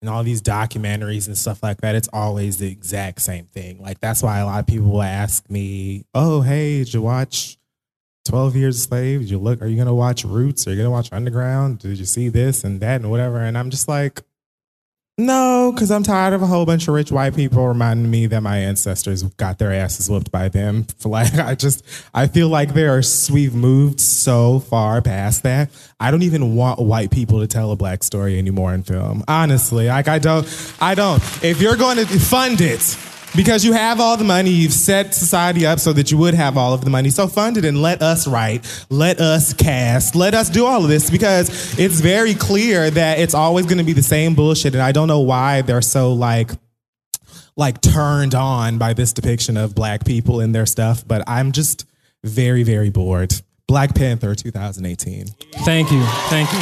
and 0.00 0.08
all 0.08 0.22
these 0.22 0.40
documentaries 0.42 1.26
and 1.26 1.36
stuff 1.36 1.62
like 1.62 1.80
that, 1.82 1.94
it's 1.94 2.08
always 2.12 2.58
the 2.58 2.70
exact 2.70 3.20
same 3.20 3.46
thing. 3.46 3.80
Like 3.80 4.00
that's 4.00 4.22
why 4.22 4.38
a 4.38 4.46
lot 4.46 4.60
of 4.60 4.66
people 4.66 4.90
will 4.90 5.02
ask 5.02 5.48
me, 5.50 6.04
"Oh, 6.14 6.40
hey, 6.40 6.78
did 6.78 6.94
you 6.94 7.02
watch 7.02 7.58
12 8.24 8.56
Years 8.56 8.76
a 8.76 8.80
Slave? 8.80 9.20
Did 9.20 9.30
you 9.30 9.38
look? 9.38 9.60
Are 9.62 9.66
you 9.66 9.76
gonna 9.76 9.94
watch 9.94 10.24
Roots? 10.24 10.66
Are 10.66 10.70
you 10.70 10.76
gonna 10.76 10.90
watch 10.90 11.12
Underground? 11.12 11.80
Did 11.80 11.98
you 11.98 12.04
see 12.04 12.28
this 12.28 12.64
and 12.64 12.80
that 12.80 13.00
and 13.00 13.10
whatever?" 13.10 13.38
And 13.38 13.58
I'm 13.58 13.70
just 13.70 13.88
like, 13.88 14.22
no, 15.20 15.70
because 15.74 15.90
I'm 15.90 16.02
tired 16.02 16.32
of 16.32 16.42
a 16.42 16.46
whole 16.46 16.64
bunch 16.64 16.88
of 16.88 16.94
rich 16.94 17.12
white 17.12 17.36
people 17.36 17.66
reminding 17.66 18.10
me 18.10 18.26
that 18.26 18.40
my 18.40 18.56
ancestors 18.56 19.22
got 19.22 19.58
their 19.58 19.72
asses 19.72 20.08
whooped 20.08 20.30
by 20.30 20.48
them. 20.48 20.86
Like 21.10 21.34
I 21.34 21.56
just, 21.56 21.84
I 22.14 22.28
feel 22.28 22.48
like 22.48 22.72
there 22.72 22.96
are 22.96 23.02
we've 23.32 23.52
moved 23.52 23.98
so 24.00 24.60
far 24.60 25.02
past 25.02 25.42
that. 25.42 25.70
I 25.98 26.12
don't 26.12 26.22
even 26.22 26.54
want 26.54 26.78
white 26.78 27.10
people 27.10 27.40
to 27.40 27.48
tell 27.48 27.72
a 27.72 27.76
black 27.76 28.04
story 28.04 28.38
anymore 28.38 28.72
in 28.72 28.84
film. 28.84 29.24
Honestly, 29.26 29.88
like 29.88 30.06
I 30.06 30.20
don't, 30.20 30.46
I 30.80 30.94
don't. 30.94 31.20
If 31.42 31.60
you're 31.60 31.76
going 31.76 31.96
to 31.96 32.06
fund 32.06 32.60
it. 32.60 32.80
Because 33.36 33.64
you 33.64 33.72
have 33.72 34.00
all 34.00 34.16
the 34.16 34.24
money, 34.24 34.50
you've 34.50 34.72
set 34.72 35.14
society 35.14 35.64
up 35.64 35.78
so 35.78 35.92
that 35.92 36.10
you 36.10 36.18
would 36.18 36.34
have 36.34 36.56
all 36.56 36.74
of 36.74 36.84
the 36.84 36.90
money. 36.90 37.10
So 37.10 37.28
fund 37.28 37.56
it 37.56 37.64
and 37.64 37.80
let 37.80 38.02
us 38.02 38.26
write, 38.26 38.66
let 38.90 39.20
us 39.20 39.52
cast, 39.54 40.16
let 40.16 40.34
us 40.34 40.50
do 40.50 40.66
all 40.66 40.82
of 40.82 40.88
this 40.88 41.10
because 41.10 41.78
it's 41.78 42.00
very 42.00 42.34
clear 42.34 42.90
that 42.90 43.20
it's 43.20 43.34
always 43.34 43.66
going 43.66 43.78
to 43.78 43.84
be 43.84 43.92
the 43.92 44.02
same 44.02 44.34
bullshit. 44.34 44.74
And 44.74 44.82
I 44.82 44.92
don't 44.92 45.08
know 45.08 45.20
why 45.20 45.62
they're 45.62 45.80
so 45.82 46.12
like, 46.12 46.50
like 47.56 47.80
turned 47.80 48.34
on 48.34 48.78
by 48.78 48.94
this 48.94 49.12
depiction 49.12 49.56
of 49.56 49.74
black 49.74 50.04
people 50.04 50.40
in 50.40 50.52
their 50.52 50.66
stuff. 50.66 51.06
But 51.06 51.22
I'm 51.28 51.52
just 51.52 51.86
very, 52.24 52.64
very 52.64 52.90
bored. 52.90 53.32
Black 53.68 53.94
Panther 53.94 54.34
2018. 54.34 55.26
Thank 55.64 55.92
you. 55.92 56.04
Thank 56.28 56.52
you. 56.52 56.58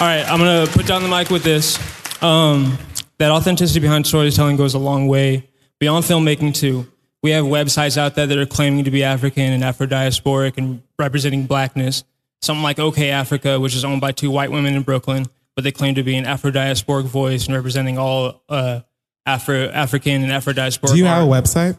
All 0.00 0.08
right, 0.08 0.24
I'm 0.28 0.40
to 0.40 0.72
put 0.72 0.86
down 0.86 1.02
the 1.02 1.08
mic 1.08 1.30
with 1.30 1.44
this. 1.44 1.78
Um, 2.20 2.76
that 3.24 3.30
authenticity 3.30 3.80
behind 3.80 4.06
storytelling 4.06 4.54
goes 4.54 4.74
a 4.74 4.78
long 4.78 5.08
way 5.08 5.48
beyond 5.80 6.04
filmmaking, 6.04 6.54
too. 6.54 6.86
We 7.22 7.30
have 7.30 7.46
websites 7.46 7.96
out 7.96 8.16
there 8.16 8.26
that 8.26 8.36
are 8.36 8.44
claiming 8.44 8.84
to 8.84 8.90
be 8.90 9.02
African 9.02 9.50
and 9.50 9.64
Afro 9.64 9.86
diasporic 9.86 10.58
and 10.58 10.82
representing 10.98 11.46
blackness. 11.46 12.04
Something 12.42 12.62
like 12.62 12.76
OkayAfrica, 12.76 13.62
which 13.62 13.74
is 13.74 13.82
owned 13.82 14.02
by 14.02 14.12
two 14.12 14.30
white 14.30 14.50
women 14.50 14.74
in 14.74 14.82
Brooklyn, 14.82 15.24
but 15.56 15.64
they 15.64 15.72
claim 15.72 15.94
to 15.94 16.02
be 16.02 16.16
an 16.16 16.26
Afro 16.26 16.50
diasporic 16.50 17.04
voice 17.04 17.46
and 17.46 17.54
representing 17.54 17.96
all 17.96 18.42
uh, 18.50 18.80
Afro 19.24 19.70
African 19.70 20.22
and 20.22 20.30
Afro 20.30 20.52
diasporic. 20.52 20.92
Do 20.92 20.98
you 20.98 21.06
have 21.06 21.26
a 21.26 21.26
website 21.26 21.78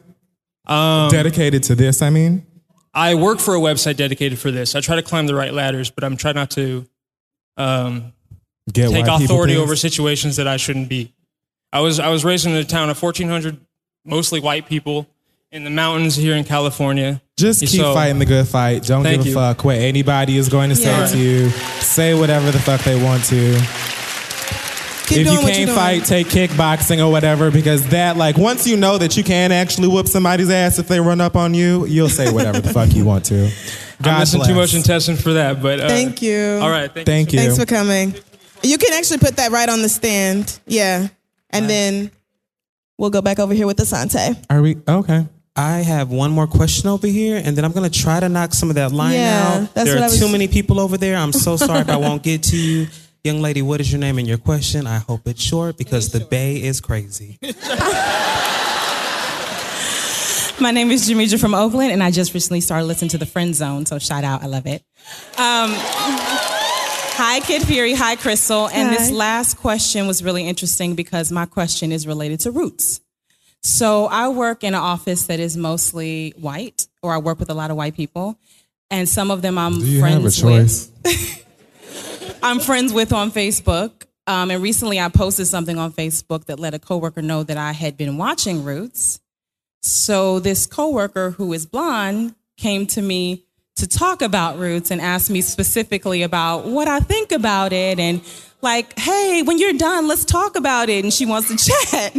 Um, 0.65 1.11
dedicated 1.11 1.61
to 1.65 1.76
this? 1.76 2.01
I 2.01 2.09
mean, 2.09 2.43
I 2.91 3.13
work 3.13 3.38
for 3.38 3.53
a 3.53 3.59
website 3.59 3.97
dedicated 3.97 4.39
for 4.39 4.49
this. 4.49 4.73
I 4.73 4.81
try 4.81 4.95
to 4.95 5.03
climb 5.03 5.27
the 5.27 5.35
right 5.35 5.53
ladders, 5.53 5.91
but 5.91 6.03
I'm 6.03 6.17
trying 6.17 6.35
not 6.35 6.49
to 6.51 6.88
um, 7.55 8.13
Get 8.73 8.89
take 8.89 9.05
authority 9.05 9.57
over 9.57 9.76
situations 9.76 10.38
that 10.38 10.47
I 10.47 10.57
shouldn't 10.57 10.89
be. 10.89 11.13
I 11.76 11.81
was 11.81 11.99
I 11.99 12.07
was 12.07 12.23
raised 12.23 12.45
in 12.45 12.53
a 12.53 12.64
town 12.64 12.89
of 12.89 13.02
1,400 13.02 13.57
mostly 14.06 14.39
white 14.39 14.65
people 14.69 15.07
in 15.52 15.65
the 15.65 15.69
mountains 15.69 16.15
here 16.15 16.34
in 16.35 16.45
California. 16.45 17.22
Just 17.35 17.60
keep 17.60 17.69
So- 17.81 17.93
fighting 17.93 18.18
the 18.19 18.26
good 18.26 18.47
fight. 18.47 18.84
Don't 18.84 19.03
give 19.03 19.19
a 19.22 19.23
you. 19.27 19.34
fuck 19.34 19.65
what 19.65 19.76
anybody 19.76 20.38
is 20.38 20.47
going 20.47 20.69
to 20.69 20.76
say 20.77 20.85
Yeah. 20.85 21.07
to 21.07 21.18
you. 21.18 21.49
Say 21.81 22.14
whatever 22.14 22.49
the 22.49 22.60
fuck 22.60 22.81
they 22.84 22.95
want 23.02 23.26
to. 23.26 23.60
Keep 25.07 25.18
if 25.19 25.27
you 25.27 25.39
can't 25.39 25.57
you're 25.57 25.65
doing. 25.65 25.77
fight, 25.77 26.06
take 26.06 26.27
kickboxing 26.27 27.06
or 27.06 27.11
whatever, 27.11 27.52
because 27.52 27.85
that, 27.89 28.15
like, 28.18 28.38
once 28.38 28.65
you 28.65 28.76
know 28.77 28.97
that 28.97 29.15
you 29.18 29.23
can 29.23 29.52
actually 29.52 29.88
whoop 29.89 30.07
somebody's 30.07 30.49
ass 30.49 30.80
if 30.80 30.88
they 30.88 30.99
run 31.02 31.19
up 31.22 31.35
on 31.35 31.53
you, 31.53 31.85
you'll 31.88 32.10
say 32.10 32.31
whatever 32.31 32.60
the 32.61 32.73
fuck 32.73 32.91
you 32.95 33.03
want 33.06 33.26
to. 33.26 33.45
I'm 33.99 34.02
God 34.02 34.19
missing 34.22 34.39
bless. 34.39 34.49
too 34.49 34.56
much 34.56 34.73
intestine 34.73 35.15
for 35.18 35.34
that, 35.34 35.61
but 35.61 35.80
uh, 35.81 35.88
Thank 35.89 36.22
you. 36.23 36.57
All 36.61 36.69
right, 36.72 36.91
thank, 36.91 37.06
Thank 37.06 37.34
you. 37.34 37.39
Thanks 37.39 37.57
for 37.57 37.65
coming. 37.68 38.15
You 38.64 38.77
can 38.80 38.93
actually 38.93 39.19
put 39.19 39.35
that 39.35 39.52
right 39.52 39.69
on 39.69 39.81
the 39.84 39.89
stand. 39.89 40.57
Yeah. 40.65 41.10
And 41.51 41.69
then 41.69 42.11
we'll 42.97 43.09
go 43.09 43.22
back 43.22 43.39
over 43.39 43.53
here 43.53 43.67
with 43.67 43.77
Assante. 43.77 44.43
Are 44.49 44.61
we 44.61 44.77
okay? 44.88 45.27
I 45.55 45.77
have 45.80 46.09
one 46.11 46.31
more 46.31 46.47
question 46.47 46.89
over 46.89 47.07
here, 47.07 47.41
and 47.43 47.55
then 47.55 47.63
I'm 47.63 47.72
gonna 47.72 47.89
try 47.89 48.19
to 48.19 48.27
knock 48.27 48.53
some 48.53 48.69
of 48.69 48.76
that 48.76 48.91
line 48.91 49.13
Yeah, 49.13 49.61
out. 49.63 49.73
that's 49.73 49.85
there 49.88 49.95
what 49.95 50.01
are 50.01 50.05
I 50.05 50.09
was- 50.09 50.19
too 50.19 50.27
many 50.30 50.47
people 50.49 50.80
over 50.81 50.97
there. 50.97 51.15
I'm 51.15 51.31
so 51.31 51.55
sorry 51.55 51.80
if 51.80 51.89
I 51.89 51.95
won't 52.07 52.23
get 52.23 52.43
to 52.43 52.57
you. 52.57 52.88
Young 53.23 53.41
lady, 53.41 53.61
what 53.63 53.80
is 53.81 53.91
your 53.91 53.99
name 53.99 54.17
and 54.19 54.27
your 54.27 54.38
question? 54.38 54.85
I 54.85 54.97
hope 54.99 55.22
it's 55.27 55.41
short 55.41 55.77
because 55.77 56.09
the 56.09 56.19
Bay 56.19 56.61
is 56.61 56.80
crazy. 56.81 57.39
My 60.57 60.72
name 60.72 60.89
is 60.89 61.09
Jamidra 61.09 61.38
from 61.39 61.53
Oakland, 61.53 61.91
and 61.91 62.01
I 62.01 62.11
just 62.11 62.34
recently 62.34 62.61
started 62.61 62.85
listening 62.85 63.09
to 63.09 63.17
the 63.17 63.26
Friend 63.26 63.53
Zone, 63.53 63.85
so 63.85 63.99
shout 63.99 64.23
out, 64.23 64.41
I 64.41 64.45
love 64.45 64.65
it. 64.67 64.84
Um, 65.38 65.72
hi, 67.16 67.40
Kid 67.40 67.64
Fury. 67.64 67.94
Hi, 67.94 68.16
Crissle. 68.16 68.70
And 68.72 68.94
this 68.94 69.10
last 69.12 69.58
question 69.58 70.08
was 70.08 70.24
really 70.24 70.48
interesting 70.48 70.96
because 70.96 71.32
my 71.32 71.46
question 71.46 71.92
is 71.92 72.06
related 72.06 72.42
to 72.42 72.52
roots. 72.52 73.02
So 73.62 74.06
I 74.06 74.28
work 74.30 74.64
in 74.64 74.74
an 74.74 74.80
office 74.80 75.26
that 75.26 75.40
is 75.40 75.58
mostly 75.58 76.34
white, 76.38 76.88
or 77.02 77.14
I 77.14 77.18
work 77.18 77.40
with 77.40 77.50
a 77.50 77.54
lot 77.54 77.72
of 77.72 77.78
white 77.78 77.96
people, 77.96 78.38
and 78.92 79.10
some 79.10 79.32
of 79.32 79.42
them 79.42 79.58
I'm 79.58 79.80
Do 79.80 79.86
you 79.86 80.04
have 80.04 80.18
a 80.18 80.20
friends 80.20 80.40
choice? 80.40 80.92
with. 81.04 82.38
I'm 82.44 82.60
friends 82.60 82.94
with 82.94 83.12
on 83.12 83.32
Facebook. 83.32 84.04
Um, 84.28 84.52
and 84.52 84.62
recently 84.62 85.00
I 85.00 85.10
posted 85.10 85.48
something 85.48 85.78
on 85.78 85.92
Facebook 85.94 86.46
that 86.46 86.60
let 86.60 86.74
a 86.74 86.80
coworker 86.80 87.22
know 87.22 87.44
that 87.44 87.58
I 87.58 87.72
had 87.72 87.96
been 87.96 88.18
watching 88.18 88.64
Roots. 88.64 89.20
So 89.82 90.40
this 90.40 90.66
coworker 90.66 91.32
who 91.32 91.54
is 91.54 91.66
blonde 91.66 92.36
came 92.58 92.88
to 92.88 93.02
me 93.02 93.44
to 93.76 93.88
talk 93.88 94.22
about 94.22 94.57
Roots 94.57 94.89
and 94.91 95.02
asked 95.02 95.30
me 95.30 95.41
specifically 95.41 96.22
about 96.23 96.65
what 96.65 96.88
I 96.88 96.99
think 96.99 97.31
about 97.31 97.73
it 97.73 97.99
and 97.99 98.22
like, 98.61 98.97
hey, 98.97 99.41
when 99.43 99.57
you're 99.60 99.73
done, 99.73 100.07
let's 100.07 100.23
talk 100.26 100.56
about 100.56 100.88
it. 100.89 101.03
And 101.03 101.14
she 101.14 101.26
wants 101.26 101.49
to 101.49 101.57
chat. 101.91 102.15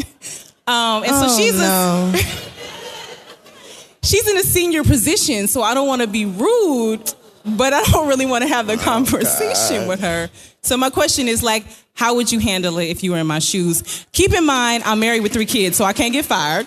Um, 0.66 1.02
and 1.04 1.12
so 1.14 1.26
Oh, 1.28 1.36
she's 1.38 1.58
no. 1.58 2.12
a 2.14 2.18
she's 4.02 4.28
in 4.28 4.36
a 4.36 4.42
senior 4.42 4.82
position, 4.84 5.46
so 5.48 5.62
I 5.62 5.74
don't 5.74 5.86
want 5.88 6.02
to 6.02 6.08
be 6.08 6.24
rude, 6.26 7.12
but 7.44 7.72
I 7.72 7.82
don't 7.84 8.08
really 8.08 8.26
want 8.26 8.42
to 8.42 8.48
have 8.48 8.66
the 8.66 8.76
conversation 8.76 9.82
God. 9.82 9.88
with 9.88 10.00
her. 10.00 10.28
So 10.62 10.76
my 10.76 10.90
question 10.90 11.26
is 11.28 11.42
like, 11.42 11.64
how 11.94 12.16
would 12.16 12.30
you 12.30 12.38
handle 12.40 12.78
it 12.78 12.86
if 12.88 13.02
you 13.02 13.12
were 13.12 13.18
in 13.18 13.26
my 13.26 13.38
shoes? 13.38 14.06
Keep 14.12 14.34
in 14.34 14.44
mind, 14.44 14.82
I'm 14.84 15.00
married 15.00 15.20
with 15.22 15.32
three 15.32 15.46
kids, 15.46 15.76
so 15.76 15.84
I 15.84 15.92
can't 15.94 16.12
get 16.12 16.24
fired. 16.26 16.66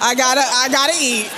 I 0.00 0.14
gotta, 0.14 0.42
I 0.42 0.68
gotta 0.70 0.92
eat. 1.00 1.30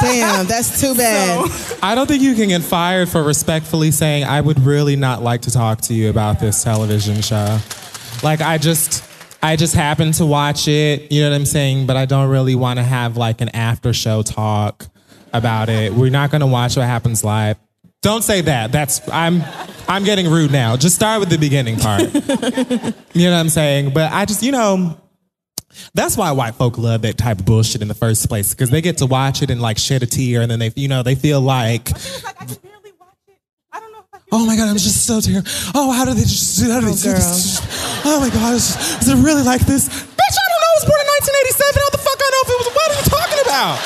Damn, 0.00 0.46
that's 0.46 0.80
too 0.80 0.94
bad. 0.94 1.50
I 1.82 1.94
don't 1.94 2.06
think 2.06 2.22
you 2.22 2.34
can 2.34 2.48
get 2.48 2.62
fired 2.62 3.08
for 3.08 3.22
respectfully 3.22 3.90
saying, 3.90 4.24
I 4.24 4.40
would 4.40 4.60
really 4.60 4.96
not 4.96 5.22
like 5.22 5.42
to 5.42 5.50
talk 5.50 5.80
to 5.82 5.94
you 5.94 6.10
about 6.10 6.40
this 6.40 6.62
television 6.62 7.22
show. 7.22 7.58
Like, 8.22 8.40
I 8.40 8.58
just. 8.58 9.04
I 9.40 9.54
just 9.54 9.72
happened 9.76 10.14
to 10.14 10.26
watch 10.26 10.66
it, 10.66 11.12
you 11.12 11.22
know 11.22 11.30
what 11.30 11.36
I'm 11.36 11.46
saying? 11.46 11.86
But 11.86 11.96
I 11.96 12.06
don't 12.06 12.28
really 12.28 12.56
want 12.56 12.80
to 12.80 12.82
have 12.82 13.16
like 13.16 13.40
an 13.40 13.50
after 13.50 13.92
show 13.92 14.22
talk 14.22 14.84
about 15.32 15.68
it. 15.68 15.92
We're 15.92 16.10
not 16.10 16.32
going 16.32 16.40
to 16.40 16.46
watch 16.48 16.76
what 16.76 16.86
happens 16.86 17.22
live. 17.22 17.56
Don't 18.00 18.22
say 18.22 18.40
that. 18.42 18.72
That's 18.72 19.00
I'm 19.12 19.42
I'm 19.88 20.04
getting 20.04 20.28
rude 20.28 20.52
now. 20.52 20.76
Just 20.76 20.94
start 20.94 21.18
with 21.20 21.30
the 21.30 21.38
beginning 21.38 21.78
part. 21.78 22.02
you 23.14 23.24
know 23.24 23.32
what 23.32 23.38
I'm 23.40 23.48
saying? 23.48 23.92
But 23.92 24.12
I 24.12 24.24
just, 24.24 24.42
you 24.42 24.52
know, 24.52 24.96
that's 25.94 26.16
why 26.16 26.32
white 26.32 26.54
folk 26.54 26.78
love 26.78 27.02
that 27.02 27.18
type 27.18 27.40
of 27.40 27.46
bullshit 27.46 27.82
in 27.82 27.88
the 27.88 27.94
first 27.94 28.28
place 28.28 28.54
because 28.54 28.70
they 28.70 28.80
get 28.80 28.98
to 28.98 29.06
watch 29.06 29.42
it 29.42 29.50
and 29.50 29.60
like 29.60 29.78
shed 29.78 30.02
a 30.02 30.06
tear 30.06 30.42
and 30.42 30.50
then 30.50 30.58
they, 30.58 30.72
you 30.76 30.88
know, 30.88 31.02
they 31.02 31.14
feel 31.14 31.40
like. 31.40 31.88
Oh 34.30 34.44
my 34.44 34.56
god, 34.56 34.68
I'm 34.68 34.76
just 34.76 35.06
so 35.06 35.20
terrible. 35.20 35.48
Oh, 35.74 35.90
how 35.90 36.04
did 36.04 36.16
they 36.16 36.22
just 36.22 36.60
how 36.60 36.80
did 36.80 36.90
they 36.90 37.02
do 37.02 37.12
this? 37.12 37.60
Oh 38.04 38.20
my 38.20 38.28
god, 38.28 38.54
is, 38.54 38.76
is 39.00 39.08
it 39.08 39.16
really 39.24 39.42
like 39.42 39.62
this? 39.62 39.88
Bitch, 39.88 40.36
I 40.36 40.44
don't 40.48 40.60
know. 40.60 40.68
I 40.68 40.74
was 40.76 40.84
born 40.84 41.00
in 41.00 41.06
1987. 41.16 41.80
How 41.80 41.90
the 41.90 41.98
fuck 41.98 42.18
I 42.20 42.28
know 42.28 42.42
if 42.44 42.48
it 42.52 42.58
was? 42.60 42.68
What 42.76 42.88
are 42.90 42.98
you 43.00 43.08
talking 43.08 43.40
about? 43.46 43.80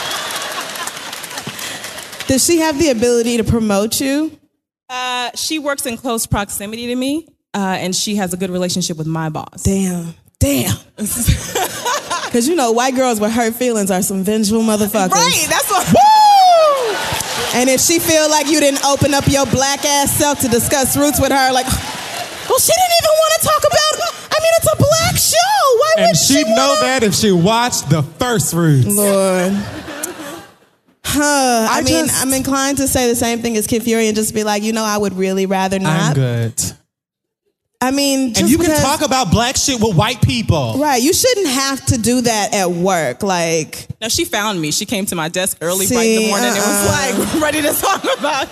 Does 2.26 2.44
she 2.44 2.58
have 2.58 2.78
the 2.78 2.90
ability 2.90 3.36
to 3.36 3.44
promote 3.44 4.00
you? 4.00 4.36
Uh, 4.88 5.30
she 5.36 5.58
works 5.60 5.86
in 5.86 5.96
close 5.96 6.26
proximity 6.26 6.88
to 6.88 6.96
me, 6.96 7.28
uh, 7.54 7.76
and 7.78 7.94
she 7.94 8.16
has 8.16 8.34
a 8.34 8.36
good 8.36 8.50
relationship 8.50 8.96
with 8.98 9.06
my 9.06 9.28
boss. 9.28 9.62
Damn. 9.62 10.14
Damn. 10.42 10.76
Because 12.32 12.48
you 12.48 12.54
know, 12.56 12.72
white 12.72 12.94
girls 12.96 13.20
with 13.20 13.30
hurt 13.30 13.54
feelings 13.54 13.90
are 13.90 14.00
some 14.00 14.24
vengeful 14.24 14.62
motherfuckers. 14.62 15.10
Right, 15.10 15.46
that's 15.50 15.70
what. 15.70 15.86
Woo! 15.86 16.96
And 17.60 17.68
if 17.68 17.78
she 17.78 17.98
feel 17.98 18.30
like 18.30 18.46
you 18.46 18.58
didn't 18.58 18.82
open 18.86 19.12
up 19.12 19.28
your 19.28 19.44
black 19.44 19.84
ass 19.84 20.10
self 20.16 20.40
to 20.40 20.48
discuss 20.48 20.96
roots 20.96 21.20
with 21.20 21.30
her, 21.30 21.52
like, 21.52 21.66
well, 21.66 22.58
she 22.58 22.72
didn't 22.72 22.96
even 23.02 23.12
want 23.20 23.32
to 23.38 23.46
talk 23.46 23.62
about. 23.68 24.08
I 24.32 24.38
mean, 24.40 24.52
it's 24.56 24.72
a 24.72 24.76
black 24.76 25.16
show. 25.18 25.76
Why 25.76 25.94
And 25.98 26.06
would 26.06 26.16
she'd 26.16 26.46
know 26.56 26.80
that 26.80 27.02
if 27.02 27.14
she 27.14 27.32
watched 27.32 27.90
the 27.90 28.02
first 28.02 28.54
Roots. 28.54 28.86
Lord. 28.86 29.52
Huh. 31.04 31.20
I, 31.70 31.80
I 31.80 31.82
mean, 31.82 32.06
just- 32.06 32.22
I'm 32.22 32.32
inclined 32.32 32.78
to 32.78 32.88
say 32.88 33.08
the 33.08 33.14
same 33.16 33.40
thing 33.42 33.58
as 33.58 33.66
Kid 33.66 33.82
Fury 33.82 34.06
and 34.06 34.16
just 34.16 34.34
be 34.34 34.42
like, 34.42 34.62
you 34.62 34.72
know, 34.72 34.84
I 34.84 34.96
would 34.96 35.12
really 35.18 35.44
rather 35.44 35.78
not. 35.78 36.00
I'm 36.00 36.14
good. 36.14 36.62
I 37.82 37.90
mean, 37.90 38.28
just 38.28 38.42
and 38.42 38.48
you 38.48 38.58
can 38.58 38.80
talk 38.80 39.02
about 39.02 39.32
black 39.32 39.56
shit 39.56 39.80
with 39.80 39.96
white 39.96 40.22
people. 40.22 40.76
Right. 40.78 41.02
You 41.02 41.12
shouldn't 41.12 41.48
have 41.48 41.84
to 41.86 41.98
do 41.98 42.20
that 42.20 42.54
at 42.54 42.70
work. 42.70 43.24
Like, 43.24 43.88
No, 44.00 44.08
she 44.08 44.24
found 44.24 44.60
me. 44.60 44.70
She 44.70 44.86
came 44.86 45.04
to 45.06 45.16
my 45.16 45.28
desk 45.28 45.58
early, 45.60 45.88
bright 45.88 46.06
in 46.06 46.16
the 46.16 46.22
See, 46.22 46.28
morning, 46.28 46.46
and 46.46 46.56
was 46.56 46.64
uh-uh. 46.64 47.18
like 47.18 47.34
ready 47.42 47.60
to 47.62 47.72
talk 47.74 48.04
about. 48.18 48.48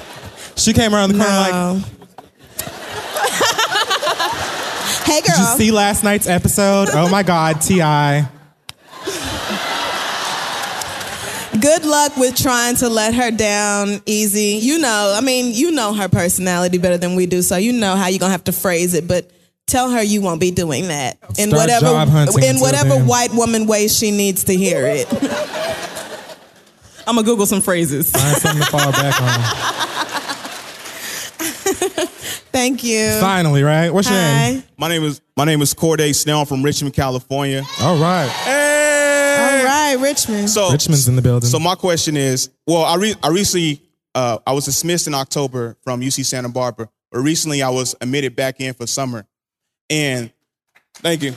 She 0.56 0.72
came 0.72 0.92
around 0.92 1.12
the 1.12 1.18
corner 1.18 1.32
like, 1.32 1.80
hey, 5.04 5.20
Did 5.20 5.38
you 5.38 5.44
see 5.56 5.70
last 5.70 6.02
night's 6.02 6.26
episode? 6.26 6.88
Oh 6.92 7.08
my 7.08 7.22
God, 7.22 7.60
T.I. 7.60 8.28
Good 11.60 11.84
luck 11.84 12.16
with 12.16 12.36
trying 12.36 12.76
to 12.76 12.88
let 12.88 13.12
her 13.14 13.30
down 13.30 14.00
easy. 14.06 14.58
You 14.62 14.78
know, 14.78 15.14
I 15.16 15.20
mean, 15.20 15.52
you 15.54 15.70
know 15.72 15.92
her 15.92 16.08
personality 16.08 16.78
better 16.78 16.96
than 16.96 17.16
we 17.16 17.26
do, 17.26 17.42
so 17.42 17.56
you 17.56 17.72
know 17.72 17.96
how 17.96 18.06
you're 18.08 18.18
gonna 18.18 18.32
have 18.32 18.44
to 18.44 18.52
phrase 18.52 18.94
it, 18.94 19.06
but 19.06 19.30
tell 19.66 19.90
her 19.90 20.02
you 20.02 20.22
won't 20.22 20.40
be 20.40 20.50
doing 20.50 20.88
that. 20.88 21.18
In 21.38 21.48
Start 21.50 21.52
whatever 21.52 21.86
job 21.86 22.08
in 22.42 22.60
whatever 22.60 22.90
then. 22.90 23.06
white 23.06 23.32
woman 23.34 23.66
way 23.66 23.88
she 23.88 24.10
needs 24.10 24.44
to 24.44 24.56
hear 24.56 24.86
it. 24.86 25.06
I'm 27.06 27.16
gonna 27.16 27.26
Google 27.26 27.46
some 27.46 27.60
phrases. 27.60 28.10
Find 28.10 28.36
something 28.36 28.62
to 28.62 28.70
fall 28.70 28.92
back 28.92 29.20
on. 29.20 29.40
Thank 32.52 32.84
you. 32.84 33.18
Finally, 33.20 33.62
right? 33.62 33.92
What's 33.92 34.08
your 34.08 34.18
name? 34.18 34.62
My 34.76 34.88
name 34.88 35.02
is 35.04 35.20
my 35.36 35.44
name 35.44 35.62
is 35.62 35.74
Corday 35.74 36.12
Snell 36.12 36.44
from 36.44 36.62
Richmond, 36.62 36.94
California. 36.94 37.62
All 37.80 37.96
right. 37.96 38.30
All 38.46 38.69
right, 39.94 40.02
Richmond. 40.02 40.50
So 40.50 40.70
Richmond's 40.70 41.08
in 41.08 41.16
the 41.16 41.22
building. 41.22 41.48
So 41.48 41.58
my 41.58 41.74
question 41.74 42.16
is, 42.16 42.50
well, 42.66 42.82
I 42.84 42.96
re- 42.96 43.14
I 43.22 43.28
recently 43.28 43.82
uh, 44.14 44.38
I 44.46 44.52
was 44.52 44.64
dismissed 44.64 45.06
in 45.06 45.14
October 45.14 45.76
from 45.82 46.00
UC 46.00 46.24
Santa 46.24 46.48
Barbara, 46.48 46.88
but 47.10 47.20
recently 47.20 47.62
I 47.62 47.70
was 47.70 47.94
admitted 48.00 48.36
back 48.36 48.60
in 48.60 48.74
for 48.74 48.86
summer, 48.86 49.26
and 49.88 50.32
thank 50.94 51.22
you. 51.22 51.34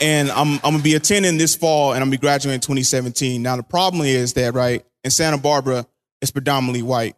And 0.00 0.30
I'm 0.30 0.54
I'm 0.56 0.72
gonna 0.72 0.82
be 0.82 0.94
attending 0.94 1.38
this 1.38 1.54
fall, 1.54 1.92
and 1.92 2.02
I'm 2.02 2.08
gonna 2.08 2.18
be 2.18 2.20
graduating 2.20 2.56
in 2.56 2.60
2017. 2.60 3.42
Now 3.42 3.56
the 3.56 3.62
problem 3.62 4.02
is 4.02 4.34
that 4.34 4.54
right 4.54 4.84
in 5.02 5.10
Santa 5.10 5.38
Barbara, 5.38 5.86
it's 6.20 6.30
predominantly 6.30 6.82
white. 6.82 7.16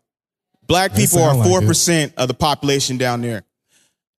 Black 0.66 0.93
That 0.93 1.01
people 1.01 1.20
are 1.20 1.30
sound 1.30 1.38
like 1.40 1.48
four 1.48 1.60
percent 1.62 2.12
of 2.16 2.28
the 2.28 2.34
population 2.34 2.97
down 2.98 3.22
there. 3.22 3.43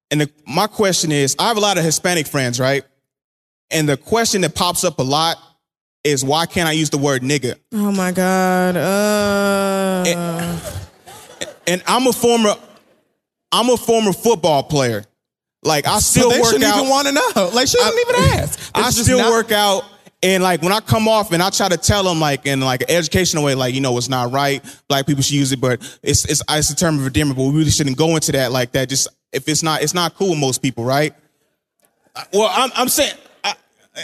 And 0.10 0.22
the, 0.22 0.32
my 0.46 0.68
question 0.68 1.12
is, 1.12 1.36
I 1.38 1.50
have 1.50 1.58
a 1.58 1.60
lot 1.60 1.78
of 1.78 1.84
Hispanic 1.84 2.28
friends, 2.28 2.62
right? 2.62 2.86
And 3.72 3.88
the 3.90 3.98
question 3.98 4.42
that 4.42 4.56
pops 4.56 4.84
up 4.84 5.00
a 5.00 5.04
lot 5.04 5.38
is, 6.04 6.24
why 6.24 6.46
can't 6.46 6.70
I 6.70 6.72
use 6.72 6.90
the 6.90 6.98
word 6.98 7.22
nigga? 7.22 7.56
Oh 7.74 7.92
my 7.92 8.12
God. 8.12 8.78
Uh, 8.78 10.60
And 11.68 11.84
I'm 11.86 12.08
a 12.08 12.14
former, 12.14 12.56
I'm 13.52 13.70
a 13.70 13.76
former 13.78 14.14
football 14.14 14.64
player. 14.64 15.04
Like 15.64 15.86
I 15.86 16.00
So 16.00 16.20
still 16.22 16.30
they 16.30 16.40
work 16.40 16.52
shouldn't 16.54 16.64
out. 16.72 16.78
even 16.78 16.90
wanna 16.90 17.12
know. 17.12 17.50
Like, 17.54 17.68
she 17.68 17.78
didn't 17.78 18.00
even 18.10 18.16
ask. 18.40 18.72
I 18.74 18.88
It's 18.88 18.96
just 18.96 19.04
still 19.06 19.18
not- 19.18 19.32
work 19.32 19.52
out, 19.52 19.84
and 20.24 20.42
like 20.42 20.62
when 20.62 20.72
I 20.72 20.80
come 20.80 21.08
off 21.10 21.32
and 21.34 21.44
I 21.44 21.50
try 21.50 21.68
to 21.68 21.76
tell 21.78 22.04
them 22.04 22.22
like 22.22 22.46
in 22.46 22.62
like 22.62 22.84
an 22.84 22.92
educational 22.92 23.44
way, 23.44 23.54
like 23.56 23.74
you 23.76 23.82
know 23.82 23.98
it's 23.98 24.08
not 24.08 24.32
right. 24.32 24.64
Black 24.88 25.06
people 25.08 25.24
should 25.24 25.34
use 25.36 25.52
it, 25.52 25.60
but 25.60 25.82
it's 26.04 26.24
it's 26.26 26.42
it's 26.50 26.70
a 26.70 26.76
term 26.76 27.00
of 27.00 27.06
endearment. 27.08 27.38
But 27.38 27.44
we 27.46 27.52
really 27.58 27.72
shouldn't 27.72 27.98
go 27.98 28.16
into 28.16 28.32
that 28.34 28.52
like 28.54 28.72
that. 28.74 28.88
Just 28.88 29.10
if 29.34 29.50
it's 29.50 29.62
not 29.62 29.82
it's 29.84 29.94
not 29.94 30.16
cool 30.16 30.30
with 30.30 30.40
most 30.40 30.62
people, 30.62 30.86
right? 30.86 31.14
Well, 32.32 32.50
I'm 32.52 32.72
I'm 32.76 32.88
saying. 32.88 33.16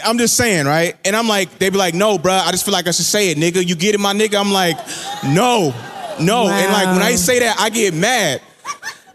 I'm 0.04 0.18
just 0.18 0.36
saying, 0.36 0.66
right? 0.66 0.96
And 1.04 1.14
I'm 1.14 1.28
like, 1.28 1.58
they 1.58 1.70
be 1.70 1.78
like, 1.78 1.94
no, 1.94 2.18
bruh, 2.18 2.46
I 2.46 2.50
just 2.50 2.64
feel 2.64 2.72
like 2.72 2.88
I 2.88 2.90
should 2.90 3.04
say 3.04 3.30
it, 3.30 3.38
nigga. 3.38 3.66
You 3.66 3.76
get 3.76 3.94
it, 3.94 3.98
my 3.98 4.12
nigga? 4.12 4.40
I'm 4.40 4.52
like, 4.52 4.76
no, 5.24 5.74
no. 6.20 6.48
And 6.48 6.72
like 6.72 6.86
when 6.86 7.02
I 7.02 7.14
say 7.14 7.38
that, 7.40 7.56
I 7.60 7.70
get 7.70 7.94
mad. 7.94 8.42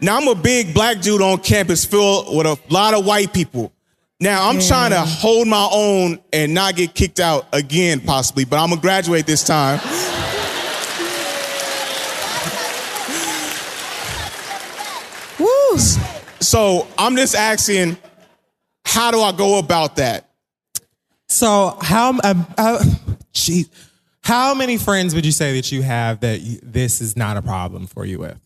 Now 0.00 0.16
I'm 0.16 0.28
a 0.28 0.34
big 0.34 0.72
black 0.72 1.00
dude 1.00 1.20
on 1.20 1.38
campus 1.38 1.84
filled 1.84 2.34
with 2.34 2.46
a 2.46 2.58
lot 2.70 2.94
of 2.94 3.04
white 3.04 3.32
people. 3.32 3.72
Now 4.18 4.48
I'm 4.48 4.60
trying 4.60 4.90
to 4.90 5.00
hold 5.00 5.48
my 5.48 5.68
own 5.72 6.18
and 6.32 6.54
not 6.54 6.76
get 6.76 6.94
kicked 6.94 7.20
out 7.20 7.46
again, 7.52 8.00
possibly, 8.00 8.44
but 8.44 8.58
I'm 8.58 8.70
gonna 8.70 8.80
graduate 8.80 9.26
this 9.26 9.44
time. 9.44 9.80
Woo. 15.38 15.78
So 16.40 16.86
I'm 16.96 17.16
just 17.16 17.34
asking, 17.34 17.96
how 18.84 19.10
do 19.10 19.20
I 19.20 19.32
go 19.32 19.58
about 19.58 19.96
that? 19.96 20.29
So 21.30 21.78
how 21.80 22.10
um, 22.24 22.46
uh, 22.58 22.84
gee, 23.32 23.66
how 24.22 24.52
many 24.52 24.76
friends 24.76 25.14
would 25.14 25.24
you 25.24 25.30
say 25.30 25.54
that 25.54 25.70
you 25.70 25.80
have 25.82 26.20
that 26.20 26.40
you, 26.40 26.58
this 26.60 27.00
is 27.00 27.16
not 27.16 27.36
a 27.36 27.42
problem 27.42 27.86
for 27.86 28.04
you 28.04 28.18
with? 28.18 28.38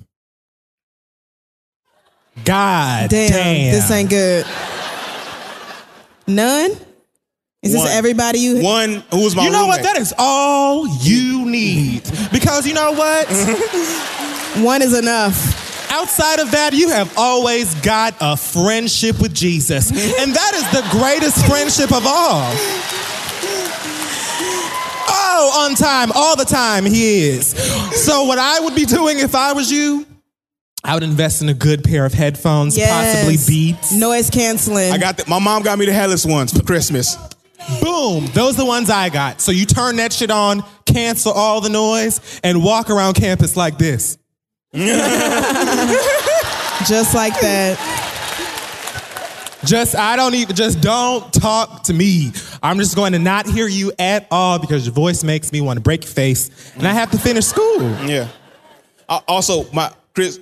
God 2.44 3.09
Damn, 3.09 3.31
damn, 3.31 3.73
this 3.73 3.90
ain't 3.90 4.11
good. 4.11 4.44
None? 6.27 6.73
Is 7.62 7.73
this 7.73 7.86
everybody 7.94 8.40
you 8.40 8.62
One 8.62 9.02
who's 9.11 9.35
my 9.35 9.44
You 9.44 9.51
know 9.51 9.66
what? 9.66 9.82
That 9.82 9.97
is 9.97 10.12
all 10.19 10.86
you 10.98 11.47
need. 11.47 12.02
Because 12.31 12.66
you 12.66 12.74
know 12.74 12.93
what? 12.93 13.27
One 14.62 14.82
is 14.82 14.97
enough. 14.97 15.64
Outside 15.90 16.40
of 16.40 16.51
that, 16.52 16.73
you 16.73 16.89
have 16.89 17.12
always 17.16 17.74
got 17.77 18.15
a 18.20 18.36
friendship 18.36 19.20
with 19.20 19.35
Jesus. 19.35 19.90
And 19.90 20.35
that 20.35 20.52
is 20.55 20.70
the 20.70 20.86
greatest 20.90 21.44
friendship 21.47 21.93
of 21.93 22.05
all. 22.06 22.52
Oh, 25.06 25.65
on 25.65 25.74
time, 25.74 26.11
all 26.15 26.36
the 26.36 26.44
time, 26.44 26.85
he 26.85 27.28
is. 27.28 27.48
So, 28.05 28.24
what 28.24 28.39
I 28.39 28.61
would 28.61 28.74
be 28.74 28.85
doing 28.85 29.19
if 29.19 29.35
I 29.35 29.52
was 29.52 29.70
you, 29.70 30.06
I 30.82 30.94
would 30.94 31.02
invest 31.02 31.43
in 31.43 31.48
a 31.48 31.55
good 31.55 31.82
pair 31.82 32.05
of 32.05 32.12
headphones, 32.12 32.77
possibly 32.78 33.35
Yes. 33.35 33.47
Beats. 33.48 33.93
Noise 33.93 34.31
canceling. 34.31 34.93
I 34.93 34.98
got 34.98 35.16
the, 35.16 35.24
my 35.28 35.39
mom 35.39 35.62
got 35.62 35.78
me 35.78 35.86
the 35.86 35.93
headless 35.93 36.24
ones 36.27 36.52
for 36.56 36.62
Christmas. 36.62 37.16
Boom. 37.82 38.27
Those 38.35 38.55
are 38.55 38.59
the 38.59 38.65
ones 38.66 38.90
I 38.90 39.09
got. 39.09 39.40
So 39.40 39.51
you 39.51 39.65
turn 39.65 39.97
that 39.97 40.12
shit 40.12 40.31
on, 40.31 40.62
cancel 40.85 41.32
all 41.32 41.61
the 41.62 41.70
noise, 41.70 42.40
and 42.44 42.62
walk 42.62 42.90
around 42.90 43.15
campus 43.15 43.56
like 43.56 43.78
this. 43.78 44.19
Just 46.89 47.15
like 47.15 47.39
that. 47.41 47.79
Just 49.65 49.95
I 49.97 50.17
don't 50.17 50.35
even 50.35 50.57
just 50.57 50.81
don't 50.81 51.33
talk 51.33 51.85
to 51.85 51.95
me. 51.95 52.33
I'm 52.63 52.79
just 52.79 52.97
going 52.97 53.13
to 53.13 53.19
not 53.19 53.47
hear 53.47 53.67
you 53.67 53.93
at 53.99 54.27
all 54.31 54.59
because 54.59 54.85
your 54.85 54.95
voice 54.95 55.25
makes 55.25 55.53
me 55.53 55.61
want 55.63 55.79
to 55.79 55.81
break 55.81 56.05
your 56.05 56.13
face, 56.13 56.75
and 56.75 56.87
I 56.87 56.93
have 56.93 57.11
to 57.13 57.19
finish 57.19 57.47
school. 57.47 57.81
Yeah. 58.05 58.29
Uh, 59.09 59.21
also, 59.27 59.71
my 59.73 59.91
Chris 60.15 60.39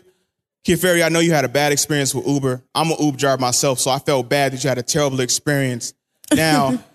Kid 0.65 0.81
Fury, 0.81 1.05
I 1.05 1.09
know 1.09 1.21
you 1.21 1.33
had 1.33 1.45
a 1.45 1.49
bad 1.49 1.71
experience 1.71 2.15
with 2.15 2.27
Uber. 2.27 2.63
I'm 2.75 2.91
an 2.91 2.97
Uber 2.99 3.17
driver 3.17 3.41
myself, 3.41 3.79
so 3.79 3.91
I 3.91 3.99
felt 3.99 4.29
bad 4.29 4.53
that 4.53 4.65
you 4.65 4.69
had 4.69 4.79
a 4.79 4.83
terrible 4.83 5.21
experience. 5.21 5.95
Now, 6.35 6.83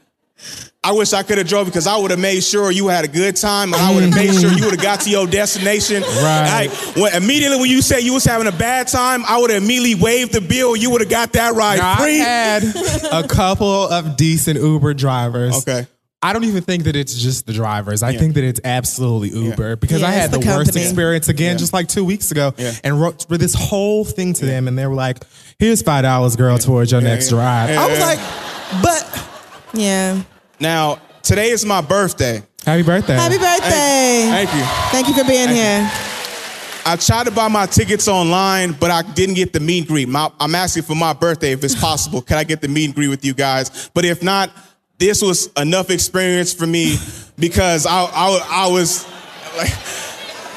I 0.83 0.91
wish 0.93 1.11
I 1.13 1.23
could 1.23 1.37
have 1.37 1.47
drove 1.47 1.65
because 1.65 1.85
I 1.87 1.97
would 1.97 2.11
have 2.11 2.19
made 2.19 2.43
sure 2.43 2.71
you 2.71 2.87
had 2.87 3.03
a 3.03 3.07
good 3.09 3.35
time 3.35 3.73
and 3.73 3.81
I 3.81 3.93
would 3.93 4.03
have 4.03 4.15
made 4.15 4.33
sure 4.33 4.51
you 4.51 4.63
would 4.65 4.73
have 4.75 4.81
got 4.81 5.01
to 5.01 5.09
your 5.09 5.27
destination. 5.27 6.03
Right. 6.17 6.67
Like, 6.67 6.95
when, 6.95 7.13
immediately 7.23 7.59
when 7.59 7.69
you 7.69 7.81
said 7.81 7.99
you 7.99 8.13
was 8.13 8.23
having 8.23 8.47
a 8.47 8.51
bad 8.51 8.87
time, 8.87 9.23
I 9.27 9.37
would 9.39 9.49
have 9.51 9.61
immediately 9.63 9.95
waived 9.95 10.33
the 10.33 10.41
bill. 10.41 10.75
You 10.75 10.91
would 10.91 11.01
have 11.01 11.09
got 11.09 11.33
that 11.33 11.53
right. 11.55 11.77
Now, 11.77 11.95
I've 11.99 12.17
had 12.19 12.63
a 13.25 13.27
couple 13.27 13.67
of 13.67 14.15
decent 14.17 14.59
Uber 14.59 14.93
drivers. 14.93 15.57
Okay. 15.57 15.85
I 16.23 16.33
don't 16.33 16.45
even 16.45 16.63
think 16.63 16.85
that 16.85 16.95
it's 16.95 17.15
just 17.15 17.45
the 17.45 17.53
drivers. 17.53 18.01
I 18.01 18.15
think 18.17 18.33
that 18.35 18.43
it's 18.43 18.59
absolutely 18.63 19.29
Uber 19.29 19.75
because 19.75 20.01
Yeah, 20.01 20.07
I 20.07 20.11
had 20.11 20.31
the 20.31 20.39
the, 20.39 20.47
worst 20.47 20.75
experience 20.75 21.29
again 21.29 21.53
Yeah. 21.53 21.57
just 21.57 21.73
like 21.73 21.87
two 21.87 22.03
weeks 22.03 22.31
ago 22.31 22.53
Yeah. 22.57 22.71
and 22.83 22.99
wrote 22.99 23.25
for 23.27 23.37
this 23.37 23.53
whole 23.53 24.03
thing 24.03 24.33
to 24.33 24.45
them 24.45 24.67
and 24.67 24.77
they 24.77 24.87
were 24.87 24.95
like, 24.95 25.19
here's 25.59 25.81
five 25.83 26.03
dollars, 26.03 26.35
girl, 26.35 26.57
towards 26.57 26.91
your 26.91 27.01
next 27.01 27.31
yeah. 27.31 27.37
ride. 27.37 27.75
I 27.75 27.87
was 27.87 27.99
Yeah. 27.99 28.05
like, 28.05 28.19
but 28.81 29.16
Yeah. 29.77 30.21
Now, 30.59 30.99
today 31.21 31.49
is 31.51 31.63
my 31.65 31.81
birthday. 31.81 32.41
happy 32.65 32.83
birthday. 32.83 33.13
Happy 33.13 33.37
birthday. 33.37 34.27
Thank 34.29 34.53
you. 34.53 34.61
Thank 34.91 35.07
you 35.07 35.13
for 35.13 35.23
being 35.27 35.49
here. 35.49 35.89
I 36.85 36.95
tried 36.95 37.25
to 37.25 37.31
buy 37.31 37.47
my 37.47 37.65
tickets 37.65 38.07
online, 38.07 38.71
but 38.71 38.89
I 38.91 39.01
didn't 39.01 39.35
get 39.35 39.53
the 39.53 39.59
meet 39.59 39.79
and 39.79 39.87
greet. 39.87 40.07
My, 40.09 40.31
I'm 40.39 40.55
asking 40.55 40.83
for 40.83 40.95
my 40.95 41.13
birthday 41.13 41.51
if 41.51 41.63
it's 41.63 41.75
possible. 41.79 42.21
Can 42.21 42.37
I 42.37 42.43
get 42.43 42.61
the 42.61 42.67
meet 42.67 42.85
and 42.85 42.95
greet 42.95 43.09
with 43.09 43.23
you 43.25 43.33
guys? 43.33 43.89
But 43.93 44.05
if 44.05 44.23
not, 44.23 44.49
this 44.97 45.21
was 45.21 45.47
enough 45.57 45.89
experience 45.91 46.53
for 46.53 46.65
me 46.65 46.95
because 47.37 47.85
I, 47.85 48.03
I, 48.03 48.47
I 48.49 48.67
was 48.71 49.05
like, 49.57 49.69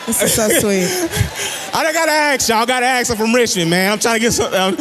This 0.06 0.22
is 0.22 0.32
so 0.34 0.48
sweet. 0.48 0.88
I 1.74 1.92
gotta 1.92 2.10
ask 2.12 2.48
y'all. 2.48 2.58
I 2.58 2.64
gotta 2.64 2.86
ask. 2.86 3.10
I'm 3.10 3.16
from 3.18 3.34
Richmond, 3.34 3.68
man. 3.70 3.92
I'm 3.92 3.98
trying 3.98 4.14
to 4.14 4.20
get 4.20 4.32
some. 4.32 4.52
Um, 4.54 4.76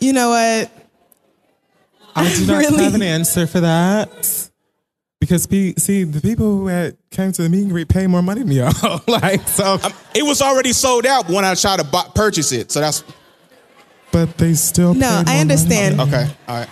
You 0.00 0.12
know 0.12 0.28
what? 0.30 0.70
I 2.16 2.34
do 2.34 2.46
not 2.46 2.58
Really? 2.58 2.84
have 2.84 2.94
an 2.94 3.02
answer 3.02 3.46
for 3.46 3.60
that. 3.60 4.50
Because 5.20 5.46
pe- 5.46 5.74
see, 5.74 6.04
the 6.04 6.20
people 6.20 6.46
who 6.58 6.66
had 6.68 6.96
came 7.10 7.32
to 7.32 7.42
the 7.42 7.48
meet 7.48 7.62
and 7.62 7.70
greet 7.70 7.88
pay 7.88 8.06
more 8.06 8.22
money 8.22 8.42
than 8.42 8.52
y'all. 8.52 9.00
like 9.08 9.46
so, 9.48 9.74
um, 9.82 9.92
it 10.14 10.22
was 10.22 10.40
already 10.40 10.72
sold 10.72 11.06
out 11.06 11.28
when 11.28 11.44
I 11.44 11.54
tried 11.54 11.78
to 11.80 11.84
buy, 11.84 12.04
purchase 12.14 12.52
it. 12.52 12.70
So 12.70 12.80
that's 12.80 13.02
but 14.12 14.38
they 14.38 14.54
still. 14.54 14.94
No, 14.94 15.00
paid 15.08 15.10
more 15.10 15.18
I 15.18 15.24
money. 15.24 15.40
understand. 15.40 16.00
okay. 16.00 16.30
All 16.46 16.56
right. 16.60 16.68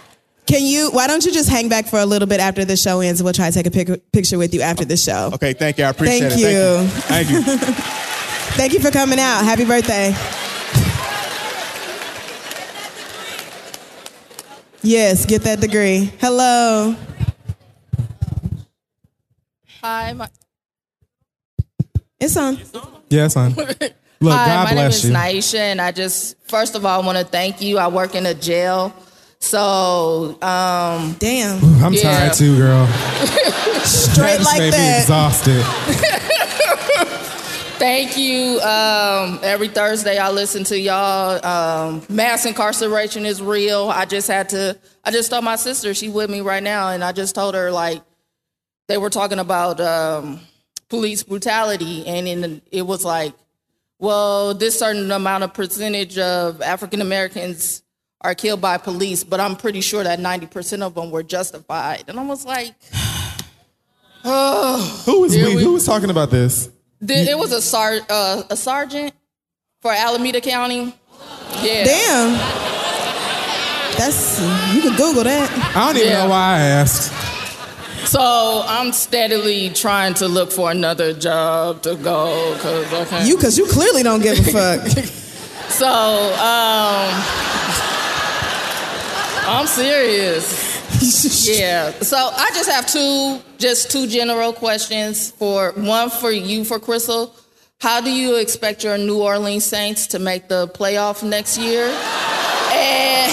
Can 0.46 0.62
you? 0.62 0.90
Why 0.92 1.08
don't 1.08 1.24
you 1.24 1.32
just 1.32 1.48
hang 1.48 1.68
back 1.68 1.86
for 1.88 1.98
a 1.98 2.06
little 2.06 2.28
bit 2.28 2.38
after 2.38 2.64
the 2.64 2.76
show 2.76 3.00
ends? 3.00 3.18
and 3.20 3.24
We'll 3.24 3.34
try 3.34 3.50
to 3.50 3.54
take 3.54 3.66
a 3.66 3.70
pic- 3.70 4.12
picture 4.12 4.38
with 4.38 4.54
you 4.54 4.60
after 4.62 4.84
the 4.84 4.96
show. 4.96 5.30
Okay. 5.34 5.52
Thank 5.52 5.78
you. 5.78 5.84
I 5.84 5.88
appreciate 5.88 6.30
Thank 6.32 6.40
it. 6.40 6.52
you. 6.52 6.88
Thank 6.88 7.30
you. 7.30 7.42
Thank 7.42 7.60
you. 7.66 7.74
Thank 8.54 8.72
you 8.74 8.80
for 8.80 8.92
coming 8.92 9.18
out. 9.18 9.44
Happy 9.44 9.64
birthday. 9.64 10.14
Yes, 14.86 15.26
get 15.26 15.42
that 15.42 15.60
degree. 15.60 16.12
Hello. 16.20 16.94
Hi, 19.82 20.12
my, 20.12 20.28
It's 22.20 22.36
on. 22.36 22.56
Yeah, 23.08 23.26
son. 23.26 23.52
Look, 23.56 23.80
Hi, 24.22 24.46
God 24.46 24.64
my 24.68 24.74
name 24.74 24.86
is 24.86 25.04
you. 25.04 25.12
Naisha, 25.12 25.58
and 25.58 25.80
I 25.80 25.90
just 25.90 26.36
first 26.48 26.76
of 26.76 26.86
all 26.86 27.02
want 27.02 27.18
to 27.18 27.24
thank 27.24 27.60
you. 27.60 27.78
I 27.78 27.88
work 27.88 28.14
in 28.14 28.26
a 28.26 28.34
jail, 28.34 28.94
so 29.40 30.38
um, 30.40 31.16
damn, 31.18 31.58
I'm 31.82 31.92
yeah. 31.92 32.02
tired 32.02 32.34
too, 32.34 32.56
girl. 32.56 32.86
Straight 33.82 34.40
like 34.42 34.58
made 34.60 34.66
me 34.66 34.70
that. 34.70 35.00
exhausted. 35.00 35.64
Thank 37.78 38.16
you. 38.16 38.58
Um, 38.60 39.38
every 39.42 39.68
Thursday 39.68 40.16
I 40.18 40.30
listen 40.30 40.64
to 40.64 40.78
y'all. 40.78 41.44
Um, 41.44 42.02
mass 42.08 42.46
incarceration 42.46 43.26
is 43.26 43.42
real. 43.42 43.90
I 43.90 44.06
just 44.06 44.28
had 44.28 44.48
to. 44.50 44.78
I 45.04 45.10
just 45.10 45.30
told 45.30 45.44
my 45.44 45.56
sister 45.56 45.92
she 45.92 46.08
with 46.08 46.30
me 46.30 46.40
right 46.40 46.62
now, 46.62 46.88
and 46.88 47.04
I 47.04 47.12
just 47.12 47.34
told 47.34 47.54
her 47.54 47.70
like 47.70 48.02
they 48.88 48.96
were 48.96 49.10
talking 49.10 49.38
about 49.38 49.78
um, 49.80 50.40
police 50.88 51.22
brutality, 51.22 52.06
and 52.06 52.26
in 52.26 52.62
it 52.72 52.82
was 52.82 53.04
like, 53.04 53.34
well, 53.98 54.54
this 54.54 54.78
certain 54.78 55.10
amount 55.10 55.44
of 55.44 55.52
percentage 55.52 56.16
of 56.18 56.62
African 56.62 57.02
Americans 57.02 57.82
are 58.22 58.34
killed 58.34 58.62
by 58.62 58.78
police, 58.78 59.22
but 59.22 59.38
I'm 59.38 59.54
pretty 59.54 59.82
sure 59.82 60.02
that 60.02 60.18
90% 60.18 60.80
of 60.80 60.94
them 60.94 61.10
were 61.10 61.22
justified. 61.22 62.04
And 62.08 62.18
I 62.18 62.24
was 62.24 62.44
like, 62.46 62.74
oh, 64.24 65.02
Who 65.04 65.20
was 65.20 65.34
we? 65.36 65.56
we- 65.56 65.62
Who 65.62 65.74
was 65.74 65.84
talking 65.84 66.08
about 66.10 66.30
this? 66.30 66.70
The, 67.06 67.14
it 67.30 67.38
was 67.38 67.52
a, 67.52 67.62
sar- 67.62 68.00
uh, 68.08 68.42
a 68.50 68.56
sergeant 68.56 69.12
for 69.80 69.92
Alameda 69.92 70.40
County. 70.40 70.94
Yeah. 71.62 71.84
Damn. 71.84 72.32
That's 73.96 74.40
you 74.74 74.82
can 74.82 74.96
Google 74.96 75.24
that. 75.24 75.50
I 75.76 75.86
don't 75.86 75.96
even 75.96 76.08
Yeah. 76.10 76.24
know 76.24 76.30
why 76.30 76.56
I 76.56 76.60
asked. 76.60 77.12
So 78.08 78.62
I'm 78.66 78.92
steadily 78.92 79.70
trying 79.70 80.14
to 80.14 80.28
look 80.28 80.52
for 80.52 80.70
another 80.70 81.12
job 81.12 81.82
to 81.82 81.96
go 81.96 82.54
because 82.54 82.92
I 82.92 83.04
can't. 83.06 83.26
You, 83.26 83.36
cause 83.38 83.56
you 83.58 83.66
clearly 83.66 84.02
don't 84.02 84.22
give 84.22 84.38
a 84.38 84.42
fuck. 84.52 84.86
So 85.70 85.88
um, 85.88 87.22
I'm 89.48 89.66
serious. 89.66 90.65
yeah. 91.46 91.92
So 92.00 92.16
I 92.16 92.50
just 92.52 92.68
have 92.70 92.86
two, 92.86 93.40
just 93.58 93.90
two 93.92 94.08
general 94.08 94.52
questions 94.52 95.30
for 95.30 95.72
one 95.76 96.10
for 96.10 96.32
you 96.32 96.64
for 96.64 96.80
Crissle. 96.80 97.30
How 97.80 98.00
do 98.00 98.10
you 98.10 98.36
expect 98.36 98.82
your 98.82 98.98
New 98.98 99.22
Orleans 99.22 99.64
Saints 99.64 100.08
to 100.08 100.18
make 100.18 100.48
the 100.48 100.66
playoff 100.68 101.22
next 101.22 101.58
year? 101.58 101.84
And 101.86 103.32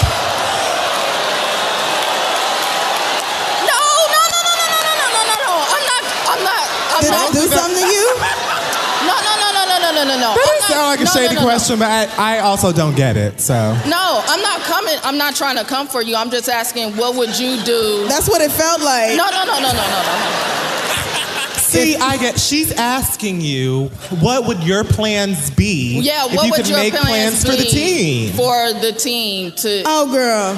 no, 3.66 3.80
no, 4.14 4.22
no, 4.30 4.38
no, 4.46 4.54
no, 4.54 4.68
no, 4.70 4.94
no, 4.94 5.08
no, 5.10 5.22
no, 5.26 5.34
no. 5.34 5.52
I'm 5.74 5.84
not. 5.90 6.04
I'm 6.30 6.42
not. 6.46 6.64
I'm 6.94 7.02
Did 7.02 7.10
I 7.10 7.26
not. 7.26 7.32
do 7.32 7.42
something 7.50 7.82
to 7.82 7.86
you? 7.90 8.06
No, 9.02 9.14
no, 9.18 9.34
no, 10.04 10.14
no. 10.14 10.34
That 10.34 10.36
does 10.36 10.60
not- 10.60 10.70
sound 10.70 10.86
like 10.88 11.00
a 11.00 11.04
no, 11.04 11.10
shady 11.10 11.34
no, 11.34 11.40
no. 11.40 11.46
question, 11.46 11.78
but 11.78 11.88
I, 11.88 12.36
I 12.36 12.38
also 12.40 12.72
don't 12.72 12.94
get 12.96 13.16
it. 13.16 13.40
So 13.40 13.54
No, 13.86 14.22
I'm 14.26 14.40
not 14.42 14.60
coming. 14.62 14.96
I'm 15.02 15.18
not 15.18 15.34
trying 15.34 15.56
to 15.56 15.64
come 15.64 15.86
for 15.88 16.02
you. 16.02 16.16
I'm 16.16 16.30
just 16.30 16.48
asking, 16.48 16.96
what 16.96 17.16
would 17.16 17.38
you 17.38 17.62
do? 17.64 18.06
That's 18.08 18.28
what 18.28 18.40
it 18.40 18.50
felt 18.52 18.80
like. 18.82 19.16
No, 19.16 19.28
no, 19.30 19.44
no, 19.44 19.54
no, 19.60 19.72
no, 19.72 19.72
no, 19.72 20.02
no. 20.02 21.56
see, 21.58 21.96
I 21.96 22.16
get. 22.18 22.38
She's 22.38 22.72
asking 22.72 23.40
you, 23.40 23.88
what 24.20 24.46
would 24.46 24.62
your 24.62 24.84
plans 24.84 25.50
be? 25.50 25.98
Yeah, 26.00 26.26
if 26.26 26.34
what 26.36 26.44
you 26.46 26.50
would 26.52 26.56
could 26.58 26.68
your 26.68 26.78
make 26.78 26.94
plans, 26.94 27.42
plans 27.42 27.44
for 27.44 27.52
the 27.62 27.68
team? 27.68 28.32
For 28.34 28.72
the 28.80 28.92
team 28.92 29.52
to. 29.52 29.82
Oh, 29.86 30.10
girl. 30.12 30.54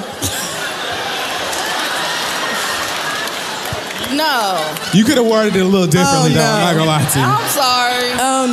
No. 4.15 4.75
You 4.93 5.03
could 5.03 5.17
have 5.17 5.25
worded 5.27 5.55
it 5.55 5.61
a 5.61 5.65
little 5.65 5.87
differently, 5.87 6.31
Oh, 6.31 6.35
though. 6.35 6.41
I'm 6.43 6.61
not 6.61 6.71
no. 6.73 6.79
gonna 6.79 6.89
lie 6.91 7.05
to 7.09 7.19
you. 7.19 7.25
I'm 7.25 7.49
sorry. 7.49 8.11
Oh 8.19 8.45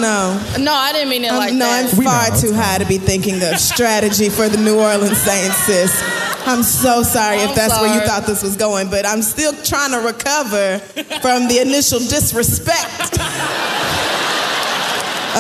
no. 0.59 0.63
No, 0.65 0.73
I 0.73 0.93
didn't 0.93 1.09
mean 1.11 1.25
it 1.25 1.31
Um, 1.31 1.37
like 1.39 1.53
no, 1.55 1.67
that. 1.67 1.91
I'm 1.93 1.99
We 1.99 2.05
far 2.05 2.31
know, 2.31 2.37
too 2.41 2.53
high 2.55 2.79
to 2.79 2.87
be 2.87 2.99
thinking 2.99 3.43
of 3.43 3.59
strategy 3.59 4.29
for 4.29 4.49
the 4.49 4.59
New 4.59 4.79
Orleans 4.81 5.19
Saints, 5.19 5.57
sis. 5.65 6.03
I'm 6.47 6.63
so 6.63 7.03
sorry 7.03 7.39
if 7.39 7.51
I'm 7.51 7.55
that's 7.57 7.81
where 7.81 7.95
you 7.95 8.01
thought 8.07 8.27
this 8.27 8.43
was 8.43 8.57
going, 8.57 8.91
but 8.91 9.07
I'm 9.07 9.23
still 9.23 9.53
trying 9.63 9.93
to 9.93 9.99
recover 10.07 10.79
from 11.23 11.49
the 11.49 11.59
initial 11.63 11.99
disrespect 12.01 13.15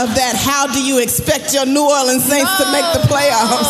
of 0.01 0.11
that. 0.16 0.35
How 0.36 0.66
do 0.73 0.82
you 0.82 0.99
expect 1.03 1.53
your 1.53 1.66
New 1.66 1.85
Orleans 1.85 2.24
Saints 2.24 2.51
to 2.59 2.65
make 2.73 2.86
the 2.95 3.01
playoffs? 3.07 3.69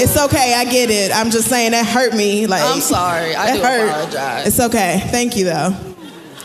It's 0.00 0.16
okay, 0.16 0.54
I 0.54 0.64
get 0.64 0.90
it. 0.90 1.12
I'm 1.14 1.30
just 1.30 1.48
saying 1.48 1.72
that 1.72 1.86
hurt 1.86 2.14
me. 2.14 2.46
Like 2.46 2.62
I'm 2.64 2.80
sorry. 2.80 3.34
I 3.34 3.56
do 3.56 3.62
hurt. 3.62 3.88
apologize. 3.88 4.46
It's 4.46 4.60
okay. 4.60 5.00
Thank 5.10 5.36
you 5.36 5.44
though. 5.44 5.74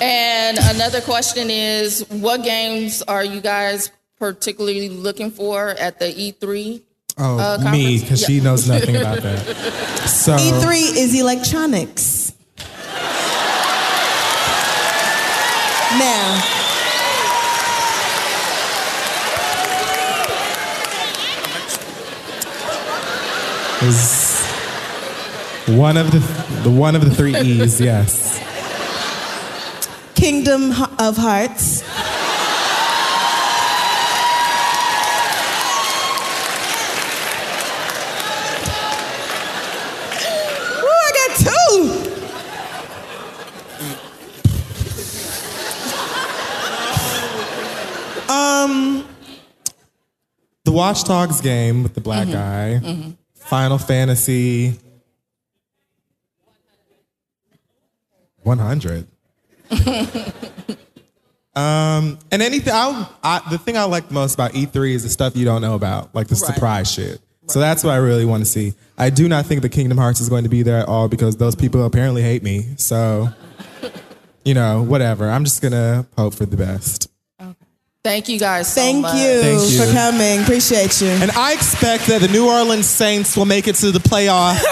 And 0.01 0.57
another 0.57 1.01
question 1.01 1.49
is, 1.49 2.05
what 2.09 2.43
games 2.43 3.01
are 3.03 3.23
you 3.23 3.41
guys 3.41 3.91
particularly 4.17 4.89
looking 4.89 5.31
for 5.31 5.69
at 5.69 5.99
the 5.99 6.05
E3? 6.05 6.81
Oh, 7.17 7.37
uh, 7.37 7.57
me, 7.57 7.63
conference? 7.63 8.01
because 8.01 8.21
she 8.25 8.39
knows 8.39 8.67
nothing 8.67 8.95
about 8.95 9.21
that. 9.23 9.45
So 10.09 10.35
E3 10.37 10.75
E 10.75 10.99
is 10.99 11.19
electronics. 11.19 12.33
Now, 15.97 16.58
is 23.81 24.45
one 25.77 25.97
of 25.97 26.11
the 26.11 26.19
the 26.63 26.69
one 26.71 26.95
of 26.95 27.03
the 27.03 27.11
three 27.13 27.35
E's. 27.37 27.79
Yes. 27.89 28.37
Kingdom 30.15 30.71
of 30.99 31.15
Hearts. 31.15 31.83
Ooh, 40.81 40.87
I 41.07 41.11
got 41.19 41.37
two. 41.37 42.09
Um, 48.29 49.05
the 50.63 50.71
Watch 50.71 51.03
Dogs 51.03 51.41
game 51.41 51.81
with 51.83 51.95
the 51.95 52.01
black 52.01 52.27
Mm-hmm. 52.27 52.33
guy. 52.85 52.91
Mhm. 52.93 53.15
Final 53.49 53.77
Fantasy 53.77 54.79
100. 58.43 59.07
Um, 61.55 62.19
and 62.31 62.41
anything, 62.41 62.71
I, 62.71 63.09
I, 63.21 63.41
the 63.49 63.57
thing 63.57 63.75
I 63.75 63.83
like 63.83 64.11
most 64.11 64.35
about 64.35 64.53
E3 64.53 64.91
is 64.91 65.03
the 65.03 65.09
stuff 65.09 65.35
you 65.35 65.43
don't 65.43 65.61
know 65.61 65.75
about, 65.75 66.15
like 66.15 66.27
the 66.27 66.37
surprise 66.37 66.89
shit. 66.89 67.19
So 67.47 67.59
that's 67.59 67.83
what 67.83 67.91
I 67.91 67.97
really 67.97 68.23
want 68.23 68.43
to 68.43 68.45
see. 68.45 68.75
I 68.97 69.09
do 69.09 69.27
not 69.27 69.45
think 69.45 69.61
the 69.61 69.69
Kingdom 69.69 69.97
Hearts 69.97 70.21
is 70.21 70.29
going 70.29 70.43
to 70.43 70.49
be 70.49 70.61
there 70.61 70.77
at 70.77 70.87
all 70.87 71.09
because 71.09 71.35
those 71.35 71.55
people 71.55 71.83
apparently 71.83 72.21
hate 72.21 72.43
me. 72.43 72.65
So, 72.77 73.29
you 74.45 74.53
know, 74.53 74.83
whatever. 74.83 75.27
I'm 75.27 75.43
just 75.43 75.61
gonna 75.61 76.05
hope 76.15 76.35
for 76.35 76.45
the 76.45 76.55
best. 76.55 77.09
Thank 78.03 78.29
you 78.29 78.39
guys 78.39 78.73
so 78.73 78.79
Thank 78.79 79.01
much. 79.01 79.15
you, 79.15 79.41
Thank 79.41 79.71
you. 79.71 79.85
for 79.85 79.91
coming. 79.91 80.41
Appreciate 80.41 81.01
you. 81.01 81.07
And 81.09 81.31
I 81.31 81.53
expect 81.53 82.07
that 82.07 82.21
the 82.21 82.29
New 82.29 82.47
Orleans 82.47 82.87
Saints 82.87 83.35
will 83.35 83.45
make 83.45 83.67
it 83.67 83.75
to 83.75 83.91
the 83.91 83.99
playoffs 83.99 84.63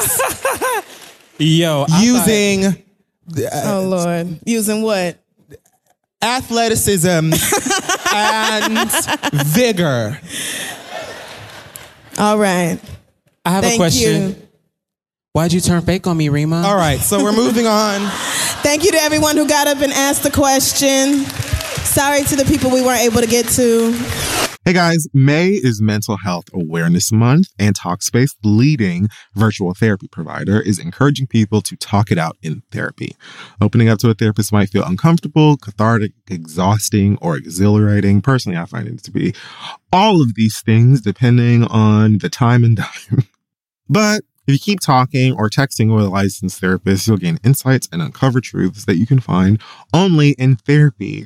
Yo, 1.37 1.85
using 1.99 2.65
uh, 2.65 2.71
oh 3.65 3.85
Lord, 3.87 4.39
using 4.45 4.81
what? 4.81 5.17
athleticism 6.21 7.09
and 8.13 8.91
vigor. 9.53 10.19
All 12.17 12.37
right. 12.37 12.79
I 13.45 13.49
have 13.51 13.63
Thank 13.63 13.75
a 13.75 13.77
question. 13.77 14.29
you. 14.29 14.35
Why'd 15.33 15.53
you 15.53 15.61
turn 15.61 15.81
fake 15.83 16.07
on 16.07 16.17
me, 16.17 16.29
Rima? 16.29 16.63
All 16.65 16.75
right, 16.75 16.99
so 16.99 17.21
we're 17.23 17.31
moving 17.31 17.67
on. 17.67 18.01
Thank 18.63 18.83
you 18.83 18.91
to 18.91 18.97
everyone 18.97 19.37
who 19.37 19.47
got 19.47 19.67
up 19.67 19.81
and 19.81 19.93
asked 19.93 20.23
the 20.23 20.31
question. 20.31 21.23
Sorry 21.97 22.21
to 22.25 22.35
the 22.35 22.45
people 22.45 22.69
we 22.69 22.83
weren't 22.83 23.01
able 23.01 23.21
to 23.21 23.27
get 23.27 23.47
to. 23.47 23.91
Hey 24.63 24.73
guys, 24.73 25.07
May 25.15 25.47
is 25.47 25.81
Mental 25.81 26.15
Health 26.17 26.45
Awareness 26.53 27.11
Month, 27.11 27.47
and 27.57 27.75
Talkspace, 27.75 28.35
leading 28.43 29.07
virtual 29.33 29.73
therapy 29.73 30.07
provider, 30.07 30.61
is 30.61 30.77
encouraging 30.77 31.25
people 31.25 31.59
to 31.61 31.75
talk 31.75 32.11
it 32.11 32.19
out 32.19 32.37
in 32.43 32.61
therapy. 32.71 33.15
Opening 33.59 33.89
up 33.89 33.97
to 33.97 34.11
a 34.11 34.13
therapist 34.13 34.53
might 34.53 34.69
feel 34.69 34.83
uncomfortable, 34.83 35.57
cathartic, 35.57 36.11
exhausting, 36.29 37.17
or 37.19 37.35
exhilarating. 37.35 38.21
Personally, 38.21 38.59
I 38.59 38.65
find 38.65 38.87
it 38.87 39.03
to 39.03 39.11
be 39.11 39.33
all 39.91 40.21
of 40.21 40.35
these 40.35 40.61
things 40.61 41.01
depending 41.01 41.63
on 41.63 42.19
the 42.19 42.29
time 42.29 42.63
and 42.63 42.77
time. 43.09 43.23
But 43.89 44.21
if 44.45 44.53
you 44.53 44.59
keep 44.59 44.81
talking 44.81 45.33
or 45.33 45.49
texting 45.49 45.95
with 45.95 46.05
a 46.05 46.09
licensed 46.09 46.61
therapist, 46.61 47.07
you'll 47.07 47.17
gain 47.17 47.39
insights 47.43 47.89
and 47.91 48.03
uncover 48.03 48.39
truths 48.39 48.85
that 48.85 48.97
you 48.97 49.07
can 49.07 49.19
find 49.19 49.59
only 49.95 50.33
in 50.33 50.57
therapy. 50.57 51.25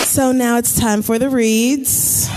So 0.11 0.33
now 0.33 0.57
it's 0.57 0.77
time 0.77 1.03
for 1.03 1.17
the 1.17 1.29
reads. 1.29 2.27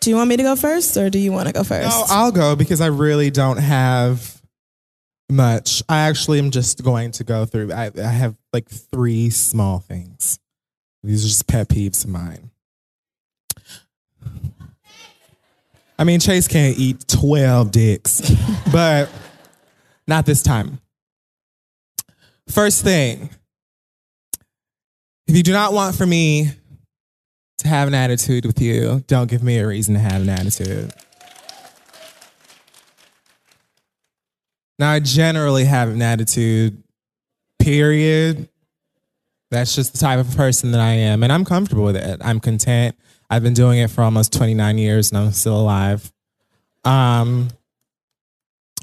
Do 0.00 0.08
you 0.08 0.16
want 0.16 0.30
me 0.30 0.38
to 0.38 0.42
go 0.42 0.56
first 0.56 0.96
or 0.96 1.10
do 1.10 1.18
you 1.18 1.30
want 1.30 1.48
to 1.48 1.52
go 1.52 1.62
first? 1.62 1.90
No, 1.90 2.04
I'll 2.08 2.32
go 2.32 2.56
because 2.56 2.80
I 2.80 2.86
really 2.86 3.28
don't 3.28 3.58
have 3.58 4.40
much. 5.28 5.82
I 5.90 6.08
actually 6.08 6.38
am 6.38 6.52
just 6.52 6.82
going 6.82 7.10
to 7.10 7.24
go 7.24 7.44
through. 7.44 7.70
I, 7.70 7.90
I 7.98 8.00
have 8.06 8.34
like 8.50 8.70
three 8.70 9.28
small 9.28 9.78
things. 9.78 10.38
These 11.02 11.26
are 11.26 11.28
just 11.28 11.46
pet 11.46 11.68
peeves 11.68 12.04
of 12.04 12.10
mine. 12.10 12.50
I 15.98 16.04
mean, 16.04 16.20
Chase 16.20 16.48
can't 16.48 16.78
eat 16.78 17.06
12 17.08 17.70
dicks, 17.70 18.22
but 18.72 19.10
not 20.06 20.24
this 20.24 20.42
time. 20.42 20.80
First 22.48 22.82
thing, 22.82 23.28
if 25.28 25.36
you 25.36 25.42
do 25.42 25.52
not 25.52 25.74
want 25.74 25.94
for 25.94 26.06
me 26.06 26.50
to 27.58 27.68
have 27.68 27.86
an 27.86 27.94
attitude 27.94 28.46
with 28.46 28.60
you, 28.60 29.04
don't 29.06 29.28
give 29.28 29.42
me 29.42 29.58
a 29.58 29.66
reason 29.66 29.94
to 29.94 30.00
have 30.00 30.22
an 30.22 30.28
attitude. 30.30 30.92
Now, 34.78 34.90
I 34.90 35.00
generally 35.00 35.64
have 35.64 35.90
an 35.90 36.00
attitude, 36.00 36.82
period. 37.58 38.48
That's 39.50 39.74
just 39.74 39.92
the 39.92 39.98
type 39.98 40.20
of 40.20 40.34
person 40.34 40.72
that 40.72 40.80
I 40.80 40.92
am, 40.92 41.22
and 41.22 41.32
I'm 41.32 41.44
comfortable 41.44 41.84
with 41.84 41.96
it. 41.96 42.20
I'm 42.22 42.40
content. 42.40 42.96
I've 43.28 43.42
been 43.42 43.54
doing 43.54 43.80
it 43.80 43.90
for 43.90 44.02
almost 44.02 44.32
29 44.32 44.78
years, 44.78 45.10
and 45.10 45.18
I'm 45.18 45.32
still 45.32 45.60
alive. 45.60 46.10
Um, 46.84 47.48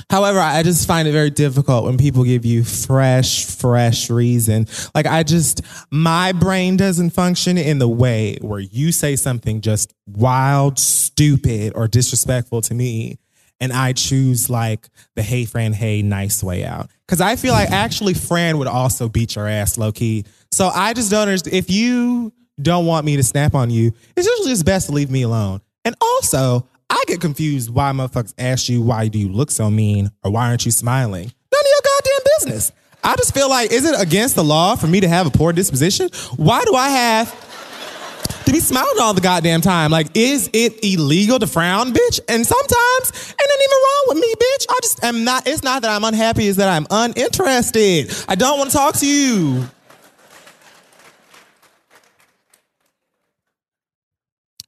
however, 0.10 0.40
I 0.40 0.64
just 0.64 0.88
find 0.88 1.08
it 1.08 1.12
very 1.12 1.30
difficult 1.30 1.86
when 1.86 1.98
people 1.98 2.24
give 2.24 2.46
you 2.46 2.64
fresh, 2.64 3.46
fresh 3.46 4.10
reason. 4.10 4.68
Like, 4.94 5.06
I 5.06 5.24
just, 5.24 5.62
my 5.92 6.32
brain 6.32 6.78
doesn't 6.78 7.12
function 7.12 7.58
in 7.58 7.80
the 7.80 7.88
way 7.88 8.38
where 8.42 8.60
you 8.60 8.92
say 8.92 9.16
something 9.16 9.62
just 9.62 9.94
wild, 10.08 10.80
stupid, 10.80 11.74
or 11.76 11.88
disrespectful 11.88 12.62
to 12.62 12.74
me, 12.74 13.20
and 13.60 13.72
I 13.72 13.94
choose 13.94 14.50
like 14.50 14.90
the 15.16 15.24
hey, 15.24 15.46
Fran, 15.46 15.74
hey, 15.74 16.02
nice 16.02 16.44
way 16.44 16.66
out. 16.66 16.90
Because 17.06 17.22
I 17.22 17.36
feel 17.36 17.54
like 17.54 17.72
actually 17.72 18.14
Fran 18.14 18.58
would 18.58 18.68
also 18.68 19.08
beat 19.08 19.36
your 19.36 19.48
ass 19.48 19.78
low 19.78 19.92
key. 19.92 20.26
So 20.52 20.68
I 20.68 20.94
just 20.94 21.12
don't 21.12 21.28
understand. 21.28 21.56
If 21.56 21.70
you 21.70 22.34
don't 22.62 22.86
want 22.86 23.06
me 23.06 23.16
to 23.18 23.24
snap 23.24 23.56
on 23.56 23.70
you, 23.70 23.94
it's 24.16 24.28
usually 24.28 24.50
just 24.50 24.66
best 24.66 24.88
to 24.88 24.92
leave 24.94 25.10
me 25.10 25.22
alone. 25.22 25.62
And 25.84 25.96
also, 26.02 26.68
I 26.90 27.04
get 27.08 27.22
confused 27.22 27.70
why 27.70 27.92
motherfuckers 27.92 28.34
ask 28.38 28.70
you 28.70 28.82
why 28.82 29.08
do 29.08 29.20
you 29.20 29.30
look 29.30 29.52
so 29.52 29.70
mean 29.70 30.12
or 30.24 30.32
why 30.32 30.48
aren't 30.48 30.66
you 30.66 30.72
smiling? 30.72 31.24
None 31.24 31.62
of 31.62 31.68
your 31.68 31.82
goddamn 31.84 32.32
business. 32.38 32.72
I 33.04 33.16
just 33.16 33.34
feel 33.34 33.50
like, 33.50 33.72
is 33.72 33.86
it 33.86 34.00
against 34.02 34.36
the 34.36 34.44
law 34.44 34.76
for 34.76 34.88
me 34.88 35.00
to 35.00 35.08
have 35.08 35.28
a 35.28 35.30
poor 35.30 35.54
disposition? 35.54 36.10
Why 36.38 36.64
do 36.66 36.74
I 36.74 36.90
have 36.90 38.46
to 38.46 38.52
be 38.52 38.60
smiling 38.60 39.00
all 39.00 39.14
the 39.14 39.22
goddamn 39.22 39.62
time? 39.62 39.92
Like, 39.92 40.08
is 40.16 40.50
it 40.54 40.84
illegal 40.84 41.38
to 41.38 41.48
frown, 41.48 41.94
bitch? 41.94 42.20
And 42.28 42.46
sometimes 42.46 43.12
ain't 43.30 43.50
nothing 43.50 43.64
even 43.64 43.78
wrong 43.84 44.06
with 44.08 44.18
me, 44.18 44.34
bitch. 44.34 44.66
I 44.70 44.80
just 44.82 45.04
am 45.04 45.24
not, 45.24 45.48
it's 45.48 45.64
not 45.64 45.84
that 45.84 45.92
I'm 45.92 46.04
unhappy, 46.04 46.48
it's 46.48 46.58
that 46.58 46.70
I'm 46.70 46.88
uninterested. 46.90 48.12
I 48.28 48.36
don't 48.36 48.58
want 48.58 48.72
to 48.72 48.78
talk 48.78 48.96
to 48.96 49.08
you. 49.08 49.70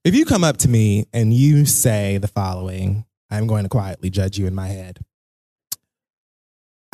If 0.07 0.15
you 0.15 0.23
come 0.23 0.45
up 0.45 0.55
to 0.59 0.69
me 0.69 1.05
and 1.11 1.33
you 1.33 1.65
say 1.65 2.17
the 2.17 2.29
following, 2.29 3.03
I'm 3.29 3.45
going 3.45 3.63
to 3.63 3.69
quietly 3.69 4.09
judge 4.09 4.37
you 4.37 4.47
in 4.47 4.55
my 4.55 4.67
head. 4.67 4.99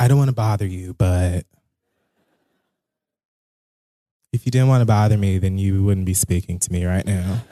I 0.00 0.08
don't 0.08 0.18
want 0.18 0.30
to 0.30 0.34
bother 0.34 0.66
you, 0.66 0.94
but 0.94 1.46
if 4.32 4.44
you 4.44 4.50
didn't 4.50 4.66
want 4.66 4.80
to 4.80 4.84
bother 4.84 5.16
me, 5.16 5.38
then 5.38 5.58
you 5.58 5.84
wouldn't 5.84 6.06
be 6.06 6.12
speaking 6.12 6.58
to 6.58 6.72
me 6.72 6.86
right 6.86 7.06
now. 7.06 7.44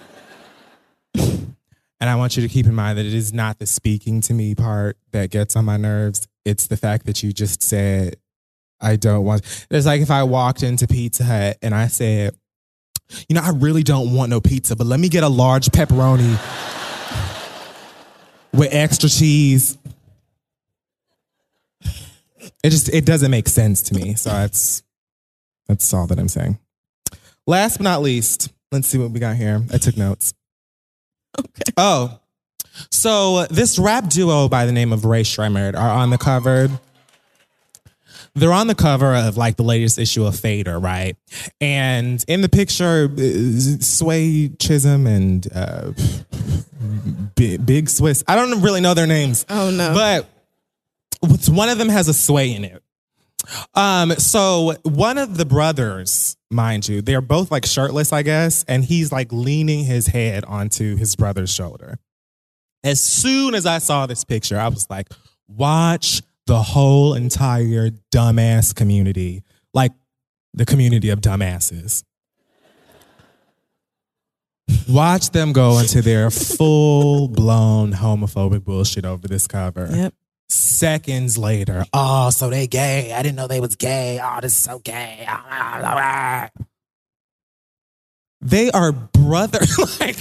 and 1.15 1.55
I 2.01 2.17
want 2.17 2.37
you 2.37 2.43
to 2.43 2.53
keep 2.53 2.67
in 2.67 2.75
mind 2.75 2.99
that 2.99 3.07
it 3.07 3.15
is 3.15 3.33
not 3.33 3.61
the 3.61 3.67
speaking 3.67 4.21
to 4.23 4.35
me 4.35 4.57
part 4.57 4.99
that 5.13 5.31
gets 5.31 5.55
on 5.55 5.65
my 5.65 5.77
nerves. 5.77 6.27
It's 6.45 6.67
the 6.67 6.77
fact 6.77 7.07
that 7.07 7.23
you 7.23 7.33
just 7.33 7.63
said, 7.63 8.17
I 8.81 8.97
don't 8.97 9.25
want. 9.25 9.67
It's 9.71 9.87
like 9.87 10.01
if 10.01 10.11
I 10.11 10.25
walked 10.25 10.65
into 10.65 10.89
Pizza 10.89 11.23
Hut 11.23 11.59
and 11.63 11.73
I 11.73 11.87
said, 11.87 12.35
you 13.29 13.35
know, 13.35 13.43
I 13.43 13.51
really 13.51 13.83
don't 13.83 14.15
want 14.15 14.31
no 14.31 14.41
pizza, 14.41 14.77
but 14.77 14.87
let 14.87 15.01
me 15.01 15.09
get 15.09 15.23
a 15.23 15.29
large 15.29 15.67
pepperoni 15.67 16.39
with 18.53 18.69
extra 18.73 19.09
cheese. 19.09 19.79
It 22.65 22.71
just 22.71 22.89
it 22.89 23.05
doesn't 23.05 23.31
make 23.31 23.49
sense 23.49 23.83
to 23.83 23.95
me. 23.95 24.15
So 24.15 24.31
that's 24.31 24.83
that's 25.69 25.93
all 25.93 26.07
that 26.07 26.19
I'm 26.19 26.29
saying. 26.29 26.59
Last 27.47 27.79
but 27.79 27.85
not 27.85 28.03
least, 28.03 28.51
let's 28.71 28.87
see 28.87 28.99
what 28.99 29.11
we 29.11 29.21
got 29.21 29.37
here. 29.37 29.63
I 29.73 29.79
took 29.79 29.97
notes. 29.97 30.33
Okay. 31.39 31.73
Oh, 31.77 32.21
so 32.91 33.47
this 33.47 33.79
rap 33.79 34.09
duo 34.09 34.49
by 34.49 34.67
the 34.67 34.73
name 34.73 34.93
of 34.93 35.05
Rae 35.05 35.23
Sremmurd 35.23 35.75
are 35.75 35.91
on 35.91 36.11
the 36.11 36.19
cover. 36.19 36.69
They're 38.35 38.53
on 38.53 38.67
the 38.67 38.75
cover 38.75 39.15
of 39.15 39.37
like 39.37 39.57
the 39.57 39.63
latest 39.63 39.99
issue 39.99 40.25
of 40.25 40.39
Fader, 40.39 40.79
right? 40.79 41.17
And 41.61 42.25
in 42.29 42.41
the 42.41 42.49
picture, 42.49 43.11
uh, 43.13 43.83
Sway 43.83 44.49
Chisholm 44.59 45.07
and 45.07 45.47
uh, 45.55 45.93
Big, 47.35 47.65
Big 47.67 47.89
Swiss. 47.91 48.25
I 48.27 48.37
don't 48.37 48.63
really 48.63 48.81
know 48.81 48.95
their 48.95 49.07
names. 49.07 49.45
Oh 49.51 49.71
no! 49.71 49.93
But 49.93 50.29
one 51.49 51.69
of 51.69 51.79
them 51.79 51.89
has 51.89 52.09
a 52.09 52.15
sway 52.15 52.55
in 52.55 52.65
it. 52.65 52.83
Um, 53.75 54.13
so 54.13 54.75
one 54.83 55.19
of 55.19 55.37
the 55.37 55.45
brothers, 55.45 56.37
mind 56.51 56.89
you, 56.89 57.03
they're 57.03 57.21
both 57.21 57.51
like 57.51 57.67
shirtless, 57.67 58.13
I 58.13 58.23
guess, 58.23 58.65
and 58.69 58.85
he's 58.85 59.13
like 59.13 59.33
leaning 59.33 59.85
his 59.85 60.07
head 60.07 60.45
onto 60.45 60.97
his 60.97 61.17
brother's 61.17 61.53
shoulder. 61.53 61.99
As 62.85 63.03
soon 63.03 63.55
as 63.55 63.67
I 63.67 63.79
saw 63.79 64.07
this 64.07 64.25
picture, 64.25 64.59
I 64.59 64.69
was 64.69 64.89
like, 64.91 65.09
watch 65.49 66.23
the 66.53 66.61
whole 66.61 67.15
entire 67.15 67.89
dumbass 68.15 68.75
community, 68.75 69.43
like 69.73 69.93
the 70.53 70.67
community 70.67 71.09
of 71.09 71.19
dumbasses. 71.23 72.05
Watch 74.87 75.31
them 75.31 75.55
go 75.55 75.79
into 75.79 76.03
their 76.03 76.31
full 76.31 77.29
blown 77.29 77.93
homophobic 77.93 78.65
bullshit 78.65 79.07
over 79.07 79.27
this 79.27 79.47
cover. 79.47 79.89
Yep. 79.91 80.15
Seconds 80.51 81.39
later, 81.39 81.87
oh, 81.95 82.29
so 82.29 82.51
they 82.51 82.67
gay. 82.67 83.15
I 83.15 83.23
didn't 83.23 83.37
know 83.37 83.47
they 83.47 83.61
was 83.61 83.75
gay. 83.77 84.21
Oh, 84.23 84.39
this 84.43 84.53
is 84.53 84.59
so 84.59 84.79
gay. 84.79 85.27
They 88.43 88.71
are 88.73 88.93
brother 88.93 89.61
like 90.01 90.19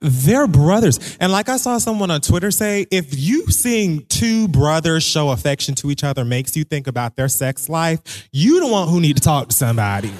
they're 0.00 0.46
brothers. 0.46 1.16
And 1.20 1.30
like 1.30 1.48
I 1.48 1.56
saw 1.56 1.78
someone 1.78 2.10
on 2.10 2.20
Twitter 2.20 2.50
say, 2.50 2.86
if 2.90 3.18
you 3.18 3.46
seeing 3.46 4.04
two 4.06 4.48
brothers 4.48 5.02
show 5.02 5.30
affection 5.30 5.74
to 5.76 5.90
each 5.90 6.04
other 6.04 6.24
makes 6.24 6.56
you 6.56 6.64
think 6.64 6.86
about 6.86 7.16
their 7.16 7.28
sex 7.28 7.68
life, 7.68 8.28
you 8.32 8.60
the 8.60 8.66
one 8.66 8.88
who 8.88 9.00
need 9.00 9.16
to 9.16 9.22
talk 9.22 9.48
to 9.48 9.54
somebody. 9.54 10.12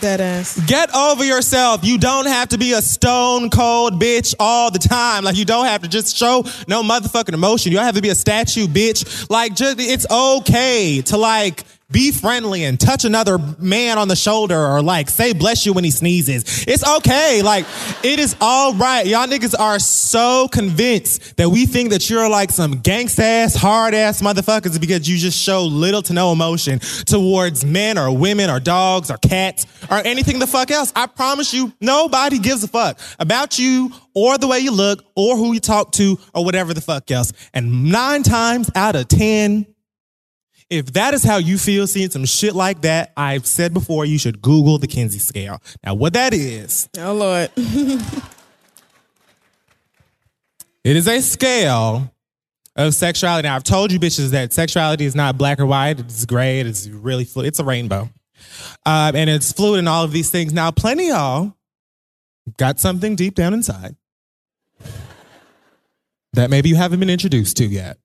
Dead 0.00 0.20
ass. 0.20 0.60
Get 0.66 0.94
over 0.94 1.24
yourself. 1.24 1.84
You 1.84 1.96
don't 1.96 2.26
have 2.26 2.48
to 2.48 2.58
be 2.58 2.72
a 2.72 2.82
stone 2.82 3.50
cold 3.50 4.00
bitch 4.00 4.34
all 4.38 4.70
the 4.70 4.78
time. 4.78 5.24
Like 5.24 5.36
you 5.36 5.44
don't 5.44 5.66
have 5.66 5.82
to 5.82 5.88
just 5.88 6.16
show 6.16 6.44
no 6.66 6.82
motherfucking 6.82 7.32
emotion. 7.32 7.72
You 7.72 7.78
don't 7.78 7.86
have 7.86 7.94
to 7.94 8.02
be 8.02 8.10
a 8.10 8.14
statue 8.14 8.66
bitch. 8.66 9.30
Like 9.30 9.54
just 9.54 9.78
it's 9.80 10.06
okay 10.10 11.00
to 11.02 11.16
like 11.16 11.64
be 11.90 12.10
friendly 12.10 12.64
and 12.64 12.80
touch 12.80 13.04
another 13.04 13.38
man 13.58 13.96
on 13.96 14.08
the 14.08 14.16
shoulder 14.16 14.58
or 14.58 14.82
like 14.82 15.08
say 15.08 15.32
bless 15.32 15.64
you 15.64 15.72
when 15.72 15.84
he 15.84 15.90
sneezes. 15.90 16.64
It's 16.66 16.86
okay. 16.86 17.42
Like 17.42 17.64
it 18.02 18.18
is 18.18 18.34
all 18.40 18.74
right. 18.74 19.06
Y'all 19.06 19.26
niggas 19.28 19.54
are 19.58 19.78
so 19.78 20.48
convinced 20.48 21.36
that 21.36 21.48
we 21.48 21.64
think 21.64 21.90
that 21.90 22.10
you're 22.10 22.28
like 22.28 22.50
some 22.50 22.82
gangsta 22.82 23.20
ass, 23.20 23.54
hard 23.54 23.94
ass 23.94 24.20
motherfuckers 24.20 24.80
because 24.80 25.08
you 25.08 25.16
just 25.16 25.40
show 25.40 25.62
little 25.62 26.02
to 26.02 26.12
no 26.12 26.32
emotion 26.32 26.80
towards 27.06 27.64
men 27.64 27.98
or 27.98 28.16
women 28.16 28.50
or 28.50 28.58
dogs 28.58 29.10
or 29.10 29.16
cats 29.18 29.66
or 29.88 29.98
anything 29.98 30.40
the 30.40 30.46
fuck 30.46 30.72
else. 30.72 30.92
I 30.96 31.06
promise 31.06 31.54
you, 31.54 31.72
nobody 31.80 32.40
gives 32.40 32.64
a 32.64 32.68
fuck 32.68 32.98
about 33.20 33.60
you 33.60 33.92
or 34.14 34.38
the 34.38 34.48
way 34.48 34.58
you 34.58 34.72
look 34.72 35.04
or 35.14 35.36
who 35.36 35.52
you 35.52 35.60
talk 35.60 35.92
to 35.92 36.18
or 36.34 36.44
whatever 36.44 36.74
the 36.74 36.80
fuck 36.80 37.10
else. 37.10 37.32
And 37.54 37.92
nine 37.92 38.24
times 38.24 38.70
out 38.74 38.96
of 38.96 39.06
10, 39.08 39.66
if 40.68 40.92
that 40.94 41.14
is 41.14 41.22
how 41.22 41.36
you 41.36 41.58
feel 41.58 41.86
seeing 41.86 42.10
some 42.10 42.24
shit 42.24 42.54
like 42.54 42.80
that, 42.82 43.12
I've 43.16 43.46
said 43.46 43.72
before 43.72 44.04
you 44.04 44.18
should 44.18 44.42
Google 44.42 44.78
the 44.78 44.86
Kinsey 44.86 45.18
scale. 45.18 45.62
Now, 45.84 45.94
what 45.94 46.12
that 46.14 46.34
is. 46.34 46.88
Oh, 46.98 47.14
Lord. 47.14 47.50
it 50.84 50.96
is 50.96 51.06
a 51.06 51.20
scale 51.20 52.12
of 52.74 52.94
sexuality. 52.94 53.46
Now, 53.48 53.56
I've 53.56 53.64
told 53.64 53.92
you 53.92 54.00
bitches 54.00 54.30
that 54.30 54.52
sexuality 54.52 55.04
is 55.04 55.14
not 55.14 55.38
black 55.38 55.60
or 55.60 55.66
white, 55.66 56.00
it's 56.00 56.24
gray, 56.26 56.60
it's 56.60 56.88
really 56.88 57.24
fluid, 57.24 57.48
it's 57.48 57.58
a 57.58 57.64
rainbow. 57.64 58.10
Um, 58.84 59.16
and 59.16 59.30
it's 59.30 59.52
fluid 59.52 59.78
in 59.78 59.88
all 59.88 60.04
of 60.04 60.12
these 60.12 60.30
things. 60.30 60.52
Now, 60.52 60.70
plenty 60.70 61.10
of 61.10 61.16
y'all 61.16 61.56
got 62.58 62.78
something 62.80 63.16
deep 63.16 63.34
down 63.34 63.54
inside 63.54 63.96
that 66.32 66.50
maybe 66.50 66.68
you 66.68 66.76
haven't 66.76 67.00
been 67.00 67.10
introduced 67.10 67.56
to 67.56 67.64
yet. 67.64 67.98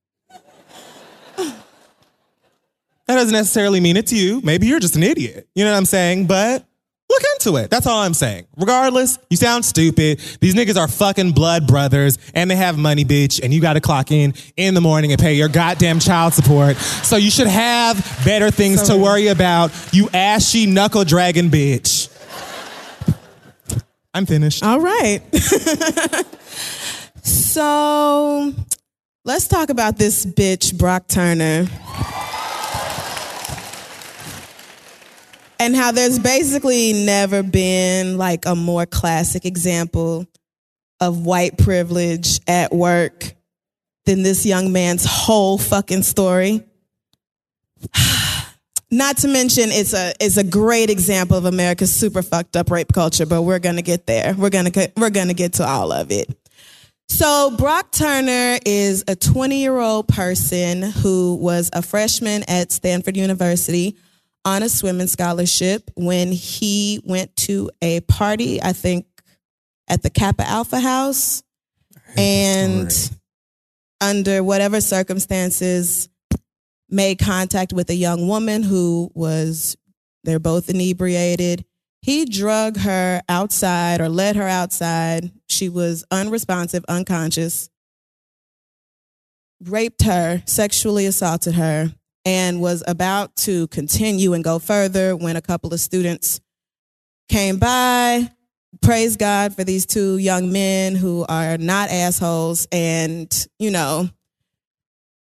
That 3.11 3.17
doesn't 3.17 3.33
necessarily 3.33 3.81
mean 3.81 3.97
it's 3.97 4.13
you. 4.13 4.39
Maybe 4.41 4.67
you're 4.67 4.79
just 4.79 4.95
an 4.95 5.03
idiot. 5.03 5.45
You 5.53 5.65
know 5.65 5.71
what 5.71 5.77
I'm 5.77 5.83
saying? 5.83 6.27
But 6.27 6.63
look 7.09 7.21
into 7.33 7.57
it. 7.57 7.69
That's 7.69 7.85
all 7.85 8.01
I'm 8.01 8.13
saying. 8.13 8.47
Regardless, 8.55 9.19
you 9.29 9.35
sound 9.35 9.65
stupid. 9.65 10.21
These 10.39 10.55
niggas 10.55 10.77
are 10.77 10.88
fucking 10.88 11.33
blood 11.33 11.67
brothers 11.67 12.17
and 12.33 12.49
they 12.49 12.55
have 12.55 12.77
money, 12.77 13.03
bitch. 13.03 13.41
And 13.43 13.53
you 13.53 13.59
got 13.59 13.73
to 13.73 13.81
clock 13.81 14.11
in 14.11 14.33
in 14.55 14.75
the 14.75 14.79
morning 14.79 15.11
and 15.11 15.19
pay 15.19 15.33
your 15.33 15.49
goddamn 15.49 15.99
child 15.99 16.33
support. 16.33 16.77
So 16.77 17.17
you 17.17 17.29
should 17.29 17.47
have 17.47 17.97
better 18.23 18.49
things 18.49 18.83
to 18.83 18.95
worry 18.95 19.27
about, 19.27 19.73
you 19.91 20.07
ashy 20.13 20.65
knuckle 20.65 21.03
dragon 21.03 21.49
bitch. 21.49 22.07
I'm 24.13 24.25
finished. 24.25 24.63
All 24.63 24.79
right. 24.79 25.19
so 27.23 28.53
let's 29.25 29.49
talk 29.49 29.69
about 29.69 29.97
this 29.97 30.25
bitch, 30.25 30.77
Brock 30.77 31.09
Turner. 31.09 31.67
And 35.61 35.75
how 35.75 35.91
there's 35.91 36.17
basically 36.17 36.91
never 37.05 37.43
been 37.43 38.17
like 38.17 38.47
a 38.47 38.55
more 38.55 38.88
classic 38.88 39.45
example 39.45 40.25
of 40.99 41.23
white 41.23 41.55
privilege 41.55 42.39
at 42.47 42.73
work 42.73 43.35
than 44.05 44.23
this 44.23 44.43
young 44.43 44.71
man's 44.71 45.05
whole 45.05 45.59
fucking 45.59 46.01
story. 46.01 46.63
Not 48.91 49.17
to 49.17 49.27
mention 49.27 49.69
it's 49.69 49.93
a 49.93 50.13
it's 50.19 50.38
a 50.38 50.43
great 50.43 50.89
example 50.89 51.38
of 51.38 51.45
America's 51.45 51.93
super 51.93 52.23
fucked 52.23 52.55
up 52.55 52.71
rape 52.71 52.91
culture, 52.91 53.27
but 53.27 53.43
we're 53.43 53.59
going 53.59 53.75
to 53.75 53.83
get 53.83 54.07
there. 54.07 54.33
We're 54.35 54.49
going 54.49 54.71
to 54.71 54.91
we're 54.97 55.11
going 55.11 55.27
to 55.27 55.35
get 55.35 55.53
to 55.53 55.63
all 55.63 55.91
of 55.91 56.11
it. 56.11 56.35
So, 57.07 57.55
Brock 57.57 57.91
Turner 57.91 58.57
is 58.65 59.03
a 59.07 59.15
20 59.15 59.61
year 59.61 59.77
old 59.77 60.07
person 60.07 60.81
who 60.81 61.35
was 61.35 61.69
a 61.71 61.83
freshman 61.83 62.43
at 62.47 62.71
Stanford 62.71 63.15
University 63.15 63.95
on 64.45 64.63
a 64.63 64.69
swimming 64.69 65.07
scholarship 65.07 65.91
when 65.95 66.31
he 66.31 67.01
went 67.03 67.35
to 67.35 67.69
a 67.81 68.01
party, 68.01 68.61
I 68.61 68.73
think 68.73 69.05
at 69.88 70.01
the 70.01 70.09
Kappa 70.09 70.47
Alpha 70.47 70.80
House. 70.80 71.43
And 72.18 72.91
under 74.01 74.43
whatever 74.43 74.81
circumstances, 74.81 76.09
made 76.89 77.19
contact 77.19 77.72
with 77.72 77.89
a 77.89 77.95
young 77.95 78.27
woman 78.27 78.63
who 78.63 79.09
was 79.13 79.77
They're 80.23 80.39
both 80.39 80.69
inebriated. 80.69 81.65
He 82.01 82.26
drug 82.26 82.77
her 82.77 83.22
outside 83.30 84.01
or 84.01 84.09
led 84.09 84.35
her 84.35 84.47
outside. 84.47 85.31
She 85.47 85.69
was 85.69 86.03
unresponsive, 86.11 86.84
unconscious, 86.88 87.69
raped 89.63 90.03
her, 90.03 90.43
sexually 90.45 91.05
assaulted 91.05 91.55
her, 91.55 91.93
and 92.26 92.61
was 92.61 92.84
about 92.88 93.35
to 93.35 93.68
continue 93.68 94.34
and 94.34 94.43
go 94.43 94.60
further 94.60 95.15
when 95.15 95.35
a 95.35 95.41
couple 95.41 95.73
of 95.73 95.80
students 95.80 96.39
came 97.30 97.57
by. 97.57 98.30
Praise 98.81 99.18
God 99.18 99.56
for 99.56 99.64
these 99.64 99.85
two 99.85 100.18
young 100.18 100.52
men 100.52 100.95
who 100.95 101.26
are 101.27 101.57
not 101.57 101.89
assholes 101.89 102.68
and, 102.72 103.48
you 103.60 103.72
know. 103.72 104.10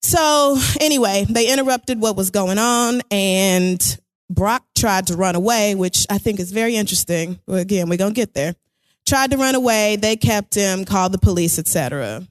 So, 0.02 0.58
anyway, 0.80 1.24
they 1.28 1.50
interrupted 1.50 2.00
what 2.00 2.16
was 2.16 2.30
going 2.30 2.58
on 2.58 3.00
and 3.10 3.98
Brock 4.30 4.64
tried 4.76 5.06
to 5.08 5.16
run 5.16 5.34
away, 5.34 5.74
which 5.74 6.06
I 6.10 6.18
think 6.18 6.40
is 6.40 6.52
very 6.52 6.76
interesting. 6.76 7.40
Well, 7.46 7.58
again, 7.58 7.88
we're 7.88 7.98
going 7.98 8.14
to 8.14 8.20
get 8.20 8.34
there. 8.34 8.54
Tried 9.06 9.30
to 9.32 9.36
run 9.36 9.54
away, 9.54 9.96
they 9.96 10.16
kept 10.16 10.54
him, 10.54 10.84
called 10.84 11.12
the 11.12 11.18
police, 11.18 11.58
etc. 11.58 12.26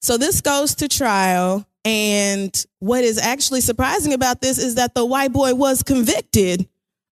So 0.00 0.16
this 0.16 0.40
goes 0.40 0.76
to 0.76 0.88
trial 0.88 1.66
and 1.88 2.66
what 2.80 3.02
is 3.02 3.16
actually 3.16 3.62
surprising 3.62 4.12
about 4.12 4.42
this 4.42 4.58
is 4.58 4.74
that 4.74 4.94
the 4.94 5.06
white 5.06 5.32
boy 5.32 5.54
was 5.54 5.82
convicted 5.82 6.68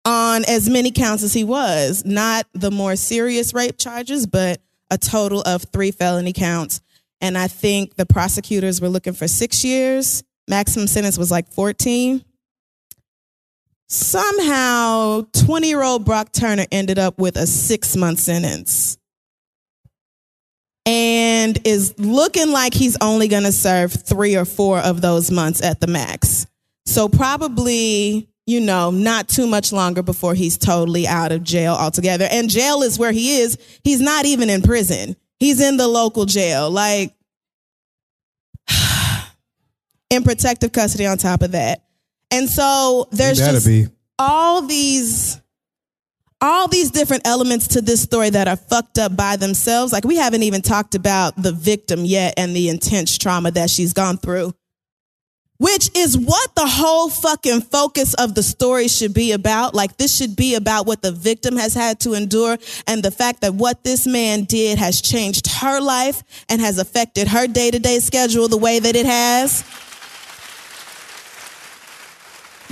on 0.05 0.45
as 0.47 0.69
many 0.69 0.91
counts 0.91 1.23
as 1.23 1.33
he 1.33 1.45
was, 1.45 2.05
not 2.05 2.47
the 2.55 2.73
more 2.73 2.97
serious 2.97 3.55
rape 3.55 3.79
charges, 3.79 4.27
but 4.27 4.61
a 4.91 4.99
total 4.99 5.43
of 5.43 5.63
three 5.63 5.93
felony 5.93 6.33
counts. 6.33 6.81
And 7.21 7.39
I 7.39 7.47
think 7.47 7.95
the 7.95 8.05
prosecutors 8.05 8.81
were 8.81 8.89
looking 8.89 9.13
for 9.13 9.29
six 9.29 9.65
years. 9.65 10.25
Maximum 10.49 10.89
sentence 10.89 11.17
was 11.17 11.31
like 11.31 11.53
14. 11.53 12.25
Somehow, 13.87 15.25
20 15.35 15.69
year 15.69 15.85
old 15.85 16.05
Brock 16.05 16.33
Turner 16.33 16.67
ended 16.73 16.99
up 16.99 17.21
with 17.21 17.37
a 17.37 17.47
six 17.47 17.95
month 17.95 18.19
sentence 18.19 18.99
and 20.87 21.59
is 21.67 21.95
looking 21.99 22.51
like 22.51 22.75
he's 22.75 22.97
only 23.01 23.29
going 23.29 23.45
to 23.45 23.53
serve 23.53 23.93
three 23.93 24.37
or 24.37 24.45
four 24.45 24.79
of 24.79 25.01
those 25.01 25.31
months 25.31 25.63
at 25.63 25.81
the 25.81 25.87
max. 25.87 26.47
So, 26.87 27.09
probably, 27.09 28.29
you 28.47 28.61
know, 28.61 28.91
not 28.91 29.29
too 29.29 29.47
much 29.47 29.73
longer 29.73 30.03
before 30.03 30.35
he's 30.35 30.59
totally 30.59 31.07
out 31.07 31.33
of 31.33 31.43
jail 31.43 31.75
altogether. 31.75 32.29
And 32.31 32.51
jail 32.51 32.83
is 32.83 32.99
where 32.99 33.13
he 33.13 33.39
is. 33.39 33.57
He's 33.83 34.01
not 34.01 34.27
even 34.27 34.51
in 34.51 34.63
prison, 34.63 35.17
he's 35.39 35.61
in 35.61 35.77
the 35.77 35.89
local 35.89 36.27
jail. 36.27 36.71
Like, 36.71 37.15
in 40.11 40.23
protective 40.23 40.73
custody 40.73 41.07
on 41.07 41.17
top 41.19 41.43
of 41.43 41.53
that. 41.53 41.85
And 42.31 42.49
so 42.49 43.09
there's 43.13 43.39
just 43.39 43.67
be. 43.67 43.87
all 44.19 44.63
these 44.63 45.41
all 46.45 46.69
these 46.69 46.91
different 46.91 47.27
elements 47.27 47.69
to 47.69 47.81
this 47.81 48.03
story 48.03 48.31
that 48.31 48.49
are 48.49 48.57
fucked 48.57 48.99
up 48.99 49.17
by 49.17 49.37
themselves. 49.37 49.93
Like 49.93 50.05
we 50.05 50.17
haven't 50.17 50.43
even 50.43 50.63
talked 50.63 50.95
about 50.95 51.41
the 51.41 51.53
victim 51.53 52.05
yet 52.05 52.35
and 52.37 52.55
the 52.55 52.69
intense 52.69 53.17
trauma 53.17 53.51
that 53.53 53.71
she's 53.71 53.93
gone 53.93 54.19
through. 54.19 54.53
Which 55.59 55.89
is 55.97 56.19
what 56.19 56.55
the 56.57 56.67
whole 56.67 57.09
fucking 57.09 57.63
focus 57.63 58.13
of 58.15 58.35
the 58.35 58.43
story 58.43 58.89
should 58.89 59.15
be 59.15 59.33
about. 59.33 59.73
Like 59.73 59.97
this 59.97 60.15
should 60.15 60.35
be 60.35 60.57
about 60.57 60.85
what 60.85 61.01
the 61.01 61.13
victim 61.13 61.57
has 61.57 61.75
had 61.75 62.01
to 62.01 62.13
endure 62.15 62.59
and 62.87 63.03
the 63.03 63.13
fact 63.13 63.41
that 63.43 63.55
what 63.55 63.85
this 63.85 64.07
man 64.07 64.45
did 64.45 64.79
has 64.79 65.01
changed 65.01 65.47
her 65.47 65.81
life 65.81 66.25
and 66.49 66.61
has 66.61 66.79
affected 66.79 67.29
her 67.29 67.47
day-to-day 67.47 68.01
schedule 68.01 68.49
the 68.49 68.59
way 68.59 68.81
that 68.81 68.97
it 68.97 69.07
has. 69.07 69.65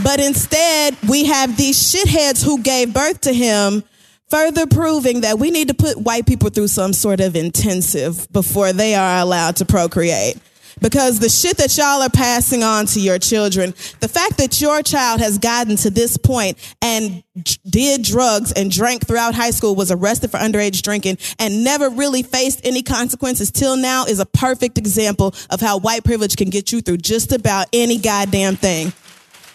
But 0.03 0.21
instead, 0.21 0.97
we 1.09 1.25
have 1.27 1.57
these 1.57 1.79
shitheads 1.79 2.45
who 2.45 2.63
gave 2.63 2.95
birth 2.95 3.23
to 3.23 3.33
him, 3.33 3.85
further 4.31 4.67
proving 4.67 5.23
that 5.23 5.39
we 5.39 5.51
need 5.51 5.69
to 5.69 5.75
put 5.75 5.99
white 5.99 6.27
people 6.27 6.51
through 6.51 6.69
some 6.69 6.93
sort 6.93 7.21
of 7.21 7.37
intensive 7.37 8.27
before 8.33 8.73
they 8.73 8.95
are 8.95 9.19
allowed 9.19 9.57
to 9.57 9.65
procreate. 9.65 10.39
Because 10.81 11.19
the 11.19 11.29
shit 11.29 11.59
that 11.59 11.77
y'all 11.77 12.03
are 12.03 12.09
passing 12.09 12.63
on 12.63 12.87
to 12.87 13.01
your 13.01 13.19
children, 13.19 13.73
the 14.01 14.09
fact 14.09 14.39
that 14.39 14.61
your 14.61 14.83
child 14.83 15.21
has 15.21 15.39
gotten 15.39 15.77
to 15.77 15.91
this 15.91 16.17
point 16.17 16.57
and 16.81 17.23
did 17.69 18.03
drugs 18.03 18.53
and 18.53 18.71
drank 18.71 19.07
throughout 19.07 19.35
high 19.35 19.51
school, 19.51 19.75
was 19.75 19.93
arrested 19.93 20.31
for 20.31 20.39
underage 20.39 20.81
drinking, 20.83 21.19
and 21.39 21.63
never 21.63 21.91
really 21.91 22.23
faced 22.23 22.63
any 22.65 22.83
consequences 22.83 23.51
till 23.51 23.77
now 23.77 24.07
is 24.07 24.19
a 24.19 24.27
perfect 24.27 24.79
example 24.79 25.35
of 25.51 25.61
how 25.61 25.79
white 25.79 26.05
privilege 26.05 26.37
can 26.37 26.49
get 26.49 26.73
you 26.73 26.81
through 26.81 26.97
just 26.97 27.33
about 27.33 27.67
any 27.73 27.99
goddamn 27.99 28.57
thing. 28.57 28.93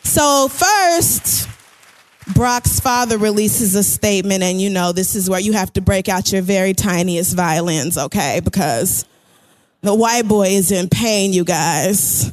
So, 0.08 0.48
first, 0.48 1.50
Brock's 2.34 2.80
father 2.80 3.18
releases 3.18 3.76
a 3.76 3.84
statement, 3.84 4.42
and 4.42 4.60
you 4.60 4.70
know, 4.70 4.94
this 4.94 5.16
is 5.16 5.30
where 5.30 5.40
you 5.40 5.52
have 5.52 5.74
to 5.74 5.82
break 5.82 6.08
out 6.08 6.32
your 6.32 6.42
very 6.42 6.74
tiniest 6.74 7.36
violins, 7.36 7.98
okay? 7.98 8.40
Because 8.42 9.04
the 9.82 9.94
white 9.94 10.26
boy 10.26 10.48
is 10.48 10.72
in 10.72 10.88
pain, 10.88 11.34
you 11.34 11.44
guys. 11.44 12.32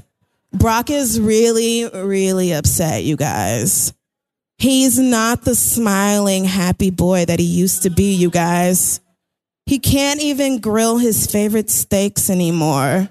Brock 0.53 0.89
is 0.89 1.21
really, 1.21 1.91
really 1.93 2.53
upset, 2.53 3.03
you 3.03 3.17
guys. 3.17 3.93
He's 4.57 4.97
not 4.97 5.45
the 5.45 5.57
smiling, 5.57 6.45
happy 6.45 6.91
boy 6.91 7.25
that 7.25 7.41
he 7.41 7.45
used 7.45 7.83
to 7.83 7.91
be, 7.91 8.15
you 8.15 8.31
guys. 8.31 9.01
He 9.67 9.81
can't 9.81 10.23
even 10.23 10.61
grill 10.61 10.99
his 10.99 11.27
favorite 11.27 11.71
steaks 11.71 12.31
anymore. 12.31 13.09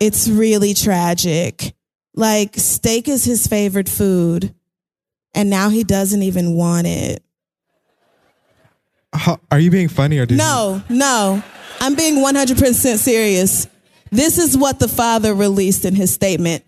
It's 0.00 0.26
really 0.26 0.72
tragic. 0.72 1.74
Like, 2.14 2.54
steak 2.56 3.08
is 3.08 3.24
his 3.24 3.46
favorite 3.46 3.88
food, 3.88 4.54
and 5.34 5.50
now 5.50 5.68
he 5.68 5.82
doesn't 5.82 6.22
even 6.22 6.54
want 6.54 6.86
it. 6.86 7.22
How, 9.12 9.40
are 9.50 9.58
you 9.58 9.70
being 9.70 9.88
funny 9.88 10.18
or 10.18 10.26
did 10.26 10.38
No, 10.38 10.82
no. 10.88 11.42
I'm 11.80 11.94
being 11.94 12.16
100% 12.16 12.96
serious. 12.98 13.66
This 14.10 14.38
is 14.38 14.56
what 14.56 14.78
the 14.78 14.88
father 14.88 15.34
released 15.34 15.84
in 15.84 15.94
his 15.94 16.12
statement. 16.12 16.64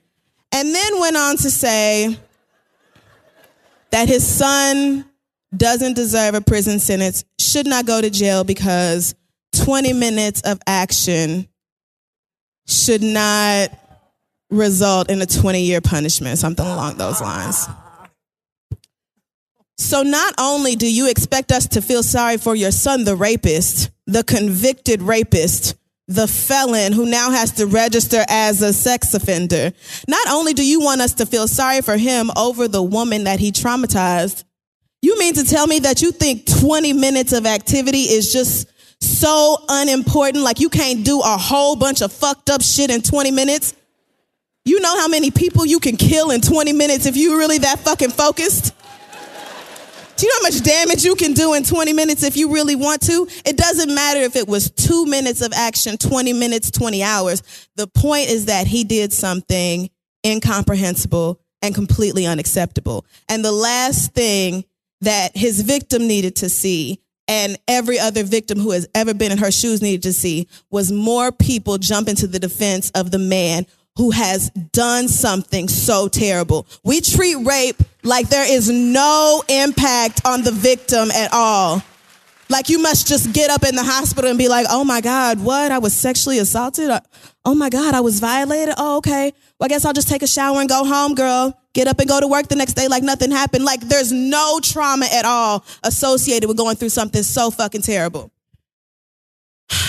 And 0.52 0.74
then 0.74 1.00
went 1.00 1.16
on 1.16 1.36
to 1.38 1.50
say 1.50 2.18
that 3.90 4.08
his 4.08 4.26
son 4.26 5.04
doesn't 5.56 5.94
deserve 5.94 6.34
a 6.34 6.40
prison 6.40 6.78
sentence, 6.78 7.24
should 7.38 7.66
not 7.66 7.86
go 7.86 8.00
to 8.00 8.10
jail 8.10 8.44
because 8.44 9.14
20 9.54 9.92
minutes 9.92 10.40
of 10.42 10.58
action 10.66 11.48
should 12.66 13.02
not 13.02 13.70
result 14.50 15.10
in 15.10 15.20
a 15.22 15.26
20 15.26 15.62
year 15.62 15.80
punishment, 15.80 16.38
something 16.38 16.66
along 16.66 16.96
those 16.96 17.20
lines. 17.20 17.66
So, 19.78 20.02
not 20.02 20.34
only 20.38 20.74
do 20.74 20.90
you 20.90 21.10
expect 21.10 21.52
us 21.52 21.66
to 21.68 21.82
feel 21.82 22.02
sorry 22.02 22.38
for 22.38 22.54
your 22.54 22.70
son, 22.70 23.04
the 23.04 23.14
rapist, 23.14 23.90
the 24.06 24.24
convicted 24.24 25.02
rapist, 25.02 25.74
the 26.08 26.26
felon 26.26 26.92
who 26.92 27.04
now 27.04 27.30
has 27.30 27.52
to 27.52 27.66
register 27.66 28.24
as 28.28 28.62
a 28.62 28.72
sex 28.72 29.12
offender, 29.12 29.72
not 30.08 30.28
only 30.28 30.54
do 30.54 30.64
you 30.64 30.80
want 30.80 31.02
us 31.02 31.14
to 31.14 31.26
feel 31.26 31.46
sorry 31.46 31.82
for 31.82 31.96
him 31.96 32.30
over 32.36 32.68
the 32.68 32.82
woman 32.82 33.24
that 33.24 33.38
he 33.38 33.52
traumatized, 33.52 34.44
you 35.02 35.18
mean 35.18 35.34
to 35.34 35.44
tell 35.44 35.66
me 35.66 35.80
that 35.80 36.00
you 36.00 36.10
think 36.10 36.46
20 36.46 36.94
minutes 36.94 37.32
of 37.32 37.44
activity 37.44 38.02
is 38.02 38.32
just 38.32 38.68
so 39.02 39.58
unimportant? 39.68 40.42
Like 40.42 40.58
you 40.58 40.70
can't 40.70 41.04
do 41.04 41.20
a 41.20 41.36
whole 41.36 41.76
bunch 41.76 42.00
of 42.00 42.12
fucked 42.12 42.48
up 42.48 42.62
shit 42.62 42.90
in 42.90 43.02
20 43.02 43.30
minutes? 43.30 43.74
You 44.66 44.80
know 44.80 44.98
how 44.98 45.06
many 45.06 45.30
people 45.30 45.64
you 45.64 45.78
can 45.78 45.96
kill 45.96 46.32
in 46.32 46.40
20 46.40 46.72
minutes 46.72 47.06
if 47.06 47.16
you're 47.16 47.38
really 47.38 47.58
that 47.58 47.78
fucking 47.78 48.10
focused? 48.10 48.74
Do 50.16 50.26
you 50.26 50.32
know 50.32 50.38
how 50.40 50.50
much 50.50 50.62
damage 50.64 51.04
you 51.04 51.14
can 51.14 51.34
do 51.34 51.54
in 51.54 51.62
20 51.62 51.92
minutes 51.92 52.24
if 52.24 52.36
you 52.36 52.52
really 52.52 52.74
want 52.74 53.02
to? 53.02 53.28
It 53.44 53.56
doesn't 53.56 53.94
matter 53.94 54.20
if 54.20 54.34
it 54.34 54.48
was 54.48 54.72
two 54.72 55.06
minutes 55.06 55.40
of 55.40 55.52
action, 55.52 55.96
20 55.96 56.32
minutes, 56.32 56.72
20 56.72 57.00
hours. 57.04 57.68
The 57.76 57.86
point 57.86 58.28
is 58.28 58.46
that 58.46 58.66
he 58.66 58.82
did 58.82 59.12
something 59.12 59.88
incomprehensible 60.26 61.40
and 61.62 61.72
completely 61.72 62.26
unacceptable. 62.26 63.06
And 63.28 63.44
the 63.44 63.52
last 63.52 64.14
thing 64.14 64.64
that 65.02 65.36
his 65.36 65.60
victim 65.60 66.08
needed 66.08 66.34
to 66.36 66.48
see 66.48 67.00
and 67.28 67.56
every 67.68 68.00
other 68.00 68.24
victim 68.24 68.58
who 68.58 68.72
has 68.72 68.88
ever 68.96 69.14
been 69.14 69.30
in 69.30 69.38
her 69.38 69.52
shoes 69.52 69.80
needed 69.80 70.02
to 70.02 70.12
see 70.12 70.48
was 70.70 70.90
more 70.90 71.30
people 71.30 71.78
jump 71.78 72.08
into 72.08 72.26
the 72.26 72.40
defense 72.40 72.90
of 72.96 73.12
the 73.12 73.18
man 73.18 73.66
who 73.96 74.10
has 74.10 74.50
done 74.50 75.08
something 75.08 75.68
so 75.68 76.08
terrible. 76.08 76.66
We 76.84 77.00
treat 77.00 77.36
rape 77.36 77.82
like 78.02 78.28
there 78.28 78.50
is 78.50 78.70
no 78.70 79.42
impact 79.48 80.20
on 80.24 80.42
the 80.42 80.52
victim 80.52 81.10
at 81.10 81.30
all. 81.32 81.82
Like 82.48 82.68
you 82.68 82.78
must 82.78 83.08
just 83.08 83.32
get 83.32 83.50
up 83.50 83.64
in 83.64 83.74
the 83.74 83.82
hospital 83.82 84.30
and 84.30 84.38
be 84.38 84.48
like, 84.48 84.66
oh 84.70 84.84
my 84.84 85.00
God, 85.00 85.42
what? 85.42 85.72
I 85.72 85.78
was 85.78 85.94
sexually 85.94 86.38
assaulted? 86.38 86.90
Oh 87.44 87.54
my 87.54 87.70
God, 87.70 87.94
I 87.94 88.00
was 88.00 88.20
violated? 88.20 88.74
Oh, 88.78 88.98
okay. 88.98 89.32
Well, 89.58 89.66
I 89.66 89.68
guess 89.68 89.84
I'll 89.84 89.92
just 89.92 90.08
take 90.08 90.22
a 90.22 90.28
shower 90.28 90.60
and 90.60 90.68
go 90.68 90.84
home, 90.84 91.14
girl. 91.14 91.58
Get 91.72 91.88
up 91.88 91.98
and 91.98 92.08
go 92.08 92.20
to 92.20 92.28
work 92.28 92.48
the 92.48 92.56
next 92.56 92.74
day 92.74 92.88
like 92.88 93.02
nothing 93.02 93.30
happened. 93.30 93.64
Like 93.64 93.80
there's 93.80 94.12
no 94.12 94.60
trauma 94.62 95.06
at 95.12 95.24
all 95.24 95.64
associated 95.82 96.48
with 96.48 96.56
going 96.56 96.76
through 96.76 96.90
something 96.90 97.22
so 97.22 97.50
fucking 97.50 97.82
terrible. 97.82 98.30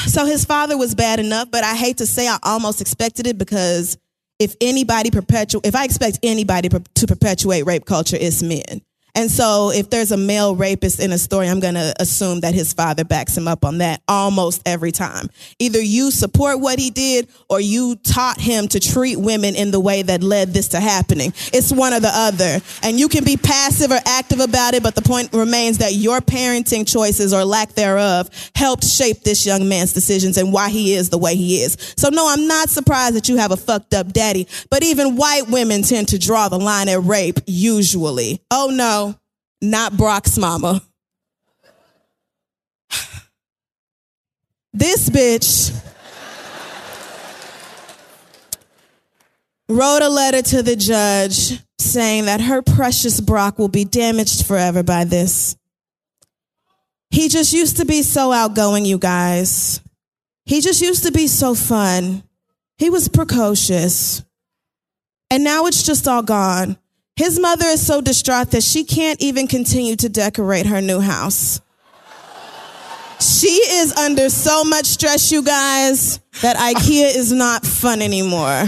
So 0.07 0.25
his 0.25 0.45
father 0.45 0.77
was 0.77 0.95
bad 0.95 1.19
enough, 1.19 1.51
but 1.51 1.63
I 1.63 1.75
hate 1.75 1.97
to 1.97 2.05
say 2.05 2.27
I 2.27 2.39
almost 2.43 2.79
expected 2.79 3.27
it 3.27 3.37
because 3.37 3.97
if 4.39 4.55
anybody 4.61 5.11
perpetuate, 5.11 5.65
if 5.65 5.75
I 5.75 5.83
expect 5.83 6.19
anybody 6.23 6.69
to 6.69 7.07
perpetuate 7.07 7.63
rape 7.63 7.85
culture, 7.85 8.17
it's 8.19 8.41
men. 8.41 8.81
And 9.17 9.31
so 9.31 9.71
if 9.71 9.89
there's 9.89 10.11
a 10.11 10.17
male 10.17 10.55
rapist 10.55 10.99
in 10.99 11.11
a 11.11 11.17
story, 11.17 11.47
I'm 11.49 11.59
going 11.59 11.73
to 11.73 11.91
assume 11.99 12.41
that 12.41 12.53
his 12.53 12.71
father 12.71 13.03
backs 13.03 13.35
him 13.35 13.47
up 13.47 13.65
on 13.65 13.79
that 13.79 13.99
almost 14.07 14.61
every 14.63 14.91
time. 14.91 15.27
Either 15.57 15.81
you 15.81 16.11
support 16.11 16.59
what 16.59 16.77
he 16.77 16.91
did 16.91 17.27
or 17.49 17.59
you 17.59 17.95
taught 17.95 18.39
him 18.39 18.67
to 18.67 18.79
treat 18.79 19.15
women 19.15 19.55
in 19.55 19.71
the 19.71 19.79
way 19.79 20.03
that 20.03 20.21
led 20.21 20.53
this 20.53 20.67
to 20.67 20.79
happening. 20.79 21.33
It's 21.51 21.71
one 21.71 21.93
or 21.93 21.99
the 21.99 22.11
other. 22.13 22.59
And 22.83 22.99
you 22.99 23.07
can 23.07 23.23
be 23.23 23.37
passive 23.37 23.89
or 23.89 23.97
active 24.05 24.39
about 24.39 24.75
it, 24.75 24.83
but 24.83 24.93
the 24.93 25.01
point 25.01 25.33
remains 25.33 25.79
that 25.79 25.95
your 25.95 26.21
parenting 26.21 26.87
choices 26.87 27.33
or 27.33 27.43
lack 27.43 27.73
thereof 27.73 28.29
helped 28.53 28.83
shape 28.83 29.21
this 29.21 29.47
young 29.47 29.67
man's 29.67 29.93
decisions 29.93 30.37
and 30.37 30.53
why 30.53 30.69
he 30.69 30.93
is 30.93 31.09
the 31.09 31.17
way 31.17 31.35
he 31.35 31.61
is. 31.61 31.75
So 31.97 32.09
no, 32.09 32.29
I'm 32.29 32.45
not 32.45 32.69
surprised 32.69 33.15
that 33.15 33.27
you 33.27 33.37
have 33.37 33.51
a 33.51 33.57
fucked 33.57 33.95
up 33.95 34.13
daddy, 34.13 34.47
but 34.69 34.83
even 34.83 35.15
white 35.15 35.47
women 35.47 35.81
tend 35.81 36.09
to 36.09 36.19
draw 36.19 36.49
the 36.49 36.59
line 36.59 36.87
at 36.87 37.01
rape 37.03 37.39
usually. 37.47 38.41
Oh 38.51 38.69
no, 38.71 39.06
not 39.61 39.97
Brock's 39.97 40.37
mama. 40.37 40.81
This 44.73 45.09
bitch 45.09 45.73
wrote 49.69 50.01
a 50.03 50.09
letter 50.09 50.41
to 50.41 50.61
the 50.61 50.75
judge 50.75 51.59
saying 51.79 52.25
that 52.25 52.41
her 52.41 52.61
precious 52.61 53.19
Brock 53.19 53.57
will 53.57 53.69
be 53.69 53.85
damaged 53.85 54.45
forever 54.45 54.83
by 54.83 55.03
this. 55.03 55.57
He 57.09 57.29
just 57.29 57.53
used 57.53 57.77
to 57.77 57.85
be 57.85 58.03
so 58.03 58.31
outgoing, 58.31 58.85
you 58.85 58.97
guys. 58.99 59.81
He 60.45 60.61
just 60.61 60.81
used 60.81 61.03
to 61.05 61.11
be 61.11 61.27
so 61.27 61.55
fun. 61.55 62.23
He 62.77 62.89
was 62.89 63.07
precocious. 63.07 64.23
And 65.31 65.43
now 65.43 65.65
it's 65.65 65.83
just 65.83 66.07
all 66.07 66.21
gone. 66.21 66.77
His 67.17 67.39
mother 67.39 67.65
is 67.65 67.85
so 67.85 67.99
distraught 67.99 68.51
that 68.51 68.61
she 68.61 68.83
can't 68.83 69.19
even 69.19 69.47
continue 69.47 69.95
to 69.95 70.07
decorate 70.07 70.67
her 70.67 70.81
new 70.81 70.99
house. 70.99 71.59
She 73.19 73.47
is 73.47 73.91
under 73.93 74.29
so 74.29 74.63
much 74.63 74.85
stress, 74.85 75.31
you 75.31 75.41
guys, 75.41 76.19
that 76.43 76.55
IKEA 76.57 77.15
is 77.15 77.31
not 77.31 77.65
fun 77.65 78.03
anymore. 78.03 78.65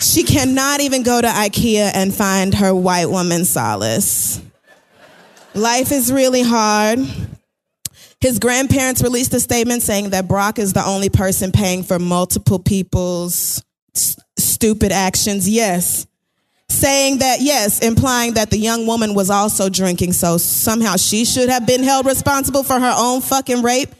She 0.00 0.24
cannot 0.24 0.80
even 0.80 1.04
go 1.04 1.20
to 1.20 1.28
IKEA 1.28 1.92
and 1.94 2.12
find 2.12 2.54
her 2.54 2.74
white 2.74 3.06
woman 3.06 3.44
solace. 3.44 4.40
Life 5.54 5.92
is 5.92 6.12
really 6.12 6.42
hard. 6.42 6.98
His 8.20 8.40
grandparents 8.40 9.02
released 9.04 9.32
a 9.34 9.40
statement 9.40 9.82
saying 9.82 10.10
that 10.10 10.26
Brock 10.26 10.58
is 10.58 10.72
the 10.72 10.84
only 10.84 11.10
person 11.10 11.52
paying 11.52 11.84
for 11.84 12.00
multiple 12.00 12.58
people's 12.58 13.62
stupid 13.94 14.90
actions. 14.90 15.48
Yes. 15.48 16.07
Saying 16.70 17.18
that, 17.18 17.40
yes, 17.40 17.80
implying 17.80 18.34
that 18.34 18.50
the 18.50 18.58
young 18.58 18.86
woman 18.86 19.14
was 19.14 19.30
also 19.30 19.68
drinking, 19.68 20.12
so 20.12 20.36
somehow 20.36 20.96
she 20.96 21.24
should 21.24 21.48
have 21.48 21.66
been 21.66 21.82
held 21.82 22.06
responsible 22.06 22.62
for 22.62 22.78
her 22.78 22.94
own 22.96 23.20
fucking 23.20 23.62
rape. 23.62 23.90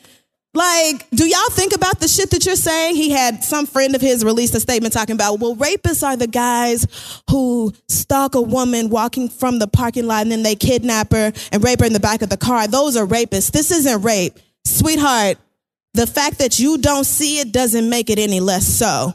Like, 0.55 1.09
do 1.11 1.27
y'all 1.27 1.51
think 1.51 1.75
about 1.75 2.01
the 2.01 2.09
shit 2.09 2.31
that 2.31 2.47
you're 2.47 2.57
saying? 2.57 2.97
He 2.97 3.11
had 3.11 3.45
some 3.45 3.67
friend 3.67 3.95
of 3.95 4.01
his 4.01 4.25
released 4.25 4.55
a 4.55 4.61
statement 4.61 4.95
talking 4.95 5.15
about, 5.15 5.41
well, 5.41 5.55
rapists 5.55 6.03
are 6.03 6.17
the 6.17 6.27
guys 6.27 6.87
who 7.31 7.73
stalk 7.89 8.35
a 8.35 8.41
woman 8.41 8.89
walking 8.89 9.29
from 9.29 9.59
the 9.59 9.67
parking 9.69 10.07
lot 10.07 10.23
and 10.23 10.33
then 10.33 10.43
they 10.43 10.57
kidnap 10.57 11.13
her 11.13 11.33
and 11.53 11.63
rape 11.63 11.81
her 11.81 11.87
in 11.87 11.93
the 11.93 12.01
back 12.01 12.23
of 12.23 12.31
the 12.31 12.37
car. 12.37 12.67
Those 12.67 12.97
are 12.97 13.07
rapists. 13.07 13.51
This 13.51 13.71
isn't 13.71 14.03
rape. 14.03 14.39
Sweetheart, 14.65 15.37
the 15.95 16.07
fact 16.07 16.39
that 16.39 16.59
you 16.59 16.79
don't 16.79 17.05
see 17.05 17.41
it 17.41 17.53
doesn't 17.53 17.89
make 17.89 18.09
it 18.09 18.19
any 18.19 18.41
less 18.41 18.67
so. 18.67 19.15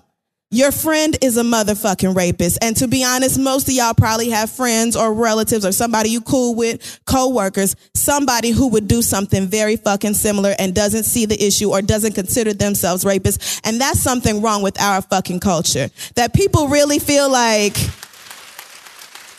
Your 0.54 0.72
friend 0.72 1.18
is 1.20 1.38
a 1.38 1.42
motherfucking 1.42 2.16
rapist. 2.16 2.60
And 2.62 2.78
to 2.78 2.88
be 2.88 3.04
honest, 3.04 3.40
most 3.40 3.68
of 3.68 3.74
y'all 3.74 3.96
probably 3.96 4.30
have 4.30 4.52
friends 4.52 4.96
or 4.96 5.12
relatives 5.12 5.66
or 5.66 5.72
somebody 5.72 6.10
you 6.10 6.22
cool 6.22 6.54
with, 6.54 7.00
co-workers, 7.06 7.76
somebody 7.96 8.52
who 8.52 8.68
would 8.68 8.88
do 8.88 9.02
something 9.02 9.48
very 9.48 9.78
fucking 9.78 10.14
similar 10.14 10.54
and 10.60 10.76
doesn't 10.76 11.06
see 11.06 11.26
the 11.26 11.44
issue 11.44 11.72
or 11.72 11.82
doesn't 11.82 12.14
consider 12.14 12.54
themselves 12.54 13.04
rapists. 13.04 13.60
And 13.64 13.82
that's 13.82 14.00
something 14.00 14.44
wrong 14.44 14.62
with 14.62 14.80
our 14.80 15.02
fucking 15.02 15.40
culture. 15.40 15.90
That 16.14 16.36
people 16.36 16.68
really 16.68 17.00
feel 17.00 17.32
like 17.32 17.76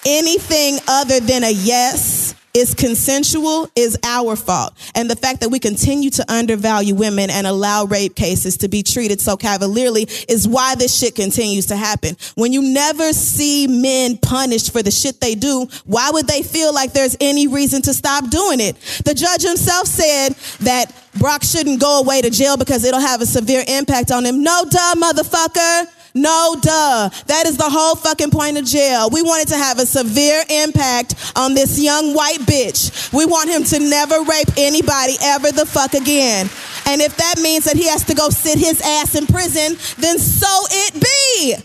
anything 0.04 0.80
other 0.88 1.20
than 1.20 1.44
a 1.44 1.52
yes 1.52 2.34
is 2.54 2.72
consensual 2.72 3.68
is 3.74 3.98
our 4.04 4.36
fault. 4.36 4.72
And 4.94 5.10
the 5.10 5.16
fact 5.16 5.40
that 5.40 5.48
we 5.48 5.58
continue 5.58 6.10
to 6.10 6.32
undervalue 6.32 6.94
women 6.94 7.28
and 7.28 7.46
allow 7.46 7.84
rape 7.84 8.14
cases 8.14 8.56
to 8.58 8.68
be 8.68 8.82
treated 8.82 9.20
so 9.20 9.36
cavalierly 9.36 10.04
is 10.28 10.46
why 10.46 10.76
this 10.76 10.96
shit 10.96 11.16
continues 11.16 11.66
to 11.66 11.76
happen. 11.76 12.16
When 12.36 12.52
you 12.52 12.62
never 12.62 13.12
see 13.12 13.66
men 13.66 14.16
punished 14.18 14.72
for 14.72 14.82
the 14.82 14.92
shit 14.92 15.20
they 15.20 15.34
do, 15.34 15.66
why 15.84 16.10
would 16.12 16.28
they 16.28 16.42
feel 16.42 16.72
like 16.72 16.92
there's 16.92 17.16
any 17.20 17.48
reason 17.48 17.82
to 17.82 17.92
stop 17.92 18.30
doing 18.30 18.60
it? 18.60 18.76
The 19.04 19.14
judge 19.14 19.42
himself 19.42 19.88
said 19.88 20.30
that 20.60 20.94
Brock 21.18 21.42
shouldn't 21.42 21.80
go 21.80 22.00
away 22.00 22.22
to 22.22 22.30
jail 22.30 22.56
because 22.56 22.84
it'll 22.84 23.00
have 23.00 23.20
a 23.20 23.26
severe 23.26 23.64
impact 23.66 24.12
on 24.12 24.24
him. 24.24 24.42
No, 24.42 24.64
duh, 24.68 24.94
motherfucker. 24.94 25.86
No, 26.14 26.56
duh. 26.60 27.10
That 27.26 27.46
is 27.46 27.56
the 27.56 27.68
whole 27.68 27.96
fucking 27.96 28.30
point 28.30 28.56
of 28.56 28.64
jail. 28.64 29.10
We 29.10 29.20
want 29.22 29.42
it 29.42 29.48
to 29.48 29.56
have 29.56 29.80
a 29.80 29.86
severe 29.86 30.44
impact 30.48 31.32
on 31.34 31.54
this 31.54 31.80
young 31.80 32.14
white 32.14 32.38
bitch. 32.40 33.12
We 33.12 33.26
want 33.26 33.50
him 33.50 33.64
to 33.64 33.80
never 33.80 34.22
rape 34.22 34.48
anybody 34.56 35.16
ever 35.20 35.50
the 35.50 35.66
fuck 35.66 35.94
again. 35.94 36.48
And 36.86 37.00
if 37.00 37.16
that 37.16 37.40
means 37.42 37.64
that 37.64 37.76
he 37.76 37.88
has 37.88 38.04
to 38.04 38.14
go 38.14 38.30
sit 38.30 38.58
his 38.58 38.80
ass 38.80 39.16
in 39.16 39.26
prison, 39.26 39.76
then 39.98 40.18
so 40.18 40.46
it 40.70 40.94
be. 41.02 41.56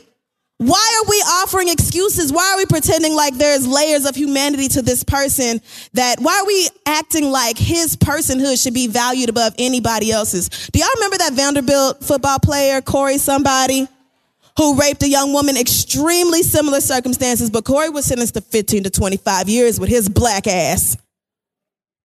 Why 0.58 1.00
are 1.00 1.10
we 1.10 1.16
offering 1.18 1.70
excuses? 1.70 2.34
Why 2.34 2.52
are 2.52 2.58
we 2.58 2.66
pretending 2.66 3.16
like 3.16 3.36
there's 3.36 3.66
layers 3.68 4.06
of 4.06 4.16
humanity 4.16 4.68
to 4.70 4.82
this 4.82 5.04
person 5.04 5.62
that 5.94 6.20
why 6.20 6.40
are 6.40 6.46
we 6.46 6.68
acting 6.86 7.32
like 7.32 7.58
his 7.58 7.96
personhood 7.96 8.62
should 8.62 8.74
be 8.74 8.88
valued 8.88 9.30
above 9.30 9.54
anybody 9.58 10.12
else's? 10.12 10.50
Do 10.50 10.80
y'all 10.80 10.90
remember 10.96 11.18
that 11.20 11.34
Vanderbilt 11.34 12.04
football 12.04 12.40
player, 12.40 12.82
Corey 12.82 13.20
somebody? 13.20 13.88
Who 14.60 14.76
raped 14.76 15.02
a 15.04 15.08
young 15.08 15.32
woman, 15.32 15.56
extremely 15.56 16.44
similar 16.44 16.82
circumstances, 16.82 17.50
but 17.50 17.64
Corey 17.64 17.88
was 17.88 18.06
sentenced 18.06 18.34
to 18.34 18.42
15 18.42 18.84
to 18.84 18.90
25 18.90 19.48
years 19.48 19.80
with 19.80 19.88
his 19.88 20.10
black 20.10 20.48
ass. 20.48 20.98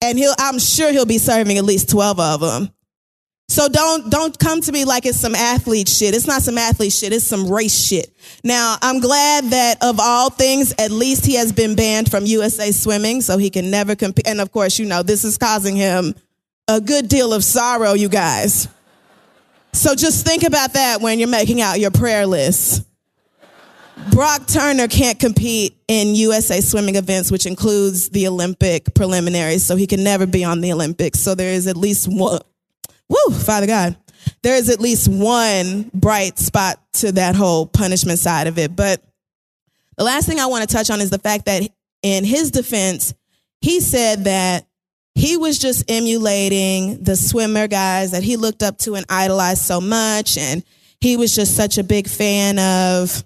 And 0.00 0.16
he'll, 0.16 0.34
I'm 0.38 0.60
sure 0.60 0.92
he'll 0.92 1.04
be 1.04 1.18
serving 1.18 1.58
at 1.58 1.64
least 1.64 1.90
12 1.90 2.20
of 2.20 2.40
them. 2.40 2.70
So 3.48 3.68
don't, 3.68 4.08
don't 4.08 4.38
come 4.38 4.60
to 4.60 4.70
me 4.70 4.84
like 4.84 5.04
it's 5.04 5.18
some 5.18 5.34
athlete 5.34 5.88
shit. 5.88 6.14
It's 6.14 6.28
not 6.28 6.42
some 6.42 6.56
athlete 6.56 6.92
shit. 6.92 7.12
It's 7.12 7.26
some 7.26 7.50
race 7.50 7.76
shit. 7.76 8.14
Now, 8.44 8.76
I'm 8.80 9.00
glad 9.00 9.46
that 9.46 9.82
of 9.82 9.98
all 9.98 10.30
things, 10.30 10.72
at 10.78 10.92
least 10.92 11.26
he 11.26 11.34
has 11.34 11.50
been 11.50 11.74
banned 11.74 12.08
from 12.08 12.24
USA 12.24 12.70
swimming 12.70 13.20
so 13.20 13.36
he 13.36 13.50
can 13.50 13.68
never 13.68 13.96
compete. 13.96 14.28
And 14.28 14.40
of 14.40 14.52
course, 14.52 14.78
you 14.78 14.86
know, 14.86 15.02
this 15.02 15.24
is 15.24 15.36
causing 15.38 15.74
him 15.74 16.14
a 16.68 16.80
good 16.80 17.08
deal 17.08 17.34
of 17.34 17.42
sorrow, 17.42 17.94
you 17.94 18.08
guys. 18.08 18.68
So 19.74 19.96
just 19.96 20.24
think 20.24 20.44
about 20.44 20.74
that 20.74 21.00
when 21.00 21.18
you're 21.18 21.28
making 21.28 21.60
out 21.60 21.80
your 21.80 21.90
prayer 21.90 22.26
list. 22.26 22.86
Brock 24.12 24.46
Turner 24.46 24.86
can't 24.86 25.18
compete 25.18 25.76
in 25.88 26.14
USA 26.14 26.60
swimming 26.60 26.94
events, 26.94 27.30
which 27.32 27.44
includes 27.44 28.08
the 28.10 28.28
Olympic 28.28 28.94
preliminaries, 28.94 29.64
so 29.64 29.74
he 29.74 29.88
can 29.88 30.04
never 30.04 30.26
be 30.26 30.44
on 30.44 30.60
the 30.60 30.72
Olympics. 30.72 31.18
So 31.18 31.34
there 31.34 31.52
is 31.52 31.66
at 31.66 31.76
least 31.76 32.06
one, 32.06 32.40
woo, 33.08 33.34
Father 33.34 33.66
God, 33.66 33.96
there 34.42 34.54
is 34.54 34.70
at 34.70 34.80
least 34.80 35.08
one 35.08 35.90
bright 35.92 36.38
spot 36.38 36.80
to 36.94 37.12
that 37.12 37.34
whole 37.34 37.66
punishment 37.66 38.20
side 38.20 38.46
of 38.46 38.58
it. 38.58 38.76
But 38.76 39.02
the 39.96 40.04
last 40.04 40.28
thing 40.28 40.38
I 40.38 40.46
want 40.46 40.68
to 40.68 40.72
touch 40.72 40.88
on 40.88 41.00
is 41.00 41.10
the 41.10 41.18
fact 41.18 41.46
that 41.46 41.62
in 42.02 42.24
his 42.24 42.52
defense, 42.52 43.12
he 43.60 43.80
said 43.80 44.24
that 44.24 44.66
he 45.14 45.36
was 45.36 45.58
just 45.58 45.90
emulating 45.90 47.02
the 47.02 47.16
swimmer 47.16 47.68
guys 47.68 48.10
that 48.10 48.22
he 48.22 48.36
looked 48.36 48.62
up 48.62 48.78
to 48.78 48.94
and 48.94 49.06
idolized 49.08 49.62
so 49.62 49.80
much. 49.80 50.36
And 50.36 50.64
he 51.00 51.16
was 51.16 51.34
just 51.34 51.56
such 51.56 51.78
a 51.78 51.84
big 51.84 52.08
fan 52.08 52.58
of, 52.58 53.24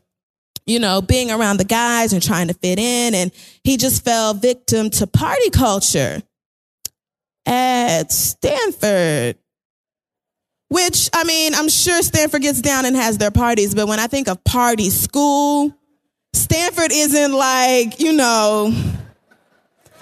you 0.66 0.78
know, 0.78 1.00
being 1.00 1.30
around 1.30 1.56
the 1.56 1.64
guys 1.64 2.12
and 2.12 2.22
trying 2.22 2.48
to 2.48 2.54
fit 2.54 2.78
in. 2.78 3.14
And 3.14 3.32
he 3.64 3.76
just 3.76 4.04
fell 4.04 4.34
victim 4.34 4.90
to 4.90 5.06
party 5.06 5.50
culture 5.50 6.22
at 7.46 8.12
Stanford. 8.12 9.36
Which, 10.70 11.08
I 11.14 11.24
mean, 11.24 11.54
I'm 11.54 11.70
sure 11.70 12.02
Stanford 12.02 12.42
gets 12.42 12.60
down 12.60 12.84
and 12.84 12.94
has 12.94 13.16
their 13.16 13.30
parties, 13.30 13.74
but 13.74 13.88
when 13.88 13.98
I 13.98 14.06
think 14.06 14.28
of 14.28 14.44
party 14.44 14.90
school, 14.90 15.74
Stanford 16.34 16.92
isn't 16.92 17.32
like, 17.32 18.00
you 18.00 18.12
know, 18.12 18.74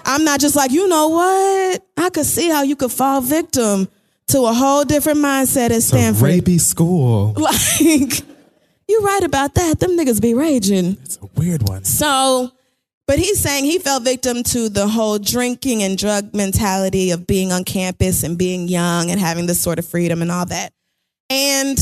I'm 0.07 0.23
not 0.23 0.39
just 0.39 0.55
like, 0.55 0.71
you 0.71 0.87
know 0.87 1.09
what? 1.09 1.85
I 1.97 2.09
could 2.09 2.25
see 2.25 2.49
how 2.49 2.63
you 2.63 2.77
could 2.77 2.91
fall 2.91 3.19
victim 3.19 3.89
to 4.27 4.45
a 4.45 4.53
whole 4.53 4.85
different 4.85 5.19
mindset 5.19 5.69
at 5.71 5.83
Stanford. 5.83 6.29
Rapey 6.29 6.59
school. 6.59 7.33
Like, 7.37 8.23
you're 8.87 9.01
right 9.01 9.23
about 9.23 9.55
that. 9.55 9.79
Them 9.81 9.91
niggas 9.91 10.21
be 10.21 10.33
raging. 10.33 10.97
It's 11.03 11.17
a 11.21 11.25
weird 11.35 11.67
one. 11.67 11.83
So, 11.83 12.51
but 13.05 13.19
he's 13.19 13.37
saying 13.37 13.65
he 13.65 13.79
fell 13.79 13.99
victim 13.99 14.43
to 14.43 14.69
the 14.69 14.87
whole 14.87 15.19
drinking 15.19 15.83
and 15.83 15.97
drug 15.97 16.33
mentality 16.33 17.11
of 17.11 17.27
being 17.27 17.51
on 17.51 17.65
campus 17.65 18.23
and 18.23 18.37
being 18.37 18.69
young 18.69 19.11
and 19.11 19.19
having 19.19 19.45
this 19.45 19.59
sort 19.61 19.77
of 19.77 19.85
freedom 19.85 20.21
and 20.21 20.31
all 20.31 20.45
that. 20.45 20.71
And 21.29 21.77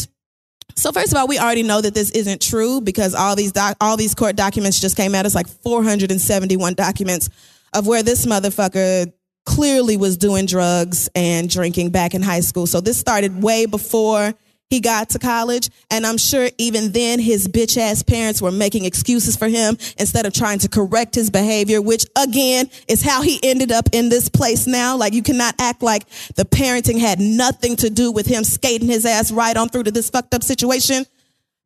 so 0.76 0.92
first 0.92 1.12
of 1.12 1.18
all, 1.20 1.28
we 1.28 1.38
already 1.38 1.62
know 1.62 1.80
that 1.80 1.94
this 1.94 2.10
isn't 2.12 2.42
true 2.42 2.82
because 2.82 3.14
all 3.14 3.36
these 3.36 3.52
doc- 3.52 3.78
all 3.80 3.98
these 3.98 4.16
court 4.16 4.36
documents 4.36 4.80
just 4.80 4.98
came 4.98 5.14
out. 5.14 5.28
It's 5.28 5.36
like 5.36 5.48
471 5.48 6.74
documents 6.74 7.30
of 7.76 7.86
where 7.86 8.02
this 8.02 8.26
motherfucker 8.26 9.12
clearly 9.46 9.98
was 9.98 10.18
doing 10.18 10.46
drugs 10.46 11.10
and 11.14 11.50
drinking 11.50 11.92
back 11.92 12.16
in 12.16 12.22
high 12.22 12.40
school. 12.40 12.66
So 12.66 12.82
this 12.82 12.98
started 12.98 13.44
way 13.44 13.68
before 13.68 14.34
he 14.70 14.80
got 14.80 15.10
to 15.10 15.20
college. 15.20 15.70
And 15.92 16.06
I'm 16.06 16.18
sure 16.18 16.50
even 16.58 16.92
then 16.92 17.20
his 17.20 17.48
bitch 17.48 17.78
ass 17.78 18.02
parents 18.02 18.42
were 18.42 18.52
making 18.52 18.86
excuses 18.86 19.36
for 19.36 19.48
him 19.48 19.78
instead 19.98 20.26
of 20.26 20.34
trying 20.34 20.60
to 20.60 20.70
correct 20.70 21.14
his 21.14 21.30
behavior, 21.30 21.82
which 21.82 22.06
again 22.18 22.70
is 22.88 23.04
how 23.04 23.22
he 23.22 23.40
ended 23.44 23.72
up 23.72 23.90
in 23.92 24.10
this 24.10 24.30
place 24.30 24.66
now. 24.66 24.98
Like 24.98 25.14
you 25.14 25.22
cannot 25.22 25.54
act 25.60 25.84
like 25.84 26.10
the 26.36 26.46
parenting 26.46 27.00
had 27.00 27.20
nothing 27.20 27.76
to 27.78 27.90
do 27.90 28.12
with 28.12 28.26
him 28.26 28.44
skating 28.44 28.88
his 28.88 29.06
ass 29.06 29.32
right 29.32 29.56
on 29.56 29.70
through 29.70 29.84
to 29.84 29.92
this 29.92 30.10
fucked 30.10 30.34
up 30.34 30.42
situation. 30.42 31.06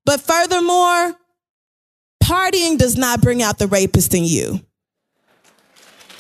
But 0.06 0.19
furthermore, 0.19 1.14
partying 2.22 2.77
does 2.77 2.98
not 2.98 3.22
bring 3.22 3.41
out 3.41 3.57
the 3.57 3.68
rapist 3.68 4.14
in 4.14 4.26
you. 4.26 4.60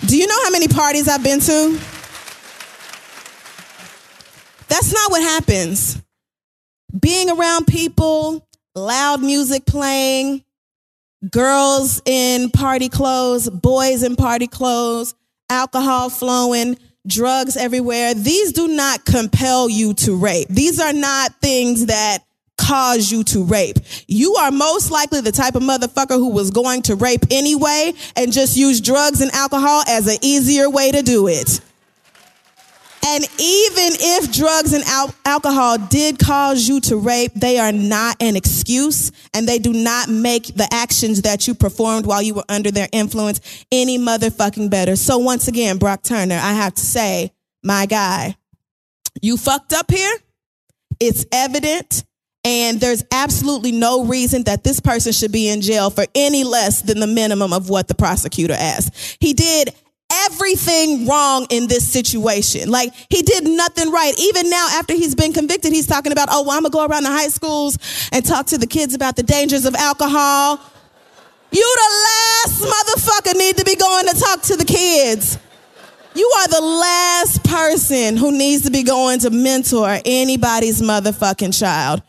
Do 0.05 0.17
you 0.17 0.27
know 0.27 0.43
how 0.43 0.49
many 0.49 0.67
parties 0.67 1.07
I've 1.07 1.23
been 1.23 1.39
to? 1.41 1.79
That's 4.67 4.93
not 4.93 5.11
what 5.11 5.21
happens. 5.21 6.01
Being 6.97 7.29
around 7.29 7.67
people, 7.67 8.47
loud 8.75 9.21
music 9.21 9.65
playing, 9.65 10.43
girls 11.29 12.01
in 12.05 12.49
party 12.51 12.87
clothes, 12.89 13.49
boys 13.49 14.03
in 14.03 14.15
party 14.15 14.47
clothes, 14.47 15.15
alcohol 15.49 16.09
flowing, 16.09 16.77
drugs 17.05 17.57
everywhere. 17.57 18.13
These 18.13 18.53
do 18.53 18.67
not 18.67 19.05
compel 19.05 19.69
you 19.69 19.93
to 19.95 20.15
rape. 20.15 20.47
These 20.49 20.79
are 20.79 20.93
not 20.93 21.35
things 21.41 21.87
that 21.87 22.19
cause 22.59 23.11
you 23.11 23.23
to 23.23 23.43
rape. 23.43 23.77
You 24.07 24.35
are 24.35 24.51
most 24.51 24.91
likely 24.91 25.21
the 25.21 25.31
type 25.31 25.55
of 25.55 25.63
motherfucker 25.63 26.15
who 26.15 26.29
was 26.29 26.51
going 26.51 26.83
to 26.83 26.95
rape 26.95 27.25
anyway 27.31 27.93
and 28.15 28.31
just 28.31 28.57
use 28.57 28.81
drugs 28.81 29.21
and 29.21 29.31
alcohol 29.31 29.83
as 29.87 30.07
an 30.07 30.17
easier 30.21 30.69
way 30.69 30.91
to 30.91 31.01
do 31.01 31.27
it. 31.27 31.61
And 33.05 33.23
even 33.23 33.93
if 33.97 34.31
drugs 34.33 34.73
and 34.73 34.83
al- 34.83 35.15
alcohol 35.25 35.77
did 35.77 36.19
cause 36.19 36.67
you 36.67 36.81
to 36.81 36.97
rape, 36.97 37.31
they 37.33 37.57
are 37.57 37.71
not 37.71 38.17
an 38.19 38.35
excuse 38.35 39.11
and 39.33 39.47
they 39.47 39.57
do 39.57 39.71
not 39.71 40.09
make 40.09 40.47
the 40.47 40.67
actions 40.71 41.21
that 41.21 41.47
you 41.47 41.55
performed 41.55 42.05
while 42.05 42.21
you 42.21 42.33
were 42.33 42.43
under 42.49 42.71
their 42.71 42.89
influence 42.91 43.65
any 43.71 43.97
motherfucking 43.97 44.69
better. 44.69 44.97
So 44.97 45.17
once 45.17 45.47
again, 45.47 45.77
Brock 45.77 46.03
Turner, 46.03 46.35
I 46.35 46.53
have 46.53 46.73
to 46.73 46.81
say, 46.81 47.31
my 47.63 47.85
guy, 47.85 48.35
you 49.21 49.37
fucked 49.37 49.71
up 49.71 49.89
here. 49.89 50.13
It's 50.99 51.25
evident. 51.31 52.03
And 52.43 52.79
there's 52.79 53.03
absolutely 53.11 53.71
no 53.73 54.05
reason 54.05 54.43
that 54.43 54.63
this 54.63 54.79
person 54.79 55.11
should 55.11 55.31
be 55.31 55.49
in 55.49 55.61
jail 55.61 55.89
for 55.89 56.05
any 56.15 56.43
less 56.43 56.81
than 56.81 56.99
the 56.99 57.07
minimum 57.07 57.51
of 57.51 57.69
what 57.69 57.87
the 57.87 57.95
prosecutor 57.95 58.55
asked. 58.57 59.17
He 59.19 59.33
did 59.33 59.73
everything 60.11 61.05
wrong 61.05 61.45
in 61.49 61.67
this 61.67 61.87
situation. 61.87 62.71
Like 62.71 62.93
he 63.09 63.21
did 63.21 63.47
nothing 63.47 63.91
right. 63.91 64.13
Even 64.17 64.49
now, 64.49 64.67
after 64.71 64.93
he's 64.93 65.15
been 65.15 65.33
convicted, 65.33 65.71
he's 65.71 65.87
talking 65.87 66.11
about, 66.11 66.29
oh, 66.31 66.43
well, 66.43 66.57
I'm 66.57 66.63
gonna 66.63 66.71
go 66.71 66.85
around 66.85 67.03
the 67.03 67.11
high 67.11 67.27
schools 67.27 67.77
and 68.11 68.25
talk 68.25 68.47
to 68.47 68.57
the 68.57 68.67
kids 68.67 68.93
about 68.93 69.15
the 69.15 69.23
dangers 69.23 69.65
of 69.65 69.75
alcohol. 69.75 70.59
You 71.51 71.75
the 71.75 71.91
last 72.05 72.61
motherfucker 72.61 73.37
need 73.37 73.57
to 73.57 73.65
be 73.65 73.75
going 73.75 74.07
to 74.07 74.19
talk 74.19 74.41
to 74.43 74.55
the 74.55 74.65
kids. 74.65 75.39
You 76.15 76.31
are 76.37 76.47
the 76.47 76.61
last 76.61 77.43
person 77.43 78.17
who 78.17 78.31
needs 78.31 78.65
to 78.65 78.71
be 78.71 78.83
going 78.83 79.19
to 79.19 79.29
mentor 79.29 79.99
anybody's 80.05 80.81
motherfucking 80.81 81.57
child. 81.57 82.03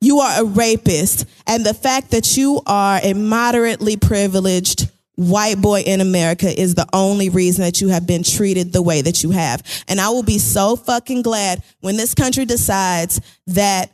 You 0.00 0.20
are 0.20 0.42
a 0.42 0.44
rapist. 0.44 1.26
And 1.46 1.64
the 1.64 1.74
fact 1.74 2.10
that 2.10 2.36
you 2.36 2.60
are 2.66 3.00
a 3.02 3.14
moderately 3.14 3.96
privileged 3.96 4.90
white 5.16 5.60
boy 5.60 5.80
in 5.80 6.00
America 6.00 6.48
is 6.48 6.74
the 6.74 6.86
only 6.92 7.30
reason 7.30 7.64
that 7.64 7.80
you 7.80 7.88
have 7.88 8.06
been 8.06 8.22
treated 8.22 8.72
the 8.72 8.82
way 8.82 9.00
that 9.02 9.22
you 9.22 9.30
have. 9.30 9.62
And 9.88 10.00
I 10.00 10.10
will 10.10 10.22
be 10.22 10.38
so 10.38 10.76
fucking 10.76 11.22
glad 11.22 11.62
when 11.80 11.96
this 11.96 12.14
country 12.14 12.44
decides 12.44 13.20
that 13.46 13.90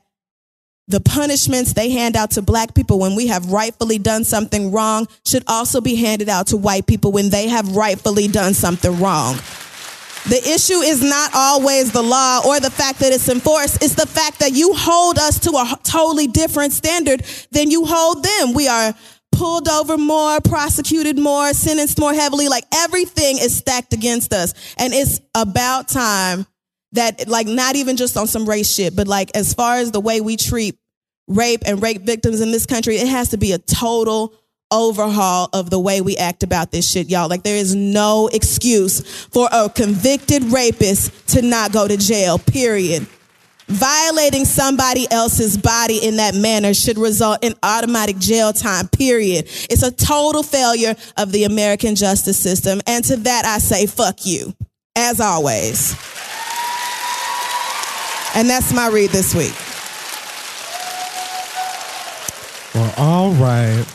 the 0.89 1.01
punishments 1.01 1.73
they 1.73 1.91
hand 1.91 2.16
out 2.16 2.33
to 2.33 2.43
black 2.43 2.74
people 2.74 2.99
when 2.99 3.15
we 3.15 3.29
have 3.29 3.51
rightfully 3.51 3.99
done 3.99 4.24
something 4.24 4.73
wrong 4.73 5.07
should 5.24 5.45
also 5.47 5.81
be 5.81 5.95
handed 5.95 6.29
out 6.29 6.49
to 6.49 6.57
white 6.57 6.87
people 6.87 7.12
when 7.12 7.31
they 7.31 7.49
have 7.49 7.77
rightfully 7.77 8.27
done 8.27 8.53
something 8.53 8.99
wrong. 8.99 9.37
The 10.28 10.39
issue 10.39 10.81
is 10.81 11.03
not 11.03 11.32
always 11.35 11.90
the 11.90 12.03
law 12.03 12.43
or 12.47 12.61
the 12.61 12.70
fact 12.70 13.01
that 13.01 13.12
it's 13.12 13.28
enforced. 13.28 13.82
It's 13.82 13.94
the 13.94 14.07
fact 14.07 14.39
that 14.39 14.53
you 14.53 14.73
hold 14.73 15.19
us 15.19 15.40
to 15.40 15.51
a 15.51 15.78
totally 15.82 16.28
different 16.28 16.73
standard 16.73 17.24
than 17.51 17.70
you 17.70 17.85
hold 17.85 18.23
them. 18.23 18.55
We 18.55 18.69
are 18.69 18.94
pulled 19.32 19.69
over 19.69 19.99
more, 19.99 20.40
prosecuted 20.40 21.19
more, 21.19 21.53
sentenced 21.53 21.99
more 21.99 22.15
heavily. 22.15 22.49
Like 22.49 22.65
everything 22.73 23.39
is 23.39 23.57
stacked 23.57 23.93
against 23.93 24.32
us. 24.32 24.55
And 24.78 24.94
it's 24.94 25.20
about 25.35 25.89
time 25.89 26.47
that, 26.93 27.27
like, 27.27 27.47
not 27.47 27.74
even 27.74 27.97
just 27.97 28.16
on 28.16 28.27
some 28.27 28.49
race 28.49 28.73
shit, 28.73 28.94
but 28.94 29.09
like 29.09 29.31
as 29.35 29.55
far 29.55 29.77
as 29.77 29.90
the 29.90 30.01
way 30.01 30.20
we 30.20 30.36
treat 30.36 30.78
rape 31.27 31.62
and 31.66 31.82
rape 31.82 32.03
victims 32.03 32.40
in 32.40 32.53
this 32.53 32.66
country, 32.66 32.97
it 32.97 33.09
has 33.09 33.31
to 33.31 33.39
be 33.39 33.53
a 33.53 33.59
total 33.59 34.35
overhaul 34.73 35.49
of 35.53 35.70
the 35.70 35.78
way 35.78 36.01
we 36.01 36.16
act 36.16 36.43
about 36.43 36.73
this 36.73 36.90
shit, 36.90 37.09
y'all. 37.11 37.28
Like, 37.28 37.44
there 37.44 37.57
is 37.57 37.74
no 37.74 38.28
excuse 38.32 39.27
for 39.27 39.49
a 39.53 39.69
convicted 39.69 40.44
rapist 40.44 41.28
to 41.28 41.43
not 41.43 41.73
go 41.73 41.86
to 41.86 41.97
jail, 41.97 42.39
period. 42.39 43.07
Violating 43.69 44.44
somebody 44.44 45.07
else's 45.11 45.57
body 45.57 45.99
in 46.05 46.16
that 46.16 46.35
manner 46.35 46.74
should 46.74 46.99
result 46.99 47.44
in 47.44 47.55
automatic 47.62 48.19
jail 48.19 48.53
time, 48.53 48.89
period. 48.89 49.44
It's 49.70 49.82
a 49.82 49.93
total 49.93 50.43
failure 50.43 50.97
of 51.16 51.31
the 51.32 51.44
American 51.44 51.94
justice 51.94 52.39
system. 52.39 52.81
And 52.86 53.05
to 53.05 53.16
that, 53.19 53.44
I 53.44 53.59
say, 53.59 53.86
fuck 53.86 54.27
you, 54.27 54.55
as 54.97 55.20
always. 55.20 55.93
And 58.35 58.49
that's 58.49 58.73
my 58.73 58.89
read 58.89 59.11
this 59.11 59.35
week. 59.35 59.55
Well, 62.74 62.94
all 62.97 63.32
right. 63.35 63.86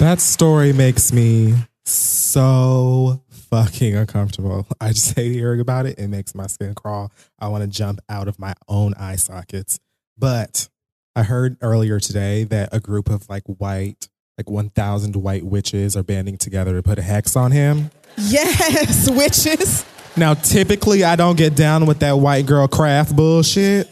That 0.00 0.18
story 0.18 0.72
makes 0.72 1.12
me 1.12 1.52
so 1.84 3.22
fucking 3.50 3.94
uncomfortable. 3.94 4.66
I 4.80 4.92
just 4.92 5.14
hate 5.16 5.32
hearing 5.32 5.60
about 5.60 5.84
it. 5.84 5.98
It 5.98 6.08
makes 6.08 6.34
my 6.34 6.46
skin 6.46 6.74
crawl. 6.74 7.12
I 7.38 7.48
want 7.48 7.64
to 7.64 7.68
jump 7.68 8.00
out 8.08 8.26
of 8.26 8.38
my 8.38 8.54
own 8.66 8.94
eye 8.94 9.16
sockets. 9.16 9.78
But 10.16 10.70
I 11.14 11.22
heard 11.22 11.58
earlier 11.60 12.00
today 12.00 12.44
that 12.44 12.70
a 12.72 12.80
group 12.80 13.10
of 13.10 13.28
like 13.28 13.42
white, 13.44 14.08
like 14.38 14.48
1,000 14.48 15.16
white 15.16 15.44
witches 15.44 15.98
are 15.98 16.02
banding 16.02 16.38
together 16.38 16.72
to 16.72 16.82
put 16.82 16.98
a 16.98 17.02
hex 17.02 17.36
on 17.36 17.52
him. 17.52 17.90
Yes, 18.16 19.10
witches. 19.14 19.84
Now, 20.16 20.32
typically, 20.32 21.04
I 21.04 21.14
don't 21.14 21.36
get 21.36 21.54
down 21.54 21.84
with 21.84 21.98
that 21.98 22.12
white 22.12 22.46
girl 22.46 22.66
craft 22.68 23.14
bullshit. 23.14 23.86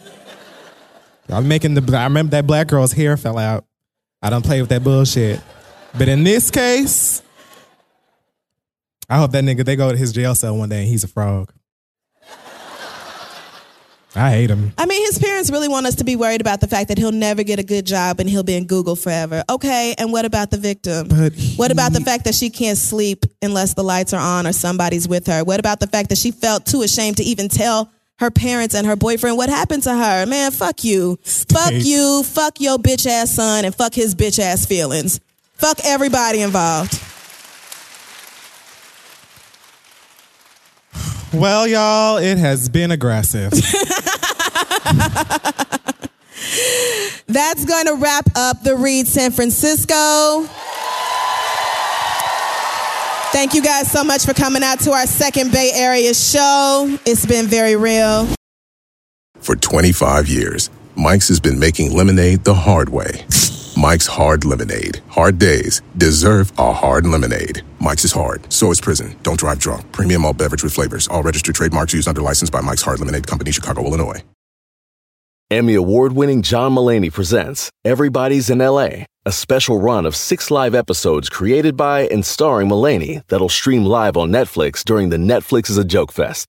I'm 1.28 1.48
making 1.48 1.74
the. 1.74 1.98
I 1.98 2.04
remember 2.04 2.30
that 2.30 2.46
black 2.46 2.68
girl's 2.68 2.92
hair 2.92 3.18
fell 3.18 3.36
out. 3.36 3.66
I 4.22 4.30
don't 4.30 4.42
play 4.42 4.62
with 4.62 4.70
that 4.70 4.82
bullshit. 4.82 5.42
But 5.98 6.08
in 6.08 6.22
this 6.22 6.50
case, 6.50 7.22
I 9.08 9.18
hope 9.18 9.32
that 9.32 9.42
nigga 9.42 9.64
they 9.64 9.74
go 9.74 9.90
to 9.90 9.96
his 9.96 10.12
jail 10.12 10.34
cell 10.34 10.56
one 10.56 10.68
day 10.68 10.80
and 10.80 10.88
he's 10.88 11.02
a 11.02 11.08
frog. 11.08 11.52
I 14.14 14.30
hate 14.30 14.50
him. 14.50 14.72
I 14.78 14.86
mean, 14.86 15.04
his 15.06 15.18
parents 15.18 15.50
really 15.50 15.68
want 15.68 15.86
us 15.86 15.96
to 15.96 16.04
be 16.04 16.16
worried 16.16 16.40
about 16.40 16.60
the 16.60 16.66
fact 16.66 16.88
that 16.88 16.98
he'll 16.98 17.12
never 17.12 17.42
get 17.42 17.58
a 17.58 17.62
good 17.62 17.84
job 17.84 18.20
and 18.20 18.28
he'll 18.28 18.42
be 18.42 18.54
in 18.54 18.66
Google 18.66 18.96
forever. 18.96 19.44
Okay, 19.50 19.94
and 19.98 20.12
what 20.12 20.24
about 20.24 20.50
the 20.50 20.56
victim? 20.56 21.08
But 21.08 21.34
what 21.56 21.70
about 21.70 21.92
the 21.92 22.00
fact 22.00 22.24
that 22.24 22.34
she 22.34 22.48
can't 22.48 22.78
sleep 22.78 23.26
unless 23.42 23.74
the 23.74 23.84
lights 23.84 24.12
are 24.14 24.20
on 24.20 24.46
or 24.46 24.52
somebody's 24.52 25.06
with 25.06 25.26
her? 25.26 25.44
What 25.44 25.60
about 25.60 25.78
the 25.78 25.86
fact 25.86 26.08
that 26.08 26.18
she 26.18 26.30
felt 26.30 26.64
too 26.64 26.82
ashamed 26.82 27.18
to 27.18 27.22
even 27.22 27.48
tell 27.48 27.90
her 28.18 28.30
parents 28.30 28.74
and 28.74 28.86
her 28.86 28.96
boyfriend 28.96 29.36
what 29.36 29.50
happened 29.50 29.82
to 29.84 29.94
her? 29.94 30.26
Man, 30.26 30.52
fuck 30.52 30.84
you. 30.84 31.18
Fuck 31.22 31.72
you. 31.74 32.22
Fuck 32.24 32.60
your 32.60 32.78
bitch 32.78 33.06
ass 33.06 33.32
son 33.32 33.64
and 33.64 33.74
fuck 33.74 33.94
his 33.94 34.14
bitch 34.14 34.38
ass 34.38 34.64
feelings. 34.64 35.20
Fuck 35.58 35.80
everybody 35.84 36.40
involved. 36.40 37.02
Well, 41.34 41.66
y'all, 41.66 42.18
it 42.18 42.38
has 42.38 42.68
been 42.68 42.92
aggressive. 42.92 43.50
That's 47.26 47.64
going 47.64 47.86
to 47.86 47.96
wrap 47.96 48.26
up 48.36 48.62
the 48.62 48.76
Read 48.76 49.06
San 49.08 49.32
Francisco. 49.32 50.44
Thank 53.32 53.52
you 53.52 53.62
guys 53.62 53.90
so 53.90 54.04
much 54.04 54.24
for 54.24 54.32
coming 54.32 54.62
out 54.62 54.80
to 54.80 54.92
our 54.92 55.06
second 55.06 55.52
Bay 55.52 55.72
Area 55.74 56.14
show. 56.14 56.98
It's 57.04 57.26
been 57.26 57.46
very 57.46 57.76
real. 57.76 58.28
For 59.40 59.54
25 59.56 60.28
years, 60.28 60.70
Mike's 60.94 61.28
has 61.28 61.40
been 61.40 61.58
making 61.58 61.92
lemonade 61.92 62.44
the 62.44 62.54
hard 62.54 62.88
way. 62.88 63.26
Mike's 63.78 64.08
Hard 64.08 64.44
Lemonade. 64.44 65.00
Hard 65.08 65.38
days 65.38 65.82
deserve 65.96 66.50
a 66.58 66.72
hard 66.72 67.06
lemonade. 67.06 67.62
Mike's 67.78 68.04
is 68.04 68.10
hard, 68.10 68.52
so 68.52 68.72
is 68.72 68.80
prison. 68.80 69.14
Don't 69.22 69.38
drive 69.38 69.60
drunk. 69.60 69.92
Premium 69.92 70.24
all 70.24 70.32
beverage 70.32 70.64
with 70.64 70.74
flavors. 70.74 71.06
All 71.06 71.22
registered 71.22 71.54
trademarks 71.54 71.94
used 71.94 72.08
under 72.08 72.20
license 72.20 72.50
by 72.50 72.60
Mike's 72.60 72.82
Hard 72.82 72.98
Lemonade 72.98 73.28
Company, 73.28 73.52
Chicago, 73.52 73.84
Illinois. 73.84 74.20
Emmy 75.48 75.74
award 75.74 76.12
winning 76.12 76.42
John 76.42 76.74
Mulaney 76.74 77.12
presents 77.12 77.70
Everybody's 77.84 78.50
in 78.50 78.58
LA, 78.58 79.04
a 79.24 79.30
special 79.30 79.80
run 79.80 80.06
of 80.06 80.16
six 80.16 80.50
live 80.50 80.74
episodes 80.74 81.28
created 81.28 81.76
by 81.76 82.08
and 82.08 82.26
starring 82.26 82.68
Mulaney 82.68 83.22
that'll 83.28 83.48
stream 83.48 83.84
live 83.84 84.16
on 84.16 84.32
Netflix 84.32 84.82
during 84.82 85.10
the 85.10 85.18
Netflix 85.18 85.70
is 85.70 85.78
a 85.78 85.84
Joke 85.84 86.10
Fest. 86.10 86.48